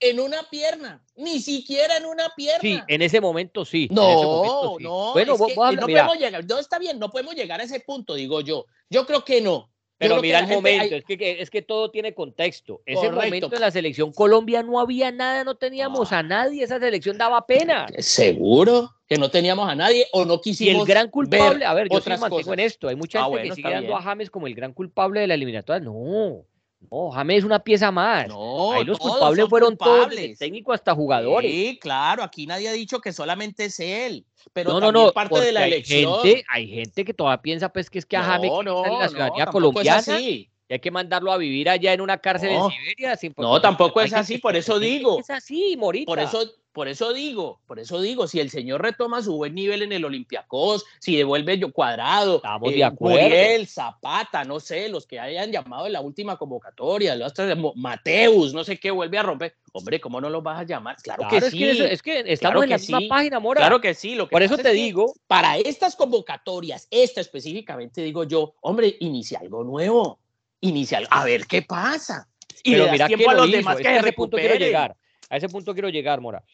en 0.00 0.20
una 0.20 0.48
pierna, 0.50 1.04
ni 1.16 1.40
siquiera 1.40 1.96
en 1.96 2.06
una 2.06 2.28
pierna. 2.36 2.60
Sí, 2.60 2.78
en 2.88 3.02
ese 3.02 3.20
momento 3.20 3.64
sí. 3.64 3.88
No, 3.90 4.76
no. 4.78 5.12
Bueno, 5.12 5.36
no 5.36 5.48
podemos 5.48 6.18
llegar, 6.18 6.44
no 6.44 6.58
está 6.58 6.78
bien, 6.78 6.98
no 6.98 7.10
podemos 7.10 7.34
llegar 7.34 7.60
a 7.60 7.64
ese 7.64 7.80
punto, 7.80 8.14
digo 8.14 8.40
yo. 8.40 8.66
Yo 8.90 9.06
creo 9.06 9.24
que 9.24 9.40
no. 9.40 9.72
Pero 9.98 10.20
mira 10.20 10.40
el 10.40 10.48
momento, 10.48 10.96
es, 10.96 11.04
que, 11.04 11.40
es 11.40 11.50
que 11.50 11.62
todo 11.62 11.90
tiene 11.90 12.14
contexto. 12.14 12.82
Ese 12.84 13.10
momento 13.10 13.54
en 13.54 13.60
la 13.60 13.70
selección 13.70 14.12
Colombia 14.12 14.62
no 14.62 14.80
había 14.80 15.12
nada, 15.12 15.44
no 15.44 15.56
teníamos 15.56 16.12
a 16.12 16.22
nadie, 16.22 16.64
esa 16.64 16.80
selección 16.80 17.16
daba 17.16 17.46
pena. 17.46 17.86
Seguro 17.98 18.90
que 19.08 19.16
no 19.16 19.30
teníamos 19.30 19.68
a 19.68 19.74
nadie 19.74 20.06
o 20.12 20.24
no 20.24 20.40
quisimos. 20.40 20.74
Y 20.74 20.80
el 20.80 20.86
gran 20.86 21.10
culpable, 21.10 21.64
a 21.64 21.74
ver, 21.74 21.88
yo 21.90 22.00
sí 22.00 22.10
mantengo 22.10 22.52
en 22.52 22.60
esto. 22.60 22.88
Hay 22.88 22.96
mucha 22.96 23.24
ah, 23.24 23.28
gente 23.30 23.48
que 23.48 23.54
sigue 23.54 23.70
dando 23.70 23.96
a 23.96 24.02
James 24.02 24.30
como 24.30 24.46
el 24.46 24.54
gran 24.54 24.72
culpable 24.72 25.20
de 25.20 25.26
la 25.26 25.34
eliminatoria. 25.34 25.80
No, 25.80 26.44
no, 26.90 27.10
James 27.10 27.38
es 27.38 27.44
una 27.44 27.58
pieza 27.58 27.90
más. 27.90 28.28
No, 28.28 28.72
Ahí 28.72 28.84
los 28.84 28.98
culpables 28.98 29.48
fueron 29.48 29.76
todos, 29.76 30.08
técnico 30.38 30.72
hasta 30.72 30.94
jugadores. 30.94 31.50
Sí, 31.50 31.78
claro, 31.80 32.22
aquí 32.22 32.46
nadie 32.46 32.68
ha 32.68 32.72
dicho 32.72 33.00
que 33.00 33.12
solamente 33.12 33.66
es 33.66 33.80
él. 33.80 34.24
Pero 34.52 34.78
no, 34.78 34.92
no, 34.92 35.12
parte 35.12 35.40
de 35.40 35.52
la 35.52 35.66
elección. 35.66 36.20
Gente, 36.22 36.44
hay 36.48 36.68
gente 36.68 37.04
que 37.04 37.14
todavía 37.14 37.42
piensa 37.42 37.68
pues 37.70 37.88
que 37.88 37.98
es 37.98 38.06
que 38.06 38.16
a 38.16 38.22
James 38.22 38.50
no, 38.64 38.84
en 38.84 38.98
la 38.98 39.08
ciudadanía 39.08 39.46
colombiana 39.46 40.20
y 40.20 40.50
hay 40.68 40.80
que 40.80 40.90
mandarlo 40.90 41.32
a 41.32 41.36
vivir 41.36 41.68
allá 41.68 41.92
en 41.92 42.00
una 42.00 42.18
cárcel 42.18 42.50
en 42.50 42.62
Siberia. 42.70 43.18
no, 43.36 43.60
tampoco 43.60 44.00
es 44.00 44.12
así, 44.12 44.38
por 44.38 44.56
eso 44.56 44.78
digo. 44.78 45.18
Es 45.20 45.30
así, 45.30 45.76
Morita. 45.76 46.06
Por 46.06 46.18
eso, 46.18 46.42
por 46.74 46.88
eso 46.88 47.12
digo, 47.12 47.60
por 47.68 47.78
eso 47.78 48.00
digo, 48.00 48.26
si 48.26 48.40
el 48.40 48.50
señor 48.50 48.82
retoma 48.82 49.22
su 49.22 49.36
buen 49.36 49.54
nivel 49.54 49.82
en 49.82 49.92
el 49.92 50.04
Olympiacos, 50.04 50.84
si 50.98 51.16
devuelve 51.16 51.56
yo 51.56 51.72
cuadrado, 51.72 52.36
Estamos 52.36 52.74
de 52.74 52.82
acuerdo. 52.82 53.22
Muriel, 53.22 53.68
Zapata, 53.68 54.42
no 54.42 54.58
sé, 54.58 54.88
los 54.88 55.06
que 55.06 55.20
hayan 55.20 55.52
llamado 55.52 55.86
en 55.86 55.92
la 55.92 56.00
última 56.00 56.36
convocatoria, 56.36 57.14
los 57.14 57.32
Mateus, 57.76 58.52
no 58.52 58.64
sé 58.64 58.80
qué, 58.80 58.90
vuelve 58.90 59.18
a 59.18 59.22
romper. 59.22 59.54
Hombre, 59.70 60.00
¿cómo 60.00 60.20
no 60.20 60.28
los 60.28 60.42
vas 60.42 60.58
a 60.58 60.64
llamar? 60.64 60.96
Claro, 60.96 61.28
que 61.30 61.36
es 61.36 61.44
sí. 61.50 61.58
Que 61.58 61.92
es 61.92 62.02
que 62.02 62.24
estamos 62.26 62.38
Claro 62.40 62.62
en 62.64 62.70
la 62.70 62.76
que 62.76 62.82
misma 62.82 62.98
sí. 62.98 63.06
página, 63.06 63.38
Mora. 63.38 63.60
Claro 63.60 63.80
que 63.80 63.94
sí. 63.94 64.16
Lo 64.16 64.26
que 64.26 64.32
Por 64.32 64.42
eso 64.42 64.56
te 64.56 64.62
es 64.62 64.68
que 64.68 64.74
digo, 64.74 65.14
Para 65.28 65.56
estas 65.58 65.94
convocatorias, 65.94 66.88
esta 66.90 67.20
específicamente, 67.20 68.02
digo 68.02 68.24
yo, 68.24 68.56
hombre, 68.62 68.96
inicia 68.98 69.38
algo 69.38 69.62
nuevo. 69.62 70.18
Inicia 70.60 70.98
algo. 70.98 71.08
A 71.12 71.24
ver 71.24 71.46
qué 71.46 71.62
pasa. 71.62 72.28
Y 72.64 72.72
pero 72.72 72.84
le 72.84 72.90
das 72.90 72.92
mira 72.92 73.06
tiempo 73.06 73.24
que 73.26 73.30
a 73.30 73.34
lo 73.34 73.40
los 73.42 73.48
hizo, 73.48 73.56
demás 73.58 73.74
es 73.74 73.78
que 73.78 73.82
que 73.84 73.88
a 73.88 73.92
se 73.92 74.00
ese 74.00 74.12
punto 74.12 74.36
quiero 74.36 74.54
llegar. 74.56 74.96
A 75.30 75.36
ese 75.36 75.48
punto 75.48 75.72
quiero 75.72 75.88
llegar, 75.88 76.20
Mora. 76.20 76.44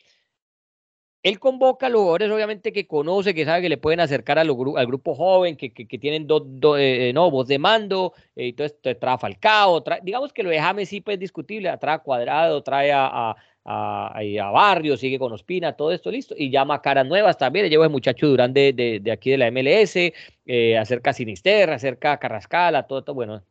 Él 1.23 1.39
convoca 1.39 1.87
a 1.87 1.89
los 1.91 2.01
jugadores, 2.01 2.31
obviamente, 2.31 2.73
que 2.73 2.87
conoce, 2.87 3.35
que 3.35 3.45
sabe 3.45 3.61
que 3.63 3.69
le 3.69 3.77
pueden 3.77 4.01
acercar 4.01 4.39
a 4.39 4.45
gru- 4.45 4.79
al 4.79 4.87
grupo 4.87 5.15
joven, 5.15 5.57
que, 5.57 5.71
que- 5.73 5.87
que 5.87 5.99
tienen 5.99 6.27
dos, 6.27 6.43
dos, 6.47 6.79
eh, 6.81 7.13
no, 7.15 7.31
voz 7.31 7.47
de 7.49 7.59
mando, 7.59 8.15
eh, 8.37 8.55
esto, 8.57 8.97
trae 8.97 9.15
a 9.15 9.19
Falcao, 9.19 9.83
trae- 9.83 10.01
digamos 10.03 10.33
que 10.33 10.43
lo 10.43 10.49
de 10.51 10.61
James 10.61 10.89
sí 10.89 11.01
pues, 11.03 11.15
es 11.17 11.21
discutible, 11.21 11.77
trae 11.79 11.97
a 11.97 11.99
Cuadrado, 11.99 12.63
trae 12.63 12.91
a, 12.93 13.37
a, 13.65 14.19
a 14.19 14.51
Barrio, 14.51 14.97
sigue 14.97 15.19
con 15.19 15.33
Ospina, 15.33 15.75
todo 15.77 15.93
esto 15.93 16.11
listo, 16.11 16.35
y 16.37 16.51
llama 16.51 16.81
caras 16.81 17.07
nuevas 17.07 17.37
también, 17.37 17.65
le 17.65 17.71
lleva 17.71 17.85
el 17.85 17.91
muchacho 17.91 18.27
Durán 18.27 18.53
de, 18.53 18.73
de, 18.73 19.13
aquí 19.13 19.31
de 19.31 19.39
la 19.39 19.51
MLS, 19.51 20.13
eh, 20.47 20.79
acerca 20.79 21.11
a 21.11 21.13
Sinisterra, 21.13 21.75
acerca 21.75 22.13
a 22.13 22.19
Carrascala, 22.19 22.87
todo 22.87 23.15
bueno, 23.15 23.43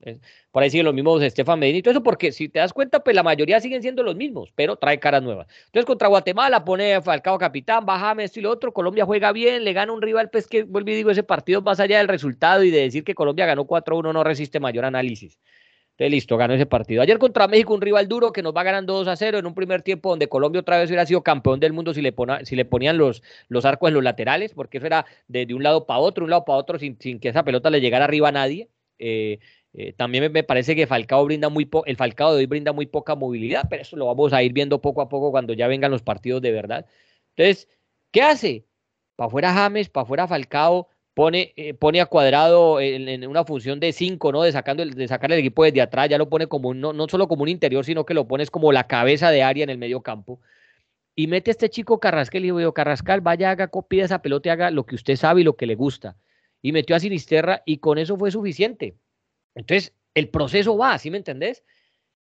por 0.52 0.64
ahí 0.64 0.70
siguen 0.70 0.86
los 0.86 0.96
mismos 0.96 1.22
Estefan 1.22 1.60
Medina 1.60 1.78
y 1.78 1.82
todo 1.82 1.92
eso, 1.92 2.04
porque 2.04 2.32
si 2.32 2.50
te 2.50 2.60
das 2.60 2.74
cuenta, 2.74 3.04
pues 3.04 3.16
la 3.16 3.24
mayoría 3.24 3.62
siguen 3.62 3.82
siendo 3.82 4.04
los 4.04 4.16
mismos, 4.16 4.52
pero 4.56 4.76
trae 4.76 5.00
caras 5.00 5.22
nuevas. 5.22 5.48
Entonces 5.68 5.86
contra 5.86 6.08
Guatemala 6.08 6.66
pone 6.66 7.02
Falcao 7.02 7.38
capitán, 7.38 7.86
bájame 7.86 8.24
esto 8.24 8.40
y 8.40 8.44
lo 8.44 8.52
otro, 8.52 8.74
Colombia 8.74 9.06
juega 9.06 9.32
bien, 9.32 9.64
le 9.64 9.74
gana 9.74 9.94
un 9.94 10.02
rival, 10.02 10.30
pues 10.30 10.48
que 10.48 10.64
vuelvo 10.64 10.90
y 10.90 10.96
digo, 10.96 11.12
ese 11.12 11.24
partido 11.24 11.62
más 11.62 11.80
allá 11.80 12.00
del 12.00 12.08
resultado 12.08 12.64
y 12.64 12.72
de 12.72 12.82
decir 12.82 13.04
que 13.04 13.16
Colombia 13.16 13.46
ganó 13.46 13.66
4-1 13.66 14.12
no 14.12 14.24
resiste 14.24 14.60
mayor 14.60 14.86
análisis. 14.86 15.38
Entonces 16.00 16.12
listo, 16.12 16.38
ganó 16.38 16.54
ese 16.54 16.66
partido. 16.66 17.02
Ayer 17.02 17.20
contra 17.20 17.50
México 17.50 17.74
un 17.74 17.82
rival 17.82 18.08
duro 18.08 18.32
que 18.32 18.42
nos 18.42 18.56
va 18.56 18.64
ganando 18.64 18.94
2 18.94 19.10
a 19.10 19.18
0 19.18 19.38
en 19.38 19.46
un 19.46 19.54
primer 19.54 19.82
tiempo 19.82 20.10
donde 20.10 20.30
Colombia 20.30 20.62
otra 20.62 20.78
vez 20.78 20.90
hubiera 20.90 21.06
sido 21.06 21.24
campeón 21.24 21.60
del 21.60 21.74
mundo 21.74 21.94
si 21.94 22.02
le, 22.02 22.16
si 22.44 22.56
le 22.56 22.64
ponían 22.64 22.98
los, 22.98 23.22
los 23.50 23.66
arcos 23.66 23.90
en 23.90 23.96
los 23.96 24.04
laterales, 24.04 24.54
porque 24.54 24.78
eso 24.78 24.88
era 24.88 25.06
de, 25.28 25.46
un 25.54 25.62
lado 25.62 25.86
para 25.86 26.00
otro, 26.00 26.24
un 26.24 26.30
lado 26.30 26.46
para 26.46 26.58
otro, 26.58 26.80
sin, 26.80 26.98
sin 27.02 27.20
que 27.20 27.28
esa 27.28 27.44
pelota 27.44 27.70
le 27.70 27.82
llegara 27.82 28.06
arriba 28.06 28.30
a 28.30 28.32
nadie. 28.32 28.70
Eh, 28.98 29.40
eh, 29.74 29.92
también 29.94 30.24
me, 30.24 30.30
me 30.30 30.44
parece 30.44 30.74
que 30.74 30.88
Falcao 30.88 31.26
brinda 31.26 31.50
muy 31.50 31.66
po- 31.66 31.86
el 31.86 31.98
Falcao 31.98 32.32
de 32.34 32.40
hoy 32.40 32.46
brinda 32.46 32.72
muy 32.72 32.86
poca 32.86 33.16
movilidad, 33.16 33.68
pero 33.70 33.82
eso 33.82 33.98
lo 33.98 34.06
vamos 34.06 34.32
a 34.32 34.42
ir 34.42 34.54
viendo 34.54 34.82
poco 34.82 35.02
a 35.02 35.10
poco 35.10 35.32
cuando 35.32 35.54
ya 35.54 35.68
vengan 35.68 35.92
los 35.92 36.02
partidos 36.02 36.42
de 36.42 36.52
verdad. 36.54 36.86
Entonces, 37.36 37.68
¿qué 38.12 38.22
hace? 38.22 38.66
Para 39.18 39.28
afuera 39.28 39.54
James, 39.54 39.90
para 39.90 40.04
afuera 40.04 40.28
Falcao, 40.28 40.88
pone, 41.20 41.52
eh, 41.58 41.74
pone 41.74 42.00
a 42.00 42.06
cuadrado 42.06 42.80
en, 42.80 43.28
una 43.28 43.44
función 43.44 43.82
de 43.82 43.92
5, 43.92 44.32
¿no? 44.32 44.42
De, 44.44 44.54
sacando, 44.54 44.84
el- 44.84 44.94
de 44.94 45.06
sacar 45.06 45.30
el 45.34 45.40
equipo 45.40 45.66
desde 45.66 45.82
atrás, 45.82 46.08
ya 46.08 46.18
lo 46.18 46.30
pone 46.30 46.48
como 46.48 46.70
un- 46.70 46.80
no, 46.80 46.94
no 46.94 47.10
solo 47.10 47.28
como 47.28 47.44
un 47.44 47.50
interior, 47.50 47.84
sino 47.84 48.06
que 48.06 48.14
lo 48.14 48.26
pones 48.26 48.50
como 48.50 48.72
la 48.72 48.88
cabeza 48.88 49.30
de 49.30 49.44
área 49.44 49.66
en 49.66 49.70
el 49.70 49.78
medio 49.78 50.00
campo. 50.00 50.40
Y 51.16 51.28
mete 51.28 51.52
a 51.52 51.54
este 51.54 51.70
chico 51.70 52.00
Carrascal 52.00 52.46
y 52.46 52.52
digo 52.54 52.74
Carrascal, 52.74 53.20
vaya, 53.20 53.52
haga 53.52 53.68
copia 53.68 54.04
de 54.04 54.06
esa 54.06 54.22
pelota 54.22 54.48
y 54.48 54.52
haga 54.54 54.72
lo 54.72 54.86
que 54.86 54.96
usted 54.96 55.18
sabe 55.18 55.42
y 55.42 55.44
lo 55.44 55.58
que 55.58 55.66
le 55.66 55.76
gusta. 55.76 56.16
Y 56.62 56.72
metió 56.72 56.96
a 56.96 57.02
Sinisterra 57.02 57.64
y 57.66 57.80
con 57.80 57.98
eso 57.98 58.16
fue 58.16 58.32
suficiente. 58.32 58.96
Entonces, 59.56 59.94
el 60.14 60.30
proceso 60.30 60.78
va, 60.78 60.98
¿sí 61.00 61.12
me 61.12 61.18
entendés? 61.18 61.66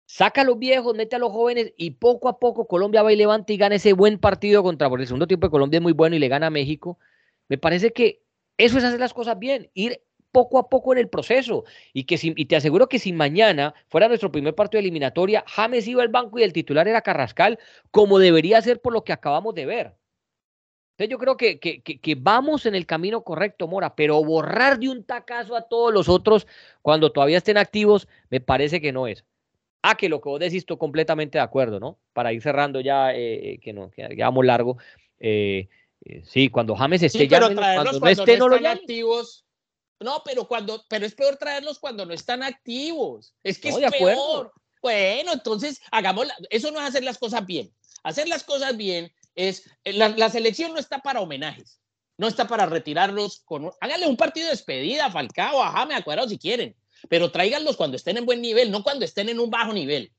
Saca 0.08 0.42
a 0.42 0.44
los 0.44 0.58
viejos, 0.58 0.96
mete 0.96 1.18
a 1.18 1.20
los 1.20 1.32
jóvenes 1.32 1.72
y 1.78 1.92
poco 1.92 2.30
a 2.30 2.40
poco 2.40 2.66
Colombia 2.66 3.04
va 3.04 3.14
y 3.14 3.16
levanta 3.16 3.54
y 3.54 3.58
gana 3.58 3.76
ese 3.76 3.94
buen 3.94 4.18
partido 4.18 4.64
contra, 4.64 4.90
porque 4.90 5.04
el 5.04 5.08
segundo 5.08 5.28
tiempo 5.28 5.46
de 5.46 5.52
Colombia 5.52 5.78
es 5.78 5.84
muy 5.84 5.94
bueno 5.94 6.16
y 6.16 6.20
le 6.20 6.30
gana 6.30 6.48
a 6.48 6.50
México. 6.50 6.98
Me 7.48 7.60
parece 7.60 7.94
que 7.94 8.24
eso 8.66 8.78
es 8.78 8.84
hacer 8.84 9.00
las 9.00 9.14
cosas 9.14 9.40
bien, 9.40 9.70
ir 9.74 10.02
poco 10.32 10.60
a 10.60 10.70
poco 10.70 10.94
en 10.94 11.00
el 11.00 11.10
proceso. 11.10 11.64
Y, 11.94 12.06
que 12.06 12.18
si, 12.18 12.34
y 12.36 12.46
te 12.46 12.56
aseguro 12.56 12.88
que 12.88 13.00
si 13.00 13.14
mañana 13.14 13.74
fuera 13.88 14.08
nuestro 14.08 14.32
primer 14.32 14.56
partido 14.56 14.80
de 14.80 14.88
eliminatoria, 14.88 15.44
James 15.48 15.88
iba 15.88 16.04
al 16.04 16.10
banco 16.10 16.40
y 16.40 16.44
el 16.44 16.54
titular 16.54 16.88
era 16.88 17.02
Carrascal, 17.02 17.60
como 17.92 18.20
debería 18.20 18.62
ser 18.62 18.82
por 18.82 18.94
lo 18.94 19.04
que 19.04 19.14
acabamos 19.14 19.56
de 19.56 19.66
ver. 19.66 19.96
Entonces 20.92 21.10
yo 21.10 21.18
creo 21.18 21.38
que, 21.38 21.60
que, 21.60 22.16
vamos 22.16 22.66
en 22.68 22.76
el 22.76 22.86
camino 22.86 23.24
correcto, 23.24 23.68
Mora, 23.68 23.96
pero 23.96 24.24
borrar 24.24 24.78
de 24.78 24.90
un 24.90 25.04
tacazo 25.04 25.56
a 25.56 25.64
todos 25.64 25.92
los 25.92 26.08
otros 26.08 26.46
cuando 26.84 27.12
todavía 27.12 27.38
estén 27.38 27.58
activos, 27.58 28.08
me 28.30 28.40
parece 28.40 28.82
que 28.82 28.92
no 28.92 29.08
es. 29.08 29.26
Ah, 29.82 29.96
que 29.96 30.10
lo 30.10 30.22
que 30.22 30.30
vos 30.30 30.40
decís, 30.40 30.60
estoy 30.60 30.78
completamente 30.78 31.40
de 31.40 31.44
acuerdo, 31.44 31.80
¿no? 31.80 31.98
Para 32.14 32.34
ir 32.34 32.42
cerrando 32.44 32.82
ya, 32.82 33.16
eh, 33.16 33.60
que 33.64 33.74
no, 33.74 33.90
que 33.90 34.16
ya 34.16 34.26
vamos 34.26 34.46
largo. 34.46 34.78
Eh, 35.20 35.70
eh, 35.70 35.70
sí, 36.26 36.50
cuando 36.50 36.76
James 36.76 37.04
esté 37.04 37.20
Sí, 37.20 37.28
pero 37.28 37.54
traerlos 37.54 38.00
cuando 38.00 38.02
no 38.02 38.08
esté, 38.10 38.38
no 38.38 38.50
no 38.50 38.56
están 38.56 38.72
activos. 38.78 39.46
No, 40.00 40.24
pero 40.26 40.48
cuando, 40.48 40.84
pero 40.90 41.06
es 41.06 41.14
peor 41.14 41.38
traerlos 41.38 41.78
cuando 41.80 42.06
no 42.06 42.14
están 42.14 42.42
activos. 42.42 43.36
Es 43.44 43.60
que 43.60 43.70
No, 43.70 43.76
es 43.76 43.82
de 43.82 43.88
acuerdo. 43.88 44.16
peor. 44.16 44.54
Bueno, 44.82 45.32
entonces 45.34 45.80
hagamos, 45.92 46.26
la- 46.26 46.36
eso 46.50 46.72
no 46.72 46.80
es 46.82 46.88
hacer 46.88 47.04
las 47.04 47.20
cosas 47.20 47.46
bien. 47.46 47.72
Hacer 48.04 48.28
las 48.28 48.44
cosas 48.44 48.76
bien 48.78 49.14
es, 49.36 49.70
eh, 49.84 49.94
la, 49.94 50.10
la 50.10 50.30
selección 50.32 50.74
no 50.74 50.80
está 50.80 51.00
para 51.00 51.22
homenajes, 51.22 51.80
no 52.18 52.28
está 52.28 52.48
para 52.48 52.66
retirarlos 52.66 53.42
con, 53.46 53.66
un- 53.66 53.72
háganle 53.80 54.08
un 54.08 54.18
partido 54.18 54.46
de 54.48 54.54
despedida 54.54 55.06
a 55.06 55.12
Falcao, 55.12 55.62
a 55.62 55.72
James, 55.72 55.98
a 55.98 56.02
Cuadrado 56.02 56.28
si 56.30 56.40
quieren, 56.40 56.76
pero 57.08 57.32
tráiganlos 57.32 57.78
cuando 57.78 57.96
estén 57.96 58.18
en 58.18 58.26
buen 58.26 58.42
nivel, 58.42 58.72
no 58.72 58.82
cuando 58.82 59.06
estén 59.06 59.30
en 59.30 59.40
un 59.40 59.52
bajo 59.52 59.72
nivel. 59.72 60.12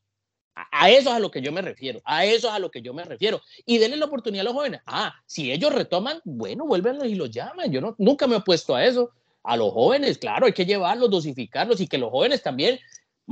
A, 0.55 0.91
eso 0.91 1.11
es 1.11 1.17
a 1.17 1.19
lo 1.19 1.31
que 1.31 1.41
yo 1.41 1.51
me 1.51 1.63
refiero, 1.63 2.03
a 2.05 2.25
eso 2.27 2.49
es 2.49 2.55
a 2.55 2.59
lo 2.59 2.71
que 2.71 2.83
yo 2.83 2.93
me 2.93 3.05
refiero. 3.05 3.41
Y 3.65 3.79
denle 3.79 3.97
la 3.97 4.07
oportunidad 4.07 4.43
a 4.43 4.45
los 4.45 4.53
jóvenes. 4.53 4.81
Ah, 4.87 5.15
si 5.27 5.51
ellos 5.51 5.73
retoman, 5.73 6.21
bueno, 6.25 6.67
vuélvenlos 6.67 7.07
y 7.07 7.15
los 7.15 7.31
llaman. 7.31 7.73
Yo 7.73 7.81
no, 7.81 7.95
nunca 7.99 8.27
me 8.27 8.35
he 8.35 8.39
opuesto 8.39 8.75
a 8.75 8.85
eso. 8.85 9.11
A 9.45 9.57
los 9.57 9.73
jóvenes, 9.73 10.19
claro, 10.19 10.47
hay 10.47 10.53
que 10.53 10.67
llevarlos, 10.67 11.11
dosificarlos 11.11 11.81
y 11.81 11.89
que 11.89 11.99
los 11.99 12.11
jóvenes 12.11 12.43
también 12.43 12.79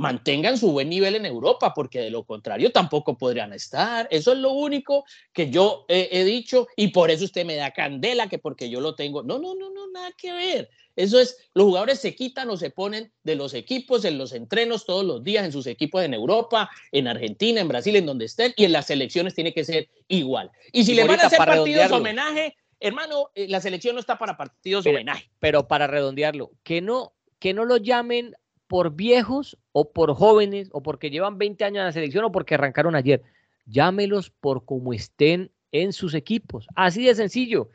mantengan 0.01 0.57
su 0.57 0.71
buen 0.71 0.89
nivel 0.89 1.15
en 1.15 1.25
Europa, 1.27 1.73
porque 1.75 1.99
de 1.99 2.09
lo 2.09 2.23
contrario 2.23 2.71
tampoco 2.71 3.17
podrían 3.17 3.53
estar. 3.53 4.07
Eso 4.11 4.33
es 4.33 4.39
lo 4.39 4.51
único 4.53 5.05
que 5.31 5.51
yo 5.51 5.85
he, 5.87 6.09
he 6.11 6.23
dicho 6.23 6.67
y 6.75 6.87
por 6.87 7.11
eso 7.11 7.23
usted 7.25 7.45
me 7.45 7.55
da 7.55 7.71
candela, 7.71 8.27
que 8.27 8.39
porque 8.39 8.69
yo 8.69 8.81
lo 8.81 8.95
tengo. 8.95 9.21
No, 9.21 9.37
no, 9.37 9.53
no, 9.55 9.69
no, 9.69 9.87
nada 9.91 10.09
que 10.17 10.33
ver. 10.33 10.69
Eso 10.95 11.19
es, 11.19 11.37
los 11.53 11.65
jugadores 11.65 11.99
se 11.99 12.15
quitan 12.15 12.49
o 12.49 12.57
se 12.57 12.71
ponen 12.71 13.13
de 13.23 13.35
los 13.35 13.53
equipos 13.53 14.03
en 14.03 14.17
los 14.17 14.33
entrenos 14.33 14.85
todos 14.85 15.05
los 15.05 15.23
días, 15.23 15.45
en 15.45 15.51
sus 15.51 15.67
equipos 15.67 16.03
en 16.03 16.13
Europa, 16.13 16.69
en 16.91 17.07
Argentina, 17.07 17.61
en 17.61 17.67
Brasil, 17.67 17.95
en 17.95 18.05
donde 18.07 18.25
estén, 18.25 18.53
y 18.57 18.65
en 18.65 18.71
las 18.73 18.87
selecciones 18.87 19.33
tiene 19.35 19.53
que 19.53 19.63
ser 19.63 19.87
igual. 20.07 20.51
Y 20.73 20.83
si 20.83 20.91
Y 20.91 20.95
le 20.95 21.03
van 21.05 21.19
a 21.19 21.27
hacer 21.27 21.37
partidos 21.37 21.91
homenaje, 21.91 22.55
hermano, 22.79 23.29
eh, 23.35 23.47
la 23.47 23.61
selección 23.61 23.93
no 23.95 24.01
está 24.01 24.17
para 24.17 24.35
partidos 24.35 24.83
Pero- 24.83 24.97
homenaje. 24.97 25.29
pero 25.39 25.67
para 25.67 25.85
redondearlo, 25.87 26.51
que 26.63 26.81
no, 26.81 27.13
que 27.39 27.53
no 27.53 27.65
lo 27.65 27.77
llamen 27.77 28.35
por 28.71 28.95
viejos 28.95 29.57
o 29.73 29.91
por 29.91 30.13
jóvenes 30.15 30.69
o 30.71 30.81
porque 30.81 31.09
llevan 31.09 31.37
20 31.37 31.65
años 31.65 31.79
en 31.79 31.85
la 31.87 31.91
selección 31.91 32.23
o 32.23 32.31
porque 32.31 32.53
arrancaron 32.55 32.95
ayer. 32.95 33.21
Llámelos 33.65 34.29
por 34.29 34.63
como 34.63 34.93
estén 34.93 35.51
en 35.73 35.91
sus 35.91 36.13
equipos. 36.13 36.67
Así 36.73 37.05
de 37.05 37.13
sencillo. 37.13 37.67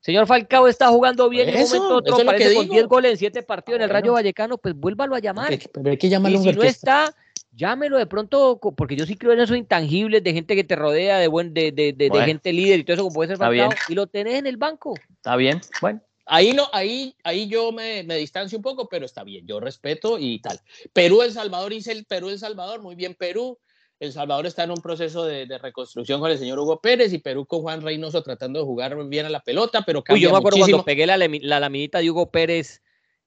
Señor 0.00 0.26
Falcao 0.26 0.68
está 0.68 0.88
jugando 0.88 1.30
bien 1.30 1.48
en 1.48 1.54
un 1.54 1.60
momento 1.62 1.94
otro, 1.96 2.16
es 2.16 2.22
aparece 2.22 2.54
con 2.54 2.64
digo. 2.64 2.74
10 2.74 2.86
goles 2.86 3.10
en 3.12 3.16
7 3.16 3.42
partidos 3.44 3.78
en 3.78 3.84
el 3.84 3.88
Bueno. 3.88 4.00
Rayo 4.02 4.12
Vallecano, 4.12 4.58
pues 4.58 4.74
vuélvalo 4.74 5.14
a 5.14 5.20
llamar. 5.20 5.58
Pero 5.72 5.88
hay 5.90 5.96
que 5.96 6.08
Y 6.08 6.10
llamarlo 6.10 6.38
si 6.40 6.44
no 6.52 6.62
está, 6.64 7.14
llámelo 7.52 7.96
de 7.96 8.06
pronto, 8.06 8.60
porque 8.76 8.94
yo 8.94 9.06
sí 9.06 9.16
creo 9.16 9.32
en 9.32 9.40
esos 9.40 9.56
intangibles 9.56 10.22
de 10.22 10.34
gente 10.34 10.54
que 10.54 10.64
te 10.64 10.76
rodea, 10.76 11.16
de, 11.16 11.28
buen, 11.28 11.54
de, 11.54 11.72
de, 11.72 11.94
de- 11.94 12.10
de 12.10 12.10
gente 12.26 12.52
líder 12.52 12.80
y 12.80 12.84
todo 12.84 12.92
eso, 12.92 13.02
como 13.04 13.14
puede 13.14 13.28
ser 13.28 13.38
Falcao, 13.38 13.70
y 13.88 13.94
lo 13.94 14.06
tenés 14.06 14.34
en 14.34 14.46
el 14.46 14.58
banco. 14.58 14.92
Está 15.16 15.34
bien, 15.36 15.62
bueno. 15.80 16.02
Ahí, 16.24 16.52
no, 16.52 16.68
ahí, 16.72 17.16
ahí 17.24 17.48
yo 17.48 17.72
me, 17.72 18.02
me 18.04 18.16
distancio 18.16 18.58
un 18.58 18.62
poco, 18.62 18.88
pero 18.88 19.04
está 19.06 19.24
bien, 19.24 19.46
yo 19.46 19.58
respeto 19.60 20.18
y 20.18 20.40
tal. 20.40 20.60
Perú, 20.92 21.22
El 21.22 21.32
Salvador, 21.32 21.72
hice 21.72 21.92
el 21.92 22.04
Perú, 22.04 22.28
El 22.30 22.38
Salvador, 22.38 22.80
muy 22.80 22.94
bien 22.94 23.14
Perú. 23.14 23.58
El 23.98 24.12
Salvador 24.12 24.46
está 24.46 24.64
en 24.64 24.70
un 24.72 24.82
proceso 24.82 25.24
de, 25.24 25.46
de 25.46 25.58
reconstrucción 25.58 26.20
con 26.20 26.30
el 26.30 26.38
señor 26.38 26.58
Hugo 26.58 26.80
Pérez 26.80 27.12
y 27.12 27.18
Perú 27.18 27.46
con 27.46 27.62
Juan 27.62 27.82
Reynoso 27.82 28.22
tratando 28.22 28.58
de 28.58 28.64
jugar 28.66 28.96
bien 29.08 29.26
a 29.26 29.30
la 29.30 29.40
pelota, 29.40 29.82
pero 29.86 30.00
Uy, 30.00 30.02
cambia 30.04 30.22
yo 30.24 30.32
me 30.32 30.38
acuerdo 30.38 30.56
muchísimo. 30.58 30.78
cuando 30.78 30.84
pegué 30.84 31.06
la, 31.06 31.16
la 31.16 31.60
laminita 31.60 31.98
de 32.00 32.10
Hugo 32.10 32.30
Pérez, 32.30 32.82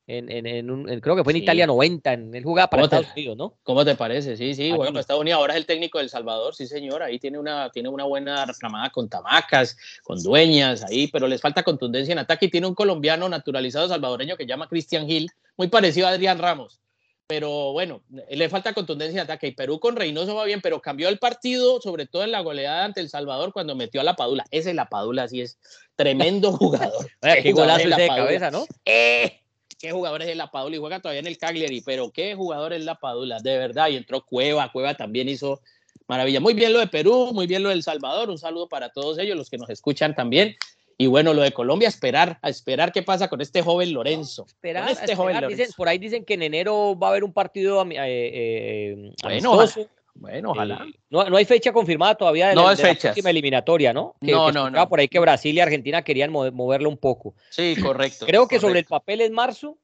en, 0.08 0.32
en, 0.32 0.45
en 0.45 0.70
un, 0.70 0.89
en- 0.89 0.99
creo 0.99 1.16
que 1.16 1.24
fue 1.24 1.34
en 1.34 1.38
Sí. 1.39 1.43
Italia 1.43 1.66
90, 1.66 2.14
en, 2.14 2.36
él 2.36 2.43
jugaba 2.43 2.70
para 2.70 2.82
¿Cómo 2.84 2.89
te- 2.89 2.95
Estados 2.97 3.16
Unidos, 3.18 3.38
¿no? 3.38 3.58
¿Cómo 3.64 3.84
te 3.86 3.95
parece? 3.95 4.38
Sí, 4.38 4.53
sí, 4.53 4.68
Aquí. 4.70 4.78
bueno, 4.78 4.99
Estados 4.99 5.22
Unidos 5.22 5.39
ahora 5.39 5.53
es 5.53 5.58
el 5.58 5.66
técnico 5.66 5.97
del 5.97 6.10
Salvador, 6.10 6.53
sí 6.56 6.68
señor, 6.68 7.01
ahí 7.01 7.18
tiene 7.20 7.39
una, 7.39 7.70
tiene 7.72 7.89
una 7.89 8.03
buena 8.03 8.45
reclamada 8.45 8.89
con 8.91 9.10
Tamacas, 9.10 9.76
con 10.03 10.22
Dueñas, 10.22 10.84
ahí, 10.84 11.08
pero 11.08 11.28
les 11.28 11.41
falta 11.41 11.64
contundencia 11.64 12.12
en 12.12 12.20
ataque 12.20 12.45
y 12.45 12.51
tiene 12.51 12.68
un 12.68 12.76
colombiano 12.76 13.28
naturalizado 13.30 13.88
salvadoreño 13.88 14.38
que 14.38 14.43
se 14.43 14.49
llama 14.49 14.70
Cristian 14.70 15.08
Gil, 15.08 15.32
muy 15.58 15.68
parecido 15.70 16.06
a 16.08 16.12
Adrián 16.12 16.38
Ramos, 16.38 16.80
pero 17.28 17.72
bueno, 17.74 18.03
le 18.30 18.49
falta 18.49 18.74
contundencia 18.74 19.20
en 19.20 19.24
ataque 19.26 19.47
y 19.47 19.51
Perú 19.53 19.80
con 19.80 19.95
Reynoso 19.95 20.36
va 20.36 20.45
bien, 20.45 20.62
pero 20.62 20.80
cambió 20.82 21.10
el 21.10 21.18
partido, 21.18 21.82
sobre 21.82 22.06
todo 22.06 22.24
en 22.24 22.32
la 22.32 22.41
goleada 22.41 22.86
ante 22.86 23.01
El 23.01 23.10
Salvador 23.10 23.51
cuando 23.51 23.74
metió 23.76 24.01
a 24.01 24.03
la 24.03 24.16
Padula, 24.16 24.45
ese 24.51 24.76
la 24.76 24.86
Padula 24.89 25.28
sí 25.28 25.41
es 25.41 25.58
tremendo 25.95 26.51
jugador. 26.58 27.08
Oye, 27.24 27.41
qué 27.41 27.51
golazo 27.53 27.89
es 27.89 27.97
de 27.97 28.08
cabeza, 28.08 28.51
¿no? 28.51 28.66
¡Eh! 28.86 29.41
Qué 29.80 29.91
jugador 29.91 30.21
es 30.21 30.36
la 30.36 30.51
Padula 30.51 30.76
y 30.76 30.80
juega 30.80 30.99
todavía 30.99 31.19
en 31.19 31.28
el 31.28 31.38
Cagliari, 31.38 31.82
pero 31.82 32.11
qué 32.11 32.36
jugador 32.36 32.73
es 32.73 32.84
la 32.84 32.95
Padula, 32.95 33.39
de 33.39 33.57
verdad. 33.57 33.89
Y 33.89 33.97
entró 33.97 34.26
Cueva, 34.26 34.71
Cueva 34.71 34.95
también 34.95 35.30
hizo 35.30 35.61
maravilla. 36.07 36.39
Muy 36.39 36.53
bien 36.53 36.73
lo 36.73 36.80
de 36.80 36.88
Perú, 36.88 37.32
muy 37.34 37.47
bien 37.47 37.63
lo 37.63 37.69
de 37.69 37.76
El 37.76 37.84
Salvador. 37.84 38.30
Un 38.30 38.38
saludo 38.38 38.67
para 38.67 38.89
todos 38.89 39.17
ellos, 39.19 39.38
los 39.38 39.49
que 39.49 39.57
nos 39.57 39.69
escuchan 39.69 40.15
también. 40.15 40.55
Y 40.97 41.07
bueno, 41.07 41.34
lo 41.34 41.41
de 41.41 41.51
Colombia, 41.51 41.89
esperar, 41.89 42.39
a 42.41 42.49
esperar 42.49 42.93
qué 42.93 43.03
pasa 43.03 43.28
con 43.28 43.41
este 43.41 43.61
joven 43.61 43.93
Lorenzo. 43.93 44.45
esperar, 44.47 44.89
este 44.89 45.15
joven 45.15 45.38
por 45.76 45.89
ahí 45.89 45.97
dicen 45.97 46.23
que 46.23 46.36
en 46.36 46.43
enero 46.43 46.97
va 46.97 47.07
a 47.07 47.09
haber 47.11 47.26
un 47.26 47.34
partido 47.34 47.86
eh, 47.86 47.95
eh, 47.97 49.13
bueno, 49.21 49.65
bueno, 50.16 50.51
ojalá. 50.51 50.86
no, 51.09 51.30
no, 51.30 51.38
hay 51.38 51.45
fecha 51.45 51.74
confirmada 51.74 52.16
todavía 52.16 52.49
de, 52.49 52.55
no 52.55 52.63
la, 52.63 52.76
de 52.76 52.97
última 53.09 53.30
eliminatoria, 53.30 53.93
¿no? 53.93 54.16
no, 54.22 54.51
no, 54.51 54.70
no. 54.70 54.89
Por 54.89 54.99
ahí 54.99 55.07
que 55.07 55.20
Brasil 55.20 55.55
y 55.55 55.59
Argentina 55.59 56.01
querían 56.03 56.32
moverlo 56.32 56.89
un 56.89 56.97
poco. 56.97 57.36
Sí, 57.49 57.76
correcto. 57.82 58.26
Creo 58.26 58.47
que 58.47 58.59
sobre 58.59 58.80
el 58.80 58.86
papel 58.86 59.22
es 59.22 59.32
marzo, 59.32 59.78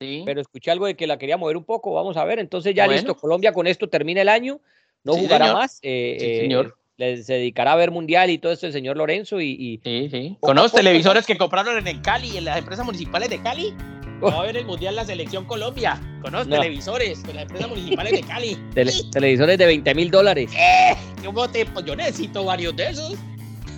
sí. 0.00 0.22
pero 0.26 0.40
escuché 0.40 0.70
algo 0.70 0.86
de 0.86 0.96
que 0.96 1.06
la 1.06 1.18
quería 1.18 1.36
mover 1.36 1.56
un 1.56 1.64
poco. 1.64 1.94
Vamos 1.94 2.16
a 2.16 2.24
ver. 2.24 2.40
Entonces 2.40 2.74
ya 2.74 2.86
listo, 2.86 3.16
Colombia 3.16 3.52
con 3.52 3.66
esto 3.66 3.88
termina 3.88 4.20
el 4.20 4.28
año, 4.28 4.60
no 5.04 5.14
jugará 5.14 5.54
más. 5.54 5.78
Eh, 5.82 6.16
sí, 6.18 6.40
señor 6.40 6.76
se 7.00 7.32
dedicará 7.32 7.72
a 7.72 7.76
ver 7.76 7.90
mundial 7.90 8.30
y 8.30 8.38
todo 8.38 8.52
esto 8.52 8.66
el 8.66 8.72
señor 8.72 8.96
Lorenzo 8.96 9.40
y... 9.40 9.80
sí, 9.82 10.08
sí. 10.10 10.36
Con 10.40 10.56
los 10.56 10.72
televisores 10.72 11.26
que 11.26 11.38
compraron 11.38 11.78
en 11.78 11.86
el 11.86 12.02
Cali, 12.02 12.36
en 12.36 12.44
las 12.44 12.58
empresas 12.58 12.84
municipales 12.84 13.30
de 13.30 13.40
Cali, 13.42 13.74
va 14.26 14.40
a 14.40 14.42
ver 14.42 14.56
el 14.56 14.66
mundial 14.66 14.96
la 14.96 15.04
selección 15.04 15.44
Colombia. 15.44 16.00
Con 16.22 16.32
los 16.32 16.48
televisores 16.48 17.22
de 17.22 17.32
las 17.32 17.42
empresas 17.44 17.68
municipales 17.68 18.12
de 18.12 18.20
Cali. 18.20 18.58
televisores 19.12 19.58
de 19.58 19.66
20 19.66 19.94
mil 19.94 20.10
dólares. 20.10 20.50
¡Eh! 20.54 20.94
Yo 21.22 21.96
necesito 21.96 22.44
varios 22.44 22.76
de 22.76 22.90
esos. 22.90 23.14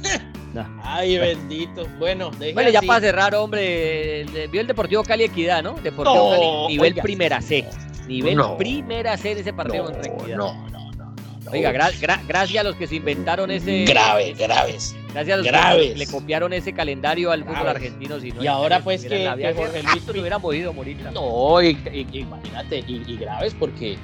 Ay, 0.82 1.18
bendito. 1.18 1.86
Bueno, 1.98 2.30
bueno 2.52 2.70
ya 2.70 2.82
para 2.82 3.00
cerrar, 3.00 3.34
hombre, 3.34 4.26
vio 4.50 4.60
el 4.60 4.66
Deportivo 4.66 5.02
Cali 5.02 5.24
Equidad, 5.24 5.62
¿no? 5.62 5.74
Deportivo 5.74 6.30
Cali, 6.30 6.74
nivel 6.74 6.94
primera 6.96 7.40
C. 7.40 7.66
Nivel 8.06 8.38
primera 8.58 9.16
C 9.16 9.34
de 9.34 9.40
ese 9.40 9.52
partido 9.52 9.90
no, 9.90 9.98
Equidad. 9.98 10.36
No, 10.36 10.68
no, 10.68 11.14
Oiga, 11.50 11.70
gracias 11.70 12.60
a 12.60 12.64
los 12.64 12.76
que 12.76 12.86
se 12.86 12.96
inventaron 12.96 13.50
ese. 13.50 13.84
Graves, 13.84 14.38
graves. 14.38 14.96
Gracias 15.12 15.34
a 15.34 15.36
los 15.36 15.76
que 15.76 15.94
le 15.96 16.06
copiaron 16.06 16.52
ese 16.52 16.72
calendario 16.72 17.30
al 17.30 17.44
fútbol 17.44 17.68
argentino. 17.68 18.16
y 18.18 18.46
ahora, 18.46 18.80
pues, 18.80 19.04
que, 19.04 19.26
Jorge 19.56 19.82
Luis 19.82 20.06
no 20.06 20.20
hubiera 20.20 20.38
podido 20.38 20.72
morir. 20.72 20.98
No, 21.12 21.60
imagínate, 21.60 22.84
y, 22.86 23.16
graves 23.16 23.54
porque 23.58 23.98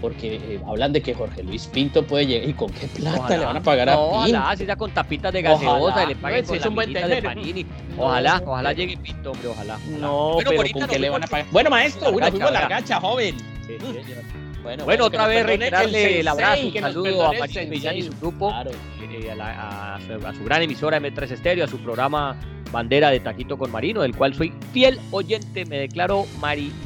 porque 0.00 0.36
eh, 0.36 0.60
hablan 0.64 0.92
de 0.92 1.02
que 1.02 1.12
Jorge 1.12 1.42
Luis 1.42 1.66
Pinto 1.66 2.06
puede 2.06 2.24
llegar 2.24 2.48
y 2.48 2.52
con 2.52 2.70
qué 2.70 2.86
plata 2.86 3.36
le 3.36 3.44
van 3.44 3.56
a 3.56 3.62
pagar 3.62 3.88
a 3.88 3.94
Pinto. 3.94 4.10
Ojalá, 4.10 4.56
si 4.56 4.64
ya 4.64 4.76
con 4.76 4.92
tapitas 4.92 5.32
de 5.32 5.42
gaseosa 5.42 6.04
y 6.04 6.06
le 6.06 6.14
paguen 6.14 6.44
con 6.44 6.58
la 6.60 6.68
buen 6.68 6.92
de 6.92 7.22
Panini. 7.22 7.66
Ojalá, 7.96 8.40
ojalá 8.46 8.72
llegue 8.72 8.96
Pinto, 8.96 9.32
hombre, 9.32 9.48
ojalá. 9.48 9.76
No, 9.98 10.36
pero, 10.38 10.62
¿con 10.72 10.86
qué 10.86 10.98
le 11.00 11.10
van 11.10 11.24
a 11.24 11.26
pagar? 11.26 11.46
Bueno, 11.50 11.70
maestro, 11.70 12.10
una 12.12 12.30
fútbol 12.30 12.52
la 12.52 12.68
gacha, 12.68 13.00
joven. 13.00 13.36
Sí, 13.66 13.76
sí, 13.80 14.14
bueno, 14.62 15.04
otra 15.04 15.26
vez 15.26 15.46
reiterarle 15.46 16.20
el, 16.20 16.28
abrazo, 16.28 16.66
un 16.66 16.72
saludo 16.72 17.26
a 17.26 17.32
Marín 17.32 17.70
Millán 17.70 17.96
y 17.96 18.02
su 18.02 18.12
grupo, 18.20 18.52
eh, 18.52 19.30
a, 19.40 19.98
su, 20.36 20.44
gran 20.44 20.62
emisora 20.62 21.00
M3 21.00 21.30
Estéreo, 21.30 21.64
a 21.64 21.68
su 21.68 21.78
programa 21.78 22.36
Bandera 22.70 23.10
de 23.10 23.20
Taquito 23.20 23.56
con 23.56 23.70
Marino, 23.70 24.02
del 24.02 24.14
cual 24.14 24.34
soy 24.34 24.52
fiel 24.72 24.98
oyente, 25.10 25.64
me 25.64 25.78
declaro 25.78 26.26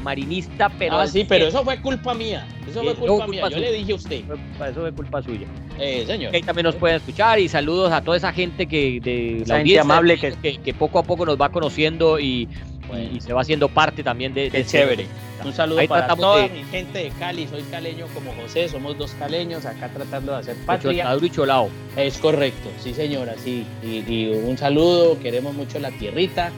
marinista, 0.03 0.69
pero... 0.77 0.97
Ah, 0.97 1.07
sí, 1.07 1.25
pero 1.27 1.47
eso 1.47 1.63
fue 1.63 1.81
culpa 1.81 2.13
mía, 2.13 2.47
eso 2.69 2.83
fue 2.83 2.95
culpa, 2.95 3.27
mía, 3.27 3.49
yo 3.49 3.57
le 3.57 3.71
dije 3.73 3.91
a 3.91 3.95
usted. 3.95 4.23
Eso 4.69 4.81
fue 4.81 4.91
culpa 4.93 5.21
suya. 5.21 5.47
Eh, 5.79 6.03
señor. 6.05 6.33
ahí 6.33 6.43
también 6.43 6.65
nos 6.65 6.75
pueden 6.75 6.97
escuchar 6.97 7.39
y 7.39 7.49
saludos 7.49 7.91
a 7.91 8.01
toda 8.01 8.15
esa 8.15 8.31
gente 8.31 8.67
que 8.67 8.99
de 9.01 9.43
la 9.47 9.55
audiencia 9.57 9.81
amable 9.81 10.19
que, 10.19 10.59
que, 10.59 10.73
poco 10.73 10.99
a 10.99 11.03
poco 11.03 11.25
nos 11.25 11.41
va 11.41 11.49
conociendo 11.49 12.19
y, 12.19 12.47
y, 12.97 13.19
se 13.19 13.33
va 13.33 13.41
haciendo 13.41 13.69
parte 13.69 14.03
también 14.03 14.33
de, 14.33 14.49
de 14.49 14.65
chévere. 14.65 15.07
Un 15.45 15.53
saludo 15.53 15.85
para 15.87 16.15
toda 16.15 16.47
mi 16.47 16.63
gente 16.63 16.99
de 16.99 17.09
Cali. 17.11 17.47
Soy 17.47 17.63
caleño 17.63 18.07
como 18.13 18.33
José, 18.33 18.69
somos 18.69 18.97
dos 18.97 19.11
caleños 19.11 19.65
acá 19.65 19.89
tratando 19.89 20.31
de 20.31 20.39
hacer 20.39 20.55
patria. 20.65 21.15
y 21.21 21.29
Cholao. 21.29 21.69
Es 21.95 22.17
correcto, 22.17 22.69
sí 22.81 22.93
señora, 22.93 23.35
sí. 23.43 23.65
Y, 23.83 24.27
un 24.29 24.57
saludo, 24.57 25.19
queremos 25.19 25.53
mucho 25.53 25.79
la 25.79 25.91
tierrita 25.91 26.51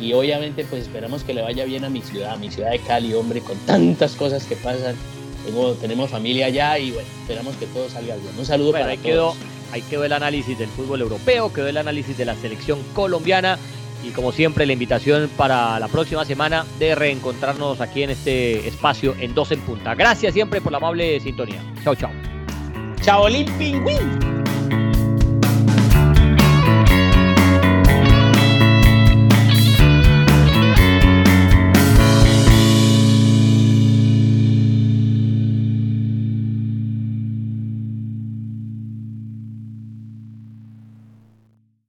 y 0.00 0.12
obviamente 0.12 0.64
pues 0.64 0.82
esperamos 0.82 1.22
que 1.22 1.34
le 1.34 1.42
vaya 1.42 1.64
bien 1.64 1.84
a 1.84 1.90
mi 1.90 2.00
ciudad, 2.00 2.32
a 2.32 2.36
mi 2.36 2.50
ciudad 2.50 2.70
de 2.70 2.80
Cali, 2.80 3.14
hombre, 3.14 3.40
con 3.40 3.56
tantas 3.58 4.14
cosas 4.14 4.44
que 4.44 4.56
pasan. 4.56 4.96
tenemos 5.80 6.10
familia 6.10 6.46
allá 6.46 6.78
y 6.78 6.90
bueno, 6.90 7.08
esperamos 7.20 7.54
que 7.56 7.66
todo 7.66 7.88
salga 7.88 8.16
bien. 8.16 8.32
Un 8.36 8.46
saludo 8.46 8.72
para 8.72 8.86
ahí 8.86 8.96
todos. 8.96 9.06
Quedó, 9.06 9.34
ahí 9.72 9.82
quedó 9.82 10.04
el 10.04 10.12
análisis 10.12 10.58
del 10.58 10.68
fútbol 10.68 11.00
europeo, 11.02 11.52
quedó 11.52 11.68
el 11.68 11.76
análisis 11.76 12.18
de 12.18 12.24
la 12.24 12.34
selección 12.34 12.82
colombiana 12.94 13.58
y 14.04 14.10
como 14.10 14.32
siempre 14.32 14.66
la 14.66 14.72
invitación 14.72 15.30
para 15.36 15.78
la 15.80 15.88
próxima 15.88 16.24
semana 16.24 16.64
de 16.78 16.94
reencontrarnos 16.94 17.80
aquí 17.80 18.02
en 18.02 18.10
este 18.10 18.66
espacio 18.68 19.14
en 19.18 19.34
Dos 19.34 19.50
en 19.52 19.60
Punta. 19.60 19.94
Gracias 19.94 20.34
siempre 20.34 20.60
por 20.60 20.72
la 20.72 20.78
amable 20.78 21.20
sintonía. 21.20 21.62
Chao, 21.82 21.94
chao. 21.94 22.10
Chao, 23.00 23.26
Pingüín. 23.58 24.33